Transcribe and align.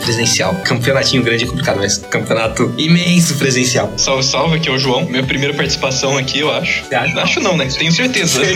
presencial. 0.00 0.54
Campeonatinho 0.64 1.22
grande 1.22 1.44
é 1.44 1.46
complicado, 1.46 1.78
mas 1.78 1.98
campeonato 1.98 2.74
imenso 2.76 3.34
presencial. 3.36 3.92
Salve, 3.96 4.24
salve, 4.24 4.56
aqui 4.56 4.68
é 4.68 4.72
o 4.72 4.78
João. 4.78 5.04
Minha 5.04 5.22
primeira 5.22 5.54
participação 5.54 6.16
aqui, 6.16 6.40
eu 6.40 6.50
acho. 6.50 6.84
Acho? 6.92 7.18
Acho 7.18 7.40
não, 7.40 7.56
né? 7.56 7.66
Tenho 7.66 7.92
certeza. 7.92 8.40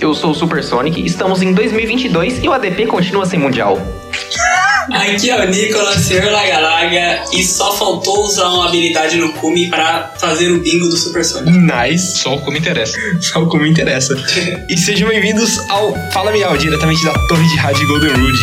Eu 0.00 0.14
sou 0.14 0.30
o 0.30 0.34
Super 0.34 0.64
Sonic, 0.64 1.04
estamos 1.04 1.42
em 1.42 1.52
2022 1.52 2.42
e 2.42 2.48
o 2.48 2.52
ADP 2.52 2.86
continua 2.86 3.24
sem 3.24 3.38
mundial. 3.38 3.80
Aqui 4.90 5.30
é 5.30 5.44
o 5.44 5.48
Nicolas, 5.48 5.96
senhor 6.00 6.32
Lagalaga, 6.32 7.22
e 7.32 7.44
só 7.44 7.72
faltou 7.72 8.24
usar 8.24 8.48
uma 8.48 8.68
habilidade 8.68 9.16
no 9.16 9.32
Kumi 9.34 9.68
pra 9.68 10.12
fazer 10.18 10.50
o 10.50 10.60
bingo 10.60 10.88
do 10.88 10.96
Super 10.96 11.24
Sonic. 11.24 11.56
Nice. 11.56 12.18
Só 12.18 12.36
como 12.38 12.56
interessa. 12.56 12.98
Só 13.20 13.46
como 13.46 13.64
interessa. 13.64 14.14
e 14.68 14.76
sejam 14.76 15.08
bem-vindos 15.08 15.56
ao 15.70 15.94
Fala 16.10 16.32
Miau, 16.32 16.56
diretamente 16.56 17.04
da 17.04 17.12
Torre 17.28 17.46
de 17.46 17.56
Rádio 17.58 17.86
Golden 17.86 18.10
Rude. 18.10 18.42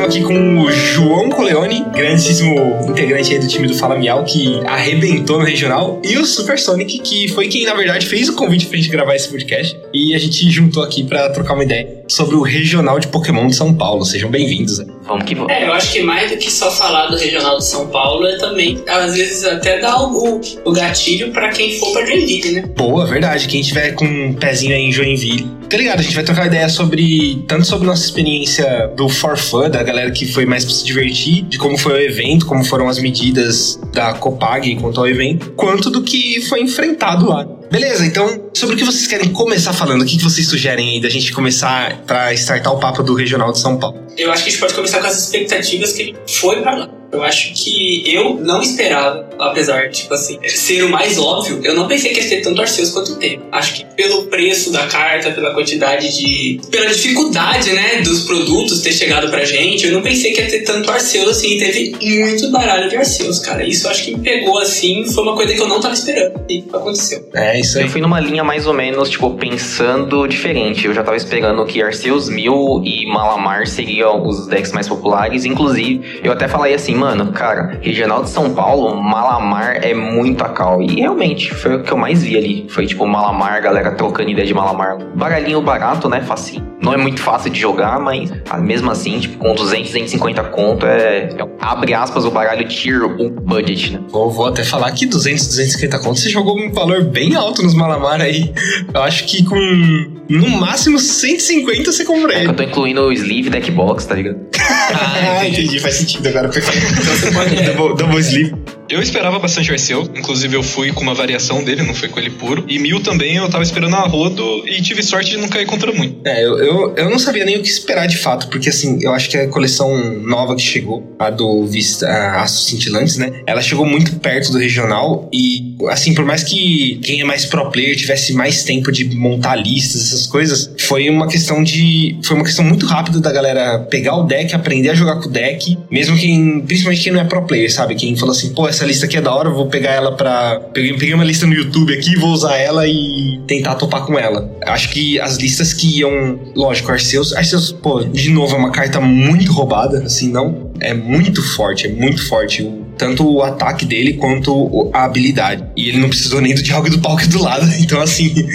Estamos 0.00 0.16
aqui 0.16 0.24
com 0.24 0.62
o 0.62 0.72
João 0.72 1.28
Coleone, 1.28 1.84
grandíssimo 1.92 2.56
integrante 2.88 3.38
do 3.38 3.46
time 3.46 3.68
do 3.68 3.74
Fala 3.74 3.98
Miau, 3.98 4.24
que 4.24 4.58
arrebentou 4.66 5.38
no 5.38 5.44
regional, 5.44 6.00
e 6.02 6.16
o 6.16 6.24
Super 6.24 6.58
Sonic, 6.58 7.00
que 7.00 7.28
foi 7.28 7.48
quem, 7.48 7.66
na 7.66 7.74
verdade, 7.74 8.06
fez 8.06 8.26
o 8.30 8.34
convite 8.34 8.66
pra 8.66 8.78
gente 8.78 8.88
gravar 8.88 9.14
esse 9.14 9.28
podcast. 9.28 9.78
E 9.92 10.14
a 10.14 10.18
gente 10.18 10.50
juntou 10.50 10.82
aqui 10.82 11.04
pra 11.04 11.28
trocar 11.28 11.52
uma 11.52 11.64
ideia 11.64 11.99
sobre 12.10 12.34
o 12.34 12.42
regional 12.42 12.98
de 12.98 13.06
Pokémon 13.06 13.46
de 13.46 13.54
São 13.54 13.72
Paulo. 13.72 14.04
Sejam 14.04 14.30
bem-vindos. 14.30 14.78
né? 14.78 14.86
Vamos 15.06 15.24
que 15.24 15.34
vamos. 15.34 15.52
É, 15.52 15.66
eu 15.66 15.72
acho 15.72 15.92
que 15.92 16.02
mais 16.02 16.30
do 16.30 16.36
que 16.36 16.50
só 16.50 16.70
falar 16.70 17.06
do 17.06 17.16
Regional 17.16 17.58
de 17.58 17.66
São 17.66 17.86
Paulo 17.88 18.26
é 18.26 18.36
também, 18.38 18.82
às 18.88 19.14
vezes, 19.14 19.44
até 19.44 19.78
dar 19.80 20.02
o, 20.02 20.40
o 20.64 20.72
gatilho 20.72 21.32
pra 21.32 21.50
quem 21.50 21.78
for 21.78 21.92
pra 21.92 22.04
Joinville, 22.04 22.52
né? 22.52 22.64
Boa, 22.76 23.06
verdade. 23.06 23.46
Quem 23.46 23.62
tiver 23.62 23.92
com 23.92 24.04
um 24.04 24.32
pezinho 24.34 24.74
aí 24.74 24.82
em 24.82 24.92
Joinville. 24.92 25.48
Tá 25.68 25.76
ligado? 25.76 26.00
A 26.00 26.02
gente 26.02 26.14
vai 26.14 26.24
trocar 26.24 26.46
ideia 26.46 26.68
sobre. 26.68 27.44
Tanto 27.46 27.64
sobre 27.64 27.86
nossa 27.86 28.04
experiência 28.04 28.90
do 28.96 29.08
For 29.08 29.36
Fun, 29.36 29.70
da 29.70 29.82
galera 29.82 30.10
que 30.10 30.26
foi 30.26 30.44
mais 30.44 30.64
pra 30.64 30.74
se 30.74 30.84
divertir, 30.84 31.42
de 31.42 31.58
como 31.58 31.78
foi 31.78 31.92
o 31.92 32.00
evento, 32.02 32.44
como 32.44 32.64
foram 32.64 32.88
as 32.88 32.98
medidas 32.98 33.80
da 33.92 34.14
Copag 34.14 34.74
quanto 34.76 34.98
ao 34.98 35.08
evento, 35.08 35.52
quanto 35.52 35.88
do 35.90 36.02
que 36.02 36.40
foi 36.42 36.60
enfrentado 36.60 37.28
lá. 37.28 37.46
Beleza, 37.70 38.04
então, 38.04 38.50
sobre 38.52 38.74
o 38.74 38.78
que 38.78 38.84
vocês 38.84 39.06
querem 39.06 39.32
começar 39.32 39.72
falando? 39.72 40.02
O 40.02 40.04
que 40.04 40.16
que 40.16 40.24
vocês 40.24 40.44
sugerem 40.48 40.90
aí 40.90 41.00
da 41.00 41.08
gente 41.08 41.32
começar 41.32 41.98
pra 42.04 42.32
startar 42.34 42.72
o 42.72 42.80
papo 42.80 43.00
do 43.00 43.14
Regional 43.14 43.52
de 43.52 43.60
São 43.60 43.78
Paulo? 43.78 44.04
Eu 44.18 44.32
acho 44.32 44.42
que 44.42 44.48
a 44.48 44.52
gente 44.52 44.60
pode 44.60 44.74
começar 44.74 45.00
com 45.00 45.06
as 45.06 45.16
expectativas 45.16 45.92
que 45.92 46.02
ele 46.02 46.16
foi 46.26 46.60
pra 46.62 46.74
lá. 46.74 46.99
Eu 47.12 47.22
acho 47.22 47.52
que 47.54 48.02
eu 48.06 48.36
não 48.36 48.62
esperava, 48.62 49.28
apesar 49.38 49.88
de, 49.88 50.02
tipo 50.02 50.14
assim, 50.14 50.38
ser 50.48 50.84
o 50.84 50.88
mais 50.90 51.18
óbvio, 51.18 51.60
eu 51.64 51.74
não 51.74 51.88
pensei 51.88 52.12
que 52.12 52.20
ia 52.20 52.28
ter 52.28 52.40
tanto 52.42 52.60
Arceus 52.60 52.90
quanto 52.90 53.16
teve. 53.16 53.40
Acho 53.50 53.74
que 53.74 53.84
pelo 53.96 54.24
preço 54.26 54.72
da 54.72 54.86
carta, 54.86 55.30
pela 55.32 55.52
quantidade 55.52 56.16
de. 56.16 56.60
pela 56.70 56.86
dificuldade, 56.86 57.72
né, 57.72 58.00
dos 58.02 58.24
produtos 58.24 58.80
ter 58.80 58.92
chegado 58.92 59.28
pra 59.30 59.44
gente, 59.44 59.86
eu 59.86 59.92
não 59.92 60.02
pensei 60.02 60.32
que 60.32 60.40
ia 60.40 60.48
ter 60.48 60.60
tanto 60.60 60.90
Arceus 60.90 61.28
assim. 61.28 61.58
Teve 61.58 61.96
muito 62.00 62.50
baralho 62.50 62.88
de 62.88 62.96
Arceus, 62.96 63.40
cara. 63.40 63.64
Isso 63.64 63.86
eu 63.86 63.90
acho 63.90 64.04
que 64.04 64.16
me 64.16 64.20
pegou 64.20 64.58
assim, 64.58 65.04
foi 65.12 65.24
uma 65.24 65.34
coisa 65.34 65.52
que 65.54 65.60
eu 65.60 65.68
não 65.68 65.80
tava 65.80 65.94
esperando. 65.94 66.40
E 66.48 66.64
aconteceu. 66.72 67.28
É, 67.34 67.58
isso 67.58 67.78
aí. 67.78 67.84
Eu 67.84 67.90
fui 67.90 68.00
numa 68.00 68.20
linha 68.20 68.44
mais 68.44 68.66
ou 68.66 68.72
menos, 68.72 69.10
tipo, 69.10 69.30
pensando 69.34 70.26
diferente. 70.26 70.86
Eu 70.86 70.94
já 70.94 71.02
tava 71.02 71.16
esperando 71.16 71.64
que 71.66 71.82
Arceus 71.82 72.28
Mil 72.28 72.82
e 72.84 73.06
Malamar 73.06 73.66
seriam 73.66 74.26
os 74.26 74.46
decks 74.46 74.72
mais 74.72 74.88
populares. 74.88 75.44
Inclusive, 75.44 76.20
eu 76.22 76.32
até 76.32 76.48
falei 76.48 76.74
assim, 76.74 76.94
mano, 77.00 77.32
cara, 77.32 77.78
Regional 77.80 78.22
de 78.24 78.28
São 78.28 78.52
Paulo, 78.52 79.02
Malamar 79.02 79.78
é 79.82 79.94
muito 79.94 80.44
a 80.44 80.50
cal. 80.50 80.82
E 80.82 81.00
realmente, 81.00 81.52
foi 81.54 81.76
o 81.76 81.82
que 81.82 81.90
eu 81.90 81.96
mais 81.96 82.22
vi 82.22 82.36
ali. 82.36 82.66
Foi 82.68 82.86
tipo 82.86 83.06
Malamar, 83.06 83.62
galera 83.62 83.92
trocando 83.92 84.28
ideia 84.28 84.46
de 84.46 84.52
Malamar. 84.52 84.98
Baralhinho 85.14 85.62
barato, 85.62 86.10
né? 86.10 86.20
Facinho. 86.20 86.68
Não 86.82 86.92
é 86.92 86.98
muito 86.98 87.20
fácil 87.20 87.50
de 87.50 87.58
jogar, 87.58 87.98
mas 87.98 88.30
ah, 88.50 88.58
mesmo 88.58 88.90
assim, 88.90 89.18
tipo, 89.18 89.38
com 89.38 89.54
200, 89.54 89.88
250 89.88 90.44
conto 90.44 90.86
é, 90.86 91.24
é 91.24 91.48
abre 91.60 91.94
aspas 91.94 92.24
o 92.24 92.30
baralho 92.30 92.68
tier 92.68 93.02
1 93.04 93.30
budget, 93.30 93.92
né? 93.92 94.00
Vou, 94.08 94.30
vou 94.30 94.46
até 94.46 94.62
falar 94.62 94.92
que 94.92 95.06
200, 95.06 95.46
250 95.46 95.98
contos 96.00 96.22
você 96.22 96.28
jogou 96.28 96.58
um 96.58 96.70
valor 96.70 97.04
bem 97.04 97.34
alto 97.34 97.62
nos 97.62 97.74
Malamar 97.74 98.20
aí. 98.20 98.52
Eu 98.92 99.02
acho 99.02 99.26
que 99.26 99.42
com 99.44 100.19
no 100.30 100.48
máximo 100.48 100.98
150 100.98 101.92
você 101.92 102.04
compra 102.04 102.32
É 102.32 102.34
que 102.36 102.40
ele. 102.42 102.48
eu 102.50 102.54
tô 102.54 102.62
incluindo 102.62 103.02
o 103.02 103.12
sleeve 103.12 103.50
deck 103.50 103.70
box, 103.70 104.06
tá 104.06 104.14
ligado? 104.14 104.38
Ah, 104.92 105.46
entendi, 105.46 105.78
faz 105.78 105.94
sentido 105.96 106.26
agora. 106.28 106.48
Perfeito. 106.48 106.84
Então 107.00 107.14
você 107.14 107.30
pode 107.30 107.54
double, 107.62 107.96
double 107.96 108.18
sleeve. 108.20 108.54
Eu 108.90 109.00
esperava 109.00 109.38
bastante 109.38 109.70
Arceu, 109.70 110.02
inclusive 110.16 110.56
eu 110.56 110.64
fui 110.64 110.90
com 110.92 111.00
uma 111.00 111.14
variação 111.14 111.62
dele, 111.62 111.84
não 111.84 111.94
foi 111.94 112.08
com 112.08 112.18
ele 112.18 112.30
puro. 112.30 112.64
E 112.66 112.76
Mil 112.76 112.98
também 113.00 113.36
eu 113.36 113.48
tava 113.48 113.62
esperando 113.62 113.94
a 113.94 114.00
rodo 114.00 114.66
e 114.66 114.82
tive 114.82 115.00
sorte 115.00 115.30
de 115.30 115.36
não 115.36 115.48
cair 115.48 115.64
contra 115.64 115.92
muito. 115.92 116.26
É, 116.26 116.44
eu, 116.44 116.58
eu, 116.58 116.94
eu 116.96 117.08
não 117.08 117.18
sabia 117.18 117.44
nem 117.44 117.56
o 117.56 117.62
que 117.62 117.68
esperar 117.68 118.06
de 118.06 118.18
fato, 118.18 118.48
porque 118.48 118.68
assim, 118.68 118.98
eu 119.00 119.12
acho 119.14 119.30
que 119.30 119.36
a 119.36 119.46
coleção 119.46 120.20
nova 120.22 120.56
que 120.56 120.62
chegou, 120.62 121.14
a 121.20 121.30
do 121.30 121.64
Vista 121.66 122.08
a 122.08 122.44
Cintilantes, 122.48 123.16
né? 123.16 123.42
Ela 123.46 123.62
chegou 123.62 123.86
muito 123.86 124.16
perto 124.16 124.50
do 124.50 124.58
regional 124.58 125.28
e, 125.32 125.76
assim, 125.88 126.12
por 126.12 126.24
mais 126.24 126.42
que 126.42 126.98
quem 127.04 127.20
é 127.20 127.24
mais 127.24 127.46
pro 127.46 127.70
player 127.70 127.94
tivesse 127.94 128.32
mais 128.32 128.64
tempo 128.64 128.90
de 128.90 129.04
montar 129.16 129.54
listas, 129.54 130.00
essas 130.06 130.26
coisas, 130.26 130.74
foi 130.78 131.08
uma 131.08 131.28
questão 131.28 131.62
de. 131.62 132.18
Foi 132.24 132.36
uma 132.36 132.44
questão 132.44 132.64
muito 132.64 132.86
rápida 132.86 133.20
da 133.20 133.30
galera 133.30 133.78
pegar 133.78 134.16
o 134.16 134.24
deck, 134.24 134.52
aprender 134.52 134.90
a 134.90 134.94
jogar 134.94 135.20
com 135.20 135.28
o 135.28 135.30
deck, 135.30 135.78
mesmo 135.88 136.16
quem. 136.16 136.60
Principalmente 136.62 137.02
quem 137.02 137.12
não 137.12 137.20
é 137.20 137.24
pro 137.24 137.42
player, 137.42 137.72
sabe? 137.72 137.94
Quem 137.94 138.16
falou 138.16 138.34
assim, 138.34 138.52
pô, 138.52 138.66
essa 138.66 138.79
lista 138.86 139.06
aqui 139.06 139.16
é 139.16 139.20
da 139.20 139.34
hora, 139.34 139.50
vou 139.50 139.66
pegar 139.66 139.92
ela 139.92 140.16
pra. 140.16 140.60
Peguei, 140.72 140.92
peguei 140.94 141.14
uma 141.14 141.24
lista 141.24 141.46
no 141.46 141.54
YouTube 141.54 141.92
aqui, 141.92 142.16
vou 142.16 142.30
usar 142.30 142.56
ela 142.56 142.86
e 142.86 143.40
tentar 143.46 143.74
topar 143.74 144.04
com 144.04 144.18
ela. 144.18 144.50
Acho 144.66 144.90
que 144.90 145.18
as 145.20 145.36
listas 145.36 145.72
que 145.72 145.98
iam. 145.98 146.38
Lógico, 146.54 146.90
Arceus. 146.90 147.32
Arceus, 147.32 147.72
pô, 147.72 148.04
de 148.04 148.30
novo, 148.30 148.54
é 148.54 148.58
uma 148.58 148.70
carta 148.70 149.00
muito 149.00 149.52
roubada, 149.52 150.04
assim, 150.04 150.30
não. 150.30 150.70
É 150.80 150.94
muito 150.94 151.42
forte, 151.42 151.86
é 151.86 151.90
muito 151.90 152.26
forte. 152.28 152.70
Tanto 152.96 153.26
o 153.26 153.42
ataque 153.42 153.86
dele 153.86 154.14
quanto 154.14 154.90
a 154.92 155.04
habilidade. 155.04 155.64
E 155.76 155.88
ele 155.88 155.98
não 155.98 156.08
precisou 156.08 156.40
nem 156.40 156.54
do 156.54 156.60
e 156.60 156.90
do 156.90 156.98
Palk 156.98 157.26
do 157.28 157.42
lado. 157.42 157.66
Então, 157.80 158.00
assim, 158.00 158.46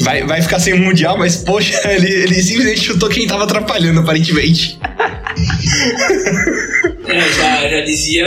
vai, 0.00 0.24
vai 0.24 0.42
ficar 0.42 0.58
sem 0.58 0.72
o 0.72 0.78
Mundial, 0.78 1.16
mas, 1.18 1.36
poxa, 1.36 1.78
ele, 1.92 2.08
ele 2.08 2.42
simplesmente 2.42 2.80
chutou 2.80 3.08
quem 3.08 3.26
tava 3.26 3.44
atrapalhando, 3.44 4.00
aparentemente. 4.00 4.78
É, 7.08 7.32
já, 7.32 7.68
já 7.68 7.80
dizia 7.82 8.26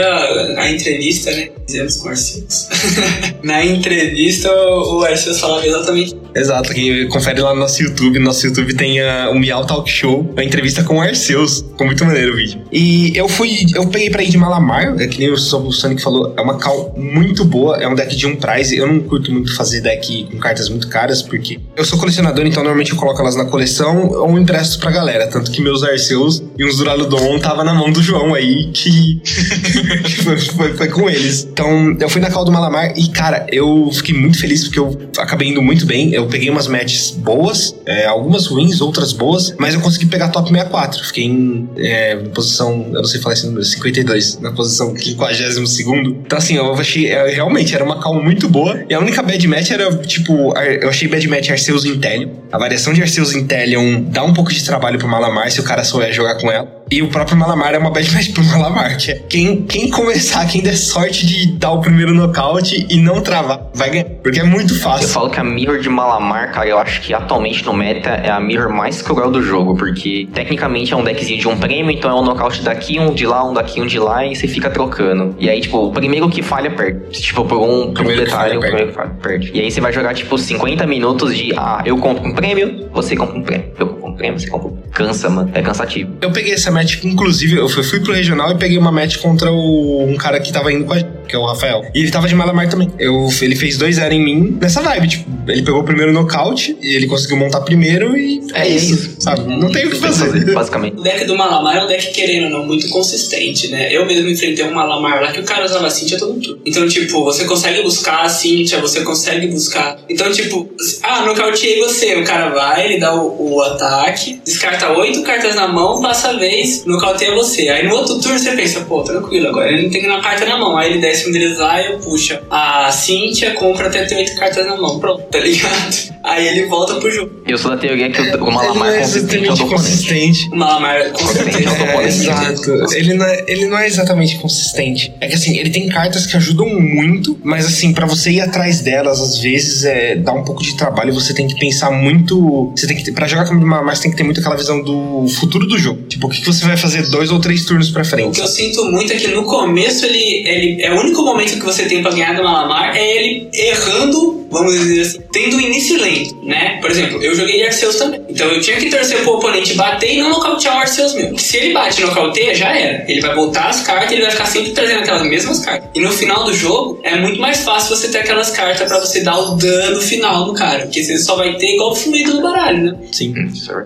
a 0.56 0.70
entrevista, 0.70 1.30
né? 1.32 1.50
Dizemos 1.66 1.96
com 1.96 2.08
o 2.08 2.10
Arceus. 2.10 2.68
Na 3.42 3.64
entrevista, 3.64 4.50
o 4.52 5.04
Arceus 5.04 5.40
falava 5.40 5.66
exatamente 5.66 6.16
Exato, 6.34 6.72
quem 6.72 7.08
confere 7.08 7.40
lá 7.40 7.54
no 7.54 7.60
nosso 7.60 7.82
YouTube. 7.82 8.18
No 8.18 8.26
nosso 8.26 8.46
YouTube 8.46 8.74
tem 8.74 9.00
a, 9.00 9.30
o 9.30 9.38
Miau 9.38 9.66
Talk 9.66 9.90
Show, 9.90 10.32
a 10.36 10.44
entrevista 10.44 10.82
com 10.82 10.98
o 10.98 11.00
Arceus. 11.00 11.60
Ficou 11.60 11.86
muito 11.86 12.04
maneiro 12.04 12.32
o 12.32 12.36
vídeo. 12.36 12.60
E 12.72 13.12
eu 13.16 13.28
fui, 13.28 13.66
eu 13.74 13.86
peguei 13.88 14.10
pra 14.10 14.22
ir 14.22 14.30
de 14.30 14.38
Malamar, 14.38 14.94
é 14.98 15.06
que 15.06 15.18
nem 15.18 15.30
o 15.30 15.40
o 15.40 15.72
Sonic 15.72 16.00
falou, 16.00 16.32
é 16.36 16.40
uma 16.40 16.58
cal 16.58 16.94
muito 16.96 17.44
boa, 17.44 17.76
é 17.76 17.88
um 17.88 17.94
deck 17.94 18.14
de 18.14 18.26
um 18.26 18.36
prize. 18.36 18.76
Eu 18.76 18.86
não 18.86 19.00
curto 19.00 19.32
muito 19.32 19.54
fazer 19.54 19.80
deck 19.80 20.28
com 20.30 20.38
cartas 20.38 20.68
muito 20.68 20.88
caras, 20.88 21.22
porque 21.22 21.58
eu 21.76 21.84
sou 21.84 21.98
colecionador, 21.98 22.46
então 22.46 22.62
normalmente 22.62 22.92
eu 22.92 22.96
coloco 22.96 23.20
elas 23.20 23.36
na 23.36 23.46
coleção 23.46 24.08
ou 24.08 24.38
empresto 24.38 24.78
pra 24.78 24.90
galera. 24.90 25.26
Tanto 25.26 25.50
que 25.50 25.60
meus 25.60 25.82
Arceus 25.82 26.42
e 26.56 26.64
uns 26.64 26.76
Duraludon 26.76 27.38
tava 27.40 27.64
na 27.64 27.74
mão 27.74 27.90
do 27.90 28.02
João 28.02 28.34
aí, 28.34 28.69
que, 28.70 29.20
que 29.20 30.22
foi, 30.22 30.38
foi- 30.74 30.88
com 30.88 31.08
eles. 31.08 31.46
Então, 31.50 31.96
eu 32.00 32.08
fui 32.08 32.20
na 32.20 32.30
cal 32.30 32.44
do 32.44 32.50
Malamar 32.50 32.92
e, 32.96 33.08
cara, 33.08 33.46
eu 33.50 33.90
fiquei 33.92 34.14
muito 34.16 34.38
feliz 34.38 34.64
porque 34.64 34.78
eu 34.78 35.08
acabei 35.18 35.48
indo 35.48 35.62
muito 35.62 35.86
bem. 35.86 36.12
Eu 36.12 36.26
peguei 36.26 36.50
umas 36.50 36.66
matches 36.66 37.10
boas, 37.10 37.74
é, 37.86 38.06
algumas 38.06 38.46
ruins, 38.46 38.80
outras 38.80 39.12
boas, 39.12 39.54
mas 39.58 39.74
eu 39.74 39.80
consegui 39.80 40.06
pegar 40.06 40.28
top 40.28 40.48
64. 40.50 41.04
Fiquei 41.04 41.24
em 41.24 41.68
é, 41.76 42.16
posição, 42.34 42.86
eu 42.88 42.94
não 43.02 43.04
sei 43.04 43.20
falar 43.20 43.34
esse 43.34 43.46
número, 43.46 43.64
52, 43.64 44.40
na 44.40 44.52
posição 44.52 44.94
52 44.96 45.68
segundo. 45.70 46.10
Então, 46.24 46.38
assim, 46.38 46.56
eu 46.56 46.72
achei, 46.74 47.08
é, 47.08 47.28
realmente, 47.30 47.74
era 47.74 47.84
uma 47.84 48.00
cal 48.02 48.14
muito 48.22 48.48
boa. 48.48 48.84
E 48.88 48.94
a 48.94 48.98
única 48.98 49.22
bad 49.22 49.46
match 49.46 49.70
era, 49.70 49.94
tipo, 49.98 50.52
eu 50.80 50.88
achei 50.88 51.08
bad 51.08 51.26
match 51.28 51.50
Arceus 51.50 51.84
Intellion. 51.84 52.30
A 52.50 52.58
variação 52.58 52.92
de 52.92 53.00
Arceus 53.00 53.34
Intellion 53.34 54.02
dá 54.08 54.24
um 54.24 54.32
pouco 54.32 54.52
de 54.52 54.64
trabalho 54.64 54.98
pro 54.98 55.08
Malamar 55.08 55.50
se 55.50 55.60
o 55.60 55.62
cara 55.62 55.84
souber 55.84 56.12
jogar 56.12 56.36
com 56.36 56.50
ela. 56.50 56.79
E 56.92 57.02
o 57.02 57.08
próprio 57.08 57.36
Malamar 57.36 57.72
é 57.72 57.78
uma 57.78 57.90
bad 57.90 58.12
match 58.12 58.32
pro 58.32 58.42
Malamar, 58.44 58.96
que 58.98 59.12
é 59.12 59.14
quem, 59.28 59.62
quem 59.62 59.88
começar, 59.90 60.44
quem 60.46 60.60
der 60.60 60.76
sorte 60.76 61.24
de 61.24 61.52
dar 61.52 61.70
o 61.70 61.80
primeiro 61.80 62.12
nocaute 62.12 62.84
e 62.90 62.96
não 63.00 63.20
travar, 63.20 63.68
vai 63.72 63.90
ganhar. 63.90 64.06
Porque 64.20 64.40
é 64.40 64.42
muito 64.42 64.74
Eu 64.74 64.80
fácil. 64.80 65.08
falo 65.08 65.30
que 65.30 65.38
a 65.38 65.44
Mirror 65.44 65.78
de 65.78 65.88
Malamar, 65.88 66.50
cara, 66.52 66.66
eu 66.68 66.78
acho 66.78 67.00
que 67.02 67.14
atualmente 67.14 67.64
no 67.64 67.72
meta 67.72 68.10
é 68.10 68.28
a 68.28 68.40
Mirror 68.40 68.72
mais 68.74 69.00
cruel 69.02 69.30
do 69.30 69.40
jogo, 69.40 69.76
porque 69.76 70.28
tecnicamente 70.34 70.92
é 70.92 70.96
um 70.96 71.04
deckzinho 71.04 71.38
de 71.38 71.46
um 71.46 71.56
prêmio, 71.56 71.92
então 71.92 72.10
é 72.10 72.20
um 72.20 72.24
nocaute 72.24 72.60
daqui, 72.62 72.98
um 72.98 73.14
de 73.14 73.24
lá, 73.24 73.48
um 73.48 73.54
daqui, 73.54 73.80
um 73.80 73.86
de 73.86 73.98
lá, 74.00 74.26
e 74.26 74.34
você 74.34 74.48
fica 74.48 74.68
trocando. 74.68 75.36
E 75.38 75.48
aí, 75.48 75.60
tipo, 75.60 75.78
o 75.78 75.92
primeiro 75.92 76.28
que 76.28 76.42
falha 76.42 76.72
perde. 76.72 77.08
Tipo, 77.20 77.44
por 77.44 77.58
um, 77.58 77.94
por 77.94 78.04
um 78.04 78.16
detalhe, 78.16 78.56
o 78.56 78.60
primeiro 78.60 78.88
que 78.88 78.94
falha 78.94 79.10
perde. 79.22 79.52
E 79.54 79.60
aí 79.60 79.70
você 79.70 79.80
vai 79.80 79.92
jogar, 79.92 80.12
tipo, 80.12 80.36
50 80.36 80.84
minutos 80.88 81.36
de, 81.36 81.52
ah, 81.56 81.82
eu 81.86 81.96
compro 81.98 82.28
um 82.28 82.34
prêmio, 82.34 82.88
você 82.92 83.14
compra 83.14 83.38
um 83.38 83.42
prêmio. 83.42 83.66
Eu 83.78 83.86
prêmio, 84.20 84.38
você 84.38 84.48
compra 84.48 84.70
Cansa, 84.92 85.30
mano. 85.30 85.50
É 85.54 85.62
cansativo. 85.62 86.14
Eu 86.20 86.30
peguei 86.30 86.52
essa 86.52 86.70
match, 86.70 87.02
inclusive, 87.04 87.56
eu 87.56 87.68
fui, 87.68 87.82
fui 87.82 88.00
pro 88.00 88.12
regional 88.12 88.50
e 88.52 88.54
peguei 88.58 88.76
uma 88.76 88.92
match 88.92 89.16
contra 89.16 89.50
o- 89.50 90.04
um 90.04 90.14
cara 90.16 90.38
que 90.40 90.52
tava 90.52 90.70
indo 90.70 90.84
com 90.84 90.92
a 90.92 90.98
gente. 90.98 91.08
Que 91.30 91.36
é 91.36 91.38
o 91.38 91.46
Rafael. 91.46 91.86
E 91.94 92.00
ele 92.00 92.10
tava 92.10 92.26
de 92.28 92.34
Malamar 92.34 92.68
também. 92.68 92.90
Eu, 92.98 93.28
ele 93.40 93.54
fez 93.54 93.78
2-0 93.78 94.12
em 94.12 94.22
mim 94.22 94.58
nessa 94.60 94.82
vibe, 94.82 95.08
tipo, 95.08 95.30
ele 95.48 95.62
pegou 95.62 95.80
o 95.80 95.84
primeiro 95.84 96.12
nocaute, 96.12 96.76
ele 96.82 97.06
conseguiu 97.06 97.36
montar 97.36 97.60
primeiro 97.60 98.16
e 98.16 98.40
É 98.52 98.68
isso. 98.68 99.16
sabe? 99.20 99.42
Não 99.42 99.70
tem 99.70 99.86
o 99.86 99.90
que 99.90 99.96
fazer. 99.96 100.52
Basicamente. 100.52 100.98
O 100.98 101.02
deck 101.02 101.24
do 101.24 101.36
Malamar 101.36 101.76
é 101.76 101.84
um 101.84 101.86
deck, 101.86 102.12
querendo 102.12 102.44
ou 102.44 102.50
não, 102.60 102.66
muito 102.66 102.88
consistente, 102.88 103.68
né? 103.68 103.94
Eu 103.94 104.04
mesmo 104.06 104.28
enfrentei 104.28 104.64
um 104.64 104.72
Malamar 104.72 105.22
lá 105.22 105.32
que 105.32 105.40
o 105.40 105.44
cara 105.44 105.64
usava 105.64 105.88
Cintia 105.90 106.18
todo 106.18 106.38
turno. 106.40 106.60
Então, 106.66 106.86
tipo, 106.88 107.24
você 107.24 107.44
consegue 107.44 107.82
buscar 107.82 108.22
a 108.22 108.28
Cintia, 108.28 108.80
você 108.80 109.00
consegue 109.02 109.46
buscar. 109.46 109.98
Então, 110.08 110.30
tipo, 110.32 110.68
ah, 111.02 111.24
nocauteei 111.24 111.78
você. 111.80 112.16
O 112.16 112.24
cara 112.24 112.50
vai, 112.50 112.86
ele 112.86 112.98
dá 112.98 113.14
o, 113.14 113.54
o 113.54 113.62
ataque, 113.62 114.40
descarta 114.44 114.90
oito 114.98 115.22
cartas 115.22 115.54
na 115.54 115.68
mão, 115.68 116.00
passa 116.00 116.30
a 116.30 116.32
vez, 116.34 116.84
nocauteia 116.84 117.34
você. 117.34 117.68
Aí 117.68 117.86
no 117.86 117.94
outro 117.94 118.18
turno 118.20 118.38
você 118.38 118.52
pensa, 118.52 118.80
pô, 118.80 119.02
tranquilo, 119.02 119.48
agora 119.48 119.70
ele 119.70 119.82
não 119.84 119.90
tem 119.90 120.06
uma 120.06 120.20
carta 120.20 120.44
na 120.44 120.56
mão. 120.58 120.76
Aí 120.76 120.90
ele 120.90 121.00
desce 121.00 121.19
deles 121.28 121.58
lá 121.58 121.80
e 121.82 121.86
eu 121.86 121.98
puxa 121.98 122.42
a 122.50 122.90
Cintia, 122.90 123.54
compra 123.54 123.88
até 123.88 124.04
ter 124.04 124.16
oito 124.16 124.34
cartas 124.36 124.66
na 124.66 124.76
mão. 124.76 124.98
Pronto, 124.98 125.22
tá 125.24 125.38
ligado? 125.38 126.09
Aí 126.22 126.46
ele 126.46 126.66
volta 126.66 126.96
pro 126.96 127.10
jogo. 127.10 127.42
Eu 127.46 127.56
sou 127.58 127.70
da 127.70 127.76
teoria 127.76 128.10
que 128.10 128.20
o, 128.20 128.44
o 128.44 128.52
Malamar 128.52 128.92
é 128.92 128.96
é 128.96 129.00
consistente 129.00 129.48
ao 129.48 129.68
consistente. 129.68 130.48
O 130.52 130.56
Malamar, 130.56 131.16
certeza, 131.16 131.70
é 131.70 131.96
o 131.96 132.00
é. 132.00 132.06
Exato. 132.06 132.94
Ele 132.94 133.14
não, 133.14 133.24
é, 133.26 133.44
ele 133.48 133.66
não 133.66 133.78
é 133.78 133.86
exatamente 133.86 134.36
consistente. 134.38 135.12
É 135.20 135.26
que 135.26 135.34
assim, 135.34 135.56
ele 135.56 135.70
tem 135.70 135.88
cartas 135.88 136.26
que 136.26 136.36
ajudam 136.36 136.68
muito, 136.68 137.38
mas 137.42 137.66
assim, 137.66 137.92
pra 137.92 138.06
você 138.06 138.30
ir 138.32 138.40
atrás 138.40 138.80
delas, 138.80 139.20
às 139.20 139.38
vezes, 139.38 139.84
é, 139.84 140.16
dá 140.16 140.32
um 140.32 140.44
pouco 140.44 140.62
de 140.62 140.76
trabalho. 140.76 141.12
Você 141.14 141.32
tem 141.32 141.46
que 141.46 141.58
pensar 141.58 141.90
muito. 141.90 142.72
Você 142.76 142.86
tem 142.86 142.96
que 142.96 143.04
ter, 143.04 143.12
pra 143.12 143.26
jogar 143.26 143.46
com 143.46 143.54
mas 143.54 144.00
tem 144.00 144.10
que 144.10 144.16
ter 144.16 144.22
muito 144.24 144.40
aquela 144.40 144.56
visão 144.56 144.82
do 144.82 145.26
futuro 145.28 145.66
do 145.66 145.78
jogo. 145.78 146.02
Tipo, 146.02 146.26
o 146.26 146.30
que, 146.30 146.40
que 146.40 146.46
você 146.46 146.66
vai 146.66 146.76
fazer 146.76 147.08
dois 147.08 147.30
ou 147.30 147.38
três 147.40 147.64
turnos 147.64 147.90
pra 147.90 148.02
O 148.02 148.04
frente? 148.04 148.34
que 148.36 148.40
eu 148.40 148.46
sinto 148.46 148.84
muito 148.86 149.12
é 149.12 149.16
que 149.16 149.28
no 149.28 149.44
começo 149.44 150.04
ele, 150.06 150.48
ele 150.48 150.82
é 150.82 150.92
o 150.92 151.00
único 151.00 151.22
momento 151.22 151.58
que 151.58 151.64
você 151.64 151.84
tem 151.84 152.02
pra 152.02 152.10
ganhar 152.10 152.34
do 152.34 152.42
Malamar 152.42 152.96
é 152.96 153.16
ele 153.16 153.48
errando, 153.52 154.39
vamos 154.50 154.78
dizer 154.78 155.02
assim, 155.02 155.20
tendo 155.32 155.60
início 155.60 156.00
lento, 156.00 156.36
né? 156.44 156.78
Por 156.80 156.90
exemplo, 156.90 157.22
eu 157.22 157.34
joguei 157.34 157.58
de 157.58 157.64
Arceus 157.64 157.96
também. 157.96 158.20
Então 158.28 158.48
eu 158.48 158.60
tinha 158.60 158.76
que 158.76 158.90
torcer 158.90 159.22
pro 159.22 159.34
oponente 159.34 159.74
bater 159.74 160.14
e 160.14 160.18
não 160.18 160.30
nocautear 160.30 160.76
o 160.76 160.80
Arceus 160.80 161.14
meu. 161.14 161.38
Se 161.38 161.56
ele 161.56 161.72
bate 161.72 162.00
e 162.00 162.04
nocauteia, 162.04 162.54
já 162.54 162.76
era. 162.76 163.04
Ele 163.08 163.20
vai 163.20 163.34
voltar 163.34 163.68
as 163.68 163.82
cartas 163.82 164.10
e 164.10 164.14
ele 164.14 164.22
vai 164.22 164.32
ficar 164.32 164.46
sempre 164.46 164.72
trazendo 164.72 165.00
aquelas 165.00 165.22
mesmas 165.22 165.60
cartas. 165.60 165.88
E 165.94 166.00
no 166.00 166.10
final 166.10 166.44
do 166.44 166.52
jogo, 166.52 167.00
é 167.02 167.16
muito 167.16 167.40
mais 167.40 167.62
fácil 167.62 167.96
você 167.96 168.08
ter 168.08 168.18
aquelas 168.18 168.50
cartas 168.50 168.88
pra 168.88 169.00
você 169.00 169.20
dar 169.20 169.38
o 169.38 169.56
dano 169.56 170.00
final 170.00 170.46
no 170.46 170.54
cara. 170.54 170.80
Porque 170.84 171.02
você 171.02 171.18
só 171.18 171.36
vai 171.36 171.56
ter 171.56 171.74
igual 171.74 171.94
fluido 171.94 172.34
no 172.34 172.42
baralho, 172.42 172.82
né? 172.82 172.96
Sim. 173.12 173.34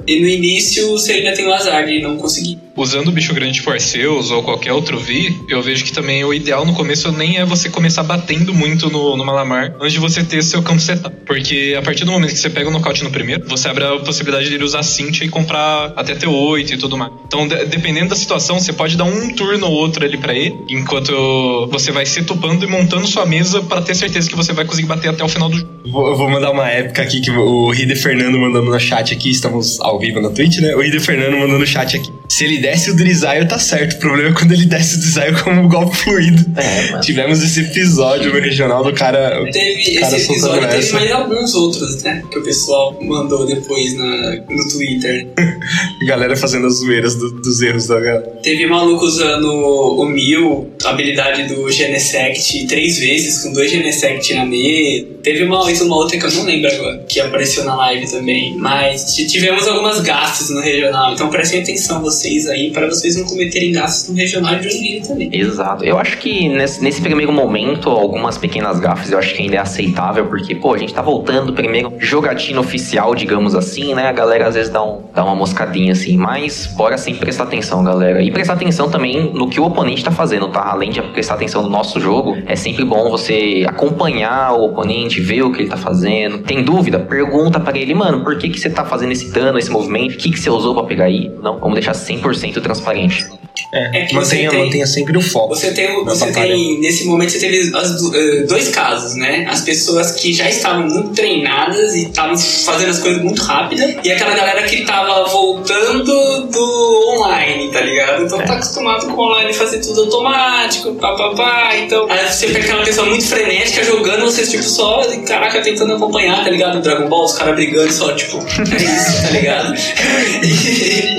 E 0.07 0.21
no 0.21 0.29
início 0.29 0.91
você 0.91 1.13
ainda 1.13 1.33
tem 1.33 1.47
o 1.47 1.53
azar 1.53 1.87
de 1.87 2.01
não 2.01 2.17
conseguir. 2.17 2.64
Usando 2.76 3.09
o 3.09 3.12
bicho 3.12 3.32
grande 3.32 3.62
Arceus 3.67 4.31
ou 4.31 4.43
qualquer 4.43 4.73
outro 4.73 4.99
V, 4.99 5.32
eu 5.49 5.62
vejo 5.62 5.85
que 5.85 5.93
também 5.93 6.25
o 6.25 6.35
ideal 6.35 6.65
no 6.67 6.75
começo 6.75 7.11
nem 7.12 7.38
é 7.38 7.44
você 7.44 7.69
começar 7.69 8.03
batendo 8.03 8.53
muito 8.53 8.91
no, 8.91 9.17
no 9.17 9.25
Malamar 9.25 9.75
antes 9.81 9.93
de 9.93 9.99
você 9.99 10.23
ter 10.25 10.43
seu 10.43 10.62
campo 10.62 10.81
setado. 10.81 11.15
Porque 11.26 11.75
a 11.79 11.82
partir 11.82 12.05
do 12.05 12.12
momento 12.12 12.32
que 12.32 12.38
você 12.38 12.50
pega 12.50 12.69
o 12.69 12.73
nocaute 12.73 13.03
no 13.05 13.11
primeiro, 13.11 13.47
você 13.49 13.69
abre 13.69 13.85
a 13.85 13.99
possibilidade 14.00 14.49
de 14.49 14.55
ele 14.55 14.65
usar 14.65 14.82
Cintia 14.82 15.25
e 15.26 15.29
comprar 15.29 15.93
até 15.97 16.15
T8 16.15 16.73
e 16.73 16.76
tudo 16.76 16.97
mais. 16.99 17.12
Então, 17.26 17.47
de- 17.49 17.65
dependendo 17.67 18.09
da 18.11 18.17
situação, 18.17 18.59
você 18.59 18.73
pode 18.73 18.97
dar 18.97 19.05
um 19.05 19.29
turno 19.35 19.67
ou 19.67 19.73
outro 19.73 20.05
ali 20.05 20.19
pra 20.19 20.35
ele, 20.35 20.55
enquanto 20.69 21.69
você 21.70 21.91
vai 21.93 22.05
se 22.06 22.23
tupando 22.25 22.65
e 22.65 22.69
montando 22.69 23.06
sua 23.06 23.25
mesa 23.27 23.62
pra 23.62 23.81
ter 23.82 23.94
certeza 23.94 24.29
que 24.29 24.37
você 24.37 24.53
vai 24.53 24.65
conseguir 24.65 24.88
bater 24.88 25.09
até 25.09 25.25
o 25.25 25.29
final 25.29 25.49
do 25.49 25.56
jogo. 25.59 25.70
Eu 25.85 26.17
vou 26.17 26.29
mandar 26.31 26.50
uma 26.50 26.69
época 26.69 27.03
aqui 27.03 27.20
que 27.20 27.31
o 27.31 27.70
Ride 27.70 27.94
Fernando 27.97 28.38
mandando 28.38 28.70
no 28.70 28.81
chat 28.81 29.12
aqui, 29.15 29.31
estamos 29.31 29.79
ao 29.81 29.99
vivo 29.99 30.20
na 30.20 30.31
Twitch, 30.31 30.59
né? 30.59 30.75
O 30.75 30.81
Ride 30.81 30.99
Fernando 31.00 31.32
mandando 31.38 31.59
no 31.59 31.67
chat 31.67 31.97
aqui. 31.97 32.11
Se 32.29 32.44
ele 32.44 32.59
desce 32.59 32.91
o 32.91 32.97
Drizaio, 32.97 33.47
tá 33.47 33.59
certo. 33.59 33.97
O 33.97 33.99
problema 33.99 34.31
é 34.31 34.32
quando 34.32 34.53
ele 34.53 34.65
desce 34.65 34.97
o 34.97 35.00
Drizaio 35.00 35.43
como 35.44 35.69
golpe 35.69 35.94
fluido. 35.97 36.44
É, 36.56 36.91
mano. 36.91 37.03
Tivemos 37.03 37.43
esse 37.43 37.61
episódio 37.61 38.32
no 38.32 38.41
regional 38.41 38.82
do 38.82 38.93
cara. 38.93 39.44
Teve 39.53 40.00
Cara, 40.00 40.17
esse 40.17 40.32
episódio, 40.32 40.69
teve 40.69 40.93
mais 40.93 41.12
alguns 41.12 41.55
outros, 41.55 42.03
né? 42.03 42.23
Que 42.31 42.38
o 42.38 42.43
pessoal 42.43 42.99
mandou 43.03 43.47
depois 43.47 43.94
na, 43.97 44.37
no 44.49 44.69
Twitter. 44.71 45.29
Galera 46.06 46.35
fazendo 46.37 46.67
as 46.67 46.75
zoeiras 46.79 47.15
do- 47.15 47.41
dos 47.41 47.61
erros 47.61 47.87
da 47.87 48.00
galera. 48.00 48.23
Teve 48.43 48.67
maluco 48.67 49.05
usando 49.05 49.53
o 49.53 50.05
Mil, 50.06 50.73
a 50.85 50.91
habilidade 50.91 51.55
do 51.55 51.70
Genesect, 51.70 52.67
três 52.67 52.99
vezes, 52.99 53.43
com 53.43 53.53
dois 53.53 53.70
Genesect 53.70 54.35
na 54.35 54.44
mesa. 54.47 55.06
Teve 55.23 55.44
uma 55.44 55.62
uma 55.65 55.97
outra 55.97 56.19
que 56.19 56.25
eu 56.25 56.31
não 56.32 56.44
lembro 56.44 56.70
agora, 56.70 56.99
que 57.09 57.20
apareceu 57.20 57.65
na 57.65 57.75
live 57.77 58.11
também. 58.11 58.56
Mas 58.56 59.15
tivemos 59.15 59.67
algumas 59.69 60.00
gastos 60.00 60.50
no 60.50 60.61
regional, 60.61 61.12
então 61.15 61.29
prestem 61.31 61.61
atenção 61.62 62.00
vocês 62.03 62.14
aí, 62.23 62.71
para 62.71 62.87
vocês 62.87 63.17
não 63.17 63.25
cometerem 63.25 63.73
gastos 63.73 64.11
no 64.11 64.17
regional 64.17 64.57
de 64.57 64.71
Joinville 64.71 65.03
também. 65.07 65.31
Exato. 65.33 65.85
Eu 65.85 65.99
acho 65.99 66.19
que 66.19 66.49
nesse, 66.49 66.83
nesse 66.83 67.01
primeiro 67.01 67.33
momento, 67.33 67.89
algumas 67.89 68.39
pequenas 68.39 68.79
gafes 68.79 69.11
eu 69.11 69.19
acho 69.19 69.35
que 69.35 69.43
ainda 69.43 69.57
é 69.57 69.59
aceitável, 69.59 70.27
porque, 70.27 70.55
pô, 70.55 70.75
a 70.75 70.79
gente 70.79 70.93
tá 70.93 71.03
voltando 71.03 71.47
do 71.47 71.53
primeiro 71.53 71.93
jogatina 71.99 72.61
oficial, 72.61 73.15
digamos 73.15 73.55
assim, 73.55 73.95
né? 73.95 74.09
A 74.09 74.13
galera 74.13 74.49
às 74.49 74.55
vezes 74.55 74.71
dá, 74.71 74.83
um, 74.83 75.03
dá 75.15 75.25
uma 75.25 75.35
moscadinha 75.35 75.93
assim, 75.93 76.17
mas 76.17 76.67
bora 76.67 76.97
sempre 76.99 77.21
prestar 77.21 77.45
atenção, 77.45 77.83
galera. 77.85 78.23
E 78.23 78.31
prestar 78.31 78.55
atenção 78.55 78.91
também 78.91 79.33
no 79.33 79.49
que 79.49 79.61
o 79.61 79.65
oponente 79.65 80.05
tá 80.05 80.11
fazendo, 80.11 80.49
tá? 80.49 80.63
Além 80.71 80.91
de 80.91 81.01
prestar 81.03 81.35
atenção 81.35 81.63
no 81.63 81.69
nosso 81.69 82.01
jogo, 82.01 82.37
é 82.47 82.57
sempre 82.57 82.85
bom 82.85 83.11
você 83.11 83.65
acompanhar 83.67 84.53
o 84.55 84.65
oponente, 84.65 85.21
ver 85.21 85.43
o 85.43 85.53
que 85.53 85.63
ele 85.63 85.69
tá 85.69 85.77
fazendo. 85.77 86.39
Tem 86.39 86.63
dúvida? 86.63 86.99
Pergunta 86.99 87.61
para 87.61 87.79
ele, 87.79 87.95
mano, 87.95 88.23
por 88.23 88.39
que, 88.39 88.49
que 88.49 88.59
você 88.59 88.71
tá 88.71 88.85
fazendo 88.85 89.13
esse 89.13 89.33
dano, 89.33 89.59
esse 89.59 89.71
movimento? 89.71 90.15
O 90.15 90.19
que, 90.19 90.31
que 90.31 90.39
você 90.39 90.51
usou 90.51 90.75
pra 90.75 90.85
pegar 90.85 91.05
aí? 91.05 91.31
Não, 91.43 91.59
vamos 91.59 91.75
deixar 91.75 91.95
100% 92.05 92.61
transparente. 92.61 93.44
É, 93.73 94.01
É 94.03 94.05
que 94.06 94.15
mantenha, 94.15 94.51
tem- 94.51 94.65
mantenha 94.65 94.87
sempre 94.87 95.17
o 95.17 95.21
foco. 95.21 95.55
Você 95.55 95.73
tem, 95.73 96.05
você 96.05 96.27
batalha. 96.27 96.53
tem 96.55 96.81
nesse 96.81 97.05
momento 97.06 97.31
você 97.31 97.39
teve 97.39 97.77
as 97.77 97.91
eh, 98.15 98.45
dois 98.49 98.69
casos, 98.69 99.15
né? 99.15 99.47
As 99.49 99.61
pessoas 99.61 100.12
que 100.12 100.33
já 100.33 100.49
estavam 100.49 100.87
muito 100.89 101.11
treinadas 101.11 101.94
e 101.94 102.06
estavam 102.06 102.37
fazendo 102.37 102.91
as 102.91 102.99
coisas 102.99 103.23
muito 103.23 103.41
rápidas, 103.43 103.94
e 104.03 104.11
aquela 104.13 104.34
galera 104.34 104.63
que 104.65 104.84
tava 104.84 105.25
voltando 105.29 106.46
do 106.49 107.15
online, 107.17 107.69
tá 107.70 107.81
ligado? 107.81 108.25
Então 108.25 108.39
tá 108.39 108.55
acostumado 108.55 109.06
com 109.06 109.13
o 109.23 109.25
online 109.27 109.53
fazer 109.53 109.79
tudo 109.79 110.03
automático, 110.03 110.94
papapá. 110.94 111.77
Então, 111.77 112.06
aí 112.11 112.29
você 112.32 112.49
pega 112.49 112.65
aquela 112.65 112.84
pessoa 112.84 113.06
muito 113.08 113.25
frenética 113.27 113.84
jogando, 113.84 114.23
vocês 114.25 114.51
tipo 114.51 114.65
só, 114.65 115.03
caraca, 115.27 115.61
tentando 115.63 115.94
acompanhar, 115.94 116.43
tá 116.44 116.51
ligado? 116.51 116.81
Dragon 116.82 117.08
Ball, 117.08 117.25
os 117.25 117.34
caras 117.34 117.55
brigando 117.55 117.93
só, 117.93 118.13
tipo, 118.15 118.39
é 118.43 118.82
isso, 118.82 119.23
tá 119.23 119.31
ligado? 119.31 119.75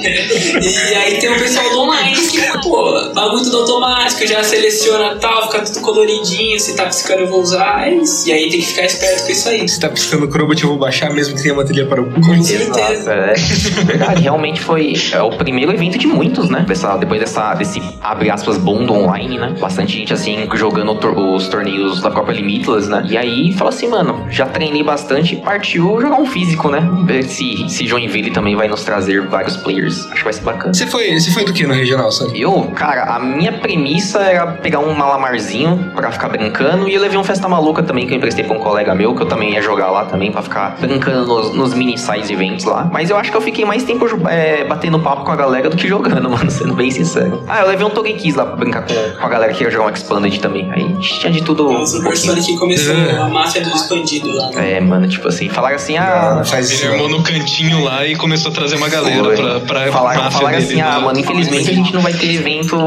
E, 0.06 0.92
e 0.92 0.96
aí 0.96 1.18
tem 1.20 1.30
o 1.30 1.40
pessoal 1.40 1.70
do 1.70 1.80
online 1.82 2.16
que, 2.32 2.40
pô, 2.64 3.14
bagulho 3.14 3.44
tudo 3.44 3.58
automático, 3.60 4.26
já 4.28 4.44
seleciona 4.44 5.16
tal, 5.16 5.44
fica 5.52 5.64
tudo 5.64 5.82
coloridinho, 5.82 6.60
se 6.60 6.76
tá 6.76 6.86
piscando 6.86 7.22
eu 7.22 7.28
vou 7.28 7.42
usar, 7.42 7.88
é 7.88 7.96
isso. 7.96 8.28
E 8.28 8.32
aí 8.34 8.50
tem 8.50 8.60
que 8.60 8.66
ficar 8.66 8.86
esperto 8.86 9.26
com 9.26 9.32
isso 9.32 9.50
aí. 9.50 9.68
Se 9.68 9.80
tá 9.80 9.90
piscando 9.90 10.26
o 10.26 10.28
Crobot, 10.28 10.62
eu 10.64 10.70
vou 10.70 10.78
baixar 10.78 11.12
mesmo 11.14 11.36
que 11.36 11.42
tenha 11.42 11.54
uma 11.54 11.64
trilha 11.66 11.86
para 11.88 12.02
o 12.02 12.06
Com 12.12 12.22
curso. 12.22 12.44
certeza. 12.44 13.12
É, 13.14 13.34
verdade, 13.84 14.22
realmente 14.22 14.60
foi 14.62 14.94
é, 15.12 15.22
o 15.22 15.30
primeiro 15.32 15.72
evento 15.72 15.98
de 15.98 16.08
muitos, 16.08 16.50
né? 16.50 16.66
Dessa, 16.68 16.96
depois 16.98 17.20
dessa, 17.20 17.54
desse, 17.54 17.82
abre 18.02 18.30
aspas, 18.30 18.58
bondo 18.58 18.94
online, 18.94 19.38
né? 19.38 19.56
Bastante 19.60 19.94
gente, 19.98 20.14
assim, 20.14 20.48
jogando 20.56 20.96
tor- 20.96 21.18
os 21.18 21.48
torneios 21.48 22.02
da 22.02 22.10
própria 22.10 22.34
Limitless, 22.36 22.90
né? 22.90 23.06
E 23.10 23.18
aí, 23.18 23.54
fala 23.54 23.70
assim, 23.70 23.88
mano, 23.88 24.26
já 24.30 24.46
treinei 24.46 24.84
bastante 24.84 25.36
e 25.36 25.38
partiu 25.38 26.00
jogar 26.02 26.18
um 26.20 26.26
físico, 26.26 26.70
né? 26.70 26.88
Ver 27.06 27.24
se, 27.24 27.68
se 27.70 27.86
Joinville 27.88 28.32
também 28.32 28.56
vai 28.56 28.68
nos 28.68 28.84
trazer 28.84 29.22
vários 29.28 29.56
players. 29.58 30.06
Acho 30.08 30.16
que 30.16 30.24
vai 30.24 30.34
ser 30.34 30.42
bacana. 30.42 30.74
Você 30.74 30.88
foi, 30.88 31.20
você 31.20 31.32
foi 31.32 31.46
do 31.46 31.54
que 31.54 31.66
no 31.66 31.74
regional, 31.74 32.12
Eu, 32.34 32.72
cara, 32.76 33.04
a 33.16 33.20
minha 33.20 33.52
premissa 33.54 34.20
era 34.20 34.48
pegar 34.48 34.80
um 34.80 34.94
malamarzinho 34.94 35.92
pra 35.96 36.12
ficar 36.12 36.30
brincando 36.30 36.88
e 36.88 36.94
eu 36.94 37.02
levei 37.02 37.18
um 37.18 37.24
festa 37.24 37.48
maluca 37.48 37.84
também 37.84 38.06
que 38.08 38.14
eu 38.14 38.18
emprestei 38.18 38.44
pra 38.46 38.56
um 38.56 38.60
colega 38.60 38.94
meu, 38.96 39.16
que 39.16 39.22
eu 39.22 39.26
também 39.26 39.54
ia 39.54 39.62
jogar 39.62 39.90
lá 39.92 40.06
também 40.06 40.32
pra 40.32 40.42
ficar 40.42 40.78
brincando 40.80 41.26
nos, 41.26 41.54
nos 41.54 41.74
mini 41.74 41.98
size 41.98 42.32
events 42.32 42.66
lá. 42.66 42.90
Mas 42.92 43.10
eu 43.10 43.18
acho 43.18 43.32
que 43.32 43.38
eu 43.38 43.42
fiquei 43.42 43.66
mais 43.66 43.84
tempo 43.84 44.06
é, 44.30 44.64
batendo 44.66 45.00
papo 45.00 45.24
com 45.26 45.32
a 45.32 45.36
galera 45.36 45.70
do 45.70 45.76
que 45.78 45.88
jogando, 45.88 46.30
mano, 46.30 46.50
sendo 46.50 46.74
bem 46.74 46.92
sincero. 46.92 47.44
Ah, 47.48 47.62
eu 47.62 47.68
levei 47.68 47.86
um 47.86 47.90
Togekiss 47.90 48.36
lá 48.36 48.46
pra 48.46 48.56
brincar 48.56 48.84
com, 48.86 48.94
com 49.20 49.26
a 49.26 49.30
galera 49.30 49.54
que 49.54 49.64
ia 49.64 49.70
jogar 49.70 49.88
um 49.88 49.90
Expanded 49.94 50.40
também. 50.40 50.72
Aí 50.72 50.94
tinha 51.00 51.32
de 51.32 51.42
tudo. 51.44 51.68
O 51.68 51.72
Um 51.84 51.86
pouquinho. 52.04 52.16
Sonic 52.18 52.58
começou 52.58 52.96
É. 52.96 53.18
a 53.18 53.28
máfia 53.28 53.62
do 53.62 53.70
expandido 53.70 54.28
lá. 54.34 54.50
né? 54.52 54.74
É, 54.74 54.80
mano, 54.82 55.08
tipo 55.08 55.28
assim, 55.28 55.50
falaram 55.50 55.76
assim, 55.76 55.98
ah. 55.98 56.42
Faz 56.46 56.70
isso. 56.72 56.86
Ele 56.86 56.94
armou 56.94 57.10
não. 57.10 57.18
no 57.18 57.24
cantinho 57.24 57.84
lá 57.84 58.06
e 58.06 58.16
começou 58.16 58.52
a 58.52 58.54
trazer 58.56 58.76
uma 58.76 58.90
galera 58.90 59.24
Foi. 59.24 59.36
pra, 59.36 59.60
pra 59.62 59.92
Falaram, 59.92 60.24
máfia 60.24 60.38
falaram 60.40 60.58
dele. 60.60 60.72
assim, 60.72 60.82
ah, 60.82 61.00
né? 61.00 61.06
mano, 61.06 61.20
infelizmente 61.20 61.70
a 61.70 61.74
gente 61.74 61.94
não 61.94 62.02
vai 62.06 62.14
ter 62.14 62.36
evento 62.36 62.78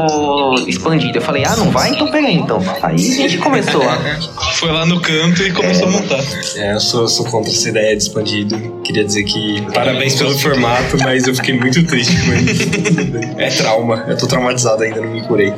expandido. 0.65 1.17
Eu 1.17 1.21
falei, 1.21 1.43
ah, 1.45 1.53
não 1.57 1.69
vai? 1.71 1.89
Então 1.91 2.07
pega 2.09 2.25
aí 2.27 2.35
então. 2.37 2.61
Aí 2.81 2.95
a 2.95 2.97
gente 2.97 3.37
começou 3.37 3.83
lá. 3.83 3.97
Foi 4.55 4.71
lá 4.71 4.85
no 4.85 5.01
canto 5.01 5.43
e 5.43 5.51
começou 5.51 5.87
a 5.89 5.91
montar. 5.91 6.19
É, 6.55 6.73
eu 6.73 6.79
sou, 6.79 7.05
sou 7.07 7.25
contra 7.25 7.51
essa 7.51 7.67
ideia 7.67 7.95
de 7.97 8.03
expandido. 8.03 8.79
Queria 8.83 9.03
dizer 9.03 9.23
que 9.23 9.61
parabéns 9.73 10.15
pelo 10.15 10.37
formato, 10.39 10.97
mas 11.03 11.27
eu 11.27 11.35
fiquei 11.35 11.53
muito 11.53 11.85
triste 11.85 12.15
com 12.25 12.33
ele. 12.33 13.27
É 13.37 13.49
trauma. 13.49 14.05
Eu 14.07 14.17
tô 14.17 14.25
traumatizado 14.25 14.83
ainda, 14.83 15.01
não 15.01 15.09
me 15.11 15.21
curei. 15.21 15.53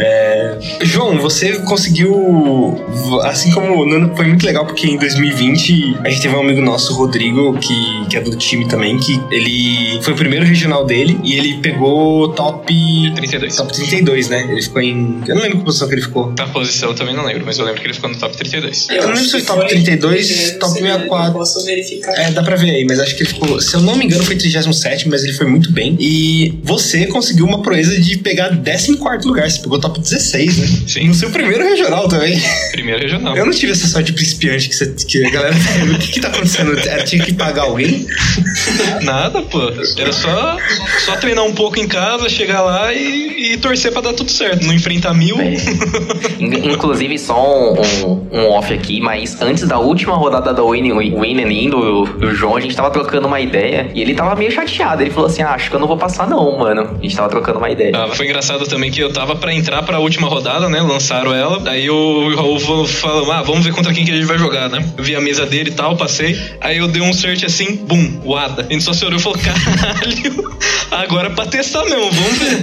É, 0.00 0.58
João, 0.82 1.16
você 1.18 1.60
conseguiu. 1.60 2.84
Assim 3.22 3.52
como. 3.52 3.86
não- 3.86 4.14
Foi 4.16 4.26
muito 4.26 4.44
legal 4.44 4.66
porque 4.66 4.86
em 4.88 4.98
2020 4.98 5.96
a 6.04 6.10
gente 6.10 6.22
teve 6.22 6.34
um 6.34 6.40
amigo 6.40 6.60
nosso, 6.60 6.92
Rodrigo, 6.94 7.56
que, 7.58 8.06
que 8.08 8.16
é 8.16 8.20
do 8.20 8.34
time 8.36 8.66
também, 8.66 8.98
que 8.98 9.20
ele 9.30 10.00
foi 10.02 10.12
o 10.12 10.16
primeiro 10.16 10.44
regional 10.44 10.84
dele 10.84 11.18
e 11.22 11.34
ele 11.36 11.54
pegou 11.58 12.28
top. 12.32 12.74
32. 13.14 13.56
Top 13.56 13.72
32, 13.72 14.28
né? 14.28 14.48
Ele 14.50 14.62
ficou 14.62 14.80
em. 14.82 15.22
Eu 15.26 15.34
não 15.34 15.42
lembro 15.42 15.58
que 15.58 15.64
posição 15.64 15.88
que 15.88 15.94
ele 15.94 16.02
ficou. 16.02 16.34
Na 16.36 16.46
posição 16.48 16.90
eu 16.90 16.94
também 16.94 17.14
não 17.14 17.24
lembro, 17.24 17.44
mas 17.44 17.58
eu 17.58 17.64
lembro 17.64 17.80
que 17.80 17.86
ele 17.86 17.94
ficou 17.94 18.10
no 18.10 18.16
top 18.16 18.36
32. 18.36 18.88
Eu 18.90 19.02
não 19.02 19.08
lembro 19.08 19.24
se 19.24 19.30
foi 19.30 19.42
top 19.42 19.68
32, 19.68 20.56
top 20.58 20.72
64. 20.72 21.28
Eu 21.28 21.32
posso 21.32 21.64
verificar. 21.64 22.12
É, 22.18 22.30
dá 22.30 22.42
pra 22.42 22.56
ver 22.56 22.70
aí, 22.70 22.84
mas 22.84 22.98
acho 23.00 23.16
que 23.16 23.22
ele 23.22 23.30
ficou, 23.30 23.60
se 23.60 23.74
eu 23.74 23.80
não 23.80 23.96
me 23.96 24.04
engano, 24.04 24.24
foi 24.24 24.36
37, 24.36 25.08
mas 25.08 25.24
ele 25.24 25.32
foi 25.32 25.46
muito 25.46 25.72
bem. 25.72 25.96
E 25.98 26.58
você 26.62 27.06
conseguiu 27.06 27.46
uma 27.46 27.62
proeza 27.62 27.98
de 28.00 28.18
pegar 28.18 28.50
14 28.50 28.92
lugar, 29.26 29.50
você 29.50 29.60
pegou 29.60 29.78
top 29.78 30.00
16, 30.00 30.58
né? 30.58 30.66
Sim. 30.86 31.08
No 31.08 31.14
seu 31.14 31.30
primeiro 31.30 31.64
regional 31.64 32.08
também. 32.08 32.40
Primeiro 32.72 33.02
regional. 33.02 33.36
Eu 33.36 33.46
não 33.46 33.52
tive 33.52 33.72
essa 33.72 33.86
sorte 33.86 34.06
de 34.06 34.12
principiante 34.12 34.68
que, 34.68 34.74
você, 34.74 34.86
que 34.86 35.26
a 35.26 35.30
galera. 35.30 35.54
o 35.94 35.98
que 35.98 36.12
que 36.12 36.20
tá 36.20 36.28
acontecendo? 36.28 36.78
Era, 36.78 37.04
tinha 37.04 37.24
que 37.24 37.32
pagar 37.32 37.62
alguém? 37.62 38.06
Nada, 39.02 39.42
pô. 39.42 39.60
Era 39.98 40.12
só, 40.12 40.56
só 41.04 41.16
treinar 41.16 41.44
um 41.44 41.54
pouco 41.54 41.78
em 41.78 41.86
casa, 41.86 42.28
chegar 42.28 42.62
lá 42.62 42.69
e, 42.94 43.54
e 43.54 43.56
torcer 43.58 43.92
pra 43.92 44.00
dar 44.00 44.12
tudo 44.12 44.30
certo. 44.30 44.64
Não 44.66 44.74
enfrentar 44.74 45.14
mil. 45.14 45.40
É. 45.40 45.54
In- 46.38 46.72
Inclusive, 46.72 47.18
só 47.18 47.34
um, 47.74 47.80
um- 47.80 48.28
um 48.32 48.50
off 48.52 48.72
aqui, 48.72 49.00
mas 49.00 49.40
antes 49.40 49.66
da 49.66 49.78
última 49.78 50.14
rodada 50.16 50.52
da 50.54 50.62
Win, 50.62 50.92
Win 50.92 51.40
and 51.42 51.52
In 51.52 51.70
do, 51.70 52.04
do 52.04 52.34
João, 52.34 52.56
a 52.56 52.60
gente 52.60 52.74
tava 52.76 52.90
trocando 52.90 53.26
uma 53.26 53.40
ideia 53.40 53.90
e 53.94 54.00
ele 54.00 54.14
tava 54.14 54.34
meio 54.36 54.50
chateado. 54.50 55.02
Ele 55.02 55.10
falou 55.10 55.28
assim: 55.28 55.42
ah, 55.42 55.50
acho 55.54 55.68
que 55.70 55.76
eu 55.76 55.80
não 55.80 55.86
vou 55.88 55.96
passar, 55.96 56.28
não, 56.28 56.58
mano. 56.58 56.96
A 56.98 57.02
gente 57.02 57.16
tava 57.16 57.28
trocando 57.28 57.58
uma 57.58 57.70
ideia. 57.70 57.92
Ah, 57.94 58.08
foi 58.08 58.26
engraçado 58.26 58.66
também 58.66 58.90
que 58.90 59.00
eu 59.00 59.12
tava 59.12 59.36
pra 59.36 59.52
entrar 59.52 59.82
pra 59.82 59.98
última 59.98 60.28
rodada, 60.28 60.68
né? 60.68 60.80
Lançaram 60.80 61.34
ela. 61.34 61.62
Aí 61.70 61.88
o 61.90 62.34
Raul 62.36 62.58
falou: 62.60 63.32
Ah, 63.32 63.42
vamos 63.42 63.64
ver 63.64 63.72
contra 63.74 63.92
quem 63.92 64.04
que 64.04 64.10
a 64.10 64.14
gente 64.14 64.26
vai 64.26 64.38
jogar, 64.38 64.68
né? 64.68 64.84
Eu 64.96 65.04
vi 65.04 65.14
a 65.16 65.20
mesa 65.20 65.44
dele 65.46 65.70
e 65.70 65.74
tal, 65.74 65.96
passei. 65.96 66.38
Aí 66.60 66.78
eu 66.78 66.88
dei 66.88 67.02
um 67.02 67.12
search 67.12 67.44
assim, 67.44 67.76
bum, 67.76 68.20
o 68.24 68.36
Ada. 68.36 68.66
A 68.68 68.72
gente 68.72 68.84
só 68.84 68.92
se 68.92 69.04
olhou 69.04 69.18
e 69.18 69.22
falou: 69.22 69.38
Caralho, 69.42 70.54
agora 70.90 71.28
é 71.28 71.30
pra 71.30 71.46
testar 71.46 71.84
mesmo, 71.84 72.10
vamos 72.10 72.38
ver. 72.38 72.59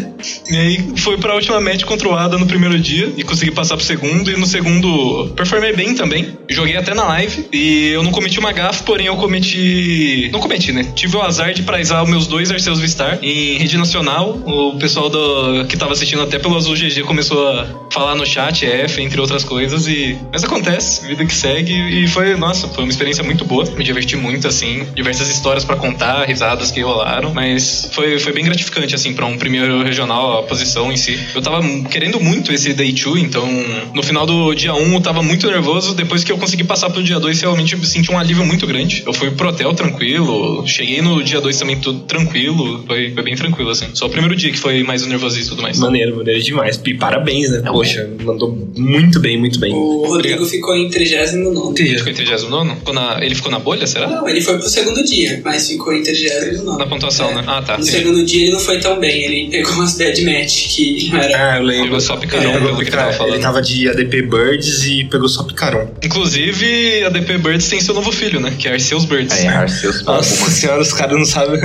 E 0.49 0.57
aí 0.57 0.93
foi 0.97 1.17
pra 1.17 1.35
última 1.35 1.59
match 1.59 1.83
contra 1.83 2.07
o 2.07 2.37
no 2.37 2.45
primeiro 2.45 2.77
dia 2.79 3.11
e 3.15 3.23
consegui 3.23 3.51
passar 3.51 3.75
pro 3.75 3.85
segundo. 3.85 4.31
E 4.31 4.35
no 4.35 4.45
segundo 4.45 5.31
performei 5.35 5.73
bem 5.73 5.95
também. 5.95 6.37
Joguei 6.49 6.77
até 6.77 6.93
na 6.93 7.03
live. 7.03 7.47
E 7.51 7.89
eu 7.89 8.03
não 8.03 8.11
cometi 8.11 8.39
uma 8.39 8.51
gafe, 8.51 8.83
porém 8.83 9.07
eu 9.07 9.15
cometi. 9.17 10.29
Não 10.31 10.39
cometi, 10.39 10.71
né? 10.71 10.85
Tive 10.95 11.17
o 11.17 11.21
azar 11.21 11.53
de 11.53 11.63
prizar 11.63 12.03
os 12.03 12.09
meus 12.09 12.27
dois 12.27 12.51
Arceus 12.51 12.79
Vistar 12.79 13.19
em 13.21 13.57
rede 13.57 13.77
nacional. 13.77 14.39
O 14.45 14.77
pessoal 14.77 15.09
do, 15.09 15.65
que 15.65 15.77
tava 15.77 15.93
assistindo 15.93 16.21
até 16.23 16.39
pelo 16.39 16.55
Azul 16.55 16.75
GG 16.75 17.03
começou 17.03 17.47
a 17.47 17.67
falar 17.91 18.15
no 18.15 18.25
chat, 18.25 18.65
F, 18.65 19.01
entre 19.01 19.19
outras 19.19 19.43
coisas. 19.43 19.87
E. 19.87 20.17
Mas 20.31 20.43
acontece, 20.43 21.05
vida 21.07 21.25
que 21.25 21.33
segue. 21.33 21.73
E 21.73 22.07
foi, 22.07 22.35
nossa, 22.35 22.67
foi 22.67 22.83
uma 22.83 22.91
experiência 22.91 23.23
muito 23.23 23.45
boa. 23.45 23.65
Me 23.77 23.83
diverti 23.83 24.15
muito, 24.15 24.47
assim. 24.47 24.87
Diversas 24.95 25.29
histórias 25.29 25.63
pra 25.63 25.75
contar, 25.75 26.25
risadas 26.25 26.71
que 26.71 26.81
rolaram. 26.81 27.33
Mas 27.33 27.89
foi, 27.91 28.19
foi 28.19 28.33
bem 28.33 28.45
gratificante, 28.45 28.95
assim, 28.95 29.13
pra 29.13 29.25
um 29.25 29.37
primeiro 29.37 29.83
regional, 29.87 30.39
a 30.39 30.43
posição 30.43 30.91
em 30.91 30.97
si. 30.97 31.17
Eu 31.35 31.41
tava 31.41 31.61
querendo 31.89 32.19
muito 32.19 32.51
esse 32.53 32.73
Day 32.73 32.91
2, 32.91 33.23
então 33.23 33.47
no 33.93 34.03
final 34.03 34.25
do 34.25 34.53
dia 34.53 34.73
1 34.73 34.93
eu 34.93 35.01
tava 35.01 35.21
muito 35.23 35.47
nervoso. 35.47 35.93
Depois 35.95 36.23
que 36.23 36.31
eu 36.31 36.37
consegui 36.37 36.63
passar 36.63 36.89
pro 36.89 37.01
dia 37.03 37.19
2, 37.19 37.41
realmente 37.41 37.73
eu 37.73 37.83
senti 37.83 38.11
um 38.11 38.17
alívio 38.19 38.45
muito 38.45 38.65
grande. 38.67 39.03
Eu 39.05 39.13
fui 39.13 39.31
pro 39.31 39.49
hotel 39.49 39.73
tranquilo, 39.73 40.65
cheguei 40.67 41.01
no 41.01 41.23
dia 41.23 41.41
2 41.41 41.57
também 41.57 41.79
tudo 41.79 41.99
tranquilo. 42.01 42.83
Foi, 42.85 43.11
foi 43.11 43.23
bem 43.23 43.35
tranquilo, 43.35 43.69
assim. 43.71 43.87
Só 43.93 44.05
o 44.07 44.09
primeiro 44.09 44.35
dia 44.35 44.51
que 44.51 44.57
foi 44.59 44.83
mais 44.83 45.05
nervoso 45.05 45.39
e 45.39 45.45
tudo 45.45 45.61
mais. 45.61 45.79
Maneiro, 45.79 46.15
maneiro 46.17 46.41
demais. 46.41 46.79
E 46.85 46.93
parabéns, 46.93 47.49
né? 47.51 47.61
Poxa, 47.65 48.09
mandou 48.23 48.55
muito 48.75 49.19
bem, 49.19 49.37
muito 49.39 49.59
bem. 49.59 49.73
O 49.73 50.05
Rodrigo 50.07 50.45
ficou 50.45 50.75
em 50.75 50.89
39. 50.89 51.81
Ele 51.81 51.97
ficou 51.97 52.11
em 52.11 52.15
39? 52.15 52.75
Ficou 52.75 52.93
na, 52.93 53.19
ele 53.23 53.35
ficou 53.35 53.51
na 53.51 53.59
bolha, 53.59 53.87
será? 53.87 54.07
Não, 54.07 54.27
ele 54.27 54.41
foi 54.41 54.57
pro 54.57 54.67
segundo 54.69 55.03
dia, 55.03 55.41
mas 55.43 55.67
ficou 55.67 55.93
em 55.93 56.03
39. 56.03 56.77
Na 56.77 56.85
pontuação, 56.87 57.29
É. 57.31 57.35
né? 57.35 57.43
Ah, 57.47 57.61
tá. 57.61 57.77
No 57.77 57.83
entendi. 57.83 57.97
segundo 57.97 58.25
dia 58.25 58.43
ele 58.43 58.51
não 58.53 58.59
foi 58.59 58.79
tão 58.79 58.99
bem, 58.99 59.23
ele 59.23 59.57
pegou 59.67 59.79
umas 59.81 59.97
bad 59.97 60.21
match 60.25 60.67
que 60.75 61.11
era. 61.15 61.53
Ah, 61.53 61.57
eu 61.57 61.63
lembro. 61.63 61.83
Pegou 61.85 62.01
só 62.01 62.17
picarão, 62.17 62.43
Ele 62.43 62.53
pegou 62.53 62.67
pelo 62.69 62.77
que 62.79 62.83
ele 62.89 62.91
tava 62.97 63.13
falando. 63.13 63.33
Ele 63.33 63.41
tava 63.43 63.61
de 63.61 63.89
ADP 63.89 64.21
Birds 64.23 64.83
e 64.85 65.03
pegou 65.05 65.29
só 65.29 65.43
picarão. 65.43 65.91
Inclusive, 66.03 67.03
a 67.05 67.09
DP 67.09 67.37
Birds 67.37 67.67
tem 67.69 67.79
seu 67.81 67.93
novo 67.93 68.11
filho, 68.11 68.39
né? 68.39 68.53
Que 68.57 68.67
é 68.67 68.73
Arceus 68.73 69.05
Birds. 69.05 69.37
É, 69.43 69.47
Arceus 69.47 70.03
Nossa 70.03 70.49
senhora, 70.51 70.81
os 70.81 70.93
caras 70.93 71.17
não 71.17 71.25
sabem. 71.25 71.59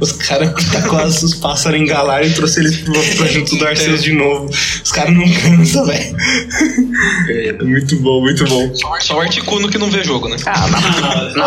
Os 0.00 0.12
caras 0.12 0.50
tá 0.72 0.82
com 0.82 0.96
as- 0.96 1.22
os 1.22 1.34
pássaros 1.34 1.80
engalaram 1.80 2.26
e 2.26 2.30
trouxe 2.32 2.60
eles 2.60 2.76
pro, 2.78 2.92
pra 2.92 3.26
junto 3.26 3.56
do 3.56 3.66
Arceus 3.66 4.02
de 4.02 4.12
novo. 4.12 4.48
Os 4.84 4.92
caras 4.92 5.12
não 5.14 5.24
cansam, 5.32 5.84
velho. 5.86 6.16
É, 7.28 7.52
Muito 7.64 7.96
bom, 8.00 8.20
muito 8.20 8.44
bom. 8.44 8.70
Só 9.00 9.16
o 9.16 9.20
Articuno 9.20 9.68
que 9.68 9.78
não 9.78 9.90
vê 9.90 10.02
jogo, 10.04 10.28
né? 10.28 10.36
Ah, 10.46 10.66
na, 10.68 10.80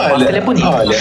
na 0.02 0.10
foto 0.10 0.24
ele 0.24 0.38
é 0.38 0.42
bonito. 0.42 0.66
Olha, 0.68 0.96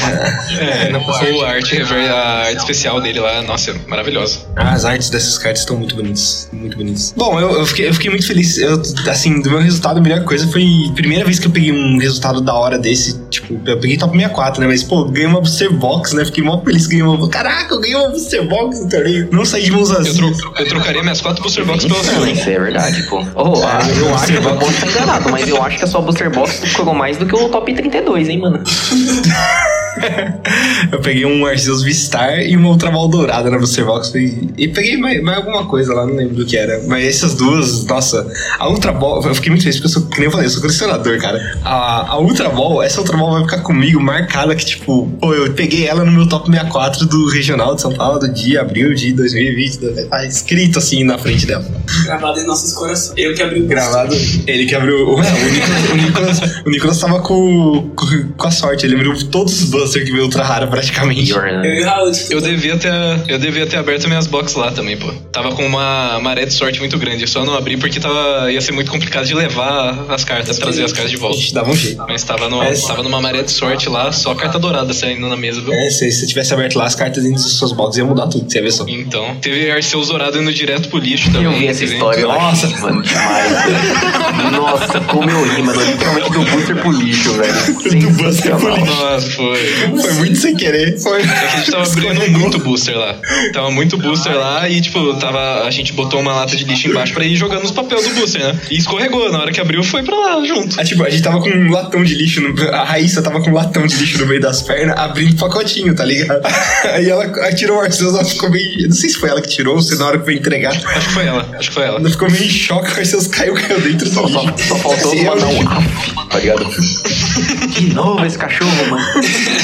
É, 0.60 1.32
o 1.32 1.44
arte, 1.44 1.76
a 1.82 2.16
arte 2.46 2.56
especial 2.58 3.00
dele 3.00 3.20
lá, 3.20 3.42
nossa, 3.42 3.70
é 3.70 3.74
maravilhosa. 3.86 4.40
as 4.56 4.84
artes 4.96 5.10
dessas 5.10 5.38
cartas 5.38 5.60
estão 5.60 5.76
muito 5.76 5.94
bonitas. 5.94 6.48
Muito 6.52 6.76
bonitas. 6.76 7.12
Bom, 7.16 7.38
eu, 7.38 7.50
eu 7.60 7.66
fiquei, 7.66 7.88
eu 7.88 7.94
fiquei 7.94 8.10
muito 8.10 8.26
feliz. 8.26 8.56
Eu, 8.58 8.80
assim, 9.08 9.40
do 9.40 9.50
meu 9.50 9.60
resultado, 9.60 9.98
a 9.98 10.00
melhor 10.00 10.24
coisa 10.24 10.46
foi 10.48 10.64
a 10.90 10.92
primeira 10.94 11.24
vez 11.24 11.38
que 11.38 11.46
eu 11.46 11.50
peguei 11.50 11.72
um 11.72 11.98
resultado 11.98 12.40
da 12.40 12.54
hora 12.54 12.78
desse. 12.78 13.18
Tipo, 13.30 13.60
eu 13.66 13.78
peguei 13.78 13.96
top 13.96 14.12
64, 14.16 14.60
né? 14.60 14.66
Mas, 14.66 14.82
pô, 14.82 15.04
ganhei 15.04 15.26
uma 15.28 15.40
Booster 15.40 15.72
Box, 15.72 16.14
né? 16.14 16.24
Fiquei 16.24 16.42
mó 16.42 16.60
feliz 16.62 16.86
que 16.86 16.96
ganhei 16.96 17.06
uma. 17.14 17.28
Caraca, 17.28 17.74
eu 17.74 17.80
ganhei 17.80 17.96
uma 17.96 18.08
Booster 18.08 18.46
Box 18.48 18.80
no 18.82 18.88
torneio. 18.88 19.28
Não 19.30 19.44
saí 19.44 19.64
de 19.64 19.70
mãos 19.72 19.90
Eu, 19.90 19.96
vazias. 19.96 20.16
tro- 20.16 20.52
eu 20.58 20.68
trocaria 20.68 21.02
minhas 21.02 21.20
quatro 21.20 21.42
Booster 21.42 21.64
Box 21.64 21.84
pela 21.86 22.00
Isso, 22.00 22.10
sua. 22.14 22.30
isso 22.30 22.48
é 22.50 22.58
verdade, 22.58 23.02
pô. 23.04 23.24
Oh, 23.34 23.62
ah, 23.64 23.80
eu 23.98 24.14
acho 24.14 24.26
que 24.26 24.32
eu 24.38 24.56
posso 24.56 24.72
estar 24.72 24.88
enganado, 24.88 25.30
mas 25.30 25.48
eu 25.48 25.62
acho 25.62 25.78
que 25.78 25.84
a 25.84 25.86
sua 25.86 26.00
Booster 26.00 26.30
Box 26.30 26.60
ficou 26.60 26.94
mais 26.94 27.16
do 27.18 27.26
que 27.26 27.34
o 27.34 27.48
top 27.48 27.74
32, 27.74 28.28
hein, 28.28 28.38
mano? 28.40 28.62
Eu 30.92 31.00
peguei 31.00 31.24
um 31.24 31.44
Arceus 31.46 31.82
Vistar 31.82 32.40
e 32.40 32.56
uma 32.56 32.68
Ultra 32.68 32.90
Ball 32.90 33.08
dourada 33.08 33.50
na 33.50 33.58
Box. 33.58 34.14
E, 34.14 34.50
e 34.56 34.68
peguei 34.68 34.96
mais, 34.96 35.22
mais 35.22 35.38
alguma 35.38 35.66
coisa 35.66 35.94
lá, 35.94 36.06
não 36.06 36.14
lembro 36.14 36.36
do 36.36 36.46
que 36.46 36.56
era. 36.56 36.82
Mas 36.86 37.04
essas 37.04 37.34
duas, 37.34 37.84
nossa, 37.84 38.26
a 38.58 38.68
Ultra 38.68 38.92
Ball, 38.92 39.22
eu 39.24 39.34
fiquei 39.34 39.50
muito 39.50 39.62
feliz 39.62 39.76
porque 39.76 39.88
eu 39.88 39.92
sou, 40.00 40.08
que 40.08 40.18
nem 40.18 40.26
eu 40.26 40.30
falei, 40.30 40.46
eu 40.46 40.50
sou 40.50 40.60
colecionador, 40.60 41.18
cara. 41.18 41.58
A, 41.64 42.12
a 42.12 42.18
Ultra 42.18 42.48
Ball, 42.48 42.82
essa 42.82 43.00
Ultra 43.00 43.16
Ball 43.16 43.32
vai 43.32 43.42
ficar 43.42 43.60
comigo 43.62 44.00
marcada 44.00 44.54
que, 44.54 44.64
tipo, 44.64 45.08
pô, 45.20 45.34
eu 45.34 45.52
peguei 45.54 45.86
ela 45.86 46.04
no 46.04 46.12
meu 46.12 46.28
top 46.28 46.50
64 46.50 47.06
do 47.06 47.28
Regional 47.28 47.74
de 47.74 47.82
São 47.82 47.92
Paulo 47.92 48.18
do 48.18 48.32
dia 48.32 48.60
abril 48.60 48.94
de 48.94 49.12
2020. 49.12 50.06
Tá 50.08 50.24
escrito 50.24 50.78
assim 50.78 51.04
na 51.04 51.18
frente 51.18 51.46
dela. 51.46 51.64
Gravado 52.04 52.40
em 52.40 52.46
nossos 52.46 52.72
corações. 52.72 53.14
Eu 53.16 53.34
que 53.34 53.42
abri 53.42 53.62
o 53.62 53.66
Gravado, 53.66 54.14
ele 54.46 54.66
que 54.66 54.74
abriu. 54.74 55.14
Ué, 55.14 55.26
o 55.26 55.50
Nicolas, 55.50 55.90
o 55.90 55.96
Nicolas, 55.96 56.40
o 56.66 56.70
Nicolas 56.70 56.98
tava 56.98 57.20
com, 57.20 57.90
com, 57.94 58.06
com 58.36 58.46
a 58.46 58.50
sorte, 58.50 58.86
ele 58.86 58.94
abriu 58.94 59.16
todos 59.28 59.62
os 59.62 59.70
Buster 59.70 59.85
que 59.92 60.10
veio 60.12 60.24
Ultra 60.24 60.42
Rara 60.44 60.66
praticamente. 60.66 61.30
Eu 61.30 61.42
né? 61.42 61.82
Eu 62.30 62.40
devia 62.40 62.76
ter, 62.76 62.92
eu 63.28 63.38
devia 63.38 63.66
ter 63.66 63.76
aberto 63.76 64.06
minhas 64.08 64.26
boxes 64.26 64.56
lá 64.56 64.70
também, 64.70 64.96
pô. 64.96 65.08
Tava 65.32 65.52
com 65.52 65.64
uma 65.66 66.18
maré 66.20 66.44
de 66.44 66.52
sorte 66.52 66.78
muito 66.80 66.98
grande. 66.98 67.22
Eu 67.22 67.28
só 67.28 67.44
não 67.44 67.54
abri 67.54 67.76
porque 67.76 67.98
tava, 68.00 68.50
ia 68.50 68.60
ser 68.60 68.72
muito 68.72 68.90
complicado 68.90 69.24
de 69.26 69.34
levar 69.34 70.06
as 70.08 70.24
cartas, 70.24 70.58
trazer 70.58 70.84
as 70.84 70.92
cartas 70.92 71.10
de 71.10 71.16
volta. 71.16 71.36
dava 71.52 71.70
um 71.70 71.76
jeito. 71.76 72.02
Mas 72.08 72.22
tava, 72.24 72.48
no, 72.48 72.58
Mas- 72.58 72.82
tava 72.84 73.02
numa 73.02 73.20
maré 73.20 73.42
de 73.42 73.50
sorte 73.52 73.88
lá, 73.88 74.10
só 74.12 74.34
carta 74.34 74.58
dourada 74.58 74.92
saindo 74.92 75.28
na 75.28 75.36
mesa, 75.36 75.60
viu? 75.60 75.72
É, 75.72 75.90
se 75.90 76.10
você 76.10 76.26
tivesse 76.26 76.52
aberto 76.54 76.76
lá 76.76 76.86
as 76.86 76.94
cartas 76.94 77.22
dentro 77.22 77.42
dos 77.42 77.58
seus 77.58 77.72
boxes, 77.72 77.98
ia 77.98 78.04
mudar 78.04 78.26
tudo, 78.28 78.50
você 78.50 78.58
ia 78.58 78.62
ver 78.64 78.72
só. 78.72 78.84
Então, 78.88 79.36
teve 79.40 79.70
Arceus 79.70 80.08
Dourado 80.08 80.40
indo 80.40 80.52
direto 80.52 80.88
pro 80.88 80.98
lixo 80.98 81.30
também. 81.30 81.44
Eu 81.44 81.52
vi 81.52 81.66
essa 81.66 81.80
teve- 81.80 81.94
história, 81.94 82.20
eu 82.20 82.28
Nossa. 82.28 82.66
achei, 82.66 82.78
mano, 82.80 83.02
demais. 83.02 84.52
Nossa, 84.52 85.00
como 85.00 85.30
eu 85.30 85.42
ri, 85.44 85.62
mano. 85.62 85.80
Literalmente 85.84 86.30
do 86.30 86.40
booster 86.44 86.76
pro 86.76 86.90
lixo, 86.92 87.32
velho. 87.34 87.54
Do 88.00 88.10
Buster 88.22 88.56
pro 88.56 88.74
lixo. 88.74 88.86
Nossa, 88.86 89.30
foi. 89.30 89.75
Foi 90.00 90.12
muito 90.14 90.36
sem 90.38 90.56
querer. 90.56 90.98
Foi. 90.98 91.20
É 91.20 91.24
que 91.24 91.30
a 91.30 91.56
gente 91.58 91.70
tava 91.70 91.84
abrindo 91.84 92.38
muito 92.38 92.58
booster 92.58 92.96
lá. 92.96 93.14
Tava 93.52 93.70
muito 93.70 93.96
booster 93.98 94.34
lá 94.36 94.68
e, 94.68 94.80
tipo, 94.80 95.14
tava, 95.14 95.62
a 95.64 95.70
gente 95.70 95.92
botou 95.92 96.20
uma 96.20 96.34
lata 96.34 96.56
de 96.56 96.64
lixo 96.64 96.88
embaixo 96.88 97.12
pra 97.12 97.24
ir 97.24 97.36
jogando 97.36 97.64
os 97.64 97.70
papéis 97.70 98.06
do 98.08 98.14
booster, 98.14 98.42
né? 98.42 98.58
E 98.70 98.76
escorregou. 98.78 99.30
Na 99.30 99.40
hora 99.40 99.52
que 99.52 99.60
abriu, 99.60 99.82
foi 99.82 100.02
pra 100.02 100.16
lá 100.16 100.44
junto. 100.44 100.80
Ah, 100.80 100.84
tipo, 100.84 101.02
a 101.04 101.10
gente 101.10 101.22
tava 101.22 101.40
com 101.40 101.48
um 101.48 101.70
latão 101.70 102.04
de 102.04 102.14
lixo, 102.14 102.40
no, 102.40 102.70
a 102.70 102.84
Raíssa 102.84 103.22
tava 103.22 103.40
com 103.40 103.50
um 103.50 103.54
latão 103.54 103.86
de 103.86 103.96
lixo 103.96 104.18
no 104.18 104.26
meio 104.26 104.40
das 104.40 104.62
pernas, 104.62 104.96
abrindo 104.96 105.36
pacotinho, 105.36 105.94
tá 105.94 106.04
ligado? 106.04 106.40
Aí 106.94 107.08
ela 107.08 107.26
tirou 107.54 107.78
o 107.78 107.80
Arceus, 107.80 108.14
ela 108.14 108.24
ficou 108.24 108.50
meio. 108.50 108.82
eu 108.82 108.88
Não 108.88 108.96
sei 108.96 109.10
se 109.10 109.16
foi 109.18 109.28
ela 109.28 109.40
que 109.40 109.48
tirou 109.48 109.76
ou 109.76 109.82
se 109.82 109.96
na 109.96 110.06
hora 110.06 110.18
que 110.18 110.24
foi 110.24 110.34
entregar. 110.34 110.72
Acho 110.72 111.08
que 111.08 111.14
foi 111.14 111.26
ela. 111.26 111.48
Acho 111.58 111.68
que 111.68 111.74
foi 111.74 111.84
ela. 111.84 111.98
Ela 111.98 112.10
ficou 112.10 112.30
meio 112.30 112.44
em 112.44 112.48
choque, 112.48 112.90
o 112.90 112.94
Arceus 112.98 113.26
caiu, 113.26 113.54
caiu 113.54 113.80
dentro 113.80 114.08
do 114.08 114.14
Só, 114.14 114.28
só, 114.28 114.42
lixo. 114.42 114.68
só 114.68 114.76
faltou 114.76 115.12
Assim, 115.12 115.24
mandar 115.24 115.46
um 115.46 116.26
tá 116.28 116.38
ligado? 116.38 116.66
De 117.76 117.94
novo 117.94 118.24
esse 118.24 118.38
cachorro, 118.38 118.70
mano. 118.90 119.04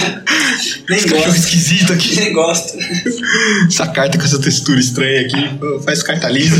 Nem 0.89 0.99
Esse 0.99 1.09
gosto. 1.09 1.29
esquisito 1.37 1.93
aqui. 1.93 2.17
Nem 2.21 2.33
gosto. 2.33 2.79
Essa 3.67 3.87
carta 3.89 4.19
com 4.19 4.25
essa 4.25 4.41
textura 4.41 4.79
estranha 4.81 5.23
aqui. 5.23 5.85
Faz 5.85 6.03
carta 6.03 6.29
lisa. 6.29 6.57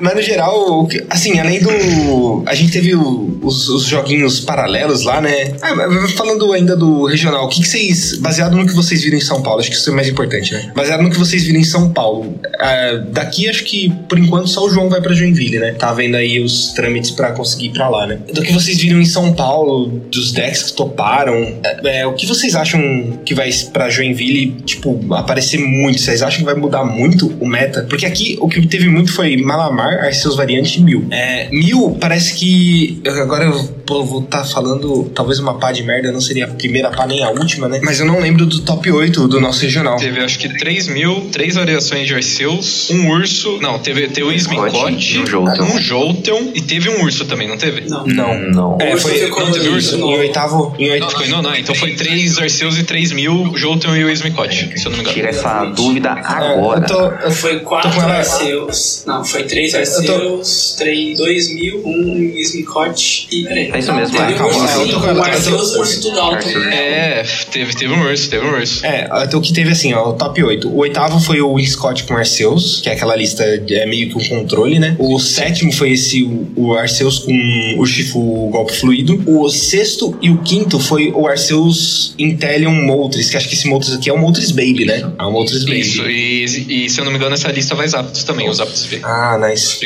Mas 0.00 0.14
no 0.14 0.22
geral, 0.22 0.88
assim, 1.10 1.38
além 1.38 1.60
do. 1.60 2.42
A 2.46 2.54
gente 2.54 2.72
teve 2.72 2.94
o- 2.94 3.38
os, 3.42 3.68
os 3.68 3.84
joguinhos 3.84 4.40
paralelos 4.40 5.02
lá, 5.04 5.20
né? 5.20 5.54
Ah, 5.62 5.74
falando 6.16 6.52
ainda 6.52 6.76
do 6.76 7.04
regional, 7.06 7.44
o 7.46 7.48
que, 7.48 7.60
que 7.60 7.68
vocês. 7.68 8.16
Baseado 8.18 8.56
no 8.56 8.66
que 8.66 8.72
vocês 8.74 9.02
viram 9.02 9.18
em 9.18 9.20
São 9.20 9.42
Paulo, 9.42 9.60
acho 9.60 9.70
que 9.70 9.76
isso 9.76 9.90
é 9.90 9.92
mais 9.92 10.08
importante, 10.08 10.52
né? 10.52 10.72
Baseado 10.74 11.02
no 11.02 11.10
que 11.10 11.18
vocês 11.18 11.44
viram 11.44 11.60
em 11.60 11.64
São 11.64 11.92
Paulo. 11.92 12.38
ah, 12.60 13.04
daqui, 13.12 13.48
acho 13.48 13.64
que 13.64 13.90
por 14.08 14.18
enquanto 14.18 14.48
só 14.48 14.64
o 14.64 14.70
João 14.70 14.88
vai 14.88 15.00
pra 15.00 15.14
Joinville, 15.14 15.58
né? 15.58 15.72
Tá 15.72 15.92
vendo 15.92 16.16
aí 16.16 16.40
os 16.40 16.72
trâmites 16.72 17.10
pra 17.10 17.32
conseguir 17.32 17.66
ir 17.66 17.72
pra 17.72 17.88
lá, 17.88 18.06
né? 18.06 18.18
Do 18.32 18.42
que 18.42 18.52
vocês 18.52 18.78
viram 18.78 19.00
em 19.00 19.04
São 19.06 19.32
Paulo, 19.32 19.88
dos 20.10 20.32
decks 20.32 20.62
que 20.64 20.72
toparam, 20.74 21.34
é, 21.62 22.00
é, 22.00 22.06
o 22.06 22.14
que 22.14 22.26
vocês 22.26 22.54
acham 22.54 22.80
que 23.24 23.34
vai 23.34 23.50
pra 23.72 23.88
Joinville, 23.90 24.56
tipo, 24.64 24.98
aparecer 25.14 25.58
muito? 25.58 26.00
Vocês 26.00 26.22
acham 26.22 26.40
que 26.40 26.44
vai 26.44 26.54
mudar 26.54 26.84
muito 26.84 27.28
o 27.40 27.46
meta? 27.46 27.86
Porque 27.88 28.06
aqui 28.06 28.36
o 28.40 28.48
que 28.48 28.66
teve 28.66 28.88
muito 28.88 29.12
foi 29.14 29.36
Malamar, 29.36 30.04
Arceus 30.04 30.36
Variante 30.36 30.80
e 30.80 30.82
Mil. 30.82 31.06
É, 31.10 31.48
Mil 31.50 31.96
parece 32.00 32.34
que. 32.34 33.00
Agora 33.06 33.44
eu 33.44 33.68
pô, 33.86 34.04
vou 34.04 34.22
estar 34.22 34.44
falando 34.44 35.10
talvez 35.14 35.38
uma 35.38 35.54
pá 35.58 35.72
de 35.72 35.82
merda, 35.82 36.10
não 36.12 36.20
seria 36.20 36.44
a 36.46 36.48
primeira 36.48 36.90
pá 36.90 37.06
nem 37.06 37.22
a 37.22 37.30
última, 37.30 37.68
né? 37.68 37.80
Mas 37.82 38.00
eu 38.00 38.06
não 38.06 38.20
lembro 38.20 38.46
do 38.46 38.60
top 38.60 38.90
8 38.90 39.28
do 39.28 39.40
nosso 39.40 39.62
regional. 39.62 39.96
Teve 39.96 40.20
acho 40.20 40.38
que 40.38 40.48
3 40.58 40.88
mil, 40.88 41.28
três 41.32 41.54
variações 41.54 42.06
de 42.06 42.14
Arceus, 42.14 42.90
um 42.90 43.10
urso. 43.10 43.58
Não, 43.60 43.78
teve, 43.78 44.08
teve 44.08 44.26
o 44.26 44.32
Smicote, 44.32 45.18
um 45.18 45.26
Jolteon. 45.26 45.64
um 45.64 45.78
Jolteon 45.80 46.50
e 46.54 46.60
teve 46.62 46.88
um 46.90 47.02
urso 47.02 47.24
também, 47.24 47.48
não 47.48 47.56
teve? 47.56 47.88
Não. 47.88 48.06
Não. 48.06 48.34
Não. 48.50 48.78
É, 48.80 48.96
foi 48.96 49.28
não, 49.28 49.52
teve 49.52 49.68
urso, 49.68 49.96
em 49.96 50.02
oitavo. 50.18 50.74
Em 50.78 50.86
Não, 50.86 51.06
oitavo. 51.06 51.26
não, 51.28 51.42
não. 51.42 51.54
Então 51.54 51.74
foi 51.74 51.94
3 51.94 52.38
Arceus 52.38 52.78
e 52.78 52.84
3 52.84 53.12
mil, 53.12 53.52
Jolteon 53.56 53.94
e 53.96 54.04
o 54.04 54.10
Smicote, 54.10 54.78
se 54.78 54.86
eu 54.86 54.90
não 54.90 54.98
me 54.98 55.02
engano. 55.02 55.14
Tira 55.14 55.28
essa 55.28 55.64
dúvida 55.66 56.10
É, 56.10 56.20
agora. 56.26 56.80
eu 56.80 56.86
tô, 56.86 57.00
eu 57.26 57.30
Foi 57.30 57.58
Tô 57.58 57.64
quatro 57.66 57.90
com 57.92 58.00
ela- 58.02 58.14
Arceus. 58.18 59.04
Não, 59.06 59.24
foi 59.24 59.44
três 59.44 59.72
tô- 59.72 59.78
Arceus, 59.78 60.74
três, 60.78 61.18
dois 61.18 61.52
mil, 61.54 61.82
um 61.86 62.18
Smicote 62.36 63.26
e. 63.30 63.42
Peraí. 63.44 63.73
É 63.74 63.78
isso 63.80 63.92
mesmo, 63.92 64.16
Teve 64.16 64.32
é, 64.32 64.34
um 64.36 64.38
calma, 64.38 64.68
sim, 64.68 64.88
tô 64.88 65.00
com 65.00 65.06
o 65.06 65.56
o 65.56 65.80
urso 65.80 66.00
tudo 66.00 66.20
alto. 66.20 66.36
Arceus. 66.36 66.66
É, 66.66 67.24
teve, 67.50 67.74
teve 67.74 67.92
um 67.92 68.02
urso, 68.02 68.30
teve 68.30 68.46
um 68.46 68.52
urso. 68.52 68.86
É, 68.86 69.08
então 69.24 69.40
o 69.40 69.42
que 69.42 69.52
teve 69.52 69.72
assim, 69.72 69.92
ó, 69.92 70.10
o 70.10 70.12
top 70.12 70.42
8. 70.42 70.68
O 70.68 70.78
oitavo 70.78 71.18
foi 71.18 71.40
o 71.40 71.58
Scott 71.58 72.04
com 72.04 72.16
Arceus, 72.16 72.80
que 72.80 72.88
é 72.88 72.92
aquela 72.92 73.16
lista, 73.16 73.42
é 73.42 73.86
meio 73.86 74.08
que 74.10 74.16
um 74.16 74.28
controle, 74.28 74.78
né? 74.78 74.94
O 74.98 75.18
sétimo 75.18 75.72
foi 75.72 75.90
esse, 75.90 76.22
o, 76.22 76.52
o 76.56 76.74
Arceus 76.74 77.18
com 77.18 77.32
o 77.78 77.84
Shifu 77.84 78.48
golpe 78.50 78.76
fluido. 78.76 79.20
O 79.26 79.50
sexto 79.50 80.16
e 80.22 80.30
o 80.30 80.38
quinto 80.38 80.78
foi 80.78 81.10
o 81.10 81.26
Arceus 81.26 82.14
Intellion 82.16 82.72
Moltres, 82.72 83.28
que 83.28 83.36
acho 83.36 83.48
que 83.48 83.54
esse 83.54 83.66
Moltres 83.66 83.94
aqui 83.94 84.08
é 84.08 84.12
o 84.12 84.18
Moltres 84.18 84.52
Baby, 84.52 84.84
né? 84.84 85.12
É 85.18 85.22
o 85.24 85.32
Moltres 85.32 85.64
Baby. 85.64 85.80
Isso, 85.80 86.08
e, 86.08 86.84
e 86.84 86.90
se 86.90 87.00
eu 87.00 87.04
não 87.04 87.10
me 87.10 87.18
engano, 87.18 87.34
essa 87.34 87.50
lista 87.50 87.74
vai 87.74 87.88
Zapdos 87.88 88.22
também, 88.22 88.48
os 88.48 88.58
Zapdos 88.58 88.84
V. 88.86 89.00
Ah, 89.02 89.36
nice. 89.38 89.80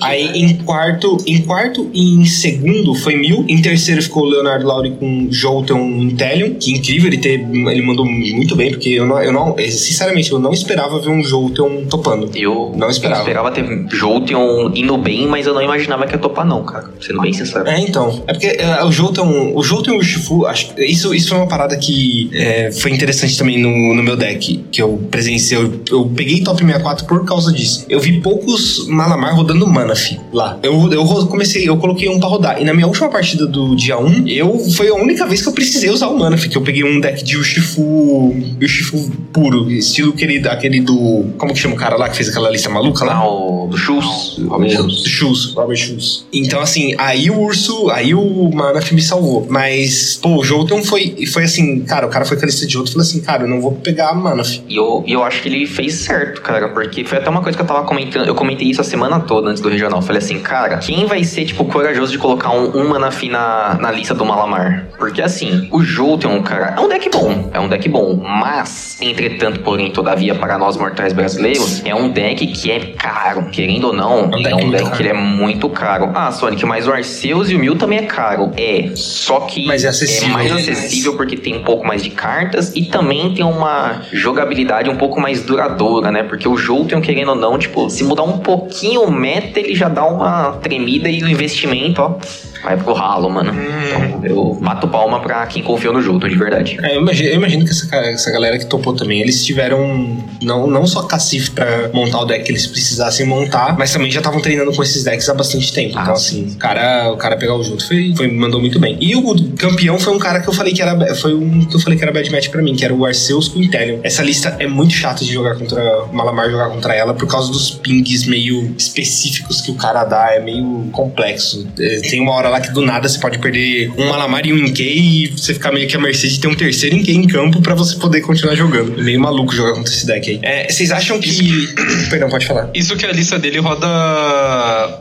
Aí 0.00 0.26
em 0.34 0.58
quarto, 0.58 1.16
em 1.26 1.42
quarto 1.42 1.90
e 1.92 2.14
em 2.14 2.24
segundo 2.24 2.94
foi 2.94 3.16
Mil. 3.16 3.31
Em 3.48 3.60
terceiro 3.60 4.02
ficou 4.02 4.24
o 4.24 4.26
Leonardo 4.26 4.66
Lauri 4.66 4.92
com 4.92 5.28
Jolteon 5.30 5.80
Intellion. 5.80 6.54
Que 6.54 6.72
incrível, 6.72 7.08
ele, 7.08 7.18
ter, 7.18 7.40
ele 7.40 7.82
mandou 7.82 8.04
muito 8.04 8.54
bem, 8.56 8.70
porque 8.70 8.90
eu 8.90 9.06
não, 9.06 9.20
eu 9.22 9.32
não. 9.32 9.56
Sinceramente, 9.58 10.30
eu 10.32 10.38
não 10.38 10.52
esperava 10.52 10.98
ver 10.98 11.10
um 11.10 11.22
Jolteon 11.22 11.84
topando. 11.88 12.30
Eu 12.34 12.72
Não 12.76 12.88
esperava. 12.88 13.20
eu 13.20 13.24
esperava 13.24 13.50
ter 13.50 13.86
Jolteon 13.90 14.70
indo 14.74 14.96
bem, 14.98 15.26
mas 15.26 15.46
eu 15.46 15.54
não 15.54 15.62
imaginava 15.62 16.06
que 16.06 16.14
ia 16.14 16.18
topar, 16.18 16.46
não, 16.46 16.62
cara. 16.62 16.90
Sendo 17.00 17.20
bem 17.20 17.32
sincero. 17.32 17.68
É, 17.68 17.80
então. 17.80 18.22
É 18.26 18.32
porque 18.32 18.46
é, 18.46 18.84
o 18.84 18.92
Jolteon, 18.92 19.52
o 19.54 19.62
Jolteon 19.62 19.94
e 19.94 19.98
o 19.98 20.02
Shifu, 20.02 20.46
acho, 20.46 20.72
isso, 20.78 21.14
isso 21.14 21.30
foi 21.30 21.38
uma 21.38 21.46
parada 21.48 21.76
que 21.76 22.30
é, 22.34 22.70
foi 22.70 22.90
interessante 22.90 23.36
também 23.36 23.58
no, 23.58 23.94
no 23.94 24.02
meu 24.02 24.16
deck, 24.16 24.64
que 24.70 24.82
eu 24.82 25.00
presenciei. 25.10 25.58
Eu, 25.58 25.80
eu 25.90 26.12
peguei 26.14 26.42
top 26.42 26.58
64 26.58 27.06
por 27.06 27.24
causa 27.24 27.52
disso. 27.52 27.86
Eu 27.88 28.00
vi 28.00 28.20
poucos 28.20 28.86
Malamar 28.88 29.34
rodando 29.34 29.66
Manaf 29.66 30.18
lá. 30.32 30.58
Eu, 30.62 30.92
eu 30.92 31.04
comecei, 31.26 31.68
eu 31.68 31.76
coloquei 31.76 32.08
um 32.08 32.18
pra 32.18 32.28
rodar. 32.28 32.60
E 32.60 32.64
na 32.64 32.74
minha 32.74 32.86
última 32.86 33.08
partida 33.08 33.21
do 33.30 33.74
dia 33.74 33.98
1, 33.98 34.28
eu 34.28 34.58
foi 34.76 34.88
a 34.88 34.94
única 34.94 35.26
vez 35.26 35.42
que 35.42 35.48
eu 35.48 35.52
precisei 35.52 35.90
usar 35.90 36.08
o 36.08 36.18
Manaf, 36.18 36.48
que 36.48 36.56
eu 36.56 36.62
peguei 36.62 36.84
um 36.84 37.00
deck 37.00 37.22
de 37.22 37.36
Urshifu, 37.36 38.34
Urshifu 38.60 39.10
puro, 39.32 39.70
estilo 39.70 40.12
aquele, 40.12 40.48
aquele 40.48 40.80
do. 40.80 41.26
Como 41.38 41.52
que 41.52 41.58
chama 41.58 41.74
o 41.74 41.78
cara 41.78 41.96
lá 41.96 42.08
que 42.08 42.16
fez 42.16 42.28
aquela 42.28 42.50
lista 42.50 42.68
maluca 42.68 43.04
lá? 43.04 43.14
Lá, 43.14 43.28
o 43.28 43.66
do 43.72 43.76
Shoes. 43.76 44.38
Robin 44.46 44.68
Shoes. 44.68 45.04
Shoes, 45.04 45.54
Robert 45.54 45.76
Shoes. 45.76 46.26
Então, 46.32 46.60
assim, 46.60 46.94
aí 46.98 47.30
o 47.30 47.40
urso, 47.40 47.90
aí 47.90 48.14
o 48.14 48.50
Manaf 48.52 48.92
me 48.92 49.02
salvou. 49.02 49.46
Mas, 49.48 50.18
pô, 50.22 50.40
o 50.40 50.44
Jolteon 50.44 50.82
foi, 50.82 51.26
foi 51.26 51.44
assim, 51.44 51.80
cara, 51.80 52.06
o 52.06 52.10
cara 52.10 52.24
foi 52.24 52.36
com 52.36 52.44
a 52.44 52.46
lista 52.46 52.66
de 52.66 52.76
outro 52.76 52.90
e 52.90 52.92
falou 52.92 53.06
assim, 53.06 53.20
cara, 53.20 53.44
eu 53.44 53.48
não 53.48 53.60
vou 53.60 53.72
pegar 53.72 54.10
a 54.10 54.14
Manaf. 54.14 54.60
E 54.68 54.76
eu, 54.76 55.02
eu 55.06 55.22
acho 55.24 55.42
que 55.42 55.48
ele 55.48 55.66
fez 55.66 55.94
certo, 55.94 56.40
cara, 56.42 56.68
porque 56.68 57.04
foi 57.04 57.18
até 57.18 57.28
uma 57.30 57.42
coisa 57.42 57.56
que 57.56 57.62
eu 57.62 57.66
tava 57.66 57.84
comentando. 57.84 58.26
Eu 58.26 58.34
comentei 58.34 58.68
isso 58.68 58.80
a 58.80 58.84
semana 58.84 59.20
toda 59.20 59.50
antes 59.50 59.62
do 59.62 59.68
regional. 59.68 60.02
Falei 60.02 60.22
assim, 60.22 60.38
cara, 60.38 60.78
quem 60.78 61.06
vai 61.06 61.24
ser, 61.24 61.44
tipo, 61.44 61.64
corajoso 61.64 62.12
de 62.12 62.18
colocar 62.18 62.50
um, 62.50 62.76
um 62.76 62.88
Manaf 62.88 63.11
na, 63.28 63.74
na 63.80 63.90
lista 63.90 64.14
do 64.14 64.24
Malamar? 64.24 64.86
Porque 64.98 65.20
assim, 65.22 65.68
o 65.70 65.82
Jolteon, 65.82 66.42
cara, 66.42 66.74
é 66.76 66.80
um 66.80 66.88
deck 66.88 67.08
bom. 67.10 67.50
É 67.52 67.60
um 67.60 67.68
deck 67.68 67.88
bom. 67.88 68.16
Mas, 68.22 68.98
entretanto, 69.00 69.60
porém, 69.60 69.90
todavia, 69.90 70.34
para 70.34 70.58
nós 70.58 70.76
mortais 70.76 71.12
brasileiros, 71.12 71.82
é 71.84 71.94
um 71.94 72.08
deck 72.10 72.46
que 72.46 72.70
é 72.70 72.80
caro. 72.80 73.46
Querendo 73.50 73.88
ou 73.88 73.92
não, 73.92 74.30
É 74.32 74.36
um 74.36 74.40
é 74.40 74.42
deck 74.42 74.54
um 74.54 74.66
muito 74.66 74.84
deck 74.84 74.96
que 74.96 75.02
ele 75.02 75.08
é 75.10 75.14
muito 75.14 75.68
caro. 75.68 76.10
Ah, 76.14 76.30
Sonic, 76.32 76.64
mas 76.66 76.86
o 76.86 76.92
Arceus 76.92 77.50
e 77.50 77.54
o 77.54 77.58
Mil 77.58 77.76
também 77.76 77.98
é 77.98 78.02
caro. 78.02 78.50
É. 78.56 78.90
Só 78.94 79.40
que 79.40 79.66
Mas 79.66 79.84
é 79.84 79.88
acessível. 79.88 80.32
mais 80.34 80.50
É, 80.50 80.54
acessível 80.54 81.16
porque 81.16 81.36
tem 81.36 81.56
um 81.56 81.62
pouco 81.62 81.86
mais 81.86 82.02
de 82.02 82.10
cartas 82.10 82.72
e 82.74 82.84
também 82.86 83.34
tem 83.34 83.44
uma 83.44 84.02
jogabilidade 84.12 84.88
um 84.90 84.96
pouco 84.96 85.20
mais 85.20 85.42
duradoura, 85.42 86.10
né? 86.10 86.22
Porque 86.22 86.48
o 86.48 86.56
Jolteon, 86.56 87.00
querendo 87.00 87.30
ou 87.30 87.34
não, 87.36 87.58
tipo, 87.58 87.88
se 87.90 88.04
mudar 88.04 88.22
um 88.22 88.38
pouquinho 88.38 89.02
o 89.02 89.10
meta, 89.10 89.58
ele 89.60 89.74
já 89.74 89.88
dá 89.88 90.04
uma 90.06 90.52
tremida 90.62 91.08
e 91.08 91.22
o 91.22 91.28
investimento, 91.28 92.00
ó, 92.02 92.14
vai 92.62 92.76
pro 92.76 92.92
ralo, 92.92 93.28
mano. 93.28 93.52
Então, 93.52 94.24
eu 94.24 94.58
bato 94.60 94.88
palma 94.88 95.20
pra 95.20 95.46
quem 95.46 95.62
confiou 95.62 95.92
no 95.92 96.02
Jolteon, 96.02 96.28
de 96.28 96.36
verdade. 96.36 96.78
É, 96.82 96.96
eu 96.96 97.00
imagino, 97.00 97.28
eu 97.28 97.34
imagino 97.36 97.64
que 97.64 97.70
essa, 97.70 97.96
essa 97.96 98.30
galera 98.30 98.58
que 98.58 98.66
topou 98.66 98.94
também, 98.94 99.20
eles 99.20 99.44
tiveram 99.44 100.16
não, 100.42 100.66
não 100.66 100.86
só 100.86 101.02
cacife 101.02 101.50
pra 101.50 101.90
montar 101.92 102.20
o 102.20 102.24
deck 102.24 102.44
que 102.44 102.52
eles 102.52 102.66
precisassem 102.66 103.26
montar, 103.26 103.76
mas 103.78 103.92
também 103.92 104.10
já 104.10 104.20
estavam 104.20 104.40
treinando 104.40 104.72
com 104.72 104.82
esses 104.82 105.04
decks 105.04 105.28
há 105.28 105.34
bastante 105.34 105.72
tempo. 105.72 105.98
Ah, 105.98 106.02
então, 106.02 106.14
assim, 106.14 106.52
o 106.54 106.56
cara, 106.56 107.12
o 107.12 107.16
cara 107.16 107.36
pegar 107.36 107.54
o 107.54 107.62
junto 107.62 107.86
foi, 107.86 108.14
foi, 108.16 108.28
mandou 108.28 108.60
muito 108.60 108.78
bem. 108.78 108.96
E 109.00 109.14
o 109.16 109.34
campeão 109.56 109.98
foi 109.98 110.14
um 110.14 110.18
cara 110.18 110.40
que 110.40 110.48
eu 110.48 110.52
falei 110.52 110.72
que 110.72 110.82
era. 110.82 111.14
Foi 111.14 111.34
um 111.34 111.64
que 111.64 111.76
eu 111.76 111.80
falei 111.80 111.98
que 111.98 112.04
era 112.04 112.12
bad 112.12 112.30
match 112.30 112.48
pra 112.48 112.62
mim, 112.62 112.74
que 112.74 112.84
era 112.84 112.94
o 112.94 113.04
Arceus 113.04 113.48
com 113.48 113.58
o 113.58 113.62
Intellion. 113.62 113.98
Essa 114.02 114.22
lista 114.22 114.56
é 114.58 114.66
muito 114.66 114.92
chata 114.92 115.24
de 115.24 115.32
jogar 115.32 115.56
contra 115.56 116.04
o 116.04 116.14
Malamar 116.14 116.50
jogar 116.50 116.68
contra 116.68 116.94
ela 116.94 117.14
por 117.14 117.26
causa 117.26 117.50
dos 117.50 117.70
pings 117.70 118.26
meio 118.26 118.74
específicos 118.76 119.60
que 119.60 119.70
o 119.70 119.74
cara 119.74 120.04
dá, 120.04 120.34
é 120.34 120.40
meio 120.40 120.88
complexo. 120.92 121.66
É, 121.78 122.00
Tem 122.00 122.20
uma 122.20 122.32
hora 122.32 122.48
lá 122.52 122.60
que 122.60 122.70
do 122.70 122.82
nada 122.82 123.08
você 123.08 123.18
pode 123.18 123.38
perder 123.38 123.90
um 123.96 124.08
Malamar 124.08 124.46
e 124.46 124.52
um 124.52 124.58
Inkei 124.58 124.98
e 124.98 125.26
você 125.28 125.54
ficar 125.54 125.72
meio 125.72 125.88
que 125.88 125.96
à 125.96 126.00
mercê 126.00 126.28
de 126.28 126.38
ter 126.38 126.48
um 126.48 126.54
terceiro 126.54 126.96
Inkei 126.96 127.14
em 127.14 127.26
campo 127.26 127.60
pra 127.62 127.74
você 127.74 127.96
poder 127.96 128.20
continuar 128.20 128.54
jogando. 128.54 129.00
É 129.00 129.02
meio 129.02 129.20
maluco 129.20 129.54
jogar 129.54 129.72
contra 129.74 129.92
esse 129.92 130.06
deck 130.06 130.30
aí. 130.30 130.38
É, 130.42 130.70
vocês 130.70 130.90
acham 130.90 131.18
que. 131.18 131.68
Perdão, 132.10 132.28
pode 132.28 132.46
falar. 132.46 132.70
Isso 132.74 132.94
que 132.96 133.06
a 133.06 133.12
lista 133.12 133.38
dele 133.38 133.58
roda 133.58 133.88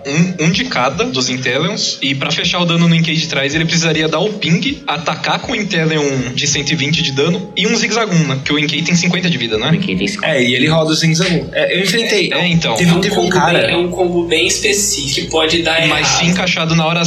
um, 0.07 0.45
um 0.45 0.51
de 0.51 0.65
cada 0.65 1.03
dos 1.05 1.29
Intellions. 1.29 1.97
E 2.01 2.15
pra 2.15 2.31
fechar 2.31 2.59
o 2.59 2.65
dano 2.65 2.87
no 2.87 2.95
Inkei 2.95 3.15
de 3.15 3.27
trás, 3.27 3.53
ele 3.53 3.65
precisaria 3.65 4.07
dar 4.07 4.19
o 4.19 4.33
ping, 4.33 4.81
atacar 4.87 5.39
com 5.39 5.51
o 5.51 5.55
Intellion 5.55 6.33
de 6.33 6.47
120 6.47 7.01
de 7.01 7.11
dano 7.11 7.51
e 7.55 7.67
um 7.67 7.75
Zigzaguna, 7.75 8.37
que 8.43 8.53
o 8.53 8.59
Inkei 8.59 8.81
tem 8.81 8.95
50 8.95 9.29
de 9.29 9.37
vida, 9.37 9.57
né? 9.57 9.77
Quem 9.83 9.97
tem 9.97 10.05
esse 10.05 10.23
É, 10.23 10.41
e 10.41 10.55
ele 10.55 10.67
roda 10.67 10.91
o 10.91 10.95
Zinzagu. 10.95 11.49
É, 11.51 11.75
eu 11.77 11.81
enfrentei. 11.83 12.31
É, 12.33 12.47
então. 12.47 12.75
Teve, 12.75 12.91
É 12.91 12.93
um, 12.93 13.01
teve 13.01 13.13
um 13.13 13.17
combo 13.17 13.29
cara. 13.29 13.59
bem, 13.59 13.71
é 13.71 13.77
um 13.77 13.89
combo 13.89 14.25
bem 14.25 14.47
específico 14.47 15.11
que 15.11 15.31
pode 15.31 15.61
dar 15.63 15.85
Mas 15.87 16.07
errado. 16.07 16.19
se 16.19 16.25
encaixado 16.25 16.75
na 16.75 16.85
hora 16.85 17.01
É, 17.01 17.03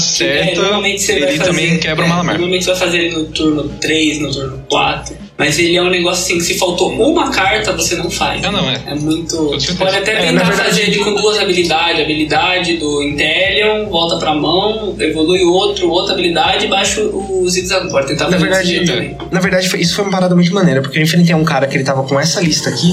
normalmente 0.55 1.03
você 1.03 1.21
vai 1.21 1.29
ele 1.31 1.39
fazer, 1.39 1.51
também 1.51 1.79
quebra 1.79 2.05
o 2.05 2.07
é, 2.07 2.09
Malamar. 2.09 2.35
Normalmente 2.35 2.65
você 2.65 2.71
vai 2.71 2.81
fazer 2.81 2.99
ele 2.99 3.15
no 3.15 3.25
turno 3.27 3.69
3, 3.81 4.21
no 4.21 4.33
turno 4.33 4.65
4. 4.69 5.17
Mas 5.37 5.59
ele 5.59 5.77
é 5.77 5.83
um 5.83 5.91
negócio 5.91 6.23
assim, 6.25 6.39
que 6.39 6.45
se 6.45 6.55
faltou 6.59 6.93
uma 6.93 7.29
carta, 7.33 7.73
você 7.73 7.97
não 7.97 8.09
faz. 8.09 8.43
Ah, 8.45 8.53
não, 8.53 8.71
é. 8.71 8.81
É 8.87 8.95
muito. 8.95 9.37
Pode 9.77 9.97
até 9.97 10.13
É, 10.13 10.21
tentar 10.21 10.33
na 10.33 10.45
verdade- 10.45 10.69
fazer 10.71 10.83
ele 10.83 10.99
com 10.99 11.13
duas 11.15 11.39
habilidades. 11.39 12.01
Habilidade 12.05 12.77
do 12.77 13.03
Intellion, 13.03 13.87
volta 13.89 14.17
pra 14.17 14.33
mão, 14.33 14.95
evolui 15.01 15.43
outro, 15.43 15.91
outra 15.91 16.13
habilidade 16.15 16.67
e 16.67 16.69
baixa 16.69 17.01
o 17.03 17.45
zigzag. 17.49 17.91
Pode 17.91 18.07
tentar 18.07 18.31
Na 18.31 18.37
verdade, 18.37 18.85
também. 18.87 19.17
na 19.31 19.41
verdade 19.41 19.67
isso 19.81 19.97
foi 19.97 20.05
uma 20.05 20.13
parada 20.13 20.37
muito 20.37 20.55
maneira, 20.55 20.81
porque 20.81 20.99
eu 20.99 21.03
enfrentei 21.03 21.35
um 21.35 21.45
cara 21.45 21.67
que 21.67 21.77
ele 21.77 21.85
tava 21.85 22.05
com 22.05 22.19
essa 22.21 22.41
lista 22.41 22.71
aqui, 22.71 22.93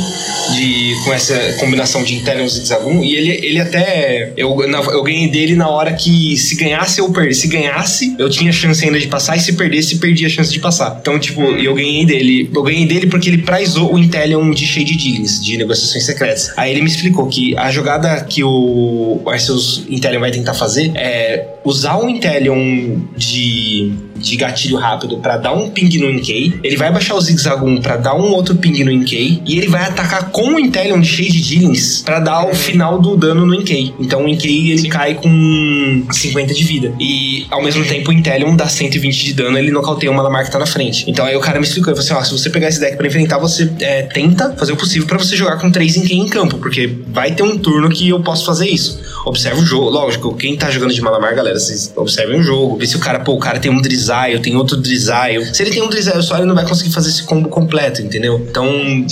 de, 0.56 0.96
com 1.06 1.14
essa 1.14 1.36
combinação 1.60 2.04
de 2.04 2.16
Intellion 2.16 2.46
e 2.46 2.50
Zigzagoon, 2.50 3.04
e 3.04 3.16
ele, 3.16 3.46
ele 3.46 3.60
até. 3.60 4.34
Eu, 4.36 4.56
na- 4.68 4.80
eu 4.82 5.04
ganhei 5.04 5.30
dele 5.30 5.56
na 5.56 5.70
hora 5.70 5.94
que 5.94 6.36
se 6.38 6.56
ganhasse 6.56 7.00
eu 7.00 7.12
perdi. 7.12 7.36
Se 7.36 7.48
ganhasse, 7.48 8.16
eu 8.18 8.30
tinha 8.32 8.52
chance 8.52 8.84
ainda 8.84 9.00
de 9.00 9.08
passar, 9.08 9.38
e 9.38 9.40
se 9.40 9.54
perdesse, 9.54 10.00
perdia 10.00 10.26
a 10.26 10.30
chance 10.30 10.52
de 10.52 10.60
passar. 10.60 10.98
Então, 11.00 11.20
tipo, 11.20 11.42
eu 11.44 11.76
ganhei 11.76 12.04
dele. 12.04 12.31
Ele, 12.32 12.50
eu 12.54 12.64
ganhei 12.64 12.86
dele 12.86 13.08
porque 13.08 13.30
ele 13.30 13.40
prizou 13.40 13.94
o 13.94 14.00
Intellion 14.00 14.52
de 14.52 14.66
Shade 14.66 14.96
Dealings, 14.96 15.44
de 15.44 15.58
negociações 15.58 16.06
secretas. 16.06 16.54
Aí 16.58 16.72
ele 16.72 16.82
me 16.82 16.88
explicou 16.88 17.28
que 17.28 17.58
a 17.58 17.70
jogada 17.70 18.24
que 18.24 18.44
o 18.44 19.22
Arceus 19.28 19.86
Intellion 19.90 20.20
vai 20.20 20.32
tentar 20.32 20.54
fazer 20.54 20.92
é 20.96 21.56
usar 21.64 21.98
um 21.98 22.10
Intellion 22.10 23.00
de, 23.16 23.92
de 24.22 24.36
gatilho 24.36 24.78
rápido 24.78 25.18
para 25.18 25.38
dar 25.38 25.54
um 25.54 25.70
ping 25.70 25.98
no 25.98 26.10
Inkei. 26.10 26.60
Ele 26.64 26.78
vai 26.78 26.92
baixar 26.92 27.16
o 27.16 27.22
Zigzagoon 27.22 27.82
para 27.82 27.98
dar 27.98 28.16
um 28.16 28.32
outro 28.32 28.56
ping 28.56 28.84
no 28.84 28.92
Inkei. 28.92 29.42
E 29.46 29.58
ele 29.58 29.68
vai 29.68 29.84
atacar 29.84 30.30
com 30.30 30.56
o 30.56 30.60
Intellion 30.60 31.00
de 31.00 31.08
Shade 31.08 31.42
Dealings 31.42 32.02
para 32.04 32.20
dar 32.20 32.48
o 32.48 32.56
final 32.56 33.00
do 33.00 33.18
dano 33.18 33.46
no 33.46 33.56
Inkei. 33.56 33.94
Então 34.00 34.26
o 34.26 34.30
Inkei 34.30 34.72
ele 34.72 34.88
cai 34.88 35.16
com 35.16 36.06
50 36.12 36.54
de 36.54 36.64
vida. 36.64 36.94
E 37.00 37.46
ao 37.50 37.64
mesmo 37.64 37.84
tempo 37.86 38.12
o 38.12 38.14
Intellion 38.14 38.56
dá 38.56 38.68
120 38.68 39.26
de 39.26 39.34
dano, 39.34 39.58
ele 39.58 39.72
nocauteia 39.72 40.12
o 40.12 40.16
Malamar 40.16 40.46
que 40.46 40.52
tá 40.52 40.60
na 40.60 40.66
frente. 40.66 41.10
Então 41.10 41.26
aí 41.26 41.36
o 41.36 41.40
cara 41.40 41.60
me 41.60 41.66
explicou, 41.66 41.92
ele 41.94 42.02
falou 42.02 42.22
assim, 42.22 42.34
ó, 42.34 42.38
se 42.38 42.42
você 42.42 42.50
pegar 42.50 42.68
esse 42.68 42.80
deck 42.80 42.98
para 42.98 43.08
enfrentar, 43.08 43.38
você 43.38 43.72
é, 43.80 44.04
tenta 44.04 44.54
fazer 44.58 44.74
o 44.74 44.78
possível 44.78 45.08
para 45.08 45.18
você 45.18 45.36
jogar 45.36 45.58
com 45.58 45.72
3 45.72 45.98
Inkei 45.98 46.18
em 46.18 46.30
campo, 46.30 46.58
porque 46.58 46.96
vai 47.08 47.34
ter 47.34 47.44
um 47.44 47.58
turno 47.58 47.90
que 47.90 48.10
eu 48.10 48.20
posso 48.22 48.46
fazer 48.46 48.68
isso. 48.68 49.00
Observa 49.26 49.60
o 49.60 49.66
jogo, 49.66 49.90
lógico, 49.90 50.36
quem 50.36 50.56
tá 50.56 50.70
jogando 50.70 50.94
de 50.94 51.02
Malamar, 51.02 51.36
galera, 51.36 51.60
vocês 51.60 51.92
observem 51.96 52.40
o 52.40 52.44
jogo, 52.44 52.78
vê 52.78 52.88
se 52.88 52.96
o 52.96 53.00
cara, 53.00 53.20
pô, 53.20 53.34
o 53.34 53.40
cara 53.40 53.60
tem 53.60 53.72
um 53.72 53.82
Drizzile, 54.12 54.40
tem 54.42 54.56
outro 54.56 54.78
Drizzile. 54.78 55.54
Se 55.54 55.64
ele 55.64 55.72
tem 55.72 55.82
um 55.82 55.90
Drizzile 55.90 56.22
só, 56.22 56.38
ele 56.38 56.46
não 56.46 56.56
vai 56.56 56.66
conseguir 56.66 56.92
fazer 56.92 57.10
esse 57.10 57.24
combo 57.24 57.50
completo, 57.50 58.02
entendeu? 58.02 58.46
Então, 58.50 58.68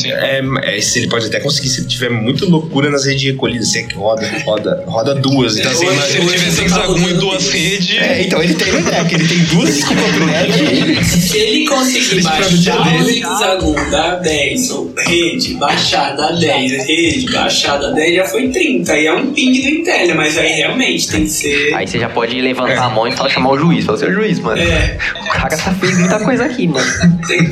é, 0.05 0.41
é, 0.63 0.81
se 0.81 0.99
ele 0.99 1.07
pode 1.07 1.25
até 1.27 1.39
conseguir, 1.39 1.69
se 1.69 1.81
ele 1.81 1.88
tiver 1.88 2.09
muito 2.09 2.49
loucura 2.49 2.89
nas 2.89 3.05
redes 3.05 3.21
de 3.21 3.31
recolhida, 3.31 3.63
se 3.63 3.79
é 3.79 3.83
que 3.83 3.95
roda, 3.95 4.29
roda, 4.45 4.83
roda 4.88 5.15
duas. 5.15 5.57
Então, 5.57 5.71
assim, 5.71 5.85
Se 5.85 6.17
ele 6.17 6.27
tiver 6.27 6.49
Zigzagoon 6.49 7.09
e 7.09 7.13
duas 7.13 7.49
redes. 7.49 7.97
é, 7.97 8.23
então 8.23 8.41
ele 8.41 8.53
tem 8.53 8.71
no 8.71 8.81
deck, 8.81 9.13
ele 9.15 9.27
tem 9.27 9.39
duas 9.45 9.83
oportunidades. 9.83 11.07
Se 11.07 11.38
ele 11.38 11.67
conseguir 11.67 12.23
baixar 12.23 12.95
o. 12.95 13.03
Zigzagoon 13.03 13.89
da 13.89 14.15
10, 14.15 14.71
ou 14.71 14.93
rede, 14.97 15.53
baixar 15.55 16.15
da 16.15 16.31
10, 16.31 16.85
rede, 16.85 17.31
baixar 17.31 17.77
da 17.77 17.91
10, 17.91 18.15
já 18.15 18.25
foi 18.25 18.49
30. 18.49 18.91
Aí 18.91 19.05
é 19.05 19.13
um 19.13 19.33
ping 19.33 19.62
do 19.62 19.67
Intelli, 19.67 20.13
mas 20.13 20.38
aí 20.38 20.53
realmente 20.53 21.07
tem 21.09 21.23
que 21.23 21.29
ser. 21.29 21.73
Aí 21.73 21.88
você 21.88 21.99
já 21.99 22.09
pode 22.09 22.39
levantar 22.39 22.85
a 22.85 22.89
mão 22.89 23.07
e 23.07 23.12
falar, 23.12 23.29
chamar 23.29 23.51
o 23.51 23.57
juiz. 23.57 23.85
Falar, 23.85 23.97
seu 23.97 24.13
juiz, 24.13 24.39
mano. 24.39 24.62
É, 24.62 24.88
O 25.21 25.25
cara 25.32 25.58
tá 25.58 25.73
fez 25.75 25.97
muita 25.97 26.19
coisa 26.19 26.45
aqui, 26.45 26.67
mano. 26.67 26.86
tem. 27.28 27.49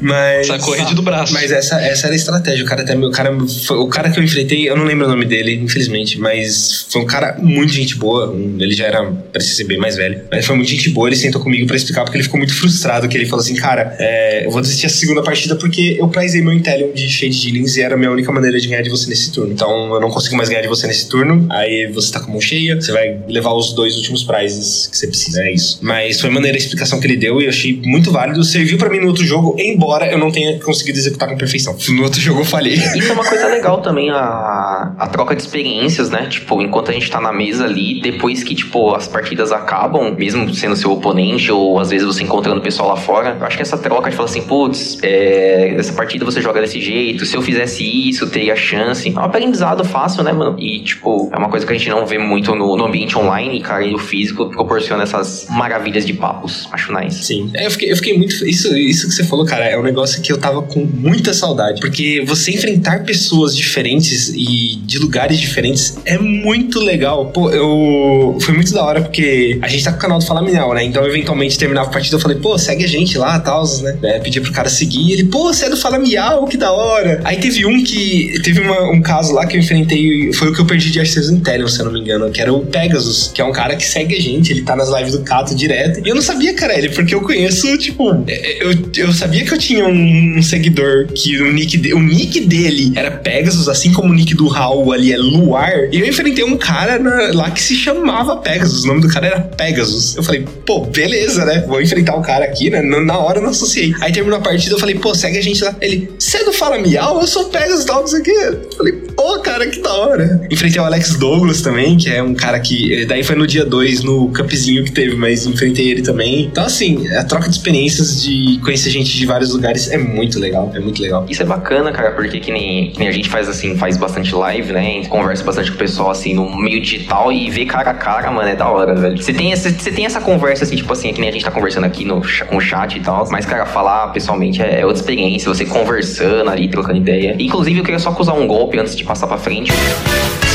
Mas. 0.00 0.46
Sacou 0.46 0.74
a 0.74 0.76
rede 0.76 0.94
do 0.94 1.02
braço. 1.02 1.32
Mas 1.32 1.50
essa, 1.50 1.80
essa 1.80 2.06
era 2.06 2.14
a 2.14 2.16
estratégia. 2.16 2.64
O 2.64 2.68
cara 2.68 2.82
até 2.82 2.96
o 2.96 3.10
cara, 3.10 3.32
o 3.32 3.88
cara 3.88 4.10
que 4.10 4.18
eu 4.18 4.24
enfrentei, 4.24 4.68
eu 4.68 4.76
não 4.76 4.84
lembro 4.84 5.06
o 5.06 5.08
nome 5.08 5.24
dele, 5.24 5.54
infelizmente, 5.54 6.18
mas 6.18 6.86
foi 6.90 7.02
um 7.02 7.06
cara 7.06 7.36
muito 7.38 7.72
gente 7.72 7.96
boa. 7.96 8.34
Ele 8.58 8.74
já 8.74 8.86
era, 8.86 9.04
parecia 9.04 9.56
ser 9.56 9.64
bem 9.64 9.78
mais 9.78 9.96
velho. 9.96 10.22
Mas 10.30 10.46
foi 10.46 10.56
muito 10.56 10.70
gente 10.70 10.90
boa. 10.90 11.08
Ele 11.08 11.16
sentou 11.16 11.40
comigo 11.40 11.66
pra 11.66 11.76
explicar 11.76 12.04
porque 12.04 12.16
ele 12.16 12.24
ficou 12.24 12.38
muito 12.38 12.54
frustrado. 12.54 13.08
Que 13.08 13.16
ele 13.16 13.26
falou 13.26 13.42
assim: 13.42 13.56
Cara, 13.56 13.96
é, 13.98 14.46
eu 14.46 14.50
vou 14.50 14.60
desistir 14.60 14.86
a 14.86 14.90
segunda 14.90 15.22
partida 15.22 15.56
porque 15.56 15.96
eu 15.98 16.08
prizei 16.08 16.40
meu 16.40 16.52
Intellion 16.52 16.92
de 16.92 17.08
Shade 17.08 17.40
Dealings 17.42 17.76
e 17.76 17.82
era 17.82 17.94
a 17.94 17.98
minha 17.98 18.10
única 18.10 18.30
maneira 18.32 18.58
de 18.58 18.68
ganhar 18.68 18.82
de 18.82 18.90
você 18.90 19.08
nesse 19.08 19.32
turno. 19.32 19.52
Então 19.52 19.94
eu 19.94 20.00
não 20.00 20.10
consigo 20.10 20.36
mais 20.36 20.48
ganhar 20.48 20.62
de 20.62 20.68
você 20.68 20.86
nesse 20.86 21.08
turno. 21.08 21.46
Aí 21.50 21.90
você 21.92 22.12
tá 22.12 22.20
com 22.20 22.26
a 22.26 22.30
mão 22.30 22.40
cheia, 22.40 22.80
você 22.80 22.92
vai 22.92 23.18
levar 23.28 23.52
os 23.52 23.72
dois 23.72 23.96
últimos 23.96 24.24
prizes 24.28 24.86
que 24.86 24.96
você 24.96 25.06
precisa. 25.06 25.42
É 25.42 25.52
isso. 25.52 25.78
Mas 25.82 26.20
foi 26.20 26.30
maneira 26.30 26.56
a 26.56 26.60
explicação 26.60 27.00
que 27.00 27.06
ele 27.06 27.16
deu 27.16 27.40
e 27.40 27.44
eu 27.44 27.50
achei 27.50 27.80
muito 27.84 28.12
válido. 28.12 28.44
Serviu 28.44 28.78
pra 28.78 28.90
mim 28.90 29.00
no 29.00 29.08
outro 29.08 29.24
jogo, 29.24 29.56
embora 29.58 30.06
eu 30.10 30.18
não 30.18 30.30
tenha 30.30 30.58
conseguido 30.60 30.98
executar 30.98 31.28
com 31.28 31.36
perfeição. 31.36 31.76
No 31.88 32.02
outro 32.02 32.20
jogo 32.20 32.40
eu 32.40 32.44
falhei. 32.44 32.74
Isso 32.74 33.10
é 33.10 33.12
uma 33.12 33.24
coisa 33.24 33.46
legal 33.48 33.80
também, 33.80 34.10
a, 34.10 34.94
a 34.98 35.06
troca 35.08 35.34
de 35.34 35.42
experiências, 35.42 36.10
né? 36.10 36.26
Tipo, 36.28 36.60
enquanto 36.60 36.90
a 36.90 36.94
gente 36.94 37.10
tá 37.10 37.20
na 37.20 37.32
mesa 37.32 37.64
ali, 37.64 38.00
depois 38.00 38.42
que, 38.42 38.54
tipo, 38.54 38.94
as 38.94 39.08
partidas 39.08 39.52
acabam, 39.52 40.14
mesmo 40.14 40.52
sendo 40.54 40.76
seu 40.76 40.92
oponente, 40.92 41.50
ou 41.50 41.78
às 41.78 41.90
vezes 41.90 42.06
você 42.06 42.22
encontrando 42.22 42.60
o 42.60 42.62
pessoal 42.62 42.88
lá 42.90 42.96
fora, 42.96 43.36
eu 43.38 43.46
acho 43.46 43.56
que 43.56 43.62
essa 43.62 43.78
troca 43.78 44.10
de 44.10 44.16
falar 44.16 44.28
assim, 44.28 44.42
putz, 44.42 44.98
é, 45.02 45.74
essa 45.76 45.92
partida 45.92 46.24
você 46.24 46.40
joga 46.40 46.60
desse 46.60 46.80
jeito, 46.80 47.24
se 47.24 47.36
eu 47.36 47.42
fizesse 47.42 47.84
isso, 47.84 48.24
eu 48.24 48.30
teria 48.30 48.54
chance. 48.56 49.08
É 49.08 49.18
um 49.18 49.24
aprendizado 49.24 49.84
fácil, 49.84 50.22
né, 50.22 50.32
mano? 50.32 50.58
E, 50.58 50.80
tipo, 50.80 51.30
é 51.32 51.36
uma 51.38 51.48
coisa 51.48 51.66
que 51.66 51.72
a 51.72 51.76
gente 51.76 51.88
não 51.88 52.06
vê 52.06 52.18
muito 52.18 52.54
no, 52.54 52.76
no 52.76 52.84
ambiente 52.84 53.16
online, 53.16 53.60
cara, 53.60 53.84
e 53.84 53.94
o 53.94 53.98
físico 54.08 54.48
proporciona 54.50 55.02
essas 55.02 55.46
maravilhas 55.50 56.04
de 56.06 56.12
papos. 56.12 56.68
Acho 56.72 56.92
nice. 56.98 57.22
Sim. 57.24 57.50
É, 57.54 57.66
eu, 57.66 57.70
fiquei, 57.70 57.92
eu 57.92 57.96
fiquei 57.96 58.16
muito. 58.16 58.34
Isso, 58.46 58.76
isso 58.76 59.08
que 59.08 59.14
você 59.14 59.24
falou, 59.24 59.44
cara, 59.44 59.64
é 59.64 59.78
um 59.78 59.82
negócio 59.82 60.20
que 60.22 60.32
eu 60.32 60.38
tava 60.38 60.62
com 60.62 60.80
muita 60.84 61.32
saudade. 61.34 61.80
Porque 61.80 62.22
você 62.26 62.52
enfrentar 62.52 63.04
pessoas 63.04 63.56
diferentes 63.56 64.28
e 64.34 64.76
de 64.84 64.98
lugares 64.98 65.38
diferentes 65.38 65.96
é 66.04 66.18
muito 66.18 66.80
legal. 66.80 67.26
Pô, 67.26 67.50
eu. 67.50 68.38
Foi 68.40 68.54
muito 68.54 68.72
da 68.72 68.82
hora 68.84 69.02
porque 69.02 69.58
a 69.62 69.68
gente 69.68 69.84
tá 69.84 69.90
com 69.92 69.98
o 69.98 70.00
canal 70.00 70.18
do 70.18 70.24
Fala 70.24 70.42
Minhal, 70.42 70.72
né? 70.74 70.84
Então, 70.84 71.04
eventualmente, 71.06 71.58
terminava 71.58 71.88
a 71.88 71.92
partida, 71.92 72.16
eu 72.16 72.20
falei, 72.20 72.38
pô, 72.38 72.56
segue 72.58 72.84
a 72.84 72.88
gente 72.88 73.18
lá, 73.18 73.38
tal, 73.40 73.64
né? 73.82 73.98
É, 74.02 74.18
pedi 74.20 74.40
pro 74.40 74.52
cara 74.52 74.68
seguir. 74.68 75.12
Ele, 75.12 75.24
pô, 75.24 75.52
você 75.52 75.66
é 75.66 75.70
do 75.70 75.76
Fala 75.76 75.98
Miau, 75.98 76.46
que 76.46 76.56
da 76.56 76.72
hora. 76.72 77.20
Aí 77.24 77.36
teve 77.36 77.66
um 77.66 77.82
que. 77.82 78.40
Teve 78.42 78.60
uma- 78.60 78.90
um 78.90 79.00
caso 79.02 79.32
lá 79.34 79.46
que 79.46 79.56
eu 79.56 79.60
enfrentei. 79.60 80.32
Foi 80.32 80.48
o 80.48 80.54
que 80.54 80.60
eu 80.60 80.66
perdi 80.66 80.90
de 80.90 81.00
Arceus 81.00 81.28
Intellion, 81.30 81.68
se 81.68 81.78
eu 81.80 81.84
não 81.86 81.92
me 81.92 82.00
engano, 82.00 82.30
que 82.30 82.40
era 82.40 82.52
o 82.52 82.64
Pegasus, 82.64 83.30
que 83.34 83.40
é 83.40 83.44
um 83.44 83.52
cara 83.52 83.76
que 83.76 83.84
segue 83.86 83.97
a 84.06 84.20
gente. 84.20 84.52
Ele 84.52 84.62
tá 84.62 84.74
nas 84.76 84.88
lives 84.90 85.12
do 85.12 85.20
Cato 85.22 85.54
direto. 85.54 86.00
E 86.04 86.08
eu 86.08 86.14
não 86.14 86.22
sabia, 86.22 86.54
cara, 86.54 86.76
ele, 86.76 86.88
porque 86.90 87.14
eu 87.14 87.20
conheço, 87.20 87.76
tipo. 87.78 88.24
é, 88.28 88.64
Eu, 88.64 88.72
eu 88.96 89.12
sabia 89.12 89.44
que 89.44 89.52
eu 89.52 89.58
tinha 89.58 89.86
um, 89.86 90.38
um 90.38 90.42
seguidor 90.42 91.06
que 91.14 91.40
o 91.40 91.52
nick, 91.52 91.76
de- 91.76 91.94
o 91.94 92.00
nick 92.00 92.40
dele 92.40 92.92
era 92.96 93.10
Pegasus, 93.10 93.68
assim 93.68 93.92
como 93.92 94.10
o 94.10 94.14
nick 94.14 94.34
do 94.34 94.46
Raul 94.48 94.92
ali 94.92 95.12
é 95.12 95.16
Luar. 95.16 95.88
E 95.92 96.00
eu 96.00 96.06
enfrentei 96.06 96.44
um 96.44 96.56
cara 96.56 96.98
na- 96.98 97.32
lá 97.32 97.50
que 97.50 97.60
se 97.62 97.74
chamava 97.74 98.36
Pegasus. 98.36 98.84
O 98.84 98.86
nome 98.88 99.00
do 99.00 99.08
cara 99.08 99.26
era 99.26 99.40
Pegasus. 99.40 100.16
Eu 100.16 100.22
falei, 100.22 100.44
pô, 100.66 100.84
beleza, 100.86 101.44
né? 101.44 101.64
Vou 101.66 101.80
enfrentar 101.80 102.16
o 102.16 102.22
cara 102.22 102.44
aqui, 102.44 102.70
né? 102.70 102.80
Na 102.82 103.18
hora 103.18 103.38
eu 103.38 103.42
não 103.42 103.50
associei. 103.50 103.94
Aí 104.00 104.12
terminou 104.12 104.38
a 104.38 104.42
partida, 104.42 104.74
eu 104.74 104.78
falei, 104.78 104.94
pô, 104.96 105.14
segue 105.14 105.38
a 105.38 105.42
gente 105.42 105.62
lá. 105.62 105.74
Ele, 105.80 106.10
você 106.18 106.38
não 106.42 106.52
fala 106.52 106.78
miau? 106.78 107.20
Eu 107.20 107.26
sou 107.26 107.44
Pegasus 107.46 107.84
tal, 107.84 108.00
não 108.00 108.06
sei 108.06 108.20
o 108.20 108.22
quê. 108.22 108.30
Eu 108.30 108.76
falei, 108.76 108.92
pô, 109.16 109.38
cara, 109.40 109.66
que 109.66 109.80
da 109.80 109.92
hora. 109.94 110.40
Enfrentei 110.50 110.80
o 110.80 110.84
Alex 110.84 111.16
Douglas 111.16 111.62
também, 111.62 111.96
que 111.96 112.08
é 112.10 112.22
um 112.22 112.34
cara 112.34 112.58
que. 112.60 113.04
Daí 113.06 113.22
foi 113.22 113.36
no 113.36 113.46
dia 113.46 113.64
2, 113.64 113.87
no 114.02 114.28
cupzinho 114.32 114.84
que 114.84 114.92
teve, 114.92 115.16
mas 115.16 115.46
enfrentei 115.46 115.90
ele 115.90 116.02
também. 116.02 116.42
Então, 116.44 116.64
assim, 116.64 117.06
a 117.16 117.24
troca 117.24 117.48
de 117.48 117.56
experiências 117.56 118.22
de 118.22 118.58
conhecer 118.62 118.90
gente 118.90 119.10
de 119.16 119.26
vários 119.26 119.52
lugares 119.52 119.90
é 119.90 119.98
muito 119.98 120.38
legal. 120.38 120.70
É 120.74 120.80
muito 120.80 121.00
legal. 121.02 121.26
Isso 121.28 121.42
é 121.42 121.46
bacana, 121.46 121.90
cara, 121.92 122.12
porque 122.12 122.38
que 122.40 122.52
nem, 122.52 122.90
que 122.90 122.98
nem 122.98 123.08
a 123.08 123.12
gente 123.12 123.28
faz 123.28 123.48
assim, 123.48 123.76
faz 123.76 123.96
bastante 123.96 124.34
live, 124.34 124.72
né? 124.72 125.04
Conversa 125.08 125.42
bastante 125.44 125.70
com 125.70 125.76
o 125.76 125.78
pessoal 125.78 126.10
assim 126.10 126.34
no 126.34 126.54
meio 126.60 126.80
digital 126.80 127.32
e 127.32 127.50
vê 127.50 127.64
cara 127.64 127.90
a 127.90 127.94
cara, 127.94 128.30
mano, 128.30 128.48
é 128.48 128.54
da 128.56 128.68
hora, 128.68 128.94
velho. 128.94 129.16
Você 129.20 129.32
tem, 129.32 129.52
essa- 129.52 129.70
você 129.70 129.90
tem 129.90 130.04
essa 130.06 130.20
conversa 130.20 130.64
assim, 130.64 130.76
tipo 130.76 130.92
assim, 130.92 131.12
que 131.12 131.20
nem 131.20 131.30
a 131.30 131.32
gente 131.32 131.44
tá 131.44 131.50
conversando 131.50 131.84
aqui 131.84 132.04
no, 132.04 132.20
com 132.48 132.56
o 132.56 132.60
chat 132.60 132.96
e 132.96 133.00
tal, 133.00 133.26
mas, 133.30 133.46
cara, 133.46 133.64
falar 133.66 134.08
pessoalmente 134.08 134.60
é, 134.62 134.80
é 134.80 134.86
outra 134.86 135.00
experiência, 135.00 135.48
você 135.52 135.64
conversando 135.64 136.50
ali, 136.50 136.68
trocando 136.68 136.98
ideia. 136.98 137.36
Inclusive, 137.38 137.78
eu 137.78 137.84
queria 137.84 137.98
só 137.98 138.10
acusar 138.10 138.34
um 138.34 138.46
golpe 138.46 138.78
antes 138.78 138.94
de 138.96 139.04
passar 139.04 139.26
pra 139.26 139.38
frente. 139.38 139.70
Bem-vindos 139.72 140.47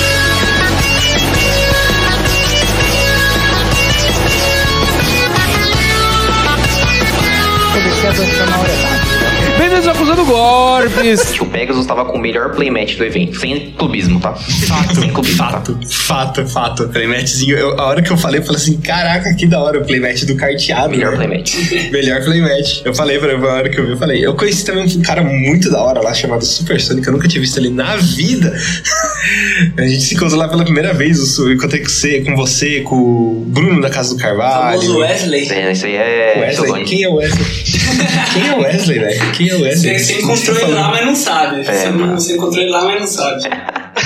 ao 10.03 10.11
Acusando 10.11 10.25
Golpes! 10.25 11.39
O 11.43 11.45
Pegasus 11.45 11.85
tava 11.85 12.05
com 12.05 12.17
o 12.17 12.21
melhor 12.21 12.55
playmatch 12.55 12.95
do 12.95 13.03
evento, 13.03 13.39
sem 13.39 13.71
clubismo, 13.71 14.19
tá? 14.19 14.35
sem 14.93 15.09
clubismo, 15.11 15.37
tá? 15.37 15.49
Fato, 15.51 15.79
fato, 15.89 16.47
fato. 16.47 16.87
Playmatchzinho, 16.89 17.57
eu- 17.57 17.79
a 17.79 17.85
hora 17.85 18.01
que 18.01 18.11
eu 18.11 18.17
falei, 18.17 18.39
eu 18.39 18.43
falei 18.45 18.61
assim: 18.61 18.77
caraca, 18.77 19.33
que 19.33 19.45
da 19.45 19.59
hora 19.59 19.79
o 19.79 19.85
playmatch 19.85 20.23
do 20.23 20.35
carteado. 20.35 20.89
Melhor 20.89 21.11
né? 21.11 21.17
playmatch. 21.17 21.55
Melhor 21.91 22.23
playmatch. 22.23 22.81
Eu 22.85 22.93
falei 22.93 23.19
pra 23.19 23.33
a 23.33 23.53
hora 23.53 23.69
que 23.69 23.79
eu 23.79 23.85
vi, 23.85 23.91
eu 23.91 23.97
falei. 23.97 24.25
Eu 24.25 24.33
conheci 24.35 24.65
também 24.65 24.85
um 24.85 25.01
cara 25.01 25.21
muito 25.23 25.69
da 25.69 25.81
hora 25.81 26.01
lá 26.01 26.13
chamado 26.13 26.45
Super 26.45 26.79
Sonic, 26.79 27.07
eu 27.07 27.13
nunca 27.13 27.27
tinha 27.27 27.41
visto 27.41 27.57
ele 27.57 27.69
na 27.69 27.95
vida. 27.97 28.53
a 29.77 29.81
gente 29.83 30.01
se 30.01 30.15
encontrou 30.15 30.39
lá 30.39 30.47
pela 30.47 30.63
primeira 30.63 30.93
vez. 30.93 31.37
Eu 31.37 31.53
encontrei 31.53 31.81
com 31.81 31.89
você, 31.89 32.21
com 32.21 32.35
você, 32.35 32.81
com 32.81 32.95
o 32.95 33.45
Bruno 33.47 33.81
da 33.81 33.89
Casa 33.89 34.09
do 34.09 34.15
O 34.15 34.19
Carvalho. 34.19 34.79
famoso 34.81 34.99
Wesley. 34.99 35.43
Isso 35.43 35.85
aí 35.85 35.95
é. 35.95 36.39
Wesley, 36.39 36.83
quem 36.85 37.03
é 37.03 37.09
o 37.09 37.15
Wesley? 37.15 37.45
quem 38.33 38.47
é 38.47 38.55
o 38.55 38.59
Wesley, 38.61 38.99
velho? 38.99 39.31
Quem 39.31 39.49
é 39.49 39.55
o 39.55 39.61
Wesley? 39.61 39.92
Você, 39.99 40.05
você 40.05 40.13
O 40.13 40.17
que 40.17 40.23
encontrou 40.23 40.57
ele 40.59 40.71
lá, 40.73 40.87
mas 40.89 41.05
não 41.05 41.15
sabe. 41.15 41.63
você, 41.63 41.89
não- 41.89 41.99
mano. 41.99 42.13
você 42.19 42.33
encontrou 42.33 42.61
ele 42.61 42.71
lá, 42.71 42.83
mas 42.85 42.99
não 43.01 43.07
sabe. 43.07 43.41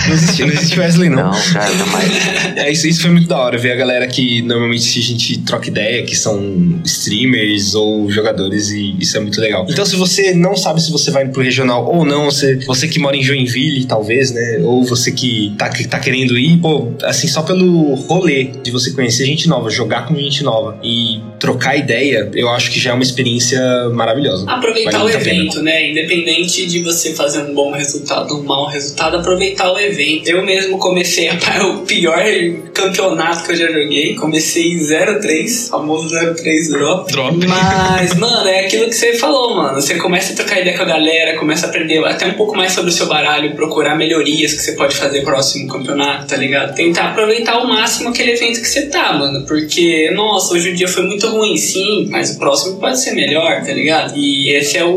Não 0.08 0.14
existe, 0.14 0.42
não 0.42 0.54
existe 0.54 0.80
Wesley, 0.80 1.10
não. 1.10 1.32
Não, 1.32 1.54
cara, 1.54 1.76
jamais. 1.76 2.08
É, 2.58 2.72
isso, 2.72 2.88
isso 2.88 3.02
foi 3.02 3.12
muito 3.12 3.28
da 3.28 3.38
hora, 3.38 3.58
ver 3.58 3.72
a 3.72 3.76
galera 3.76 4.08
que 4.08 4.42
normalmente 4.42 4.98
a 4.98 5.02
gente 5.02 5.40
troca 5.42 5.68
ideia, 5.68 6.04
que 6.04 6.16
são 6.16 6.82
streamers 6.84 7.76
ou 7.76 8.10
jogadores, 8.10 8.72
e 8.72 8.96
isso 9.00 9.16
é 9.16 9.20
muito 9.20 9.40
legal. 9.40 9.66
Então, 9.70 9.86
se 9.86 9.96
você 9.96 10.34
não 10.34 10.56
sabe 10.56 10.82
se 10.82 10.92
você 10.92 11.12
vai 11.12 11.28
pro 11.28 11.44
regional 11.44 11.88
ou 11.88 12.04
não, 12.04 12.26
você, 12.26 12.56
você 12.66 12.88
que 12.88 13.00
mora 13.00 13.16
em 13.16 13.22
Joinville, 13.22 13.86
talvez, 13.86 14.32
né? 14.32 14.60
Ou 14.64 14.84
você 14.84 15.12
que 15.12 15.54
tá, 15.58 15.70
que 15.70 15.88
tá 15.88 16.00
querendo 16.00 16.38
ir, 16.38 16.58
pô, 16.58 16.92
assim, 17.04 17.28
só 17.28 17.44
pelo 17.44 17.94
rolê 17.94 18.46
de 18.64 18.72
você 18.72 18.92
conhecer 18.92 19.26
gente 19.26 19.48
nova, 19.48 19.70
jogar 19.70 20.08
com 20.08 20.16
gente 20.16 20.44
nova 20.44 20.80
e 20.84 21.22
trocar 21.40 21.78
ideia, 21.78 22.30
eu 22.34 22.50
acho 22.50 22.72
que 22.72 22.80
já 22.80 22.92
é 22.92 22.94
uma 22.94 23.04
experiência 23.04 23.60
maravilhosa. 23.94 24.50
Aproveitar 24.50 25.00
Vale 25.00 25.16
o 25.16 25.16
evento, 25.16 25.62
né? 25.62 25.92
Independente 25.92 26.66
de 26.66 26.82
você 26.82 27.14
fazer 27.14 27.44
um 27.44 27.54
bom 27.54 27.72
resultado 27.72 28.34
ou 28.34 28.42
um 28.42 28.44
mau 28.44 28.68
resultado, 28.68 29.18
aproveitar 29.18 29.72
o 29.72 29.80
evento. 29.80 29.97
Evento. 29.98 30.30
Eu 30.30 30.46
mesmo 30.46 30.78
comecei 30.78 31.30
a, 31.30 31.68
o 31.68 31.80
pior 31.80 32.24
campeonato 32.74 33.44
que 33.44 33.52
eu 33.52 33.56
já 33.56 33.68
joguei. 33.68 34.16
Comecei 34.16 34.74
em 34.74 34.80
03, 34.80 35.70
famoso 35.70 36.10
03 36.10 36.70
drop. 36.70 37.12
Drop. 37.12 37.38
Mas, 37.48 38.14
mano, 38.16 38.48
é 38.48 38.66
aquilo 38.66 38.86
que 38.86 38.96
você 38.96 39.14
falou, 39.18 39.56
mano. 39.56 39.82
Você 39.82 39.96
começa 39.96 40.34
a 40.34 40.36
trocar 40.36 40.62
ideia 40.62 40.78
com 40.78 40.84
a 40.84 40.88
galera, 40.88 41.38
começa 41.38 41.66
a 41.66 41.70
aprender 41.70 42.04
até 42.06 42.28
um 42.28 42.34
pouco 42.34 42.56
mais 42.56 42.74
sobre 42.74 42.92
o 42.92 42.94
seu 42.94 43.08
baralho, 43.08 43.56
procurar 43.56 43.96
melhorias 43.96 44.54
que 44.54 44.62
você 44.62 44.74
pode 44.74 44.96
fazer 44.96 45.24
próximo 45.24 45.68
campeonato, 45.68 46.28
tá 46.28 46.38
ligado? 46.38 46.76
Tentar 46.76 47.12
aproveitar 47.12 47.54
ao 47.54 47.68
máximo 47.68 48.10
aquele 48.10 48.32
evento 48.32 48.62
que 48.62 48.68
você 48.68 48.88
tá, 48.88 49.14
mano. 49.14 49.46
Porque, 49.46 50.12
nossa, 50.12 50.54
hoje 50.54 50.72
o 50.72 50.76
dia 50.76 50.88
foi 50.88 51.04
muito 51.04 51.28
ruim, 51.28 51.58
sim, 51.58 52.08
mas 52.10 52.36
o 52.36 52.40
próximo 52.40 52.80
pode 52.80 53.00
ser 53.00 53.12
melhor, 53.12 53.64
tá 53.64 53.74
ligado? 53.74 54.14
E 54.16 54.50
esse 54.52 54.78
é 54.78 54.84
o, 54.84 54.90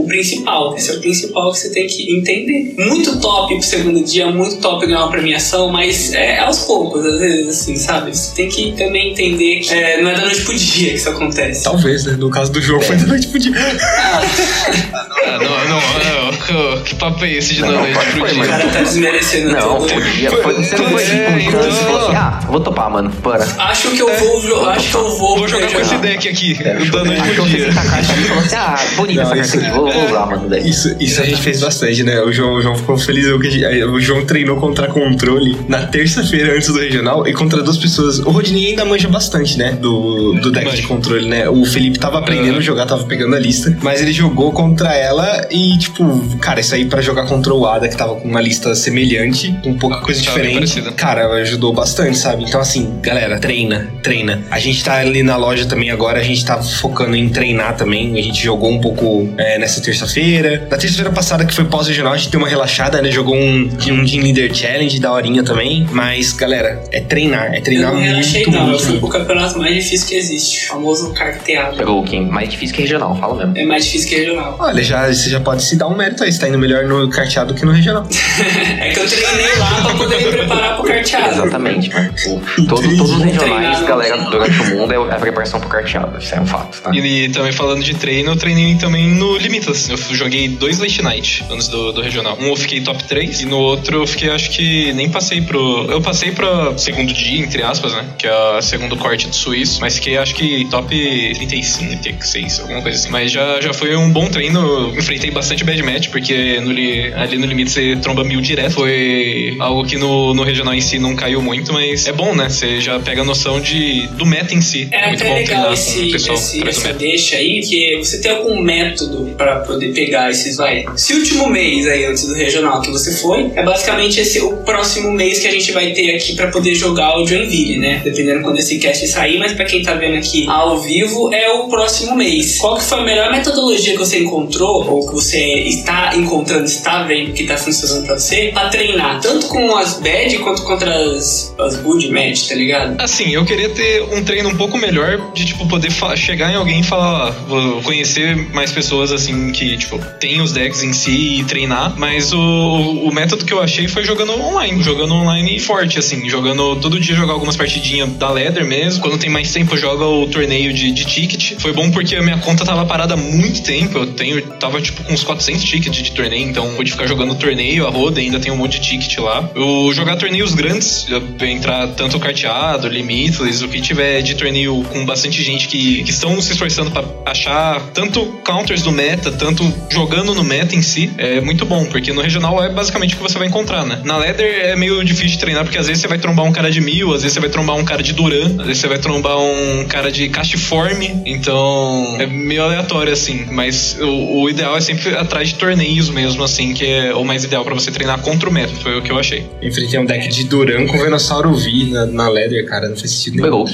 o 0.00 0.04
principal. 0.06 0.76
Esse 0.76 0.90
é 0.90 0.94
o 0.94 1.00
principal 1.00 1.52
que 1.52 1.58
você 1.58 1.70
tem 1.70 1.86
que 1.86 2.12
entender. 2.14 2.74
Muito 2.78 3.20
top 3.20 3.54
pro 3.54 3.62
segundo 3.62 4.02
dia, 4.04 4.19
muito 4.26 4.56
top 4.56 4.86
ganhar 4.86 5.00
uma 5.00 5.10
premiação, 5.10 5.70
mas 5.70 6.12
é 6.12 6.38
aos 6.38 6.60
poucos, 6.60 7.04
às 7.04 7.18
vezes, 7.18 7.48
assim, 7.48 7.76
sabe? 7.76 8.16
Você 8.16 8.34
tem 8.34 8.48
que 8.48 8.72
também 8.72 9.12
entender 9.12 9.60
que 9.60 9.72
é, 9.72 10.02
não 10.02 10.10
é 10.10 10.14
da 10.14 10.22
noite 10.22 10.42
pro 10.42 10.54
dia 10.54 10.90
que 10.90 10.96
isso 10.96 11.08
acontece. 11.08 11.64
Talvez, 11.64 12.04
né? 12.04 12.12
No 12.12 12.30
caso 12.30 12.52
do 12.52 12.60
jogo, 12.60 12.82
foi 12.82 12.96
da 12.96 13.06
noite 13.06 13.28
pro 13.28 13.38
dia. 13.38 13.52
Ah, 13.98 15.06
não, 15.26 15.68
não, 15.68 16.72
não, 16.74 16.82
Que 16.82 16.94
papo 16.96 17.24
é 17.24 17.32
esse 17.32 17.54
de 17.54 17.60
Não, 17.62 17.72
noite 17.72 17.92
pro 17.98 18.18
foi, 18.20 18.30
dia? 18.30 18.42
O 18.42 18.46
cara 18.46 18.66
tá 18.68 18.80
desmerecendo 18.82 19.52
Não, 19.52 19.78
tudo. 19.80 19.92
podia. 19.94 20.30
Foi, 20.30 20.54
você 20.54 20.76
não 20.76 20.90
foi 20.90 21.02
É, 21.02 21.42
então- 21.46 21.62
você 21.62 21.80
falou 21.84 22.00
assim, 22.08 22.16
ah, 22.16 22.40
vou 22.46 22.60
topar, 22.60 22.90
mano. 22.90 23.10
Bora. 23.22 23.46
Acho 23.58 23.90
que 23.90 24.00
eu 24.02 24.12
vou, 24.18 24.40
jo- 24.42 24.66
acho 24.68 24.90
que 24.90 24.96
eu 24.96 25.16
vou. 25.16 25.38
Vou 25.38 25.48
jogar 25.48 25.68
com 25.72 25.80
esse 25.80 25.96
deck 25.96 26.28
aqui, 26.28 26.54
da 26.90 27.04
noite 27.04 27.22
pro 27.34 27.44
que 27.44 27.50
dia. 27.50 27.72
você 27.72 27.88
carta 27.88 28.12
ali 28.12 28.22
e 28.22 28.26
falou 28.26 28.42
assim, 28.44 28.56
ah, 28.56 28.78
bonita 28.96 29.20
essa 29.22 29.34
carta 29.36 29.56
aqui, 29.58 29.70
vou, 29.70 29.92
vou 29.92 30.06
usar, 30.06 30.26
mano. 30.26 30.48
Daí. 30.48 30.68
Isso, 30.68 30.96
isso 31.00 31.20
a 31.20 31.24
gente 31.24 31.42
fez 31.42 31.60
bastante, 31.60 32.02
né? 32.02 32.20
O 32.22 32.32
João, 32.32 32.54
o 32.54 32.62
João 32.62 32.76
ficou 32.76 32.96
feliz. 32.98 33.26
eu- 33.26 33.38
que 33.40 33.84
O 33.84 34.00
João 34.00 34.24
treinou 34.24 34.56
contra 34.58 34.86
controle 34.88 35.56
na 35.68 35.86
terça-feira 35.86 36.54
antes 36.54 36.68
do 36.68 36.78
regional 36.78 37.26
e 37.26 37.32
contra 37.32 37.62
duas 37.62 37.76
pessoas. 37.76 38.18
O 38.20 38.30
Rodney 38.30 38.66
ainda 38.68 38.84
manja 38.84 39.08
bastante, 39.08 39.56
né? 39.58 39.72
Do, 39.72 40.34
do 40.34 40.50
deck 40.50 40.74
de 40.74 40.82
controle, 40.82 41.28
né? 41.28 41.48
O 41.48 41.64
Felipe 41.64 41.98
tava 41.98 42.18
aprendendo 42.18 42.58
a 42.58 42.60
jogar, 42.60 42.86
tava 42.86 43.04
pegando 43.04 43.34
a 43.34 43.38
lista, 43.38 43.76
mas 43.82 44.00
ele 44.00 44.12
jogou 44.12 44.52
contra 44.52 44.94
ela 44.94 45.09
e, 45.50 45.78
tipo, 45.78 46.38
cara, 46.38 46.60
isso 46.60 46.74
aí 46.74 46.84
pra 46.84 47.00
jogar 47.00 47.26
contra 47.26 47.52
o 47.52 47.66
Ada, 47.66 47.88
que 47.88 47.96
tava 47.96 48.16
com 48.16 48.28
uma 48.28 48.40
lista 48.40 48.74
semelhante, 48.74 49.54
com 49.62 49.74
pouca 49.74 50.00
coisa 50.00 50.22
Tava 50.24 50.38
bem 50.38 50.60
diferente. 50.60 50.94
Cara, 50.94 51.26
ajudou 51.34 51.72
bastante, 51.72 52.16
sabe? 52.18 52.44
Então, 52.44 52.60
assim, 52.60 52.98
galera, 53.00 53.38
treina, 53.38 53.88
treina. 54.02 54.42
A 54.50 54.58
gente 54.58 54.82
tá 54.84 54.96
ali 54.96 55.22
na 55.22 55.36
loja 55.36 55.66
também 55.66 55.90
agora, 55.90 56.20
a 56.20 56.22
gente 56.22 56.44
tá 56.44 56.62
focando 56.62 57.16
em 57.16 57.28
treinar 57.28 57.76
também. 57.76 58.18
A 58.18 58.22
gente 58.22 58.42
jogou 58.42 58.70
um 58.70 58.80
pouco 58.80 59.28
é, 59.36 59.58
nessa 59.58 59.80
terça-feira. 59.80 60.66
Na 60.70 60.76
terça-feira 60.76 61.10
passada, 61.10 61.44
que 61.44 61.54
foi 61.54 61.64
pós-regional, 61.64 62.12
a 62.12 62.16
gente 62.16 62.30
deu 62.30 62.40
uma 62.40 62.48
relaxada, 62.48 63.00
né? 63.02 63.10
Jogou 63.10 63.34
um, 63.34 63.64
um 63.64 64.04
Team 64.04 64.22
Leader 64.22 64.54
Challenge 64.54 64.98
da 65.00 65.12
horinha 65.12 65.42
também. 65.42 65.86
Mas, 65.90 66.32
galera, 66.32 66.82
é 66.92 67.00
treinar, 67.00 67.54
é 67.54 67.58
Eu 67.58 67.62
treinar 67.62 67.92
não 67.92 68.00
muito, 68.00 68.10
relaxei, 68.10 68.46
não. 68.46 68.60
Eu 68.60 68.66
muito. 68.66 68.82
fui 68.82 68.98
pro 68.98 69.08
campeonato 69.08 69.58
mais 69.58 69.74
difícil 69.74 70.08
que 70.08 70.14
existe. 70.14 70.66
O 70.66 70.68
famoso 70.68 71.12
carteado. 71.12 71.76
Pegou 71.76 72.02
quem? 72.04 72.26
Mais 72.26 72.48
difícil 72.48 72.74
que 72.74 72.82
regional, 72.82 73.16
fala 73.16 73.46
mesmo. 73.46 73.58
É 73.58 73.64
mais 73.64 73.84
difícil 73.84 74.08
que 74.08 74.16
regional. 74.16 74.56
Olha, 74.58 74.82
já, 74.82 74.99
você 75.08 75.30
já 75.30 75.40
pode 75.40 75.62
se 75.62 75.76
dar 75.76 75.86
um 75.88 75.96
mérito 75.96 76.22
aí, 76.24 76.32
você 76.32 76.40
tá 76.40 76.48
indo 76.48 76.58
melhor 76.58 76.84
no 76.84 77.08
carteado 77.10 77.54
que 77.54 77.64
no 77.64 77.72
regional. 77.72 78.06
É 78.80 78.90
que 78.92 78.98
eu 79.00 79.06
treinei 79.06 79.56
lá 79.58 79.82
pra 79.82 79.94
poder 79.94 80.24
me 80.24 80.32
preparar 80.32 80.76
pro 80.76 80.84
carteado. 80.86 81.32
Exatamente. 81.34 81.90
O- 82.28 82.40
todo- 82.66 82.82
todos 82.82 83.10
os 83.10 83.22
regionais, 83.22 83.82
galera, 83.82 84.16
durante 84.30 84.58
o 84.62 84.66
mundo 84.78 84.92
é 84.92 84.96
a 85.14 85.18
preparação 85.18 85.60
pro 85.60 85.68
carteado. 85.68 86.18
Isso 86.18 86.34
é 86.34 86.40
um 86.40 86.46
fato, 86.46 86.80
tá? 86.80 86.90
E 86.94 87.28
também 87.28 87.52
falando 87.52 87.82
de 87.84 87.94
treino, 87.94 88.32
eu 88.32 88.36
treinei 88.36 88.76
também 88.76 89.08
no 89.08 89.36
Limitless. 89.36 89.90
Eu 89.90 89.98
joguei 90.14 90.48
dois 90.48 90.78
late 90.78 91.02
night 91.02 91.44
antes 91.50 91.68
do, 91.68 91.92
do 91.92 92.00
regional. 92.00 92.38
Um 92.40 92.46
eu 92.46 92.56
fiquei 92.56 92.80
top 92.80 93.04
3 93.04 93.42
e 93.42 93.46
no 93.46 93.58
outro 93.58 93.98
eu 94.02 94.06
fiquei, 94.06 94.30
acho 94.30 94.50
que 94.50 94.92
nem 94.94 95.10
passei 95.10 95.42
pro. 95.42 95.86
Eu 95.90 96.00
passei 96.00 96.32
pra 96.32 96.76
segundo 96.78 97.12
dia, 97.12 97.40
entre 97.40 97.62
aspas, 97.62 97.92
né? 97.92 98.04
Que 98.18 98.26
é 98.26 98.58
a 98.58 98.62
segundo 98.62 98.96
corte 98.96 99.28
do 99.28 99.34
suíço. 99.36 99.80
Mas 99.80 99.96
fiquei, 99.96 100.16
acho 100.16 100.34
que 100.34 100.64
top 100.70 100.88
35, 101.34 102.02
36, 102.02 102.60
alguma 102.60 102.80
coisa 102.82 102.98
assim. 102.98 103.10
Mas 103.10 103.30
já, 103.30 103.60
já 103.60 103.74
foi 103.74 103.94
um 103.96 104.10
bom 104.10 104.26
treino. 104.28 104.89
Eu 104.92 104.98
enfrentei 104.98 105.30
bastante 105.30 105.64
bad 105.64 105.82
match, 105.82 106.08
porque 106.08 106.60
no, 106.60 106.70
li- 106.72 107.12
ali 107.14 107.38
no 107.38 107.46
limite 107.46 107.70
você 107.70 107.96
tromba 107.96 108.24
mil 108.24 108.40
direto. 108.40 108.72
Foi 108.72 109.54
algo 109.58 109.84
que 109.84 109.96
no, 109.96 110.34
no 110.34 110.42
regional 110.42 110.74
em 110.74 110.80
si 110.80 110.98
não 110.98 111.14
caiu 111.14 111.40
muito, 111.42 111.72
mas 111.72 112.06
é 112.06 112.12
bom, 112.12 112.34
né? 112.34 112.48
Você 112.48 112.80
já 112.80 112.98
pega 112.98 113.22
a 113.22 113.24
noção 113.24 113.60
de, 113.60 114.06
do 114.08 114.26
meta 114.26 114.54
em 114.54 114.60
si. 114.60 114.88
É 114.90 115.08
muito 115.08 115.20
até 115.22 115.30
bom 115.30 115.36
legal 115.38 115.72
esse, 115.72 116.08
o 116.08 116.10
pessoal 116.12 116.36
esse, 116.38 116.68
essa 116.68 116.92
deixa 116.92 117.36
aí, 117.36 117.60
que 117.60 117.96
você 117.98 118.20
tem 118.20 118.30
algum 118.32 118.60
método 118.60 119.34
pra 119.36 119.60
poder 119.60 119.92
pegar 119.92 120.30
esses, 120.30 120.56
vai. 120.56 120.84
Esse 120.94 121.12
último 121.14 121.48
mês 121.48 121.86
aí, 121.86 122.04
antes 122.04 122.26
do 122.26 122.34
regional 122.34 122.80
que 122.82 122.90
você 122.90 123.12
foi, 123.16 123.50
é 123.54 123.62
basicamente 123.62 124.20
esse 124.20 124.40
o 124.40 124.56
próximo 124.58 125.10
mês 125.12 125.38
que 125.40 125.46
a 125.48 125.50
gente 125.50 125.70
vai 125.72 125.92
ter 125.92 126.14
aqui 126.14 126.34
pra 126.34 126.48
poder 126.48 126.74
jogar 126.74 127.18
o 127.18 127.26
Joinville, 127.26 127.78
né? 127.78 128.00
Dependendo 128.02 128.42
quando 128.42 128.58
esse 128.58 128.78
cast 128.78 129.06
sair, 129.08 129.38
mas 129.38 129.52
pra 129.52 129.64
quem 129.64 129.82
tá 129.82 129.94
vendo 129.94 130.16
aqui 130.16 130.46
ao 130.48 130.80
vivo, 130.80 131.32
é 131.32 131.48
o 131.50 131.68
próximo 131.68 132.16
mês. 132.16 132.58
Qual 132.58 132.76
que 132.76 132.84
foi 132.84 132.98
a 133.00 133.02
melhor 133.04 133.30
metodologia 133.30 133.92
que 133.92 133.98
você 133.98 134.18
encontrou, 134.20 134.79
ou 134.88 135.06
que 135.06 135.14
você 135.14 135.40
está 135.64 136.14
encontrando, 136.16 136.64
está 136.64 137.02
vendo 137.04 137.32
que 137.32 137.44
tá 137.44 137.56
funcionando 137.56 138.06
pra 138.06 138.18
você, 138.18 138.50
pra 138.52 138.68
treinar? 138.68 139.20
Tanto 139.20 139.46
com 139.48 139.76
as 139.76 140.00
bad 140.00 140.38
quanto 140.38 140.62
contra 140.62 140.94
as, 140.94 141.54
as 141.58 141.76
good 141.76 142.10
match, 142.10 142.48
tá 142.48 142.54
ligado? 142.54 143.00
Assim, 143.00 143.30
eu 143.30 143.44
queria 143.44 143.68
ter 143.70 144.02
um 144.02 144.22
treino 144.22 144.48
um 144.48 144.56
pouco 144.56 144.78
melhor 144.78 145.32
de, 145.32 145.44
tipo, 145.44 145.66
poder 145.66 145.90
chegar 146.16 146.52
em 146.52 146.56
alguém 146.56 146.80
e 146.80 146.82
falar, 146.82 147.28
ó, 147.28 147.32
vou 147.48 147.82
conhecer 147.82 148.36
mais 148.52 148.72
pessoas, 148.72 149.12
assim, 149.12 149.52
que, 149.52 149.76
tipo, 149.76 149.98
tem 150.18 150.40
os 150.40 150.52
decks 150.52 150.82
em 150.82 150.92
si 150.92 151.40
e 151.40 151.44
treinar. 151.44 151.94
Mas 151.96 152.32
o, 152.32 152.38
o 152.38 153.12
método 153.12 153.44
que 153.44 153.52
eu 153.52 153.60
achei 153.60 153.88
foi 153.88 154.04
jogando 154.04 154.32
online, 154.32 154.82
jogando 154.82 155.14
online 155.14 155.58
forte, 155.60 155.98
assim, 155.98 156.28
jogando 156.28 156.76
todo 156.76 156.98
dia 156.98 157.14
jogar 157.14 157.32
algumas 157.32 157.56
partidinhas 157.56 158.10
da 158.14 158.30
Leather 158.30 158.64
mesmo. 158.64 159.00
Quando 159.00 159.18
tem 159.18 159.30
mais 159.30 159.52
tempo, 159.52 159.76
joga 159.76 160.04
o 160.04 160.26
torneio 160.26 160.72
de, 160.72 160.90
de 160.90 161.04
ticket. 161.04 161.60
Foi 161.60 161.72
bom 161.72 161.90
porque 161.90 162.16
a 162.16 162.22
minha 162.22 162.38
conta 162.38 162.64
tava 162.64 162.84
parada 162.84 163.14
há 163.14 163.16
muito 163.16 163.62
tempo. 163.62 163.98
Eu 163.98 164.06
tenho, 164.08 164.42
tava, 164.58 164.69
tipo, 164.78 165.02
com 165.02 165.12
uns 165.12 165.24
400 165.24 165.62
tickets 165.64 166.02
de 166.02 166.12
torneio, 166.12 166.48
então 166.48 166.74
pude 166.74 166.90
ficar 166.90 167.06
jogando 167.06 167.34
torneio, 167.34 167.86
a 167.86 167.90
roda, 167.90 168.20
ainda 168.20 168.38
tem 168.38 168.52
um 168.52 168.56
monte 168.56 168.78
de 168.78 168.88
ticket 168.88 169.18
lá. 169.18 169.48
Eu 169.54 169.90
jogar 169.92 170.16
torneios 170.16 170.54
grandes, 170.54 171.06
entrar 171.40 171.88
tanto 171.88 172.18
carteado, 172.18 172.88
limitless, 172.88 173.64
o 173.64 173.68
que 173.68 173.80
tiver 173.80 174.22
de 174.22 174.34
torneio 174.34 174.82
com 174.90 175.04
bastante 175.04 175.42
gente 175.42 175.68
que, 175.68 176.02
que 176.02 176.10
estão 176.10 176.40
se 176.40 176.52
esforçando 176.52 176.90
pra 176.90 177.04
achar 177.26 177.80
tanto 177.94 178.26
counters 178.44 178.82
do 178.82 178.92
meta, 178.92 179.30
tanto 179.30 179.62
jogando 179.90 180.34
no 180.34 180.44
meta 180.44 180.74
em 180.74 180.82
si, 180.82 181.10
é 181.16 181.40
muito 181.40 181.64
bom, 181.64 181.86
porque 181.86 182.12
no 182.12 182.20
regional 182.20 182.62
é 182.62 182.68
basicamente 182.68 183.14
o 183.14 183.16
que 183.16 183.22
você 183.22 183.38
vai 183.38 183.48
encontrar, 183.48 183.84
né? 183.84 184.00
Na 184.04 184.16
Leather 184.16 184.46
é 184.46 184.76
meio 184.76 185.04
difícil 185.04 185.30
de 185.30 185.38
treinar, 185.38 185.64
porque 185.64 185.78
às 185.78 185.86
vezes 185.86 186.02
você 186.02 186.08
vai 186.08 186.18
trombar 186.18 186.44
um 186.44 186.52
cara 186.52 186.70
de 186.70 186.80
mil, 186.80 187.14
às 187.14 187.22
vezes 187.22 187.34
você 187.34 187.40
vai 187.40 187.48
trombar 187.48 187.76
um 187.76 187.84
cara 187.84 188.02
de 188.02 188.12
Duran, 188.12 188.56
às 188.58 188.66
vezes 188.66 188.78
você 188.78 188.88
vai 188.88 188.98
trombar 188.98 189.38
um 189.38 189.84
cara 189.88 190.10
de 190.10 190.28
Castiforme, 190.28 191.22
então 191.24 192.16
é 192.18 192.26
meio 192.26 192.62
aleatório 192.62 193.12
assim, 193.12 193.46
mas 193.50 193.96
o, 194.00 194.42
o 194.42 194.50
ideal 194.60 194.76
é 194.76 194.80
sempre 194.80 195.16
atrás 195.16 195.48
de 195.48 195.54
torneios 195.54 196.10
mesmo, 196.10 196.44
assim, 196.44 196.74
que 196.74 196.84
é 196.84 197.14
o 197.14 197.24
mais 197.24 197.44
ideal 197.44 197.64
pra 197.64 197.74
você 197.74 197.90
treinar 197.90 198.20
contra 198.20 198.48
o 198.48 198.52
meta, 198.52 198.74
foi 198.74 198.98
o 198.98 199.02
que 199.02 199.10
eu 199.10 199.18
achei. 199.18 199.46
Enfrentei 199.62 199.98
um 199.98 200.04
deck 200.04 200.28
de 200.28 200.44
Duran 200.44 200.86
com 200.86 200.98
Venossauro 200.98 201.54
V 201.54 201.86
na, 201.90 202.06
na 202.06 202.28
Leather, 202.28 202.66
cara, 202.66 202.88
não 202.88 202.96
faz 202.96 203.10
sentido 203.10 203.40
nenhum. 203.42 203.64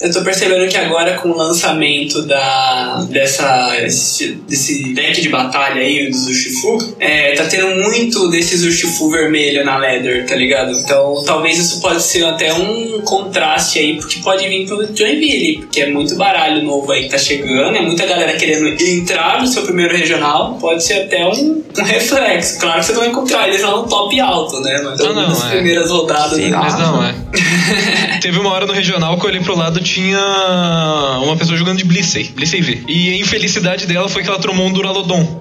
Eu 0.00 0.10
tô 0.12 0.22
percebendo 0.22 0.66
que 0.68 0.76
agora 0.78 1.18
com 1.18 1.28
o 1.30 1.36
lançamento 1.36 2.22
da 2.22 3.04
dessa 3.10 3.76
esse- 3.84 4.32
desse 4.48 4.94
deck 4.94 5.20
de 5.20 5.28
batalha 5.28 5.82
aí 5.82 6.10
do 6.10 6.16
Urshifu, 6.16 6.94
é, 6.98 7.32
tá 7.34 7.44
tendo 7.44 7.74
muito 7.82 8.28
desses 8.30 8.62
Urshifu 8.64 9.10
vermelho 9.10 9.62
na 9.64 9.76
Leather, 9.76 10.26
tá 10.26 10.34
ligado? 10.34 10.72
Então 10.72 11.22
talvez 11.26 11.58
isso 11.58 11.80
pode 11.82 12.02
ser 12.02 12.24
até 12.24 12.52
um 12.54 13.00
contraste 13.02 13.78
aí, 13.78 13.96
porque 13.98 14.20
pode 14.20 14.48
vir 14.48 14.66
pro 14.66 14.88
Joinville, 14.96 15.58
porque 15.58 15.82
é 15.82 15.90
muito 15.90 16.14
baralho 16.16 16.62
novo 16.64 16.90
aí 16.92 17.02
que 17.04 17.10
tá 17.10 17.18
chegando, 17.18 17.76
é 17.76 17.80
muita 17.82 18.06
galera 18.06 18.32
querendo 18.38 18.68
entrar 18.82 19.40
no 19.40 19.46
seu 19.46 19.62
primeiro 19.64 19.94
regional, 19.94 20.56
pode 20.60 20.82
ser 20.82 20.94
até 21.02 21.26
um, 21.26 21.62
um 21.78 21.82
reflexo. 21.82 22.58
Claro 22.58 22.80
que 22.80 22.86
você 22.86 22.92
não 22.92 23.00
vai 23.00 23.08
encontrar 23.10 23.48
eles 23.48 23.62
lá 23.62 23.72
no 23.76 23.86
top 23.86 24.18
alto, 24.18 24.60
né? 24.60 24.80
Mas 24.82 25.00
Ah, 25.00 25.12
não, 25.12 25.28
nas 25.28 25.44
é. 25.44 25.50
primeiras 25.50 25.90
rodadas. 25.90 26.36
Sim? 26.38 26.48
Mas 26.50 26.78
não, 26.78 27.04
é. 27.04 27.14
Teve 28.22 28.38
uma 28.38 28.50
hora 28.52 28.66
no 28.66 28.72
regional 28.72 29.18
que 29.18 29.24
eu 29.24 29.30
olhei 29.30 29.40
pro 29.42 29.56
lado 29.56 29.80
tinha 29.90 31.20
uma 31.22 31.36
pessoa 31.36 31.56
jogando 31.56 31.78
de 31.78 31.84
Blissey, 31.84 32.24
Blissey 32.34 32.60
V. 32.62 32.82
E 32.86 33.10
a 33.12 33.16
infelicidade 33.18 33.86
dela 33.86 34.08
foi 34.08 34.22
que 34.22 34.28
ela 34.28 34.38
tromou 34.38 34.66
um 34.66 34.72
Duralodon. 34.72 35.40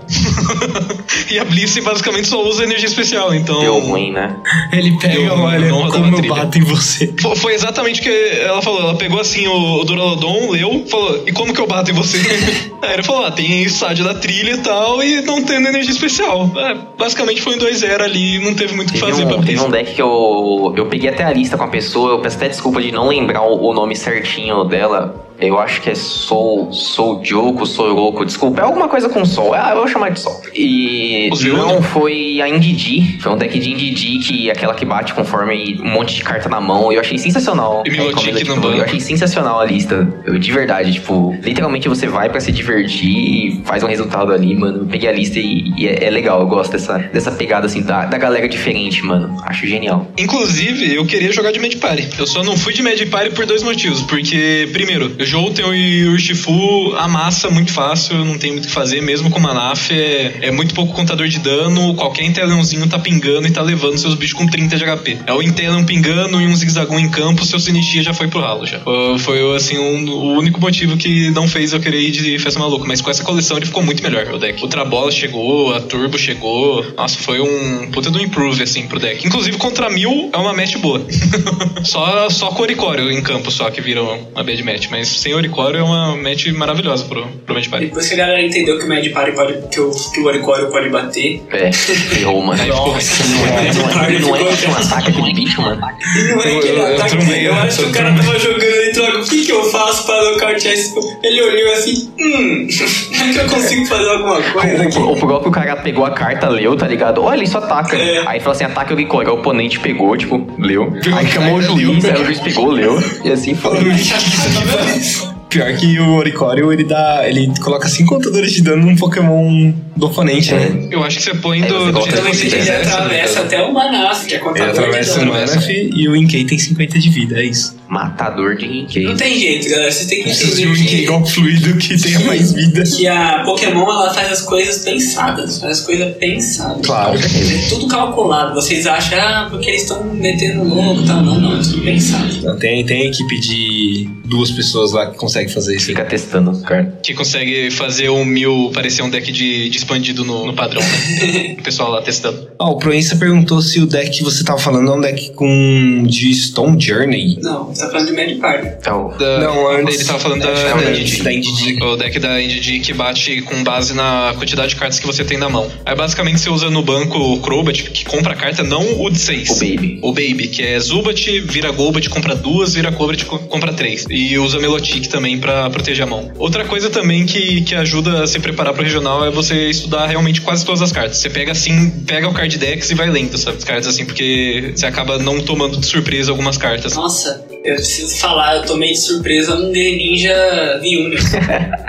e 1.29 1.37
a 1.39 1.45
Blissey 1.45 1.83
basicamente 1.83 2.27
só 2.27 2.43
usa 2.43 2.63
energia 2.63 2.87
especial, 2.87 3.33
então. 3.33 3.59
Deu 3.59 3.79
ruim, 3.79 4.11
né? 4.11 4.35
Ele 4.73 4.97
pega, 4.97 5.13
Eu 5.13 5.33
olha, 5.33 5.69
como 5.69 6.07
eu 6.07 6.17
trilha. 6.17 6.35
bato 6.35 6.57
em 6.57 6.63
você. 6.63 7.13
Fo- 7.19 7.35
Foi 7.35 7.53
exatamente 7.53 8.01
o 8.01 8.03
que 8.03 8.09
ela 8.41 8.61
falou. 8.61 8.81
Ela 8.81 8.95
pegou 8.95 9.19
assim 9.19 9.47
o, 9.47 9.81
o 9.81 9.83
Duralodon, 9.85 10.51
leu, 10.51 10.85
falou: 10.89 11.23
E 11.27 11.31
como 11.31 11.53
que 11.53 11.61
eu 11.61 11.67
bato 11.67 11.91
em 11.91 11.93
você? 11.93 12.17
Aí 12.81 12.93
ele 12.93 13.03
falou: 13.03 13.25
Ah, 13.25 13.31
tem 13.31 13.61
estádio 13.63 14.03
da 14.03 14.13
trilha 14.15 14.51
e 14.53 14.57
tal, 14.57 15.03
e 15.03 15.21
não 15.21 15.43
tendo 15.43 15.67
energia 15.67 15.91
especial. 15.91 16.51
É, 16.57 16.75
basicamente 16.97 17.41
foi 17.41 17.55
um 17.55 17.59
2-0 17.59 18.01
ali, 18.01 18.39
não 18.39 18.53
teve 18.55 18.73
muito 18.75 18.89
o 18.89 18.93
que 18.93 18.99
fazer 18.99 19.23
um, 19.25 19.27
pra 19.27 19.37
teve 19.43 19.59
um 19.61 19.69
deck 19.69 19.93
que 19.93 20.01
eu, 20.01 20.73
eu 20.75 20.85
peguei 20.87 21.09
até 21.09 21.23
a 21.23 21.31
lista 21.31 21.57
com 21.57 21.63
a 21.63 21.67
pessoa, 21.67 22.11
eu 22.11 22.19
peço 22.19 22.37
até 22.37 22.49
desculpa 22.49 22.81
de 22.81 22.91
não 22.91 23.07
lembrar 23.07 23.43
o, 23.43 23.69
o 23.69 23.73
nome 23.73 23.95
certinho 23.95 24.38
dela. 24.67 25.15
Eu 25.39 25.57
acho 25.57 25.81
que 25.81 25.89
é 25.89 25.95
Soul, 25.95 26.71
Soul 26.73 27.23
Joko, 27.23 27.65
Soroco, 27.65 28.25
desculpa, 28.25 28.59
é 28.59 28.63
alguma 28.63 28.89
coisa 28.89 29.07
com 29.07 29.23
Sol. 29.23 29.53
Ah, 29.53 29.69
eu 29.71 29.77
vou 29.77 29.87
chamar 29.87 30.11
de 30.11 30.19
Sol. 30.19 30.38
E 30.53 31.29
não 31.45 31.81
foi 31.81 32.41
a 32.41 32.49
Indidi. 32.49 33.17
Foi 33.19 33.31
um 33.31 33.37
deck 33.37 33.57
de 33.59 33.71
Indidi 33.71 34.19
que 34.19 34.49
é 34.49 34.51
aquela 34.51 34.73
que 34.73 34.85
bate 34.85 35.13
conforme 35.13 35.77
um 35.81 35.89
monte 35.89 36.15
de 36.15 36.23
carta 36.23 36.49
na 36.49 36.59
mão. 36.59 36.91
Eu 36.91 36.99
achei 36.99 37.17
sensacional. 37.17 37.83
E 37.85 37.89
Milotic 37.89 38.27
É, 38.27 38.43
no 38.43 38.55
banco. 38.55 38.77
Eu 38.77 38.83
achei 38.83 38.99
sensacional 38.99 39.59
a 39.59 39.65
lista. 39.65 40.07
Eu, 40.25 40.37
de 40.37 40.51
verdade, 40.51 40.93
tipo, 40.93 41.35
literalmente 41.41 41.87
você 41.87 42.07
vai 42.07 42.29
pra 42.29 42.39
se 42.39 42.51
divertir 42.51 43.09
e 43.09 43.61
faz 43.65 43.83
um 43.83 43.87
resultado 43.87 44.31
ali, 44.31 44.55
mano. 44.55 44.79
Eu 44.79 44.85
peguei 44.85 45.09
a 45.09 45.11
lista 45.11 45.39
e, 45.39 45.71
e 45.77 45.87
é, 45.87 46.05
é 46.05 46.09
legal. 46.09 46.41
Eu 46.41 46.47
gosto 46.47 46.71
dessa, 46.71 46.97
dessa 46.97 47.31
pegada 47.31 47.65
assim 47.65 47.81
da, 47.81 48.05
da 48.05 48.17
galera 48.17 48.47
diferente, 48.47 49.03
mano. 49.03 49.41
Acho 49.45 49.67
genial. 49.67 50.09
Inclusive, 50.17 50.95
eu 50.95 51.05
queria 51.05 51.31
jogar 51.31 51.51
de 51.51 51.59
Mad 51.59 51.75
Party. 51.75 52.07
Eu 52.17 52.27
só 52.27 52.43
não 52.43 52.57
fui 52.57 52.73
de 52.73 52.81
Mad 52.81 52.99
Party 53.09 53.31
por 53.31 53.45
dois 53.45 53.63
motivos. 53.63 54.01
Porque, 54.03 54.69
primeiro, 54.71 55.15
o 55.19 55.25
Jolteon 55.25 55.73
e 55.73 56.05
o 56.07 56.11
Urshifu 56.13 56.95
amassa 56.97 57.49
muito 57.49 57.71
fácil, 57.71 58.23
não 58.25 58.37
tem 58.37 58.51
muito 58.51 58.65
o 58.65 58.67
que 58.67 58.73
fazer, 58.73 59.01
mesmo 59.01 59.29
com 59.29 59.39
Manaf. 59.39 59.91
É, 59.91 60.38
é 60.41 60.51
muito 60.51 60.73
pouco 60.73 60.93
contador 60.93 61.27
de 61.27 61.39
dano, 61.39 61.93
qualquer 61.95 62.23
Inteleonzinho 62.23 62.87
tá 62.87 62.99
pingando 62.99 63.47
e 63.47 63.51
tá 63.51 63.61
levando 63.61 63.97
seus 63.97 64.15
bichos 64.15 64.33
com 64.37 64.47
30 64.47 64.77
de 64.77 64.83
HP. 64.85 65.17
É 65.25 65.33
o 65.33 65.41
Inteleon 65.41 65.83
pingando 65.83 66.41
e 66.41 66.47
um 66.47 66.55
Zigzagoon 66.55 66.99
em 66.99 67.09
campo, 67.09 67.45
seu 67.45 67.59
Sinichia 67.59 68.03
já 68.03 68.13
foi 68.13 68.27
pro 68.27 68.39
ralo 68.39 68.65
já. 68.65 68.79
Foi, 69.19 69.55
assim, 69.55 69.77
um- 69.77 70.09
o 70.09 70.33
único 70.37 70.59
motivo 70.59 70.97
que 70.97 71.29
não 71.31 71.47
fez 71.47 71.73
eu 71.73 71.79
querer 71.79 72.01
ir 72.01 72.11
de 72.11 72.39
Festa 72.39 72.59
Maluca. 72.59 72.85
Mas 72.87 73.01
com 73.01 73.09
essa 73.09 73.23
coleção 73.23 73.57
ele 73.57 73.65
ficou 73.65 73.83
muito 73.83 74.01
melhor, 74.03 74.27
o 74.33 74.37
deck. 74.39 74.63
O 74.63 74.67
Trabola 74.67 75.11
chegou, 75.11 75.73
a 75.73 75.81
Turbo 75.81 76.17
chegou. 76.17 76.85
Nossa, 76.97 77.17
foi 77.19 77.39
um 77.39 77.89
puta 77.91 78.09
do 78.09 78.19
improve, 78.21 78.63
assim, 78.63 78.87
pro 78.87 78.99
deck. 78.99 79.25
Inclusive, 79.27 79.57
contra 79.57 79.89
mil 79.89 80.29
é 80.33 80.37
uma 80.37 80.53
match 80.53 80.75
boa. 80.77 81.05
só, 81.83 82.29
só 82.29 82.47
com 82.47 82.61
Oricório 82.63 83.11
em 83.11 83.21
campo, 83.21 83.51
só 83.51 83.69
que 83.69 83.81
viram 83.81 84.27
uma 84.33 84.43
bad 84.43 84.63
match. 84.63 84.87
Mas 84.89 85.07
sem 85.07 85.33
Oricório 85.33 85.79
é 85.79 85.83
uma 85.83 86.15
match 86.15 86.47
maravilhosa 86.47 87.05
pro, 87.05 87.27
pro 87.45 87.55
Mad 87.55 87.67
Party. 87.67 87.85
Depois 87.87 88.07
que 88.07 88.13
a 88.13 88.17
galera 88.17 88.41
entendeu 88.41 88.77
que 88.77 88.85
o 88.85 88.87
Mad 88.89 89.05
Party 89.11 89.31
pode. 89.33 89.53
que 89.69 89.79
o, 89.79 89.91
que 90.13 90.19
o 90.19 90.28
Oricório 90.29 90.67
pode 90.69 90.89
bater. 90.89 91.41
É, 91.51 91.71
ferrou, 91.71 92.41
mano. 92.41 92.61
Ficou 92.63 92.87
Não 92.87 92.95
é, 92.95 93.73
não 93.73 94.03
é, 94.03 94.19
não 94.19 94.35
é 94.35 94.55
que 94.55 94.67
um 94.67 94.73
ataque 94.73 95.09
aquele 95.11 95.33
bicho, 95.33 95.61
mano. 95.61 95.81
E 96.15 96.23
não 96.23 96.41
é 96.41 96.53
Eu- 96.53 96.57
aquele 96.59 96.81
ataque. 96.81 97.15
Eu 97.15 97.49
eu 97.49 97.53
acho 97.55 97.77
que 97.77 97.83
o 97.85 97.91
cara 97.91 98.13
tava 98.13 98.39
jogando 98.39 98.63
e 98.63 98.91
troca. 98.93 99.19
O 99.19 99.23
que, 99.23 99.45
que 99.45 99.51
eu 99.51 99.63
faço 99.65 100.05
pra 100.05 100.31
nocautear 100.31 100.73
esse. 100.73 100.93
Ele 101.23 101.41
olhou 101.41 101.73
assim. 101.73 102.11
Hum. 102.19 102.67
É 103.19 103.33
que 103.33 103.39
eu 103.39 103.49
consigo 103.49 103.85
fazer 103.85 104.09
alguma 104.09 104.41
coisa 104.41 104.83
aqui. 104.83 104.97
O, 104.97 105.11
o 105.11 105.17
próprio 105.17 105.51
cara 105.51 105.75
pegou 105.77 106.05
a 106.05 106.11
carta, 106.11 106.47
leu, 106.47 106.75
tá 106.77 106.87
ligado? 106.87 107.21
Olha, 107.21 107.43
isso 107.43 107.57
ataca. 107.57 107.97
É. 107.97 108.23
Aí 108.25 108.39
falou 108.39 108.53
assim: 108.53 108.63
ataca 108.63 108.93
o 108.93 108.97
O 108.97 109.33
oponente 109.33 109.79
pegou, 109.79 110.15
tipo, 110.15 110.47
leu. 110.57 110.93
Aí 111.13 111.27
chamou 111.27 111.55
o 111.55 111.61
juiz, 111.61 112.05
aí 112.05 112.21
o 112.21 112.25
juiz 112.25 112.39
pegou, 112.39 112.71
leu. 112.71 112.97
E 113.23 113.31
assim 113.31 113.55
foi. 113.55 113.77
Pior 115.49 115.73
que 115.73 115.99
o 115.99 116.13
Oricório, 116.13 116.71
ele 116.71 116.83
dá. 116.83 117.27
ele 117.27 117.51
coloca 117.61 117.87
cinco 117.89 118.15
contadores 118.15 118.51
de 118.51 118.61
dano 118.61 118.85
num 118.85 118.95
Pokémon 118.95 119.73
do 119.99 120.05
oponente, 120.07 120.53
né? 120.53 120.87
Eu 120.89 121.03
acho 121.03 121.17
que 121.17 121.23
você 121.23 121.35
põe 121.35 121.61
do, 121.61 121.91
do 121.91 122.01
jeito 122.01 122.21
que 122.23 122.35
você 122.35 122.45
ele 122.47 122.55
quiser. 122.57 122.83
se 122.83 122.89
não 122.89 122.97
me 122.99 123.05
atravessa 123.05 123.31
engano. 123.33 123.45
até 123.45 123.61
o 123.63 123.73
Manaf, 123.73 124.25
que 124.25 124.33
é 124.33 124.37
Ele 124.37 124.43
contador 124.45 124.73
de 124.73 124.79
atravessa 124.79 125.21
o. 125.21 125.25
Manaf 125.25 125.67
e 125.69 126.07
o 126.07 126.15
Inkei 126.15 126.45
tem 126.45 126.57
50 126.57 126.99
de 126.99 127.09
vida, 127.09 127.39
é 127.39 127.45
isso. 127.45 127.77
Matador 127.89 128.55
de 128.55 128.67
Não 128.67 128.73
Rinkei. 128.73 129.15
tem 129.15 129.39
jeito, 129.39 129.67
galera. 129.69 129.91
Vocês 129.91 130.07
têm 130.07 130.19
que 130.19 130.23
Precisa 130.25 130.55
de 130.55 130.67
um 130.67 130.71
entender 130.71 130.83
Inkei 130.83 130.97
que, 130.97 131.03
igual 131.03 131.25
fluido 131.25 131.77
que 131.77 131.97
tenha 132.01 132.19
mais 132.25 132.53
vida. 132.53 132.83
que 132.83 133.07
a 133.07 133.43
Pokémon 133.43 133.81
ela 133.81 134.13
faz 134.13 134.31
as 134.31 134.41
coisas 134.43 134.83
pensadas. 134.83 135.59
Faz 135.59 135.79
as 135.79 135.85
coisas 135.85 136.15
pensadas. 136.17 136.85
Claro. 136.85 137.17
É 137.17 137.69
tudo 137.69 137.87
calculado. 137.87 138.53
Vocês 138.53 138.85
acham, 138.85 139.19
ah, 139.19 139.47
porque 139.49 139.69
eles 139.69 139.81
estão 139.81 140.03
metendo 140.13 140.63
louco 140.63 141.01
e 141.01 141.05
tal. 141.07 141.23
Não, 141.23 141.39
não, 141.41 141.59
é 141.59 141.63
tudo 141.63 141.81
pensado. 141.81 142.41
Não, 142.43 142.57
tem, 142.57 142.85
tem 142.85 143.07
equipe 143.07 143.39
de 143.39 144.07
duas 144.25 144.51
pessoas 144.51 144.91
lá 144.93 145.07
que 145.07 145.17
consegue 145.17 145.51
fazer 145.51 145.75
isso. 145.75 145.87
Fica 145.87 146.05
testando 146.05 146.51
os 146.51 146.61
caras. 146.61 146.93
Que 147.01 147.15
consegue 147.15 147.71
fazer 147.71 148.09
o 148.09 148.23
mil 148.23 148.71
parecer 148.73 149.01
um 149.01 149.09
deck 149.09 149.31
de, 149.31 149.67
de 149.69 149.77
expandido 149.89 150.23
no, 150.23 150.45
no 150.45 150.53
padrão, 150.53 150.81
né? 150.81 151.55
o 151.59 151.63
pessoal 151.63 151.91
lá 151.91 152.01
testando. 152.01 152.47
Ó, 152.59 152.71
o 152.71 152.77
Proença 152.77 153.15
perguntou 153.15 153.61
se 153.61 153.79
o 153.79 153.87
deck 153.87 154.17
que 154.19 154.23
você 154.23 154.43
tava 154.43 154.59
falando 154.59 154.91
é 154.91 154.95
um 154.95 155.01
deck 155.01 155.31
com 155.33 156.03
de 156.05 156.33
Stone 156.33 156.79
Journey. 156.79 157.39
Não, 157.41 157.73
tá 157.73 157.89
falando 157.89 158.07
de 158.07 158.13
Mad 158.13 158.37
Party. 158.39 158.67
Então, 158.79 159.13
Da- 159.17 159.39
Não, 159.39 159.67
antes- 159.71 159.95
ele 159.95 160.03
tava 160.05 160.19
falando 160.19 160.41
da, 160.41 160.49
é 160.49 160.99
Indy. 160.99 161.03
deck 161.11 161.23
da 161.23 161.33
Indy. 161.33 161.83
O 161.83 161.95
deck 161.95 162.19
da 162.19 162.41
Indy 162.41 162.79
que 162.79 162.93
bate 162.93 163.41
com 163.41 163.63
base 163.63 163.93
na 163.95 164.33
quantidade 164.37 164.69
de 164.69 164.75
cartas 164.75 164.99
que 164.99 165.07
você 165.07 165.23
tem 165.23 165.37
na 165.37 165.49
mão. 165.49 165.69
Aí 165.85 165.95
basicamente 165.95 166.39
você 166.39 166.49
usa 166.49 166.69
no 166.69 166.83
banco 166.83 167.17
o 167.17 167.39
Crobat, 167.39 167.83
que 167.83 168.05
compra 168.05 168.33
a 168.33 168.35
carta, 168.35 168.63
não 168.63 169.01
o 169.01 169.09
de 169.09 169.17
6. 169.19 169.49
o 169.49 169.55
Baby. 169.55 169.99
O 170.03 170.13
Baby, 170.13 170.47
que 170.49 170.61
é 170.61 170.79
Zubat, 170.79 171.39
vira 171.41 171.71
Golbat, 171.71 172.09
compra 172.09 172.35
duas, 172.35 172.73
vira 172.75 172.91
Cobrat, 172.91 173.23
co- 173.25 173.39
compra 173.39 173.73
três. 173.73 174.05
E 174.09 174.37
usa 174.37 174.59
Melotic 174.59 175.07
também 175.07 175.37
pra 175.39 175.69
proteger 175.69 176.03
a 176.03 176.07
mão. 176.07 176.31
Outra 176.37 176.65
coisa 176.65 176.89
também 176.89 177.25
que, 177.25 177.61
que 177.61 177.73
ajuda 177.75 178.23
a 178.23 178.27
se 178.27 178.39
preparar 178.39 178.73
pro 178.73 178.83
regional 178.83 179.25
é 179.25 179.31
você 179.31 179.68
estudar 179.69 180.07
realmente 180.07 180.41
quase 180.41 180.65
todas 180.65 180.81
as 180.81 180.91
cartas. 180.91 181.17
Você 181.17 181.29
pega 181.29 181.51
assim, 181.51 181.89
pega 182.05 182.27
o 182.27 182.33
card 182.33 182.57
decks 182.57 182.89
e 182.91 182.95
vai 182.95 183.09
lendo, 183.09 183.37
sabe? 183.37 183.57
As 183.57 183.63
cartas 183.63 183.87
assim, 183.87 184.05
porque 184.05 184.73
você 184.75 184.85
acaba 184.85 185.17
não 185.17 185.41
tomando 185.41 185.77
de 185.77 185.85
surpresa 185.85 186.31
algumas 186.31 186.57
cartas. 186.57 186.95
Nossa, 186.95 187.45
eu 187.63 187.75
preciso 187.75 188.17
falar, 188.17 188.57
eu 188.57 188.63
tomei 188.63 188.91
de 188.91 188.99
surpresa 188.99 189.55
um 189.55 189.71
Greninja 189.71 190.79
V1. 190.83 191.88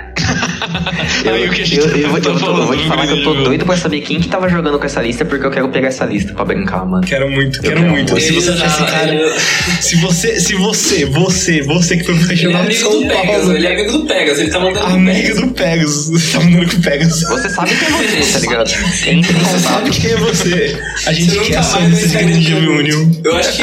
Aí 1.31 1.49
o 1.49 1.51
que 1.53 1.63
a 1.63 1.65
gente 1.65 1.79
eu, 1.79 1.87
eu, 1.97 2.09
vou- 2.11 2.21
tá 2.21 2.29
eu, 2.31 2.39
vou- 2.39 2.49
eu 2.59 2.67
vou 2.67 2.77
te 2.77 2.83
falando, 2.87 2.89
falar 2.89 3.07
que 3.07 3.13
eu 3.13 3.23
tô 3.25 3.35
doido 3.35 3.65
pra 3.65 3.77
saber 3.77 4.01
quem 4.01 4.21
que 4.21 4.29
tava 4.29 4.49
jogando 4.49 4.79
com 4.79 4.85
essa 4.87 5.01
lista, 5.01 5.25
porque 5.25 5.47
eu 5.47 5.51
quero 5.51 5.69
pegar 5.69 5.89
essa 5.89 6.05
lista 6.05 6.33
pra 6.33 6.45
brincar, 6.45 6.85
mano. 6.87 7.05
Quero 7.07 7.31
muito, 7.31 7.61
quero 7.61 7.77
quero 7.77 7.89
muito. 7.89 8.13
muito. 8.13 8.25
Se 8.27 8.33
você 8.33 8.51
achar 8.51 8.67
esse 8.67 8.85
cara. 8.85 9.35
Se 9.81 9.97
você, 9.97 10.41
se 10.41 10.55
você, 10.55 11.05
você, 11.07 11.63
você 11.63 11.97
que 11.97 12.05
foi 12.05 12.15
pro 12.15 12.25
Ele 12.25 12.33
é 12.33 12.35
regional 12.37 12.63
amigo 12.63 12.89
do 12.91 13.07
Pegasus, 13.09 13.51
ele 13.55 13.67
é 13.67 13.73
amigo 13.73 13.93
do 13.93 14.05
Pegasus, 14.07 14.39
ele 14.41 14.51
tá 14.51 14.61
mandando 14.61 14.87
Amigo 14.87 15.17
Pegasus. 15.17 15.41
do 15.41 15.49
Pegasus. 15.55 16.09
Você 16.11 16.33
tá 16.39 16.45
mandando 16.45 16.71
com 16.71 16.77
o 16.77 16.83
Pegasus. 16.83 17.29
Você 17.29 17.49
sabe 17.49 17.71
quem 17.77 17.87
é 17.89 17.91
você, 18.23 18.33
tá 18.33 18.39
ligado? 18.39 18.69
Você 18.71 19.59
sabe 19.59 19.91
quem 19.91 20.11
é 20.11 20.17
você. 20.17 20.81
A 21.07 21.13
gente 21.13 21.31
Você 21.31 21.39
quer 21.39 21.45
nunca 21.47 21.61
a 21.61 21.63
sua 21.63 21.81
mais 21.81 21.91
lista 21.93 22.09
de 22.09 22.15
vai 22.15 22.25
Greninja 22.25 22.55
saber. 22.55 22.67
Reunion. 22.67 23.11
Eu 23.25 23.37
acho 23.37 23.53
que 23.53 23.63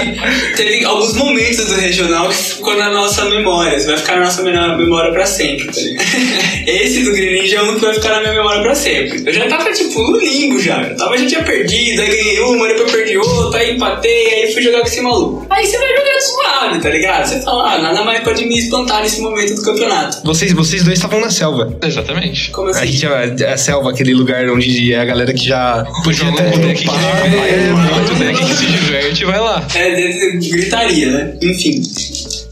teve 0.55 0.85
alguns 0.85 1.13
momentos 1.15 1.65
do 1.65 1.75
regional 1.75 2.29
que 2.29 2.35
ficou 2.35 2.77
na 2.77 2.91
nossa 2.91 3.25
memória. 3.25 3.77
Vai 3.85 3.97
ficar 3.97 4.15
na 4.17 4.25
nossa 4.25 4.41
memória 4.43 5.11
pra 5.11 5.25
sempre, 5.25 5.67
tá 5.67 5.79
ligado? 5.81 6.07
Esse 6.87 7.03
do 7.03 7.11
Greninja 7.11 7.57
é 7.57 7.61
um 7.63 7.75
que 7.75 7.81
vai 7.81 7.93
ficar 7.93 8.11
na 8.11 8.21
minha 8.21 8.33
memória 8.35 8.61
pra 8.61 8.73
sempre. 8.73 9.21
Eu 9.25 9.33
já 9.33 9.45
tava, 9.47 9.73
tipo, 9.73 9.99
no 10.09 10.19
limbo 10.21 10.57
já. 10.57 10.81
Eu 10.83 10.95
tava, 10.95 11.17
já 11.17 11.27
tinha 11.27 11.43
perdido, 11.43 12.01
aí 12.01 12.07
ganhei 12.07 12.39
uma, 12.39 12.65
depois 12.65 12.89
perdi 12.89 13.17
outra, 13.17 13.59
aí 13.59 13.75
empatei, 13.75 14.33
aí 14.33 14.53
fui 14.53 14.61
jogar 14.61 14.79
com 14.79 14.87
esse 14.87 15.01
maluco. 15.01 15.45
Aí 15.49 15.67
você 15.67 15.77
vai 15.77 15.89
jogar 15.89 16.21
suave, 16.21 16.79
tá 16.79 16.89
ligado? 16.89 17.27
Você 17.27 17.41
fala, 17.41 17.73
ah, 17.73 17.77
nada 17.79 18.03
mais 18.05 18.23
pode 18.23 18.45
me 18.45 18.57
espantar 18.57 19.01
nesse 19.01 19.19
momento 19.19 19.53
do 19.55 19.63
campeonato. 19.63 20.21
Vocês, 20.23 20.53
vocês 20.53 20.83
dois 20.83 20.97
estavam 20.97 21.19
na 21.19 21.29
selva. 21.29 21.77
Exatamente. 21.83 22.51
Como 22.51 22.69
A 22.69 22.71
assim? 22.71 23.01
a, 23.05 23.53
a 23.53 23.57
selva, 23.57 23.89
aquele 23.91 24.13
lugar 24.13 24.49
onde 24.49 24.93
é 24.93 24.99
a 25.01 25.05
galera 25.05 25.33
que 25.33 25.45
já 25.45 25.85
podia 26.05 26.23
Joga 26.23 26.41
até 26.41 26.57
um 26.57 26.61
deck 26.61 26.79
que 26.79 26.85
dropar, 26.85 27.29
diverte, 27.29 27.53
é, 27.53 27.73
muito 27.73 28.15
deck 28.15 28.45
que 28.45 28.55
se 28.55 28.65
diverte, 28.65 29.25
vai 29.25 29.39
lá. 29.41 29.67
É, 29.75 29.93
dentro 29.93 30.39
de 30.39 30.49
gritaria, 30.49 31.11
né? 31.11 31.37
Enfim. 31.41 31.81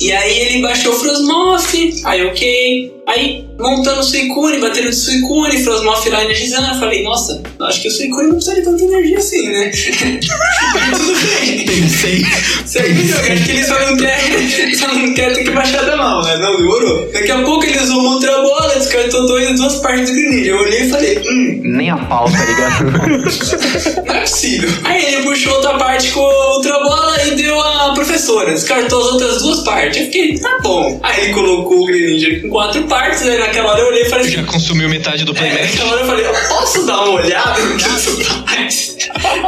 E 0.02 0.12
aí 0.12 0.39
ele 0.39 0.62
baixou 0.62 0.91
o 0.91 1.00
Frosmoth, 1.00 1.74
aí 2.04 2.26
ok. 2.26 2.93
Aí 3.08 3.44
montando 3.58 4.00
o 4.00 4.04
Suicune, 4.04 4.60
batendo 4.60 4.89
de 4.89 4.96
Suicune, 4.96 5.63
Frosmoth 5.63 6.06
lá 6.08 6.24
energizando. 6.24 6.68
Eu 6.68 6.76
falei, 6.76 7.04
nossa, 7.04 7.41
acho 7.62 7.82
que 7.82 7.88
o 7.88 7.91
Suicune 7.91 8.28
não 8.28 8.36
precisa 8.36 8.56
de 8.56 8.62
tanta 8.63 8.84
energia 8.84 9.18
assim, 9.18 9.48
né? 9.50 9.72
Tudo 10.91 11.13
bem. 11.39 11.65
Pensei. 11.65 12.24
Você 12.65 12.80
acho 12.80 13.46
que 13.46 13.52
ele 13.52 13.63
só 13.63 13.80
não 13.80 13.98
quer, 13.98 14.76
só 14.76 14.94
não 14.94 15.13
quer 15.13 15.34
ter 15.34 15.44
que 15.44 15.52
baixar 15.52 15.84
da 15.86 15.96
mão, 15.96 16.22
né? 16.24 16.38
Não, 16.38 16.58
demorou. 16.58 17.10
Daqui 17.12 17.32
a 17.32 17.41
pouco 17.44 17.65
ele 17.65 17.80
usou 17.80 18.00
uma 18.00 18.15
outra 18.15 18.41
bola, 18.41 18.76
descartou 18.76 19.28
dois, 19.28 19.56
duas 19.58 19.76
partes 19.76 20.10
do 20.10 20.15
Greninja. 20.15 20.52
Eu 20.52 20.58
olhei 20.60 20.82
e 20.82 20.89
falei, 20.89 21.18
hum, 21.20 21.62
Nem 21.63 21.89
a 21.89 21.98
pau, 21.98 22.30
tá 22.30 22.46
ligado? 22.46 22.91
não 24.06 24.15
é 24.15 24.22
possível. 24.22 24.70
Aí 24.84 25.06
ele 25.06 25.24
puxou 25.24 25.54
outra 25.54 25.78
parte 25.78 26.12
com 26.12 26.20
a 26.20 26.56
outra 26.56 26.80
bola 26.80 27.24
e 27.26 27.36
deu 27.36 27.60
a 27.60 27.94
professora. 27.94 28.52
Descartou 28.52 29.00
as 29.00 29.13
outras 29.13 29.41
duas 29.41 29.60
partes. 29.62 29.98
Eu 29.98 30.06
fiquei, 30.06 30.38
tá 30.39 30.60
bom. 30.62 31.00
Aí 31.04 31.32
colocou 31.34 31.84
o 31.84 31.86
Greninja 31.86 32.41
com 32.41 32.50
quatro 32.50 32.84
partes. 32.84 33.22
Aí 33.24 33.44
naquela 33.47 33.71
hora 33.71 33.79
eu 33.81 33.88
olhei 33.88 34.03
e 34.03 34.10
falei 34.10 34.29
Já 34.29 34.41
assim. 34.41 34.51
consumiu 34.51 34.89
metade 34.89 35.23
do 35.25 35.31
É, 35.31 35.36
playmatch. 35.36 35.71
naquela 35.71 35.91
hora 35.91 36.01
eu 36.01 36.05
falei, 36.08 36.25
eu 36.25 36.34
posso 36.49 36.86
dar 36.86 36.97
uma 37.01 37.12
olhada 37.21 37.62
no 37.62 37.77
que 37.77 37.88
isso 37.89 38.23
faz? 38.23 38.95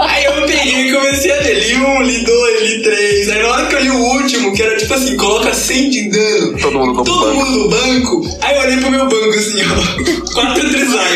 Aí 0.10 0.26
eu 0.26 0.34
peguei 0.48 0.90
e 0.90 0.94
comecei 0.94 1.32
a 1.32 1.36
ler. 1.42 1.68
Li 1.68 1.76
um, 1.76 2.02
li 2.02 2.24
dois, 2.24 2.62
li 2.62 2.82
três. 2.84 3.30
Aí 3.30 3.42
na 3.42 3.48
hora 3.50 3.66
que 3.68 3.76
eu 3.76 3.80
li 3.82 3.90
o 3.90 3.98
último, 3.98 4.54
que 4.54 4.62
era 4.64 4.78
tipo 4.78 4.94
assim, 4.94 5.18
coloca 5.18 5.54
100 5.54 5.90
de 5.90 6.10
dano. 6.10 6.58
Todo 6.60 6.80
mundo 6.80 6.94
no 6.94 7.04
Todo 7.04 7.20
banco. 7.26 7.36
mundo 7.36 7.52
no 7.60 7.70
banco. 7.70 8.38
Aí 8.42 8.56
eu 8.56 8.62
olhei 8.62 8.78
pro 8.78 8.92
meu 8.92 9.08
banco 9.08 9.30
assim, 9.36 9.62
ó. 9.64 9.76
Quatro 10.34 10.70
Trizion. 10.70 10.98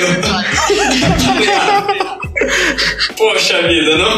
Poxa 3.17 3.61
vida, 3.67 3.97
não? 3.97 4.17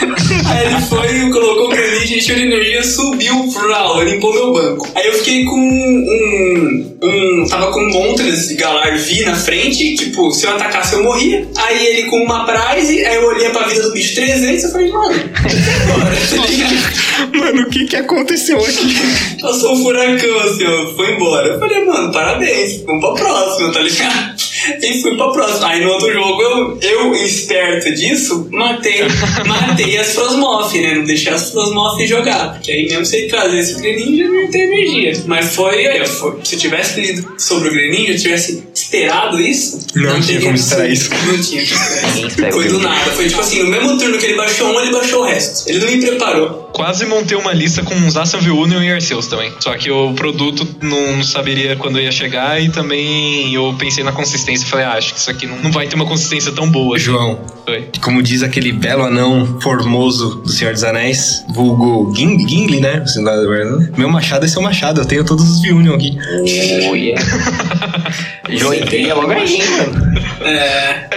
Aí 0.48 0.66
ele 0.66 0.80
foi, 0.82 1.30
colocou 1.30 1.66
o 1.66 1.68
Greninja, 1.68 2.16
encheu 2.16 2.36
de 2.36 2.42
energia, 2.42 2.82
subiu 2.82 3.48
pro 3.52 4.02
limpou 4.02 4.32
meu 4.32 4.52
banco. 4.52 4.88
Aí 4.94 5.06
eu 5.06 5.14
fiquei 5.14 5.44
com 5.44 5.56
um. 5.56 6.98
um 7.02 7.46
tava 7.48 7.72
com 7.72 7.80
um 7.80 7.90
Moltres 7.90 8.48
de 8.48 8.54
Galar 8.54 8.96
V 8.96 9.24
na 9.24 9.34
frente, 9.34 9.94
tipo, 9.96 10.32
se 10.32 10.46
eu 10.46 10.52
atacasse 10.52 10.94
eu 10.94 11.02
morria. 11.02 11.46
Aí 11.56 11.86
ele 11.86 12.08
com 12.08 12.22
uma 12.22 12.46
Prize, 12.46 13.04
aí 13.04 13.16
eu 13.16 13.26
olhei 13.26 13.50
pra 13.50 13.66
vida 13.66 13.82
do 13.82 13.92
bicho 13.92 14.14
300 14.14 14.64
eu 14.64 14.70
falei, 14.70 14.90
mano, 14.90 15.14
agora, 15.14 16.16
tá? 16.16 17.00
Mano, 17.36 17.62
o 17.62 17.70
que 17.70 17.84
que 17.84 17.96
aconteceu 17.96 18.58
aqui? 18.58 18.96
Passou 19.40 19.74
um 19.74 19.82
furacão 19.82 20.40
assim, 20.40 20.64
ó, 20.64 20.96
foi 20.96 21.14
embora. 21.14 21.48
Eu 21.48 21.58
falei, 21.58 21.84
mano, 21.84 22.10
parabéns, 22.10 22.82
vamos 22.82 23.00
pra 23.00 23.24
próxima, 23.24 23.72
tá 23.72 23.80
ligado? 23.80 24.49
E 24.82 25.02
fui 25.02 25.16
pra 25.16 25.30
próxima. 25.30 25.68
Aí 25.68 25.82
no 25.84 25.90
outro 25.90 26.12
jogo, 26.12 26.42
eu, 26.42 26.78
eu 26.82 27.14
esperto 27.14 27.92
disso, 27.94 28.48
matei, 28.50 29.02
matei 29.46 29.98
as 29.98 30.14
Frosmoth, 30.14 30.72
né? 30.74 30.94
Não 30.94 31.04
deixei 31.04 31.32
as 31.32 31.50
Frosmoth 31.50 32.00
jogar. 32.06 32.54
Porque 32.54 32.72
aí 32.72 32.86
mesmo 32.88 33.04
se 33.04 33.16
ele 33.16 33.28
trazesse 33.28 33.74
o 33.74 33.78
Greninja, 33.78 34.24
não 34.24 34.40
ia 34.42 34.50
ter 34.50 34.58
energia. 34.58 35.22
Mas 35.26 35.54
foi, 35.54 35.86
aí, 35.86 36.06
foi. 36.06 36.38
Se 36.44 36.54
eu 36.54 36.58
tivesse 36.58 37.00
lido 37.00 37.26
sobre 37.38 37.68
o 37.68 37.72
Greninja, 37.72 38.12
eu 38.12 38.18
tivesse 38.18 38.64
esperado 38.74 39.40
isso. 39.40 39.86
Não 39.94 40.20
tinha 40.20 40.40
como 40.40 40.54
esperar 40.54 40.84
sido- 40.84 40.92
isso. 40.92 41.10
Não 41.26 41.40
tinha 41.42 41.66
como 41.66 41.82
esperar 41.82 42.16
isso. 42.16 42.26
espera 42.26 42.48
o 42.50 42.52
Foi 42.52 42.68
do 42.68 42.78
nada. 42.80 43.10
Foi 43.12 43.28
tipo 43.28 43.40
assim, 43.40 43.62
no 43.62 43.70
mesmo 43.70 43.98
turno 43.98 44.18
que 44.18 44.26
ele 44.26 44.34
baixou 44.36 44.68
um, 44.68 44.80
ele 44.80 44.92
baixou 44.92 45.22
o 45.22 45.26
resto. 45.26 45.68
Ele 45.68 45.78
não 45.78 45.90
me 45.90 46.00
preparou. 46.06 46.70
Quase 46.72 47.04
montei 47.06 47.36
uma 47.36 47.52
lista 47.52 47.82
com 47.82 47.94
uns 47.94 48.16
Assanville 48.16 48.56
Union 48.56 48.82
e 48.82 48.92
Arceus 48.92 49.26
também. 49.26 49.52
Só 49.60 49.76
que 49.76 49.90
o 49.90 50.12
produto 50.14 50.66
não, 50.80 51.16
não 51.16 51.22
saberia 51.24 51.76
quando 51.76 52.00
ia 52.00 52.12
chegar 52.12 52.62
e 52.62 52.68
também 52.70 53.52
eu 53.54 53.74
pensei 53.78 54.02
na 54.04 54.12
consistência 54.12 54.49
e 54.54 54.64
falei, 54.64 54.84
ah, 54.86 54.92
acho 54.92 55.14
que 55.14 55.20
isso 55.20 55.30
aqui 55.30 55.46
não, 55.46 55.56
não 55.58 55.70
vai 55.72 55.86
ter 55.86 55.94
uma 55.96 56.06
consistência 56.06 56.52
tão 56.52 56.70
boa. 56.70 56.98
João, 56.98 57.40
Foi. 57.64 57.88
como 58.00 58.22
diz 58.22 58.42
aquele 58.42 58.72
belo 58.72 59.04
anão 59.04 59.58
formoso 59.60 60.36
do 60.36 60.50
Senhor 60.50 60.72
dos 60.72 60.82
Anéis, 60.84 61.44
vulgo 61.48 62.14
Gimli, 62.14 62.48
Gimli 62.48 62.80
né? 62.80 63.02
Lá, 63.18 63.32
Meu 63.96 64.08
machado 64.08 64.44
é 64.44 64.48
seu 64.48 64.62
machado, 64.62 65.00
eu 65.00 65.04
tenho 65.04 65.24
todos 65.24 65.48
os 65.48 65.62
V-Union 65.62 65.94
aqui. 65.94 66.18
Oi. 66.90 67.14
Joinha 68.50 69.14
logo 69.14 69.30
aí, 69.30 69.62
mano. 69.70 70.20
É. 70.44 71.08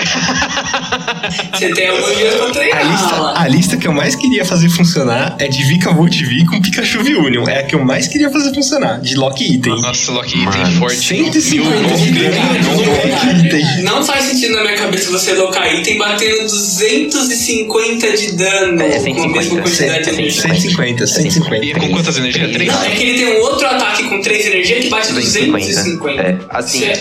Você 1.54 1.70
tem 1.74 1.88
alguns 1.88 2.16
dias 2.16 2.36
pra 2.36 2.48
A 2.48 2.52
treinar. 2.52 2.92
lista, 2.92 3.16
lá. 3.16 3.34
a 3.42 3.48
lista 3.48 3.78
que 3.78 3.88
eu 3.88 3.94
mais 3.94 4.16
queria 4.16 4.46
fazer 4.46 4.70
funcionar 4.70 5.36
é 5.40 5.48
de 5.48 5.64
Vika 5.64 5.92
Volt 5.92 6.16
V 6.22 6.46
com 6.46 6.62
Pikachu 6.62 7.02
V-Union. 7.04 7.48
É 7.48 7.60
a 7.60 7.64
que 7.64 7.76
eu 7.76 7.84
mais 7.84 8.08
queria 8.08 8.30
fazer 8.30 8.54
funcionar, 8.54 9.00
de 9.02 9.16
Lock 9.16 9.44
Item. 9.44 9.82
Nossa, 9.82 10.12
Loki 10.12 10.38
item 10.38 10.46
Mano, 10.46 10.80
forte. 10.80 10.98
150 10.98 11.80
Mil 11.82 11.94
de 11.94 13.23
Greninja, 13.24 13.44
não 13.44 13.64
é 13.64 13.64
item. 13.74 13.84
Não 13.84 14.04
faz 14.06 14.26
sentido 14.26 14.56
na 14.56 14.62
minha 14.64 14.76
cabeça 14.78 15.12
você 15.12 15.34
locar 15.34 15.74
item 15.74 15.98
batendo 15.98 16.44
250 16.44 18.18
de 18.18 18.32
dano 18.34 18.82
É, 18.82 18.90
com 18.90 18.96
a 18.96 19.00
150, 19.00 19.28
mesma 19.38 19.62
quantidade 19.62 20.00
de 20.00 20.06
cem- 20.06 20.14
energia. 20.14 20.42
150, 20.42 21.08
150. 21.08 21.66
E 21.66 21.74
com 21.74 21.90
quantas 21.90 22.18
energias? 22.18 22.52
Três? 22.52 22.72
Não, 22.74 22.84
é 22.84 22.90
que 22.92 23.04
ele 23.04 23.18
tem 23.18 23.38
um 23.38 23.42
outro 23.42 23.68
ataque 23.68 24.04
com 24.10 24.22
3 24.22 24.46
energias 24.48 24.84
que 24.84 24.90
bate 24.90 25.12
250. 25.14 26.22
É, 26.22 26.38
assim, 26.50 26.84
é. 26.86 26.94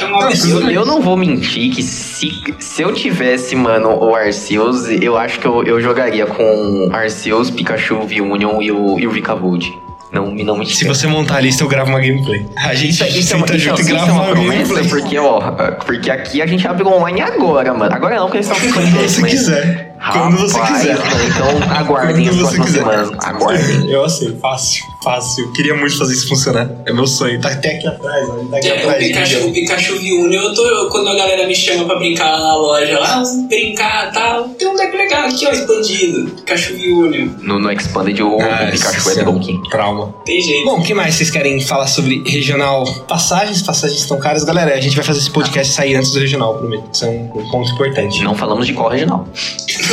Eu, 0.51 0.71
eu 0.71 0.85
não 0.87 1.01
vou 1.01 1.17
mentir 1.17 1.71
que 1.75 1.83
se, 1.83 2.33
se 2.59 2.83
eu 2.83 2.93
tivesse, 2.93 3.55
mano, 3.57 3.91
o 4.03 4.15
Arceus, 4.15 4.89
eu 4.89 5.17
acho 5.17 5.39
que 5.41 5.47
eu, 5.47 5.63
eu 5.65 5.81
jogaria 5.81 6.27
com 6.27 6.89
Arceus, 6.93 7.51
Pikachu, 7.51 8.03
V-Union 8.07 8.61
e 8.63 8.71
o, 8.73 8.99
e 8.99 9.07
o 9.07 9.11
Vikavolt. 9.11 9.67
Não, 10.13 10.31
não 10.31 10.59
me 10.59 10.67
Se 10.67 10.85
você 10.85 11.07
montar 11.07 11.37
a 11.37 11.41
lista, 11.41 11.65
eu 11.65 11.69
gravo 11.69 11.89
uma 11.91 11.99
gameplay. 12.01 12.47
A 12.57 12.75
gente 12.75 12.91
Isso, 12.91 13.05
isso 13.19 13.33
é 13.33 13.37
uma, 13.37 13.47
senta 13.47 13.57
isso, 13.57 13.65
junto 13.67 13.81
e 13.81 13.83
isso 13.85 13.91
grava 13.93 14.11
é 14.11 14.13
uma 14.13 14.23
uma 14.25 14.31
promessa, 14.33 14.75
gameplay. 14.75 14.89
porque, 14.89 15.19
ó, 15.19 15.41
porque 15.87 16.11
aqui 16.11 16.43
a 16.43 16.47
gente 16.47 16.69
abre 16.69 16.85
online 16.87 17.23
agora, 17.23 17.73
mano. 17.73 17.95
Agora 17.95 18.17
não, 18.17 18.25
porque 18.25 18.39
eles 18.39 18.47
estão 18.47 18.61
ficando 18.61 18.91
Quando 18.93 19.09
você 19.09 19.23
quiser. 19.23 19.92
Quando 20.11 20.37
você 20.39 20.59
Rapaz, 20.59 20.79
quiser. 20.81 20.99
mano, 20.99 21.25
Então 21.29 21.77
aguardem 21.77 22.29
as 22.29 22.35
Quando 22.35 22.49
você 22.49 22.57
próximas 22.57 22.67
quiser. 22.67 22.79
semanas. 22.81 23.11
Aguardem. 23.25 23.91
Eu 23.91 24.09
sei, 24.09 24.37
fácil, 24.41 24.85
fácil. 25.03 25.45
Eu 25.45 25.53
queria 25.53 25.75
muito 25.77 25.97
fazer 25.97 26.13
isso 26.15 26.29
funcionar. 26.29 26.71
É 26.87 26.93
meu 26.93 27.07
sonho. 27.07 27.41
Tá 27.41 27.51
até 27.51 27.77
aqui 27.77 27.87
atrás, 27.87 28.29
ó. 28.29 28.33
Tá 28.51 28.57
aqui 28.57 28.69
É, 28.69 28.73
o 28.75 28.79
atrás. 28.79 29.07
Pikachu, 29.07 29.29
Guilherme. 29.31 29.51
o 29.51 29.53
Pikachu 29.55 29.93
V-Union, 29.99 30.43
eu 30.43 30.55
tô, 30.55 30.89
quando 30.91 31.09
a 31.09 31.15
galera 31.15 31.47
me 31.47 31.55
chama 31.55 31.85
pra 31.85 31.97
brincar 31.97 32.39
na 32.39 32.57
loja 32.57 32.99
lá, 32.99 33.23
"Ah, 33.23 33.47
brincar 33.49 34.09
e 34.09 34.13
tal, 34.13 34.49
tem 34.51 34.69
um 34.69 34.77
deck 34.77 34.97
legal 34.97 35.23
aqui, 35.29 35.47
ó, 35.47 35.51
expandido. 35.53 36.31
Pikachu 36.33 36.75
V-Union. 36.75 37.29
No, 37.41 37.59
no 37.59 37.71
Expanded, 37.73 38.21
o 38.23 38.39
Ah, 38.41 38.69
Pikachu 38.73 39.09
é 39.09 39.13
esse 39.13 39.25
Donkey. 39.25 39.61
Trauma. 39.71 40.15
Tem 40.25 40.41
jeito. 40.43 40.65
Bom, 40.65 40.81
o 40.81 40.83
que 40.83 40.95
mais 40.95 41.15
vocês 41.15 41.31
querem 41.31 41.61
falar 41.61 41.87
sobre 41.87 42.23
regional? 42.27 42.85
Passagens, 43.07 43.63
passagens 43.63 44.01
estão 44.01 44.19
caras. 44.19 44.43
Galera, 44.45 44.75
a 44.75 44.81
gente 44.81 44.97
vai 44.97 45.05
fazer 45.05 45.21
esse 45.21 45.31
podcast 45.31 45.73
sair 45.73 45.95
antes 45.95 46.11
do 46.13 46.19
regional, 46.19 46.55
prometo. 46.59 46.85
Isso 46.93 47.05
é 47.05 47.09
um 47.09 47.29
ponto 47.51 47.71
importante. 47.71 48.23
Não 48.25 48.35
falamos 48.35 48.67
de 48.67 48.73
qual 48.73 48.89
regional. 48.89 49.27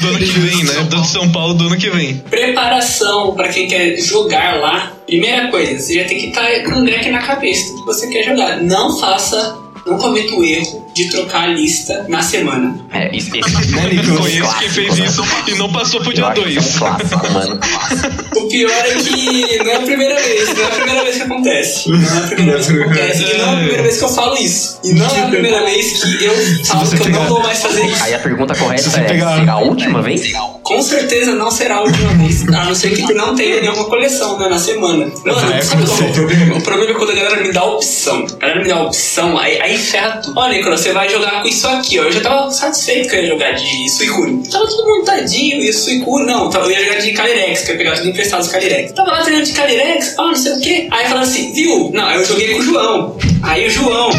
Do 0.00 0.08
ano 0.08 0.18
que 0.18 0.24
vem, 0.24 0.64
né? 0.64 0.72
Do 0.84 1.04
São 1.04 1.30
Paulo 1.30 1.54
do 1.54 1.66
ano 1.66 1.76
que 1.76 1.90
vem. 1.90 2.16
Preparação 2.28 3.34
pra 3.34 3.48
quem 3.48 3.68
quer 3.68 3.96
jogar 3.98 4.60
lá. 4.60 4.92
Primeira 5.06 5.48
coisa, 5.48 5.78
você 5.78 5.94
já 5.94 6.04
tem 6.04 6.18
que 6.18 6.26
estar 6.28 6.62
com 6.64 6.80
um 6.80 6.84
deck 6.84 7.08
na 7.10 7.20
cabeça 7.20 7.72
do 7.72 7.80
que 7.80 7.86
você 7.86 8.08
quer 8.08 8.24
jogar. 8.24 8.62
Não 8.62 8.98
faça, 8.98 9.56
não 9.86 9.98
cometa 9.98 10.34
o 10.34 10.44
erro 10.44 10.86
de 10.94 11.08
trocar 11.10 11.44
a 11.44 11.46
lista 11.48 12.04
na 12.08 12.22
semana. 12.22 12.78
É, 12.92 13.14
isso, 13.16 13.30
esse 13.36 13.72
Né, 13.72 13.88
Nicolas? 13.90 14.20
Conheço 14.20 14.58
quem 14.58 14.68
fez 14.68 14.98
isso 14.98 15.24
e 15.48 15.54
não 15.54 15.72
passou 15.72 16.00
pro 16.00 16.12
dia 16.12 16.26
acho 16.26 16.34
que 16.42 16.50
2. 16.52 16.56
é 16.56 16.60
um 16.60 16.78
clássico, 16.78 17.32
mano. 17.32 17.60
O 18.34 18.48
pior 18.48 18.70
é 18.70 18.94
que 18.94 19.58
não 19.58 19.70
é 19.70 19.76
a 19.76 19.80
primeira 19.80 20.20
vez, 20.20 20.48
não 20.54 20.62
é 20.62 20.66
a 20.66 20.70
primeira 20.70 21.04
vez 21.04 21.16
que 21.16 21.22
acontece. 21.22 21.88
Não 21.90 21.98
é 21.98 22.18
a 22.18 22.26
primeira 22.26 22.52
vez 22.58 22.66
que 22.66 22.82
acontece. 22.82 23.22
E 23.22 23.38
não 23.38 23.44
é 23.44 23.52
a 23.52 23.56
primeira 23.56 23.82
vez 23.82 23.98
que 23.98 24.04
eu 24.04 24.08
falo 24.08 24.36
isso. 24.36 24.80
E 24.84 24.92
não 24.94 25.06
é 25.16 25.20
a 25.22 25.26
primeira 25.28 25.64
vez 25.64 26.02
que 26.02 26.24
eu 26.24 26.34
falo 26.66 26.88
que 26.90 26.94
eu 26.94 26.98
não 26.98 27.04
pegar- 27.06 27.24
vou 27.26 27.40
mais 27.42 27.62
fazer 27.62 27.86
isso. 27.86 28.02
Aí 28.04 28.14
a 28.14 28.18
pergunta 28.18 28.54
correta 28.54 28.82
Se 28.90 28.98
é: 29.00 29.04
pegar- 29.04 29.38
será 29.38 29.52
a 29.52 29.58
última 29.60 30.02
vez? 30.02 30.32
Com 30.62 30.82
certeza 30.82 31.32
não 31.34 31.50
será 31.50 31.76
a 31.76 31.80
última 31.82 32.12
vez. 32.14 32.42
A 32.48 32.64
não 32.64 32.74
ser 32.74 32.90
que 32.90 33.12
não 33.14 33.34
tenha 33.34 33.60
nenhuma 33.60 33.84
coleção 33.84 34.38
né, 34.38 34.48
na 34.48 34.58
semana. 34.58 35.06
Mano, 35.24 35.40
Vai 35.40 35.62
sabe 35.62 35.86
qual 35.86 35.98
é 36.00 36.04
o 36.04 36.12
problema? 36.12 36.56
O 36.56 36.62
problema 36.62 36.90
é 36.90 36.94
quando 36.94 37.10
a 37.10 37.14
galera 37.14 37.42
me 37.42 37.52
dá 37.52 37.64
opção. 37.64 38.26
A 38.40 38.40
galera 38.46 38.60
me 38.62 38.68
dá 38.68 38.82
opção, 38.82 39.38
aí, 39.38 39.60
aí 39.60 39.71
ferra 39.78 40.20
tudo. 40.22 40.38
Olha, 40.38 40.56
Nicolas, 40.56 40.80
você 40.80 40.92
vai 40.92 41.08
jogar 41.08 41.42
com 41.42 41.48
isso 41.48 41.66
aqui, 41.68 41.98
ó. 41.98 42.04
Eu 42.04 42.12
já 42.12 42.20
tava 42.20 42.50
satisfeito 42.50 43.08
que 43.08 43.16
eu 43.16 43.22
ia 43.22 43.28
jogar 43.28 43.52
de 43.52 43.88
Suicune. 43.90 44.46
Tava 44.48 44.66
tudo 44.66 44.84
montadinho, 44.86 45.62
e 45.62 45.72
Suicune, 45.72 46.26
não. 46.26 46.50
Eu 46.52 46.70
ia 46.70 46.84
jogar 46.84 47.00
de 47.00 47.12
Calyrex, 47.12 47.62
que 47.62 47.70
eu 47.70 47.74
ia 47.74 47.78
pegar 47.78 47.92
tudo 47.96 48.08
emprestado 48.08 48.40
dos 48.40 48.48
Calyrex. 48.48 48.92
Tava 48.92 49.10
lá 49.10 49.22
treinando 49.22 49.46
de 49.46 49.52
Calyrex, 49.52 50.14
ah, 50.18 50.22
não 50.26 50.34
sei 50.34 50.52
o 50.52 50.60
quê. 50.60 50.88
Aí 50.90 51.04
falaram 51.04 51.22
assim, 51.22 51.52
viu? 51.52 51.90
Não, 51.92 52.06
aí 52.06 52.18
eu 52.18 52.24
joguei 52.24 52.52
com 52.54 52.58
o 52.60 52.62
João. 52.62 53.16
Aí 53.42 53.66
o 53.66 53.70
João. 53.70 54.10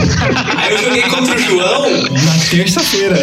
Aí 0.57 0.73
eu 0.73 0.77
joguei 0.83 1.01
contra 1.03 1.35
o 1.35 1.39
João. 1.39 1.91
Na 1.91 2.33
terça-feira. 2.49 3.17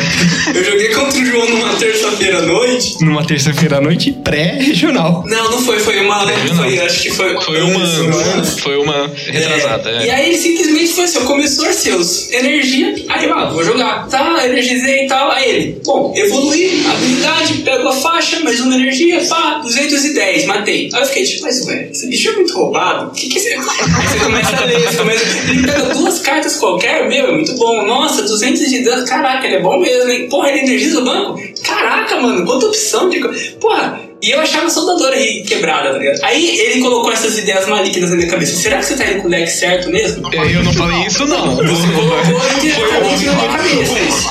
Eu 0.54 0.64
joguei 0.64 0.88
contra 0.88 1.18
o 1.18 1.24
João 1.24 1.48
numa 1.50 1.74
terça-feira 1.74 2.38
à 2.38 2.42
noite. 2.42 3.04
Numa 3.04 3.24
terça-feira 3.26 3.78
à 3.78 3.80
noite, 3.80 4.12
pré-regional. 4.12 5.24
Não, 5.26 5.50
não 5.50 5.60
foi, 5.62 5.78
foi 5.78 6.00
uma. 6.00 6.26
Foi, 6.26 6.78
acho 6.80 7.02
que 7.02 7.10
foi. 7.10 7.40
Foi 7.40 7.60
uma. 7.62 8.44
Foi 8.62 8.76
uma 8.76 9.10
retrasada, 9.26 9.90
É. 9.90 10.06
E 10.06 10.08
é. 10.08 10.14
aí 10.14 10.28
ele 10.30 10.38
simplesmente 10.38 10.92
foi 10.92 11.04
assim, 11.04 11.18
ó, 11.18 11.22
começou 11.22 11.66
a 11.66 11.72
energia, 12.30 12.94
aí 13.08 13.30
ah, 13.30 13.46
vou 13.46 13.64
jogar, 13.64 14.08
tá, 14.08 14.46
energizei 14.46 15.04
e 15.04 15.08
tal. 15.08 15.30
Aí 15.30 15.48
ele, 15.48 15.80
bom, 15.84 16.12
evoluí, 16.16 16.84
habilidade, 16.86 17.54
pego 17.58 17.88
a 17.88 17.92
faixa, 17.92 18.40
mais 18.40 18.60
uma 18.60 18.74
energia, 18.74 19.24
pá, 19.28 19.60
210, 19.62 20.46
matei. 20.46 20.90
Aí 20.92 21.00
eu 21.00 21.06
fiquei 21.06 21.24
tipo, 21.24 21.42
mas 21.42 21.64
velho, 21.64 21.90
esse 21.90 22.06
bicho 22.06 22.30
é 22.30 22.32
muito 22.32 22.54
roubado, 22.54 23.08
o 23.08 23.10
que 23.10 23.28
que 23.28 23.40
você. 23.40 23.50
Aí 23.50 23.60
você 23.60 24.18
começa 24.24 24.56
a 24.56 24.64
ler, 24.64 24.80
você 24.80 24.96
começa. 24.96 25.24
Ele 25.50 25.66
pega 25.66 25.94
duas 25.94 26.18
cartas 26.20 26.56
qualquer, 26.56 27.08
meu, 27.08 27.26
é 27.26 27.32
muito 27.32 27.54
bom. 27.54 27.86
Nossa, 27.86 28.22
200 28.22 28.68
de 28.68 28.80
dano, 28.80 29.06
caraca, 29.06 29.46
ele 29.46 29.56
é 29.56 29.60
bom 29.60 29.78
mesmo, 29.80 30.10
hein? 30.10 30.28
Porra, 30.28 30.50
ele 30.50 30.60
energiza 30.60 31.00
o 31.00 31.04
banco? 31.04 31.40
Caraca, 31.62 32.20
mano, 32.20 32.44
quanta 32.44 32.66
opção 32.66 33.08
de. 33.08 33.20
Porra. 33.60 34.09
E 34.22 34.30
eu 34.30 34.40
achava 34.40 34.68
soldadora 34.68 35.16
aí 35.16 35.42
quebrada, 35.42 35.92
tá 35.92 35.98
ligado? 35.98 36.20
Aí 36.22 36.60
ele 36.60 36.80
colocou 36.80 37.10
essas 37.10 37.38
ideias 37.38 37.66
malignas 37.66 38.10
na 38.10 38.16
minha 38.16 38.28
cabeça. 38.28 38.56
Será 38.56 38.78
que 38.78 38.84
você 38.84 38.96
tá 38.96 39.10
indo 39.10 39.22
com 39.22 39.28
o 39.28 39.30
deck 39.30 39.50
certo 39.50 39.90
mesmo? 39.90 40.30
E 40.32 40.52
eu 40.52 40.62
não 40.62 40.72
falei 40.74 41.06
isso, 41.06 41.26
não. 41.26 41.56
Você 41.56 41.86
colocou 41.92 42.40
indiretamente 42.58 43.24
na 43.24 43.32
minha 43.34 43.48
cabeça 43.48 43.98
isso. 43.98 44.30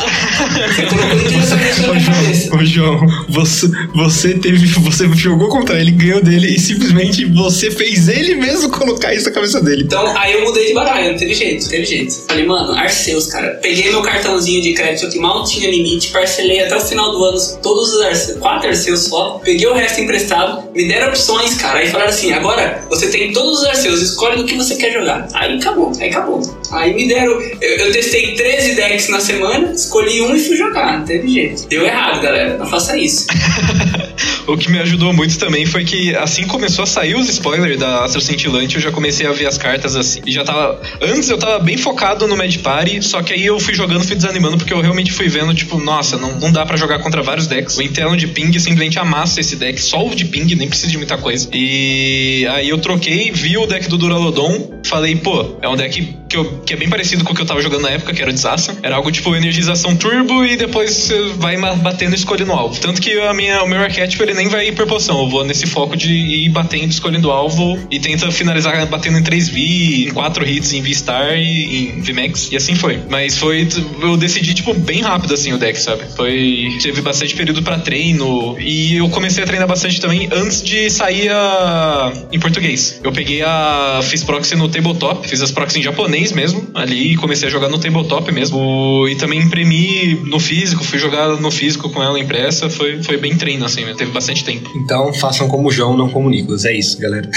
Você 0.69 0.81
colocou 0.83 1.17
indiretamente 1.17 1.81
na 1.81 1.93
minha 1.93 2.05
cabeça. 2.05 2.55
Ô, 2.55 2.65
João, 2.65 2.99
você, 3.29 3.67
você 3.95 4.33
teve. 4.35 4.67
Você 4.67 5.09
jogou 5.15 5.49
contra 5.49 5.79
ele, 5.79 5.91
ganhou 5.91 6.21
dele 6.21 6.55
e 6.55 6.59
simplesmente 6.59 7.25
você 7.25 7.71
fez 7.71 8.07
ele 8.07 8.35
mesmo 8.35 8.69
colocar 8.69 9.13
isso 9.13 9.25
na 9.25 9.31
cabeça 9.31 9.61
dele. 9.61 9.83
Então, 9.85 10.05
aí 10.17 10.33
eu 10.33 10.43
mudei 10.43 10.67
de 10.67 10.73
baralho, 10.73 11.11
não 11.11 11.17
teve 11.17 11.33
jeito, 11.33 11.63
não 11.63 11.69
teve 11.69 11.85
jeito. 11.85 12.13
Falei, 12.27 12.45
mano, 12.45 12.73
Arceus, 12.73 13.27
cara. 13.27 13.59
Peguei 13.61 13.89
meu 13.89 14.01
cartãozinho 14.01 14.61
de 14.61 14.73
crédito 14.73 15.09
que 15.09 15.17
mal 15.17 15.43
tinha 15.43 15.69
limite, 15.69 16.09
parcelei 16.09 16.63
até 16.63 16.75
o 16.75 16.81
final 16.81 17.11
do 17.11 17.23
ano 17.23 17.39
todos 17.61 17.93
os 17.93 18.01
Arceus, 18.01 18.39
quatro 18.39 18.69
Arceus 18.69 19.01
só. 19.01 19.39
Peguei 19.43 19.67
o 19.67 19.73
emprestado, 20.01 20.69
me 20.71 20.87
deram 20.87 21.09
opções, 21.09 21.55
cara. 21.55 21.79
Aí 21.79 21.87
falaram 21.87 22.09
assim: 22.09 22.31
agora 22.33 22.83
você 22.89 23.09
tem 23.09 23.31
todos 23.31 23.59
os 23.59 23.65
Arceus, 23.65 24.01
escolhe 24.01 24.37
do 24.37 24.45
que 24.45 24.55
você 24.55 24.75
quer 24.75 24.91
jogar. 24.91 25.27
Aí 25.33 25.57
acabou, 25.57 25.91
aí 25.99 26.09
acabou. 26.09 26.41
Aí 26.71 26.93
me 26.93 27.07
deram. 27.07 27.33
Eu, 27.61 27.77
eu 27.77 27.91
testei 27.91 28.35
13 28.35 28.75
decks 28.75 29.09
na 29.09 29.19
semana, 29.19 29.71
escolhi 29.71 30.21
um 30.21 30.35
e 30.35 30.39
fui 30.39 30.55
jogar, 30.55 30.99
não 30.99 31.05
teve 31.05 31.27
jeito. 31.27 31.67
Deu 31.67 31.85
errado, 31.85 32.21
galera, 32.21 32.57
não 32.57 32.65
faça 32.65 32.97
isso. 32.97 33.27
O 34.47 34.57
que 34.57 34.71
me 34.71 34.79
ajudou 34.79 35.13
muito 35.13 35.37
também 35.37 35.65
foi 35.65 35.83
que 35.83 36.15
assim 36.15 36.45
começou 36.47 36.83
a 36.83 36.85
sair 36.85 37.15
os 37.15 37.29
spoilers 37.29 37.77
da 37.77 38.03
Astro 38.03 38.21
Cintilante, 38.21 38.75
eu 38.75 38.81
já 38.81 38.91
comecei 38.91 39.25
a 39.25 39.31
ver 39.31 39.47
as 39.47 39.57
cartas 39.57 39.95
assim. 39.95 40.21
E 40.25 40.31
já 40.31 40.43
tava. 40.43 40.81
Antes 41.01 41.29
eu 41.29 41.37
tava 41.37 41.59
bem 41.59 41.77
focado 41.77 42.27
no 42.27 42.35
Mad 42.35 42.55
Party, 42.57 43.01
só 43.01 43.21
que 43.21 43.33
aí 43.33 43.45
eu 43.45 43.59
fui 43.59 43.73
jogando, 43.73 44.03
fui 44.03 44.15
desanimando, 44.15 44.57
porque 44.57 44.73
eu 44.73 44.81
realmente 44.81 45.11
fui 45.11 45.27
vendo, 45.27 45.53
tipo, 45.53 45.79
nossa, 45.79 46.17
não, 46.17 46.39
não 46.39 46.51
dá 46.51 46.65
pra 46.65 46.77
jogar 46.77 46.99
contra 46.99 47.21
vários 47.21 47.47
decks. 47.47 47.77
O 47.77 47.81
interno 47.81 48.15
de 48.17 48.27
ping 48.27 48.51
simplesmente 48.59 48.99
amassa 48.99 49.39
esse 49.39 49.55
deck, 49.55 49.81
só 49.81 50.05
o 50.05 50.15
de 50.15 50.25
ping, 50.25 50.55
nem 50.55 50.67
precisa 50.67 50.91
de 50.91 50.97
muita 50.97 51.17
coisa. 51.17 51.49
E 51.53 52.47
aí 52.51 52.69
eu 52.69 52.77
troquei, 52.77 53.31
vi 53.31 53.57
o 53.57 53.65
deck 53.65 53.87
do 53.87 53.97
Duraludon, 53.97 54.78
falei, 54.85 55.15
pô, 55.15 55.57
é 55.61 55.69
um 55.69 55.75
deck 55.75 56.19
que, 56.29 56.37
eu, 56.37 56.45
que 56.65 56.73
é 56.73 56.77
bem 56.77 56.87
parecido 56.87 57.23
com 57.23 57.33
o 57.33 57.35
que 57.35 57.41
eu 57.41 57.45
tava 57.45 57.61
jogando 57.61 57.81
na 57.81 57.89
época, 57.89 58.13
que 58.13 58.21
era 58.21 58.29
o 58.29 58.33
Disaster. 58.33 58.75
Era 58.83 58.95
algo 58.95 59.11
tipo 59.11 59.35
energização 59.35 59.95
turbo 59.95 60.45
e 60.45 60.55
depois 60.55 60.91
você 60.91 61.33
vai 61.37 61.57
batendo 61.77 62.13
e 62.13 62.15
escolhendo 62.15 62.51
alvo. 62.53 62.79
Tanto 62.79 63.01
que 63.01 63.19
a 63.19 63.33
minha, 63.33 63.63
o 63.63 63.67
meu 63.67 63.81
arquétipo 63.81 64.21
ele 64.23 64.33
nem 64.33 64.47
vai 64.47 64.67
ir 64.67 64.75
por 64.75 64.85
poção. 64.87 65.19
Eu 65.23 65.29
vou 65.29 65.43
nesse 65.43 65.65
foco 65.65 65.97
de 65.97 66.13
ir 66.13 66.49
batendo, 66.49 66.91
escolhendo 66.91 67.31
alvo 67.31 67.79
e 67.89 67.99
tenta 67.99 68.31
finalizar 68.31 68.85
batendo 68.85 69.17
em 69.17 69.23
3V, 69.23 70.07
em 70.07 70.13
4 70.13 70.47
hits 70.47 70.73
em 70.73 70.81
V-Star 70.81 71.33
e 71.33 71.89
em 71.89 72.01
VMAX. 72.01 72.51
E 72.51 72.55
assim 72.55 72.75
foi. 72.75 72.99
Mas 73.09 73.37
foi. 73.37 73.67
Eu 74.01 74.15
decidi, 74.15 74.53
tipo, 74.53 74.73
bem 74.73 75.01
rápido 75.01 75.33
assim 75.33 75.51
o 75.53 75.57
deck, 75.57 75.79
sabe? 75.81 76.03
Foi. 76.15 76.77
Teve 76.81 77.01
bastante 77.01 77.35
período 77.35 77.63
pra 77.63 77.79
treino. 77.79 78.55
E 78.59 78.97
eu 78.97 79.09
comecei 79.09 79.43
a 79.43 79.47
treinar 79.47 79.67
bastante 79.67 79.99
também 79.99 80.29
antes 80.31 80.61
de 80.61 80.89
sair 80.89 81.29
a... 81.29 82.13
em 82.31 82.39
português. 82.39 82.99
Eu 83.03 83.11
peguei 83.11 83.41
a. 83.41 84.01
Fiz 84.03 84.23
proxy 84.23 84.55
no 84.55 84.68
tabletop, 84.69 85.27
fiz 85.27 85.41
as 85.41 85.51
proxy 85.51 85.79
em 85.79 85.83
japonês 85.83 86.31
mesmo, 86.31 86.67
ali, 86.73 87.13
e 87.13 87.15
comecei 87.15 87.47
a 87.47 87.51
jogar 87.51 87.69
no 87.69 87.79
tabletop 87.79 88.31
mesmo. 88.31 89.07
E 89.09 89.15
também 89.15 89.39
imprimi 89.39 90.21
no 90.25 90.39
físico, 90.39 90.83
fui 90.83 90.99
jogar 90.99 91.27
no 91.39 91.51
físico 91.51 91.89
com 91.89 92.01
ela 92.01 92.19
impressa. 92.19 92.69
Foi, 92.69 93.01
foi 93.03 93.17
bem 93.17 93.35
treino, 93.35 93.65
assim, 93.65 93.83
teve 93.95 94.11
bastante 94.11 94.43
tempo. 94.43 94.69
Então 94.75 95.13
façam 95.13 95.47
como 95.47 95.67
o 95.67 95.71
João, 95.71 95.97
não 95.97 96.09
como 96.09 96.27
o 96.27 96.29
Nicolas. 96.29 96.65
É 96.65 96.73
isso, 96.73 96.99
galera. 96.99 97.29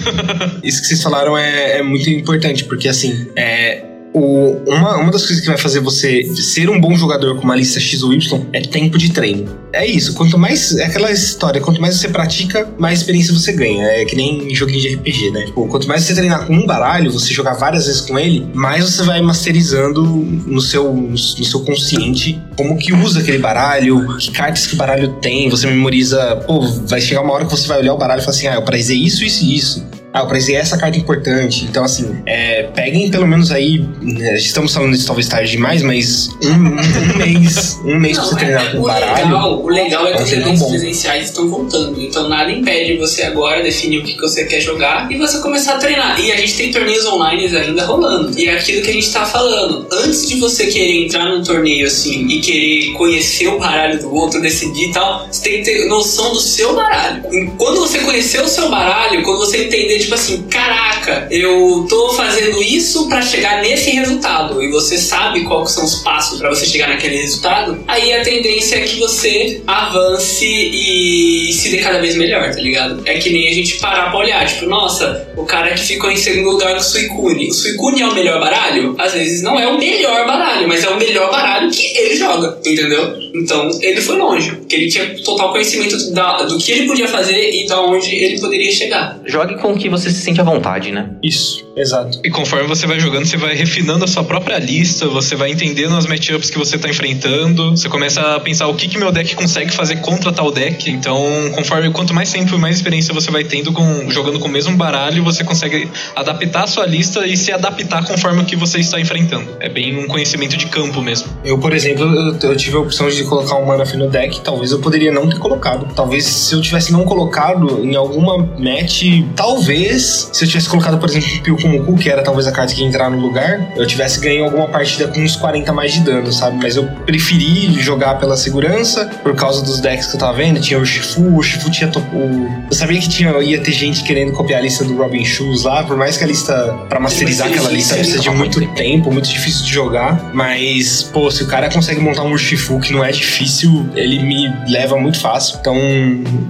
isso 0.62 0.80
que 0.80 0.86
vocês 0.86 1.02
falaram 1.02 1.36
é, 1.36 1.78
é 1.78 1.82
muito 1.82 2.08
importante, 2.10 2.64
porque 2.64 2.88
assim, 2.88 3.26
é. 3.36 3.89
O, 4.12 4.56
uma, 4.66 4.96
uma 4.96 5.10
das 5.12 5.24
coisas 5.24 5.40
que 5.40 5.46
vai 5.46 5.56
fazer 5.56 5.80
você 5.80 6.24
ser 6.34 6.68
um 6.68 6.80
bom 6.80 6.96
jogador 6.96 7.36
com 7.36 7.44
uma 7.44 7.54
lista 7.54 7.78
X 7.78 8.02
ou 8.02 8.12
Y 8.12 8.46
é 8.52 8.60
tempo 8.60 8.98
de 8.98 9.12
treino. 9.12 9.56
É 9.72 9.86
isso, 9.86 10.14
quanto 10.14 10.36
mais. 10.36 10.76
É 10.76 10.86
aquela 10.86 11.12
história, 11.12 11.60
quanto 11.60 11.80
mais 11.80 11.96
você 11.96 12.08
pratica, 12.08 12.68
mais 12.76 13.00
experiência 13.00 13.32
você 13.32 13.52
ganha. 13.52 13.86
É 13.86 14.04
que 14.04 14.16
nem 14.16 14.52
joguinho 14.52 14.80
de 14.80 14.94
RPG, 14.96 15.30
né? 15.30 15.44
Tipo, 15.46 15.66
quanto 15.68 15.86
mais 15.86 16.02
você 16.02 16.14
treinar 16.14 16.44
com 16.46 16.54
um 16.54 16.66
baralho, 16.66 17.12
você 17.12 17.32
jogar 17.32 17.54
várias 17.54 17.86
vezes 17.86 18.00
com 18.00 18.18
ele, 18.18 18.46
mais 18.52 18.84
você 18.84 19.04
vai 19.04 19.22
masterizando 19.22 20.02
no 20.02 20.60
seu, 20.60 20.92
no 20.92 21.16
seu 21.16 21.60
consciente 21.60 22.40
como 22.56 22.76
que 22.76 22.92
usa 22.92 23.20
aquele 23.20 23.38
baralho, 23.38 24.16
que 24.18 24.32
cartas 24.32 24.66
que 24.66 24.74
o 24.74 24.76
baralho 24.76 25.12
tem, 25.20 25.48
você 25.48 25.68
memoriza. 25.68 26.36
Pô, 26.46 26.60
vai 26.86 27.00
chegar 27.00 27.22
uma 27.22 27.32
hora 27.32 27.44
que 27.44 27.50
você 27.50 27.68
vai 27.68 27.78
olhar 27.78 27.94
o 27.94 27.98
baralho 27.98 28.20
e 28.20 28.24
falar 28.24 28.36
assim: 28.36 28.48
ah, 28.48 28.54
eu 28.54 28.62
prazer 28.62 28.96
isso, 28.96 29.24
isso 29.24 29.44
e 29.44 29.56
isso. 29.56 29.99
Ah, 30.12 30.20
eu 30.22 30.26
prazer 30.26 30.56
essa 30.56 30.76
carta 30.76 30.98
importante. 30.98 31.64
Então, 31.66 31.84
assim, 31.84 32.20
é, 32.26 32.64
peguem 32.74 33.12
pelo 33.12 33.28
menos 33.28 33.52
aí. 33.52 33.78
né, 34.02 34.34
Estamos 34.36 34.74
falando 34.74 34.90
disso 34.92 35.06
talvez 35.06 35.28
tarde 35.28 35.52
demais, 35.52 35.82
mas 35.82 36.28
um, 36.42 36.48
um- 36.50 37.16
mês. 37.16 37.78
Um 37.84 37.96
mês 37.96 38.16
pra 38.16 38.24
você 38.26 38.32
Não, 38.32 38.38
treinar 38.40 38.66
é- 38.66 38.70
com 38.72 38.78
o, 38.78 38.82
baralho. 38.82 39.24
legal, 39.24 39.62
o 39.62 39.68
legal 39.68 40.06
é 40.08 40.12
que 40.12 40.18
é 40.18 40.22
os 40.22 40.32
eventos 40.32 40.62
presenciais 40.68 41.26
estão 41.28 41.48
voltando. 41.48 42.00
Então 42.02 42.28
nada 42.28 42.50
impede 42.50 42.96
você 42.98 43.22
agora 43.22 43.62
definir 43.62 43.98
o 43.98 44.02
que 44.02 44.14
que 44.14 44.20
você 44.20 44.44
quer 44.46 44.60
jogar 44.60 45.10
e 45.12 45.16
você 45.16 45.38
começar 45.38 45.74
a 45.74 45.78
treinar. 45.78 46.20
E 46.20 46.32
a 46.32 46.36
gente 46.38 46.56
tem 46.56 46.72
torneios 46.72 47.06
online 47.06 47.46
ainda 47.56 47.84
rolando. 47.86 48.36
E 48.36 48.46
é 48.48 48.54
aquilo 48.54 48.82
que 48.82 48.90
a 48.90 48.94
gente 48.94 49.12
tá 49.12 49.24
falando. 49.24 49.86
Antes 49.92 50.28
de 50.28 50.40
você 50.40 50.66
querer 50.66 51.04
entrar 51.04 51.26
num 51.26 51.44
torneio 51.44 51.86
assim 51.86 52.26
e 52.26 52.40
querer 52.40 52.92
conhecer 52.94 53.46
o 53.46 53.60
baralho 53.60 54.00
do 54.00 54.12
outro, 54.12 54.40
decidir 54.40 54.88
e 54.88 54.92
tal, 54.92 55.28
você 55.30 55.42
tem 55.42 55.58
que 55.62 55.70
ter 55.70 55.86
noção 55.86 56.32
do 56.32 56.40
seu 56.40 56.74
baralho. 56.74 57.22
E 57.32 57.46
quando 57.56 57.78
você 57.80 58.00
conhecer 58.00 58.42
o 58.42 58.48
seu 58.48 58.68
baralho, 58.68 59.22
quando 59.22 59.38
você 59.38 59.66
entender, 59.66 59.99
tipo 60.00 60.14
assim, 60.14 60.42
caraca, 60.50 61.28
eu 61.30 61.86
tô 61.88 62.12
fazendo 62.14 62.62
isso 62.62 63.08
pra 63.08 63.22
chegar 63.22 63.60
nesse 63.62 63.90
resultado 63.90 64.62
e 64.62 64.68
você 64.70 64.98
sabe 64.98 65.44
quais 65.44 65.70
são 65.70 65.84
os 65.84 65.96
passos 65.96 66.38
pra 66.38 66.48
você 66.48 66.66
chegar 66.66 66.88
naquele 66.88 67.16
resultado, 67.18 67.82
aí 67.86 68.12
a 68.12 68.22
tendência 68.22 68.76
é 68.76 68.80
que 68.80 68.98
você 68.98 69.62
avance 69.66 70.44
e 70.46 71.52
se 71.52 71.68
dê 71.70 71.78
cada 71.78 72.00
vez 72.00 72.16
melhor, 72.16 72.50
tá 72.54 72.60
ligado? 72.60 73.02
É 73.04 73.18
que 73.18 73.30
nem 73.30 73.48
a 73.48 73.52
gente 73.54 73.78
parar 73.78 74.10
pra 74.10 74.18
olhar, 74.20 74.46
tipo, 74.46 74.66
nossa, 74.66 75.28
o 75.36 75.44
cara 75.44 75.70
que 75.74 75.80
ficou 75.80 76.10
em 76.10 76.16
segundo 76.16 76.50
lugar 76.50 76.74
no 76.74 76.80
Suicune. 76.82 77.48
O 77.48 77.52
Suicune 77.52 78.02
é 78.02 78.06
o 78.06 78.14
melhor 78.14 78.40
baralho? 78.40 78.94
Às 78.98 79.12
vezes 79.12 79.42
não 79.42 79.58
é 79.58 79.66
o 79.66 79.78
melhor 79.78 80.26
baralho, 80.26 80.66
mas 80.68 80.84
é 80.84 80.88
o 80.88 80.96
melhor 80.96 81.30
baralho 81.30 81.70
que 81.70 81.86
ele 81.98 82.16
joga, 82.16 82.58
entendeu? 82.64 83.14
Então 83.34 83.70
ele 83.80 84.00
foi 84.00 84.16
longe, 84.16 84.50
porque 84.52 84.74
ele 84.76 84.88
tinha 84.90 85.06
total 85.22 85.52
conhecimento 85.52 86.10
da- 86.12 86.42
do 86.44 86.58
que 86.58 86.72
ele 86.72 86.86
podia 86.86 87.06
fazer 87.08 87.50
e 87.52 87.66
da 87.66 87.80
onde 87.80 88.14
ele 88.14 88.40
poderia 88.40 88.72
chegar. 88.72 89.20
Jogue 89.26 89.56
com 89.58 89.72
o 89.72 89.78
que 89.78 89.88
você 89.90 90.10
se 90.10 90.20
sente 90.20 90.40
à 90.40 90.44
vontade, 90.44 90.92
né? 90.92 91.10
Isso, 91.22 91.64
exato. 91.76 92.20
E 92.24 92.30
conforme 92.30 92.66
você 92.66 92.86
vai 92.86 92.98
jogando, 92.98 93.26
você 93.26 93.36
vai 93.36 93.54
refinando 93.54 94.04
a 94.04 94.08
sua 94.08 94.24
própria 94.24 94.58
lista, 94.58 95.06
você 95.08 95.36
vai 95.36 95.50
entendendo 95.50 95.96
as 95.96 96.06
matchups 96.06 96.50
que 96.50 96.58
você 96.58 96.78
tá 96.78 96.88
enfrentando, 96.88 97.70
você 97.70 97.88
começa 97.88 98.20
a 98.36 98.40
pensar 98.40 98.66
o 98.68 98.74
que 98.74 98.88
que 98.88 98.98
meu 98.98 99.12
deck 99.12 99.34
consegue 99.34 99.72
fazer 99.72 99.96
contra 99.96 100.32
tal 100.32 100.50
deck. 100.50 100.90
Então, 100.90 101.20
conforme 101.54 101.90
quanto 101.90 102.14
mais 102.14 102.30
tempo 102.30 102.54
e 102.54 102.58
mais 102.58 102.76
experiência 102.76 103.12
você 103.12 103.30
vai 103.30 103.44
tendo 103.44 103.72
com 103.72 104.10
jogando 104.10 104.38
com 104.38 104.48
o 104.48 104.50
mesmo 104.50 104.76
baralho, 104.76 105.22
você 105.22 105.44
consegue 105.44 105.88
adaptar 106.14 106.64
a 106.64 106.66
sua 106.66 106.86
lista 106.86 107.26
e 107.26 107.36
se 107.36 107.52
adaptar 107.52 108.04
conforme 108.04 108.42
o 108.42 108.44
que 108.44 108.56
você 108.56 108.78
está 108.78 109.00
enfrentando. 109.00 109.56
É 109.60 109.68
bem 109.68 109.98
um 109.98 110.06
conhecimento 110.06 110.56
de 110.56 110.66
campo 110.66 111.02
mesmo. 111.02 111.28
Eu, 111.44 111.58
por 111.58 111.72
exemplo, 111.72 112.04
eu, 112.04 112.36
eu 112.50 112.56
tive 112.56 112.76
a 112.76 112.80
opção 112.80 113.08
de 113.08 113.24
colocar 113.24 113.56
um 113.56 113.66
Manaf 113.66 113.94
no 113.94 114.08
deck, 114.08 114.40
talvez 114.40 114.72
eu 114.72 114.78
poderia 114.80 115.12
não 115.12 115.28
ter 115.28 115.38
colocado. 115.38 115.86
Talvez 115.94 116.24
se 116.24 116.54
eu 116.54 116.60
tivesse 116.60 116.92
não 116.92 117.04
colocado 117.04 117.84
em 117.84 117.94
alguma 117.96 118.38
match, 118.58 119.04
talvez, 119.34 119.79
se 119.88 120.44
eu 120.44 120.48
tivesse 120.48 120.68
colocado, 120.68 120.98
por 120.98 121.08
exemplo, 121.08 121.28
o 121.28 121.42
Pio 121.42 121.56
Kumuku, 121.56 121.96
que 121.96 122.08
era 122.08 122.22
talvez 122.22 122.46
a 122.46 122.52
carta 122.52 122.74
que 122.74 122.80
ia 122.80 122.86
entrar 122.86 123.10
no 123.10 123.18
lugar, 123.18 123.72
eu 123.76 123.86
tivesse 123.86 124.20
ganho 124.20 124.44
alguma 124.44 124.68
partida 124.68 125.08
com 125.08 125.20
uns 125.20 125.36
40 125.36 125.72
mais 125.72 125.92
de 125.92 126.00
dano, 126.00 126.32
sabe? 126.32 126.58
Mas 126.62 126.76
eu 126.76 126.86
preferi 127.06 127.72
jogar 127.80 128.18
pela 128.18 128.36
segurança, 128.36 129.06
por 129.22 129.34
causa 129.34 129.62
dos 129.62 129.80
decks 129.80 130.06
que 130.06 130.16
eu 130.16 130.20
tava 130.20 130.34
vendo. 130.34 130.60
Tinha 130.60 130.78
o 130.78 130.84
Shifu, 130.84 131.36
o 131.36 131.42
Shifu 131.42 131.70
tinha. 131.70 131.90
O... 132.12 132.66
Eu 132.70 132.76
sabia 132.76 133.00
que 133.00 133.08
tinha, 133.08 133.30
ia 133.38 133.60
ter 133.60 133.72
gente 133.72 134.02
querendo 134.04 134.32
copiar 134.32 134.60
a 134.60 134.62
lista 134.62 134.84
do 134.84 134.96
Robin 134.96 135.24
Shoes 135.24 135.64
lá, 135.64 135.82
por 135.84 135.96
mais 135.96 136.16
que 136.16 136.24
a 136.24 136.26
lista, 136.26 136.54
pra 136.88 137.00
masterizar 137.00 137.48
Mas 137.48 137.56
aquela 137.56 137.72
lista, 137.72 137.94
precisa 137.94 138.18
de 138.18 138.30
muito 138.30 138.60
tempo, 138.74 139.10
muito 139.12 139.28
difícil 139.28 139.64
de 139.64 139.72
jogar. 139.72 140.30
Mas, 140.32 141.02
pô, 141.02 141.30
se 141.30 141.42
o 141.42 141.46
cara 141.46 141.70
consegue 141.70 142.00
montar 142.00 142.22
um 142.22 142.32
Urshifu 142.32 142.80
que 142.80 142.92
não 142.92 143.04
é 143.04 143.10
difícil, 143.10 143.88
ele 143.94 144.22
me 144.22 144.48
leva 144.68 144.96
muito 144.96 145.18
fácil. 145.18 145.58
Então, 145.60 145.76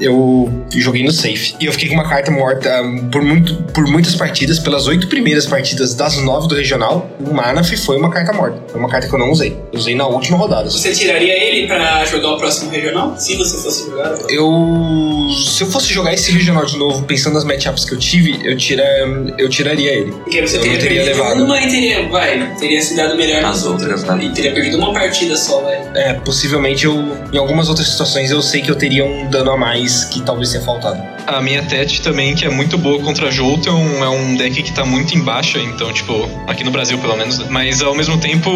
eu 0.00 0.50
joguei 0.76 1.04
no 1.04 1.12
safe. 1.12 1.54
E 1.60 1.66
eu 1.66 1.72
fiquei 1.72 1.88
com 1.88 1.94
uma 1.94 2.08
carta 2.08 2.30
morta 2.30 2.82
um, 2.82 3.08
por, 3.20 3.24
muito, 3.26 3.54
por 3.74 3.86
muitas 3.86 4.14
partidas, 4.14 4.58
pelas 4.58 4.86
oito 4.86 5.06
primeiras 5.08 5.46
partidas 5.46 5.94
das 5.94 6.16
nove 6.16 6.48
do 6.48 6.54
regional. 6.54 7.08
O 7.20 7.34
Manaf 7.34 7.70
foi 7.76 7.96
uma 7.98 8.10
carta 8.10 8.32
morta. 8.32 8.58
Foi 8.68 8.80
uma 8.80 8.88
carta 8.88 9.06
que 9.08 9.14
eu 9.14 9.18
não 9.18 9.30
usei. 9.30 9.56
Usei 9.74 9.94
na 9.94 10.06
última 10.06 10.38
rodada. 10.38 10.70
Você 10.70 10.92
tiraria 10.92 11.34
ele 11.34 11.66
pra 11.66 12.04
jogar 12.06 12.32
o 12.32 12.38
próximo 12.38 12.70
regional? 12.70 13.14
Se 13.18 13.36
você 13.36 13.58
fosse 13.58 13.90
jogar? 13.90 14.16
Eu. 14.30 14.50
Se 15.54 15.62
eu 15.62 15.70
fosse 15.70 15.92
jogar 15.92 16.14
esse 16.14 16.32
regional 16.32 16.64
de 16.64 16.76
novo, 16.76 17.02
pensando 17.04 17.34
nas 17.34 17.44
matchups 17.44 17.84
que 17.84 17.94
eu 17.94 17.98
tive, 17.98 18.40
eu, 18.42 18.56
tira, 18.56 18.82
eu 19.38 19.48
tiraria 19.48 19.92
ele. 19.92 20.12
Porque 20.12 20.40
você 20.40 20.56
Eu 20.56 20.62
teria, 20.62 20.72
não 20.74 20.80
teria 20.80 21.04
levado. 21.04 21.44
uma 21.44 21.60
e 21.60 21.68
teria, 21.70 22.08
vai, 22.08 22.54
teria 22.58 22.80
se 22.82 22.96
dado 22.96 23.16
melhor 23.16 23.42
nas 23.42 23.64
outras, 23.64 24.02
né? 24.04 24.18
E 24.24 24.30
teria 24.30 24.52
perdido 24.52 24.78
uma 24.78 24.92
partida 24.92 25.36
só, 25.36 25.60
vai. 25.60 25.80
É, 25.94 26.14
possivelmente 26.14 26.84
eu. 26.86 26.94
Em 27.32 27.38
algumas 27.38 27.68
outras 27.68 27.88
situações 27.88 28.30
eu 28.30 28.40
sei 28.42 28.62
que 28.62 28.70
eu 28.70 28.76
teria 28.76 29.04
um 29.04 29.28
dano 29.28 29.50
a 29.50 29.56
mais 29.56 30.04
que 30.06 30.22
talvez 30.22 30.50
tenha 30.50 30.64
faltado. 30.64 31.00
A 31.26 31.40
minha 31.40 31.62
Tet 31.62 32.00
também, 32.02 32.34
que 32.34 32.44
é 32.44 32.48
muito 32.50 32.76
boa 32.78 33.00
contra 33.10 33.28
Jolteon, 33.28 34.04
é 34.04 34.08
um 34.08 34.36
deck 34.36 34.62
que 34.62 34.72
tá 34.72 34.84
muito 34.84 35.16
em 35.16 35.20
baixa, 35.20 35.58
então, 35.58 35.92
tipo, 35.92 36.28
aqui 36.46 36.62
no 36.62 36.70
Brasil 36.70 36.96
pelo 36.98 37.16
menos. 37.16 37.40
Mas 37.48 37.82
ao 37.82 37.92
mesmo 37.92 38.16
tempo, 38.18 38.48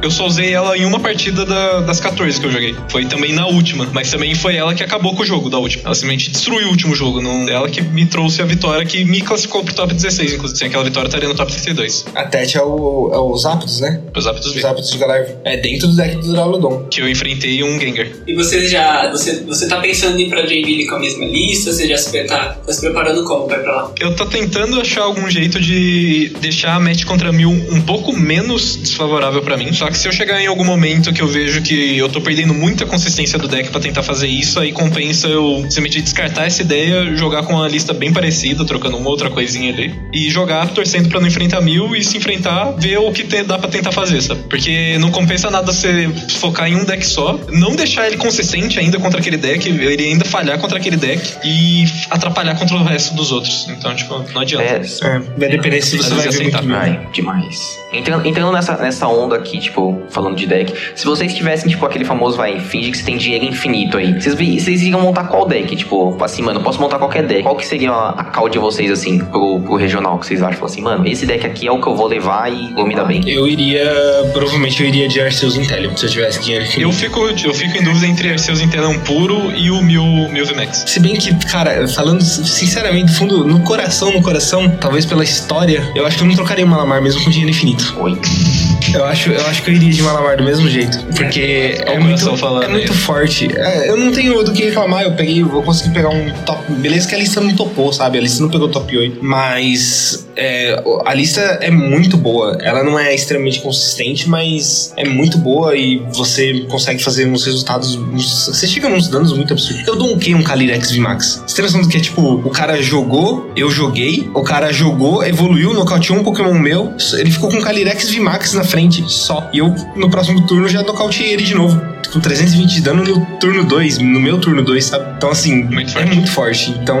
eu 0.00 0.08
só 0.08 0.24
usei 0.26 0.52
ela 0.54 0.78
em 0.78 0.84
uma 0.84 1.00
partida 1.00 1.44
da- 1.44 1.80
das 1.80 1.98
14 1.98 2.38
que 2.40 2.46
eu 2.46 2.52
joguei. 2.52 2.76
Foi 2.88 3.04
também 3.06 3.32
na 3.32 3.48
última, 3.48 3.88
mas 3.92 4.08
também 4.08 4.36
foi 4.36 4.54
ela 4.54 4.72
que 4.72 4.84
acabou 4.84 5.16
com 5.16 5.22
o 5.22 5.26
jogo 5.26 5.50
da 5.50 5.58
última. 5.58 5.82
Ela 5.84 5.94
simplesmente 5.96 6.30
destruiu 6.30 6.68
o 6.68 6.70
último 6.70 6.94
jogo. 6.94 7.20
Não, 7.20 7.48
ela 7.48 7.68
que 7.68 7.82
me 7.82 8.06
trouxe 8.06 8.40
a 8.40 8.44
vitória, 8.44 8.86
que 8.86 9.04
me 9.04 9.20
classificou 9.20 9.64
pro 9.64 9.74
top 9.74 9.92
16, 9.92 10.32
inclusive. 10.34 10.56
Sem 10.58 10.68
aquela 10.68 10.84
vitória, 10.84 11.08
estaria 11.08 11.28
no 11.28 11.34
top 11.34 11.50
32. 11.50 12.04
A 12.14 12.22
Tete 12.24 12.56
é, 12.56 12.62
o, 12.62 13.10
é 13.12 13.18
os 13.18 13.44
Aptos, 13.44 13.80
né? 13.80 14.00
Os 14.16 14.26
hábitos 14.28 14.46
Os 14.48 14.54
V. 14.54 14.64
Aptos 14.64 14.90
de 14.92 14.98
Galar. 14.98 15.26
É 15.44 15.56
dentro 15.56 15.88
do 15.88 15.96
deck 15.96 16.16
do 16.18 16.32
Draulodon. 16.32 16.86
Que 16.88 17.00
eu 17.00 17.08
enfrentei 17.08 17.64
um 17.64 17.80
Gengar. 17.80 18.06
E 18.28 18.34
você 18.34 18.64
já. 18.68 19.10
Você, 19.10 19.42
você 19.44 19.66
tá 19.66 19.80
pensando 19.80 20.16
em 20.20 20.22
ir 20.26 20.28
pra 20.28 20.46
Joinville 20.46 20.86
com 20.86 20.94
a 20.94 21.00
mesma 21.00 21.24
lista? 21.24 21.72
Você 21.72 21.88
já 21.88 21.96
se, 21.98 22.22
tá, 22.24 22.56
tá 22.64 22.72
se 22.72 22.80
preparando 22.80 23.24
como? 23.24 23.48
Vai 23.48 23.58
pra 23.60 23.72
lá? 23.74 23.87
Eu 24.00 24.14
tô 24.14 24.26
tentando 24.26 24.80
achar 24.80 25.02
algum 25.02 25.28
jeito 25.30 25.60
de 25.60 26.32
deixar 26.40 26.74
a 26.74 26.80
match 26.80 27.04
contra 27.04 27.32
mil 27.32 27.50
um 27.50 27.80
pouco 27.80 28.12
menos 28.16 28.76
desfavorável 28.76 29.42
pra 29.42 29.56
mim. 29.56 29.72
Só 29.72 29.88
que 29.90 29.98
se 29.98 30.06
eu 30.08 30.12
chegar 30.12 30.40
em 30.40 30.46
algum 30.46 30.64
momento 30.64 31.12
que 31.12 31.20
eu 31.20 31.26
vejo 31.28 31.62
que 31.62 31.96
eu 31.98 32.08
tô 32.08 32.20
perdendo 32.20 32.54
muita 32.54 32.86
consistência 32.86 33.38
do 33.38 33.48
deck 33.48 33.70
pra 33.70 33.80
tentar 33.80 34.02
fazer 34.02 34.28
isso, 34.28 34.58
aí 34.60 34.72
compensa 34.72 35.26
eu 35.26 35.58
simplesmente 35.68 36.02
descartar 36.02 36.46
essa 36.46 36.62
ideia, 36.62 37.16
jogar 37.16 37.42
com 37.44 37.54
uma 37.54 37.68
lista 37.68 37.92
bem 37.92 38.12
parecida, 38.12 38.64
trocando 38.64 38.96
uma 38.96 39.08
outra 39.08 39.30
coisinha 39.30 39.72
ali, 39.72 39.94
e 40.12 40.30
jogar 40.30 40.68
torcendo 40.68 41.08
pra 41.08 41.20
não 41.20 41.26
enfrentar 41.28 41.60
mil 41.60 41.94
e 41.96 42.04
se 42.04 42.16
enfrentar, 42.16 42.72
ver 42.78 42.98
o 42.98 43.10
que 43.12 43.24
te- 43.24 43.42
dá 43.42 43.58
pra 43.58 43.68
tentar 43.68 43.92
fazer, 43.92 44.20
sabe? 44.22 44.42
Porque 44.48 44.96
não 44.98 45.10
compensa 45.10 45.50
nada 45.50 45.72
você 45.72 46.08
focar 46.38 46.68
em 46.68 46.76
um 46.76 46.84
deck 46.84 47.04
só, 47.06 47.38
não 47.52 47.74
deixar 47.74 48.06
ele 48.06 48.16
consistente 48.16 48.78
ainda 48.78 48.98
contra 48.98 49.20
aquele 49.20 49.36
deck, 49.36 49.68
ele 49.68 50.04
ainda 50.04 50.24
falhar 50.24 50.58
contra 50.58 50.78
aquele 50.78 50.96
deck 50.96 51.20
e 51.44 51.84
atrapalhar 52.10 52.54
contra 52.56 52.76
o 52.76 52.84
resto 52.84 53.14
dos 53.14 53.32
outros. 53.32 53.66
Então, 53.78 53.94
tipo, 53.94 54.18
não 54.32 54.40
adianta. 54.40 54.64
É, 54.64 54.76
É, 55.02 55.18
vai 55.18 55.48
depender 55.48 55.80
se 55.80 55.96
você 55.96 56.14
vai 56.14 56.28
ver 56.28 56.42
muito 56.42 56.66
vai, 56.66 57.06
demais. 57.12 57.78
Entrando, 57.92 58.26
entrando 58.26 58.52
nessa, 58.52 58.76
nessa 58.76 59.08
onda 59.08 59.36
aqui, 59.36 59.58
tipo, 59.58 60.02
falando 60.10 60.36
de 60.36 60.46
deck, 60.46 60.74
se 60.94 61.06
vocês 61.06 61.32
tivessem, 61.34 61.70
tipo, 61.70 61.84
aquele 61.86 62.04
famoso, 62.04 62.36
vai, 62.36 62.60
finge 62.60 62.90
que 62.90 62.98
você 62.98 63.04
tem 63.04 63.16
dinheiro 63.16 63.44
infinito 63.46 63.96
aí, 63.96 64.12
vocês, 64.12 64.34
vocês 64.34 64.82
iriam 64.82 65.00
montar 65.00 65.24
qual 65.24 65.46
deck? 65.46 65.74
Tipo, 65.74 66.16
assim, 66.22 66.42
mano, 66.42 66.60
eu 66.60 66.62
posso 66.64 66.80
montar 66.80 66.98
qualquer 66.98 67.26
deck. 67.26 67.42
Qual 67.42 67.56
que 67.56 67.66
seria 67.66 67.90
a, 67.90 68.10
a 68.10 68.24
call 68.24 68.48
de 68.48 68.58
vocês, 68.58 68.90
assim, 68.90 69.18
pro, 69.18 69.60
pro 69.60 69.76
regional, 69.76 70.18
que 70.18 70.26
vocês 70.26 70.42
acham? 70.42 70.54
Tipo 70.54 70.66
assim, 70.66 70.82
mano, 70.82 71.06
esse 71.06 71.24
deck 71.24 71.46
aqui 71.46 71.66
é 71.66 71.72
o 71.72 71.80
que 71.80 71.86
eu 71.86 71.94
vou 71.94 72.06
levar 72.06 72.52
e 72.52 72.74
vou 72.74 72.86
me 72.86 72.94
dar 72.94 73.04
bem. 73.04 73.22
Eu 73.26 73.46
iria. 73.46 73.84
Provavelmente 74.32 74.82
eu 74.82 74.88
iria 74.88 75.08
de 75.08 75.20
Arceus 75.20 75.56
Intellium, 75.56 75.96
se 75.96 76.04
eu 76.06 76.10
tivesse 76.10 76.40
dinheiro 76.40 76.64
Eu 76.64 76.88
infinito. 76.90 76.92
fico, 76.94 77.20
eu 77.20 77.54
fico 77.54 77.78
em 77.78 77.84
dúvida 77.84 78.06
entre 78.06 78.32
Arceus 78.32 78.60
Interão 78.60 78.98
puro 79.00 79.50
e 79.56 79.70
o 79.70 79.80
Mil, 79.82 80.04
Mil 80.30 80.44
VMAX. 80.44 80.84
Se 80.86 81.00
bem 81.00 81.14
que, 81.16 81.34
cara, 81.46 81.86
falando 81.88 82.22
sinceramente, 82.22 83.06
do 83.06 83.12
fundo, 83.12 83.44
no 83.44 83.60
coração, 83.60 84.12
no 84.12 84.20
coração, 84.20 84.68
talvez 84.80 85.06
pela 85.06 85.24
história, 85.24 85.90
eu 85.94 86.04
acho 86.06 86.16
que 86.18 86.22
eu 86.24 86.28
não 86.28 86.34
trocaria 86.34 86.64
o 86.64 86.68
Malamar 86.68 87.00
mesmo 87.00 87.22
com 87.22 87.30
dinheiro 87.30 87.50
infinito. 87.50 87.77
Oi. 88.00 88.67
Eu 88.94 89.04
acho, 89.04 89.30
eu 89.30 89.46
acho 89.46 89.62
que 89.62 89.70
eu 89.70 89.74
iria 89.74 89.90
de 89.90 90.02
Malamar 90.02 90.36
do 90.36 90.44
mesmo 90.44 90.68
jeito. 90.68 90.98
Porque 91.16 91.76
é 91.84 91.98
o 91.98 92.02
muito, 92.02 92.36
falando 92.36 92.64
é 92.64 92.68
muito 92.68 92.92
forte. 92.94 93.48
É, 93.56 93.88
eu 93.90 93.96
não 93.96 94.10
tenho 94.12 94.42
do 94.42 94.52
que 94.52 94.64
reclamar. 94.64 95.02
Eu 95.04 95.12
peguei, 95.12 95.42
vou 95.42 95.62
conseguir 95.62 95.90
pegar 95.94 96.08
um 96.10 96.30
top. 96.44 96.72
Beleza 96.72 97.08
que 97.08 97.14
a 97.14 97.18
lista 97.18 97.40
não 97.40 97.54
topou, 97.54 97.92
sabe? 97.92 98.18
A 98.18 98.20
lista 98.20 98.42
não 98.42 98.48
pegou 98.50 98.68
top 98.68 98.96
8. 98.96 99.18
Mas 99.22 100.26
é, 100.36 100.82
a 101.04 101.14
lista 101.14 101.40
é 101.60 101.70
muito 101.70 102.16
boa. 102.16 102.56
Ela 102.60 102.82
não 102.82 102.98
é 102.98 103.14
extremamente 103.14 103.60
consistente, 103.60 104.28
mas 104.28 104.92
é 104.96 105.06
muito 105.08 105.38
boa 105.38 105.76
e 105.76 105.98
você 106.12 106.60
consegue 106.68 107.02
fazer 107.02 107.26
uns 107.26 107.44
resultados. 107.44 107.94
uns- 107.96 108.46
você 108.46 108.66
chega 108.66 108.88
nos 108.88 109.08
danos 109.08 109.32
muito 109.32 109.52
absurdos. 109.52 109.86
Eu 109.86 109.96
dou 109.96 110.14
um 110.14 110.18
um 110.28 110.42
Kalirex 110.42 110.90
VMAX. 110.92 111.42
Você 111.46 111.56
tem 111.56 111.64
noção 111.64 111.80
do 111.80 111.88
que 111.88 111.96
é 111.96 112.00
tipo, 112.00 112.20
o 112.22 112.50
cara 112.50 112.80
jogou, 112.82 113.50
eu 113.56 113.70
joguei, 113.70 114.28
o 114.34 114.42
cara 114.42 114.70
jogou, 114.72 115.24
evoluiu, 115.24 115.72
nocauteou 115.72 116.18
um 116.18 116.22
Pokémon 116.22 116.52
meu, 116.58 116.92
ele 117.14 117.30
ficou 117.30 117.48
com 117.50 117.60
Kalirex 117.60 118.10
VMAX 118.10 118.52
na 118.52 118.62
frente 118.64 118.77
só. 119.08 119.48
E 119.52 119.58
eu, 119.58 119.74
no 119.96 120.08
próximo 120.10 120.46
turno, 120.46 120.68
já 120.68 120.82
nocauteei 120.82 121.32
ele 121.32 121.42
de 121.42 121.54
novo. 121.54 121.97
Com 122.12 122.20
320 122.20 122.70
de 122.74 122.80
dano 122.80 123.04
no 123.04 123.26
turno 123.38 123.64
2, 123.64 123.98
no 123.98 124.18
meu 124.20 124.38
turno 124.38 124.62
2, 124.64 124.82
sabe? 124.84 125.14
Então, 125.16 125.30
assim, 125.30 125.64
Muito 125.64 125.98
é 125.98 126.06
muito 126.06 126.30
forte. 126.30 126.70
Então, 126.70 126.98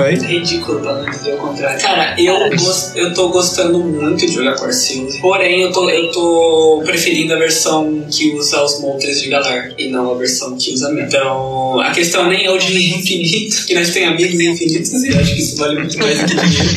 oi? 0.00 0.14
Ridículo 0.16 0.80
pra 0.80 0.94
não 0.94 1.10
dizer 1.10 1.34
o 1.34 1.36
contrário. 1.36 1.80
Cara, 1.80 2.20
eu, 2.20 2.50
gos- 2.56 2.92
eu 2.96 3.14
tô 3.14 3.28
gostando 3.28 3.78
muito 3.78 4.26
de 4.26 4.32
jogar 4.32 4.56
com 4.56 4.64
Arceus. 4.64 5.16
Porém, 5.18 5.62
eu 5.62 5.70
tô, 5.72 5.88
eu 5.88 6.10
tô 6.10 6.82
preferindo 6.84 7.34
a 7.34 7.36
versão 7.38 8.04
que 8.10 8.32
usa 8.32 8.60
os 8.64 8.80
montres 8.80 9.20
de 9.22 9.28
Galar 9.28 9.70
e 9.78 9.88
não 9.90 10.12
a 10.12 10.18
versão 10.18 10.56
que 10.56 10.72
usa 10.72 10.90
mesmo. 10.90 11.06
Então, 11.06 11.80
a 11.80 11.90
questão 11.92 12.26
nem 12.28 12.44
é 12.44 12.50
o 12.50 12.58
dinheiro 12.58 12.98
infinito, 12.98 13.64
que 13.64 13.74
nós 13.74 13.90
temos 13.90 14.14
amigos 14.14 14.40
infinitos 14.40 14.92
e 15.04 15.08
eu 15.12 15.20
acho 15.20 15.34
que 15.34 15.40
isso 15.40 15.56
vale 15.56 15.78
muito 15.78 15.96
mais 15.98 16.18
do 16.18 16.26
que 16.26 16.34
dinheiro. 16.34 16.68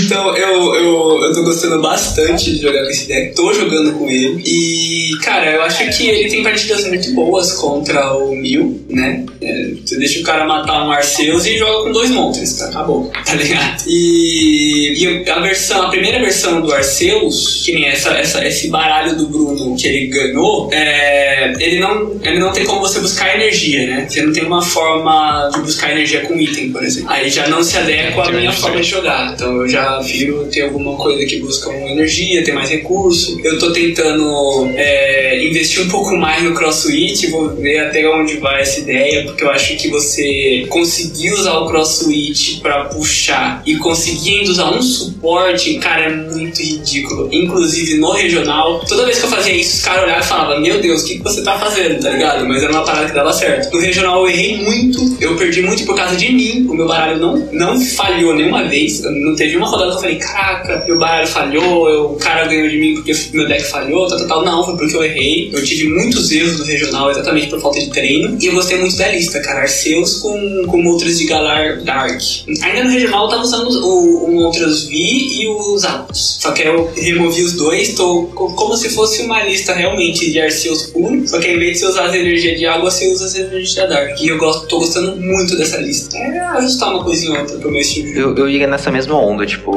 então, 0.04 0.36
eu, 0.36 0.74
eu, 0.76 1.22
eu 1.24 1.34
tô 1.34 1.42
gostando 1.42 1.80
bastante 1.82 2.52
de 2.54 2.62
jogar 2.62 2.84
com 2.84 2.90
esse 2.90 3.06
deck. 3.06 3.34
Tô 3.34 3.52
jogando 3.52 3.92
com 3.98 4.08
ele. 4.08 4.40
E, 4.46 5.10
cara, 5.22 5.50
eu 5.52 5.62
acho 5.62 5.78
que 5.88 6.08
ele 6.08 6.28
tem 6.28 6.42
partidas 6.42 6.86
muito 6.86 7.12
boas 7.12 7.52
contra 7.52 8.14
o 8.16 8.34
Mil, 8.34 8.84
né? 8.88 9.24
É, 9.40 9.70
você 9.84 9.96
deixa 9.96 10.20
o 10.20 10.22
cara 10.22 10.44
matar 10.44 10.86
um 10.86 10.90
Arceus 10.90 11.46
e 11.46 11.56
joga 11.56 11.84
com 11.84 11.92
dois 11.92 12.10
monstros, 12.10 12.60
acabou, 12.62 13.10
tá 13.24 13.34
ligado? 13.34 13.82
E, 13.86 15.04
e 15.04 15.30
a 15.30 15.40
versão, 15.40 15.82
a 15.82 15.90
primeira 15.90 16.18
versão 16.18 16.60
do 16.60 16.72
Arceus, 16.72 17.62
que 17.64 17.72
nem 17.72 17.86
essa, 17.86 18.10
essa, 18.10 18.46
esse 18.46 18.68
baralho 18.68 19.16
do 19.16 19.26
Bruno 19.26 19.76
que 19.76 19.86
ele 19.86 20.06
ganhou, 20.06 20.68
é, 20.72 21.52
ele, 21.58 21.78
não, 21.78 22.20
ele 22.22 22.38
não 22.38 22.52
tem 22.52 22.64
como 22.64 22.80
você 22.80 23.00
buscar 23.00 23.34
energia, 23.34 23.86
né? 23.86 24.06
Você 24.08 24.22
não 24.22 24.32
tem 24.32 24.44
uma 24.44 24.62
forma 24.62 25.50
de 25.54 25.60
buscar 25.60 25.90
energia 25.90 26.20
com 26.20 26.38
item, 26.38 26.70
por 26.70 26.82
exemplo. 26.82 27.10
Aí 27.10 27.30
já 27.30 27.48
não 27.48 27.62
se 27.62 27.76
adequa 27.78 28.22
à 28.22 28.26
Tem 28.26 28.34
minha 28.36 28.52
forma 28.52 28.80
de 28.80 28.88
jogar. 28.88 29.32
Então 29.34 29.56
eu 29.56 29.68
já 29.68 29.98
prefiro 29.98 30.46
ter 30.46 30.62
alguma 30.62 30.96
coisa 30.96 31.24
que 31.24 31.40
busca 31.40 31.70
uma 31.70 31.90
energia, 31.90 32.44
ter 32.44 32.52
mais 32.52 32.68
recurso. 32.68 33.40
Eu 33.42 33.58
tô 33.58 33.72
tentando 33.72 34.70
é, 34.74 35.44
investir 35.44 35.69
um 35.78 35.88
pouco 35.88 36.16
mais 36.16 36.42
no 36.42 36.54
CrossFit, 36.54 37.26
vou 37.28 37.54
ver 37.54 37.78
até 37.78 38.08
onde 38.08 38.38
vai 38.38 38.62
essa 38.62 38.80
ideia, 38.80 39.24
porque 39.24 39.44
eu 39.44 39.50
acho 39.50 39.76
que 39.76 39.88
você 39.88 40.66
conseguir 40.68 41.32
usar 41.32 41.58
o 41.58 41.66
CrossFit 41.68 42.60
pra 42.60 42.84
puxar 42.86 43.62
e 43.66 43.76
conseguir 43.76 44.42
usar 44.48 44.70
um 44.70 44.82
suporte, 44.82 45.74
cara, 45.74 46.06
é 46.06 46.14
muito 46.14 46.60
ridículo. 46.62 47.28
Inclusive 47.32 47.96
no 47.98 48.10
regional, 48.12 48.80
toda 48.88 49.04
vez 49.04 49.18
que 49.18 49.26
eu 49.26 49.30
fazia 49.30 49.52
isso, 49.54 49.76
os 49.76 49.82
caras 49.82 50.04
olhavam 50.04 50.22
e 50.22 50.26
falavam: 50.26 50.60
Meu 50.60 50.80
Deus, 50.80 51.02
o 51.02 51.06
que, 51.06 51.18
que 51.18 51.22
você 51.22 51.42
tá 51.42 51.58
fazendo, 51.58 52.00
tá 52.00 52.10
ligado? 52.10 52.46
Mas 52.46 52.62
era 52.62 52.72
uma 52.72 52.84
parada 52.84 53.06
que 53.06 53.14
dava 53.14 53.32
certo. 53.32 53.72
No 53.72 53.80
regional 53.80 54.20
eu 54.26 54.28
errei 54.30 54.56
muito, 54.56 55.16
eu 55.20 55.36
perdi 55.36 55.62
muito 55.62 55.84
por 55.84 55.94
causa 55.94 56.16
de 56.16 56.32
mim. 56.32 56.66
O 56.68 56.74
meu 56.74 56.86
baralho 56.86 57.18
não, 57.18 57.36
não 57.52 57.80
falhou 57.80 58.34
nenhuma 58.34 58.64
vez. 58.64 59.02
Não 59.02 59.34
teve 59.36 59.56
uma 59.56 59.66
rodada 59.68 59.90
que 59.90 59.96
eu 59.96 60.00
falei: 60.00 60.16
Caraca, 60.16 60.84
meu 60.86 60.98
baralho 60.98 61.28
falhou, 61.28 61.88
eu- 61.90 62.10
o 62.12 62.16
cara 62.16 62.46
ganhou 62.46 62.68
de 62.68 62.78
mim 62.78 62.94
porque 62.94 63.12
meu 63.32 63.46
deck 63.46 63.62
falhou, 63.64 64.08
tal, 64.08 64.18
tal, 64.18 64.28
tal. 64.28 64.44
Não, 64.44 64.64
foi 64.64 64.76
porque 64.76 64.96
eu 64.96 65.04
errei. 65.04 65.50
Eu 65.52 65.59
tive 65.64 65.88
muitos 65.88 66.30
erros 66.30 66.58
no 66.58 66.64
regional 66.64 67.10
exatamente 67.10 67.48
por 67.48 67.60
falta 67.60 67.78
de 67.80 67.90
treino. 67.90 68.36
E 68.40 68.46
eu 68.46 68.54
gostei 68.54 68.78
muito 68.78 68.96
da 68.96 69.08
lista, 69.08 69.40
cara. 69.40 69.60
Arceus 69.60 70.18
com, 70.18 70.64
com 70.66 70.82
Moltres 70.82 71.18
de 71.18 71.24
Galar 71.26 71.82
Dark. 71.82 72.20
Ainda 72.62 72.84
no 72.84 72.90
regional 72.90 73.24
eu 73.24 73.30
tava 73.30 73.42
usando 73.42 73.68
o, 73.84 74.24
o 74.26 74.32
Moltres 74.32 74.84
V 74.84 74.94
e 74.96 75.48
os 75.48 75.84
Aptos. 75.84 76.38
Só 76.40 76.52
que 76.52 76.62
eu 76.62 76.90
removi 76.96 77.42
os 77.42 77.52
dois, 77.54 77.94
tô 77.94 78.24
co- 78.34 78.52
como 78.54 78.76
se 78.76 78.88
fosse 78.90 79.22
uma 79.22 79.42
lista 79.44 79.74
realmente 79.74 80.30
de 80.30 80.40
Arceus 80.40 80.84
puro. 80.86 81.26
Só 81.28 81.38
que 81.38 81.48
ao 81.48 81.54
invés 81.56 81.72
de 81.74 81.78
você 81.80 81.86
usar 81.86 82.06
as 82.06 82.14
energias 82.14 82.58
de 82.58 82.66
água, 82.66 82.90
você 82.90 83.08
usa 83.12 83.26
as 83.26 83.34
energias 83.34 83.74
da 83.74 83.86
Dark. 83.86 84.20
E 84.20 84.28
eu 84.28 84.38
gosto, 84.38 84.66
tô 84.66 84.78
gostando 84.78 85.16
muito 85.16 85.56
dessa 85.56 85.76
lista. 85.78 86.16
É 86.16 86.38
ajustar 86.56 86.90
uma 86.94 87.04
coisinha 87.04 87.32
ou 87.34 87.40
outra 87.40 87.58
pro 87.58 87.70
meu 87.70 87.80
estilo. 87.80 88.08
Eu, 88.08 88.36
eu 88.36 88.48
iria 88.48 88.66
nessa 88.66 88.90
mesma 88.90 89.16
onda, 89.20 89.46
tipo, 89.46 89.70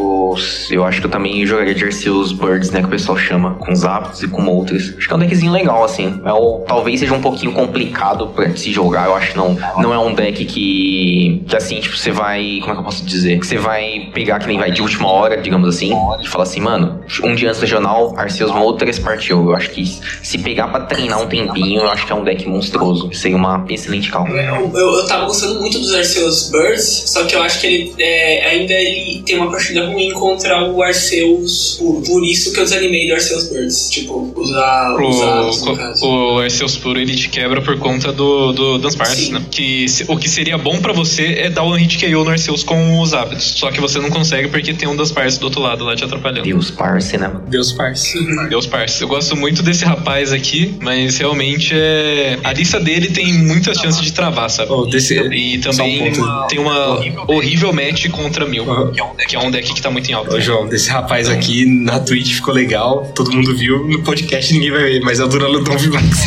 eu 0.69 0.83
acho 0.83 1.01
que 1.01 1.07
eu 1.07 1.11
também 1.11 1.45
jogaria 1.45 1.73
Arceus 1.85 2.31
Birds, 2.31 2.71
né, 2.71 2.79
que 2.81 2.87
o 2.87 2.89
pessoal 2.89 3.17
chama, 3.17 3.55
com 3.55 3.73
Zapdos 3.75 4.23
e 4.23 4.27
com 4.27 4.41
Moltres. 4.41 4.93
Acho 4.97 5.07
que 5.07 5.13
é 5.13 5.15
um 5.15 5.19
deckzinho 5.19 5.51
legal, 5.51 5.83
assim. 5.83 6.21
É 6.25 6.31
o, 6.31 6.63
talvez 6.67 6.99
seja 6.99 7.13
um 7.13 7.21
pouquinho 7.21 7.51
complicado 7.51 8.27
pra 8.27 8.55
se 8.55 8.71
jogar, 8.71 9.07
eu 9.07 9.15
acho 9.15 9.31
que 9.31 9.37
não. 9.37 9.57
Não 9.77 9.93
é 9.93 9.99
um 9.99 10.13
deck 10.13 10.45
que, 10.45 11.43
que 11.47 11.55
assim, 11.55 11.79
tipo, 11.79 11.95
você 11.95 12.11
vai, 12.11 12.59
como 12.61 12.71
é 12.71 12.75
que 12.75 12.81
eu 12.81 12.85
posso 12.85 13.05
dizer? 13.05 13.39
Que 13.39 13.47
você 13.47 13.57
vai 13.57 14.09
pegar 14.13 14.39
que 14.39 14.47
nem 14.47 14.57
vai 14.57 14.71
de 14.71 14.81
última 14.81 15.07
hora, 15.07 15.41
digamos 15.41 15.67
assim, 15.67 15.91
e 16.21 16.27
falar 16.27 16.43
assim, 16.43 16.61
mano, 16.61 17.01
um 17.23 17.35
dia 17.35 17.49
antes 17.49 17.59
do 17.59 17.63
regional, 17.63 18.13
Arceus 18.17 18.51
Moltres 18.51 18.99
partiu. 18.99 19.49
Eu 19.49 19.55
acho 19.55 19.69
que 19.71 19.85
se 19.85 20.37
pegar 20.37 20.67
pra 20.67 20.81
treinar 20.81 21.21
um 21.21 21.27
tempinho, 21.27 21.81
eu 21.81 21.89
acho 21.89 22.05
que 22.05 22.11
é 22.11 22.15
um 22.15 22.23
deck 22.23 22.47
monstruoso. 22.47 23.11
Seria 23.13 23.37
uma 23.37 23.65
excelente 23.69 24.11
calma. 24.11 24.29
Eu, 24.29 24.71
eu, 24.73 24.93
eu 24.93 25.07
tava 25.07 25.25
gostando 25.25 25.59
muito 25.59 25.79
dos 25.79 25.93
Arceus 25.93 26.49
Birds, 26.49 27.03
só 27.07 27.25
que 27.25 27.35
eu 27.35 27.41
acho 27.41 27.61
que 27.61 27.67
ele 27.67 27.93
é, 27.99 28.47
ainda 28.49 28.73
ele 28.73 29.23
tem 29.25 29.37
uma 29.37 29.49
partida 29.49 29.85
ruim 29.87 30.11
contra 30.23 30.63
o 30.71 30.81
Arceus 30.81 31.75
puro. 31.79 32.01
Por 32.01 32.23
isso 32.25 32.53
que 32.53 32.59
eu 32.59 32.63
desanimei 32.63 33.07
do 33.07 33.13
Arceus 33.13 33.49
Birds. 33.49 33.89
Tipo, 33.89 34.31
usar 34.35 34.95
os 34.95 35.21
Atos, 35.21 35.65
no 35.65 35.75
caso. 35.77 36.05
O, 36.05 36.35
o 36.35 36.39
Arceus 36.39 36.77
Puro 36.77 36.99
ele 36.99 37.13
te 37.15 37.27
quebra 37.29 37.61
por 37.61 37.77
conta 37.77 38.11
do, 38.11 38.51
do 38.53 38.77
das 38.77 38.95
partes, 38.95 39.25
Sim. 39.25 39.33
né? 39.33 39.45
Que 39.51 39.87
se- 39.89 40.05
o 40.07 40.17
que 40.17 40.29
seria 40.29 40.57
bom 40.57 40.79
pra 40.79 40.93
você 40.93 41.33
é 41.39 41.49
dar 41.49 41.63
um 41.63 41.73
hit 41.73 41.97
KO 41.99 42.23
no 42.23 42.29
Arceus 42.29 42.63
com 42.63 42.99
os 43.01 43.13
hábitos. 43.13 43.45
Só 43.57 43.69
que 43.71 43.81
você 43.81 43.99
não 43.99 44.09
consegue 44.09 44.47
porque 44.47 44.73
tem 44.73 44.87
um 44.87 44.95
das 44.95 45.11
partes 45.11 45.37
do 45.37 45.43
outro 45.45 45.61
lado 45.61 45.83
lá 45.83 45.95
te 45.95 46.03
atrapalhando. 46.03 46.43
Deus, 46.43 46.71
parce, 46.71 47.17
né? 47.17 47.31
Deus 47.49 47.71
parce. 47.73 48.13
Deus 48.49 48.65
parça. 48.65 49.03
Eu 49.03 49.07
gosto 49.07 49.35
muito 49.35 49.61
desse 49.61 49.83
rapaz 49.85 50.31
aqui, 50.31 50.75
mas 50.81 51.17
realmente 51.17 51.73
é. 51.75 52.39
A 52.43 52.53
lista 52.53 52.79
dele 52.79 53.07
tem 53.09 53.33
muitas 53.33 53.77
chances 53.77 54.01
de 54.01 54.11
travar, 54.13 54.49
sabe? 54.49 54.71
Oh, 54.71 54.85
desse, 54.85 55.15
E 55.19 55.57
também 55.59 56.11
um 56.13 56.47
tem 56.47 56.59
uma 56.59 56.99
horrível 57.27 57.73
match 57.73 58.09
contra 58.09 58.45
Mil, 58.45 58.63
Uhum. 58.63 58.91
que 59.27 59.35
é 59.35 59.39
um 59.39 59.49
deck 59.51 59.73
que 59.73 59.81
tá 59.81 59.89
muito 59.91 60.09
em 60.13 60.15
alta. 60.15 60.35
Ô, 60.35 60.39
João, 60.41 60.67
desse 60.67 60.89
rapaz 60.89 61.27
aqui 61.29 61.65
na 61.65 61.99
Twitch 61.99 62.35
ficou 62.35 62.53
legal, 62.53 63.11
todo 63.15 63.31
mundo 63.31 63.55
viu, 63.55 63.87
no 63.87 64.01
podcast 64.03 64.53
ninguém 64.53 64.71
vai 64.71 64.83
ver, 64.83 65.01
mas 65.01 65.19
é 65.19 65.23
o 65.23 65.27
Duraludon 65.27 65.75
VMAX. 65.77 66.19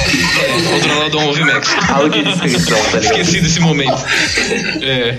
O 2.04 2.08
de 2.08 2.22
descrição, 2.22 2.78
tá 2.90 2.98
ligado? 2.98 3.04
Esqueci 3.20 3.40
desse 3.40 3.60
momento. 3.60 4.04
É, 4.82 5.16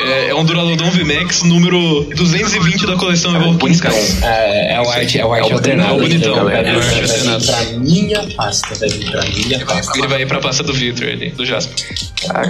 é, 0.00 0.28
é 0.30 0.34
um 0.34 0.44
Duraludon 0.44 0.90
VMAX 0.90 1.42
número 1.42 2.04
220 2.14 2.86
da 2.86 2.96
coleção 2.96 3.34
Evolve 3.36 3.58
King 3.58 3.72
Skies. 3.72 4.22
É, 4.22 4.74
é 4.74 4.80
o 4.80 4.88
arte, 4.90 5.18
é 5.18 5.26
o 5.26 5.32
arte 5.32 5.50
É 5.50 5.52
o 5.52 5.56
alternado. 5.56 5.90
é 5.90 5.96
o 5.96 6.00
bonitão, 6.00 6.34
galera. 6.34 6.68
é 6.68 6.76
o 6.76 6.78
arte 6.78 6.88
Vai 6.88 7.00
vir 7.00 7.10
alternado. 7.10 7.46
pra 7.46 7.78
minha 7.78 8.26
pasta, 8.36 8.74
vai 8.74 8.88
vir 8.88 9.10
pra 9.10 9.24
minha 9.26 9.66
pasta. 9.66 9.98
Ele 9.98 10.06
vai 10.06 10.22
ir 10.22 10.26
pra 10.26 10.38
pasta 10.40 10.62
do 10.62 10.72
Victor 10.72 11.08
ali, 11.08 11.30
do 11.30 11.44
Jasper. 11.44 11.84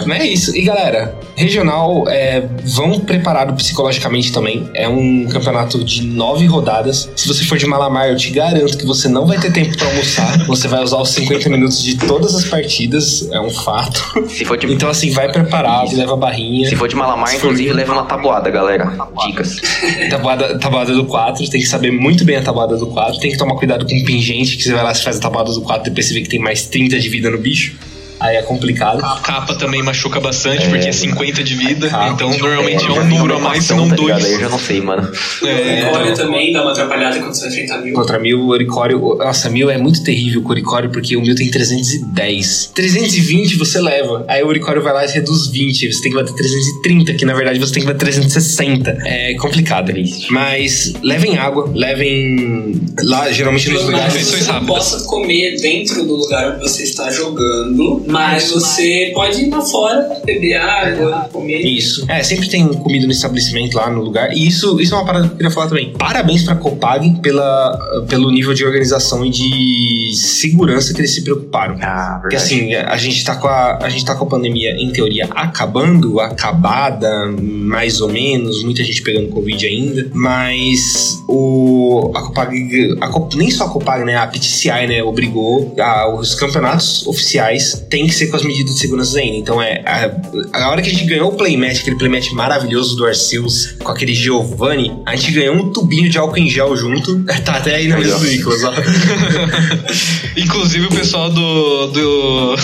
Não 0.07 0.15
é 0.15 0.27
isso. 0.27 0.57
E 0.57 0.63
galera, 0.63 1.15
regional, 1.37 2.05
é, 2.09 2.43
vão 2.65 3.01
preparado 3.01 3.55
psicologicamente 3.55 4.33
também. 4.33 4.69
É 4.75 4.89
um 4.89 5.27
campeonato 5.39 5.83
de 5.85 6.03
nove 6.03 6.47
rodadas. 6.47 7.09
Se 7.17 7.29
você 7.29 7.45
for 7.45 7.59
de 7.59 7.67
Malamar, 7.67 8.09
eu 8.09 8.17
te 8.17 8.31
garanto 8.31 8.77
que 8.77 8.85
você 8.85 9.09
não 9.09 9.27
vai 9.27 9.39
ter 9.39 9.53
tempo 9.53 9.77
pra 9.77 9.87
almoçar. 9.87 10.39
Você 10.49 10.67
vai 10.67 10.83
usar 10.83 10.99
os 10.99 11.11
50 11.11 11.49
minutos 11.51 11.83
de 11.83 11.97
todas 11.97 12.35
as 12.35 12.45
partidas. 12.45 13.29
É 13.31 13.41
um 13.41 13.51
fato. 13.51 14.29
Se 14.29 14.45
for 14.45 14.57
de, 14.57 14.73
Então, 14.73 14.89
assim, 14.89 15.11
vai 15.11 15.31
preparado, 15.31 15.95
leva 15.95 16.17
barrinha. 16.17 16.69
se 16.69 16.77
for 16.77 16.89
de 16.89 16.97
Malamar, 16.97 17.35
inclusive, 17.35 17.73
leva 17.73 17.93
uma 17.93 18.05
tabuada, 18.05 18.51
galera. 18.51 18.97
Dicas. 19.27 19.57
Tabuada, 20.11 20.59
tabuada 20.59 20.93
do 20.95 21.05
4, 21.05 21.49
tem 21.51 21.61
que 21.61 21.67
saber 21.67 21.91
muito 21.91 22.25
bem 22.25 22.37
a 22.37 22.43
tabuada 22.43 22.77
do 22.77 22.87
4. 22.87 23.21
Tem 23.21 23.31
que 23.31 23.37
tomar 23.39 23.55
cuidado 23.57 23.87
com 23.87 23.95
o 23.95 24.05
pingente, 24.05 24.57
que 24.57 24.65
você 24.65 24.73
vai 24.73 24.83
lá 24.85 24.93
e 24.93 24.97
faz 24.97 25.19
a 25.19 25.21
tabuada 25.21 25.53
do 25.53 25.61
4 25.61 25.87
e 25.87 25.91
depois 25.91 26.07
você 26.07 26.15
vê 26.15 26.23
que 26.23 26.29
tem 26.29 26.39
mais 26.41 26.67
30 26.67 26.99
de 26.99 27.09
vida 27.09 27.31
no 27.31 27.39
bicho. 27.39 27.75
Aí 28.21 28.37
é 28.37 28.43
complicado. 28.43 29.01
Capa 29.23 29.55
também 29.55 29.83
machuca 29.83 30.21
bastante, 30.21 30.69
porque 30.69 30.89
é 30.89 30.93
50 30.93 31.43
de 31.45 31.55
vida. 31.55 31.89
Capa. 31.89 32.09
então 32.09 32.31
normalmente 32.37 32.85
é, 32.85 32.89
já 32.89 32.93
um 33.01 33.05
número 33.07 33.37
a 33.37 33.41
mais, 33.41 33.65
se 33.65 33.75
não 33.75 33.89
tá 33.89 33.95
dois. 33.95 34.17
ligado? 34.17 34.33
Eu 34.33 34.41
já 34.41 34.49
não 34.49 34.59
sei, 34.59 34.81
mano. 34.81 35.11
É, 35.45 35.89
O 35.89 35.91
Core 35.93 36.11
então, 36.11 36.27
também 36.27 36.53
dá 36.53 36.63
uma 36.63 36.73
atrapalhada 36.73 37.19
quando 37.21 37.35
você 37.35 37.43
vai 37.43 37.49
enfrentar 37.51 37.79
mil. 37.79 37.95
Contra 37.95 38.19
mil, 38.19 38.41
o 38.41 38.49
Oricório. 38.49 39.17
Nossa, 39.19 39.49
mil 39.49 39.71
é 39.71 39.79
muito 39.79 40.03
terrível 40.03 40.43
com 40.43 40.49
o 40.49 40.53
Oricório, 40.53 40.91
porque 40.91 41.17
o 41.17 41.21
mil 41.21 41.35
tem 41.35 41.51
310. 41.51 42.73
320 42.75 43.57
você 43.57 43.81
leva. 43.81 44.25
Aí 44.29 44.43
o 44.43 44.47
Oricório 44.49 44.83
vai 44.83 44.93
lá 44.93 45.05
e 45.05 45.09
reduz 45.09 45.47
20. 45.49 45.93
Você 45.93 46.03
tem 46.03 46.11
que 46.13 46.17
bater 46.17 46.35
330, 46.35 47.15
que 47.15 47.25
na 47.25 47.35
verdade 47.35 47.59
você 47.59 47.73
tem 47.75 47.83
que 47.83 47.87
bater 47.87 47.99
360. 48.07 48.99
É 49.05 49.35
complicado. 49.35 49.87
Triste. 49.87 50.33
Mas 50.33 50.93
levem 51.03 51.37
água, 51.39 51.71
levem. 51.75 52.81
Lá, 53.03 53.31
geralmente 53.31 53.71
nos 53.71 53.85
lugares. 53.85 54.15
você 54.27 54.53
não 54.53 54.67
possa 54.67 55.05
comer 55.07 55.57
dentro 55.61 56.05
do 56.05 56.17
lugar 56.17 56.55
onde 56.55 56.69
você 56.69 56.83
está 56.83 57.11
jogando, 57.11 58.05
mas 58.09 58.51
você 58.51 59.13
pode 59.15 59.43
ir 59.45 59.51
lá 59.51 59.61
fora, 59.63 60.21
beber 60.25 60.57
água, 60.57 61.29
comer. 61.33 61.61
Isso. 61.61 62.05
É, 62.09 62.23
sempre 62.23 62.49
tem 62.49 62.67
comida 62.69 63.07
no 63.07 63.13
estabelecimento 63.13 63.77
lá 63.77 63.91
no 63.91 64.03
lugar. 64.03 64.33
E 64.37 64.47
isso, 64.47 64.81
isso 64.81 64.95
é 64.95 64.97
uma 64.99 65.05
parada 65.07 65.27
que 65.27 65.33
eu 65.35 65.37
queria 65.37 65.51
falar 65.51 65.69
também. 65.69 65.93
Parabéns 65.99 66.43
pra 66.43 66.55
Copag 66.55 67.21
pela, 67.21 68.05
pelo 68.09 68.31
nível 68.31 68.55
de 68.55 68.65
organização 68.65 69.25
e 69.25 69.31
de 69.31 70.13
segurança 70.17 70.93
que 70.95 71.01
eles 71.01 71.13
se 71.15 71.23
preocuparam. 71.23 71.77
Ah, 71.81 72.19
Porque 72.23 72.37
verdade. 72.37 72.55
assim, 72.63 72.75
a 72.75 72.97
gente, 72.97 73.25
tá 73.25 73.37
com 73.37 73.47
a, 73.49 73.79
a 73.83 73.89
gente 73.89 74.05
tá 74.05 74.15
com 74.15 74.25
a 74.25 74.29
pandemia, 74.29 74.71
em 74.73 74.91
teoria, 74.91 75.27
acabando, 75.31 76.19
acabada, 76.21 77.27
mais 77.41 78.01
ou 78.01 78.09
menos, 78.09 78.63
muita 78.65 78.83
gente 78.83 79.03
pegando 79.03 79.29
Covid 79.29 79.67
ainda, 79.67 80.11
mas 80.15 81.19
o, 81.29 82.11
a 82.15 82.23
Copag, 82.23 82.97
a 83.01 83.09
Cop- 83.09 83.35
nem 83.37 83.51
só 83.51 83.65
a 83.65 83.69
Copag, 83.71 84.05
né, 84.05 84.17
a 84.17 84.27
PTCI, 84.27 84.87
né, 84.87 85.03
obrigou 85.03 85.75
a- 85.79 86.15
os 86.15 86.35
campeonatos 86.35 87.07
oficiais 87.07 87.85
têm 87.99 88.07
que 88.07 88.15
ser 88.15 88.29
com 88.29 88.37
as 88.37 88.45
medidas 88.45 88.75
de 88.75 88.81
segurança 88.81 89.19
ainda. 89.19 89.37
Então 89.37 89.61
é, 89.61 89.83
a, 89.85 90.61
a 90.65 90.71
hora 90.71 90.81
que 90.81 90.89
a 90.89 90.93
gente 90.93 91.05
ganhou 91.05 91.33
o 91.33 91.37
playmatch, 91.37 91.81
aquele 91.81 91.97
playmatch 91.97 92.31
maravilhoso 92.33 92.97
do 92.97 93.05
Arceus, 93.05 93.75
com 93.83 93.91
aquele 93.91 94.15
Giovanni, 94.15 94.93
a 95.05 95.17
gente 95.17 95.33
ganhou 95.33 95.57
um 95.57 95.73
tubinho 95.73 96.09
de 96.09 96.17
álcool 96.17 96.39
em 96.39 96.49
gel 96.49 96.77
junto, 96.77 97.25
tá 97.45 97.57
até 97.57 97.75
aí 97.75 97.89
na 97.89 97.99
mesa 97.99 98.19
do 98.19 98.27
Nicolas, 98.27 98.63
ó. 98.63 98.73
Inclusive 100.37 100.87
o 100.87 100.91
pessoal 100.91 101.31
do, 101.31 101.87
do, 101.89 102.57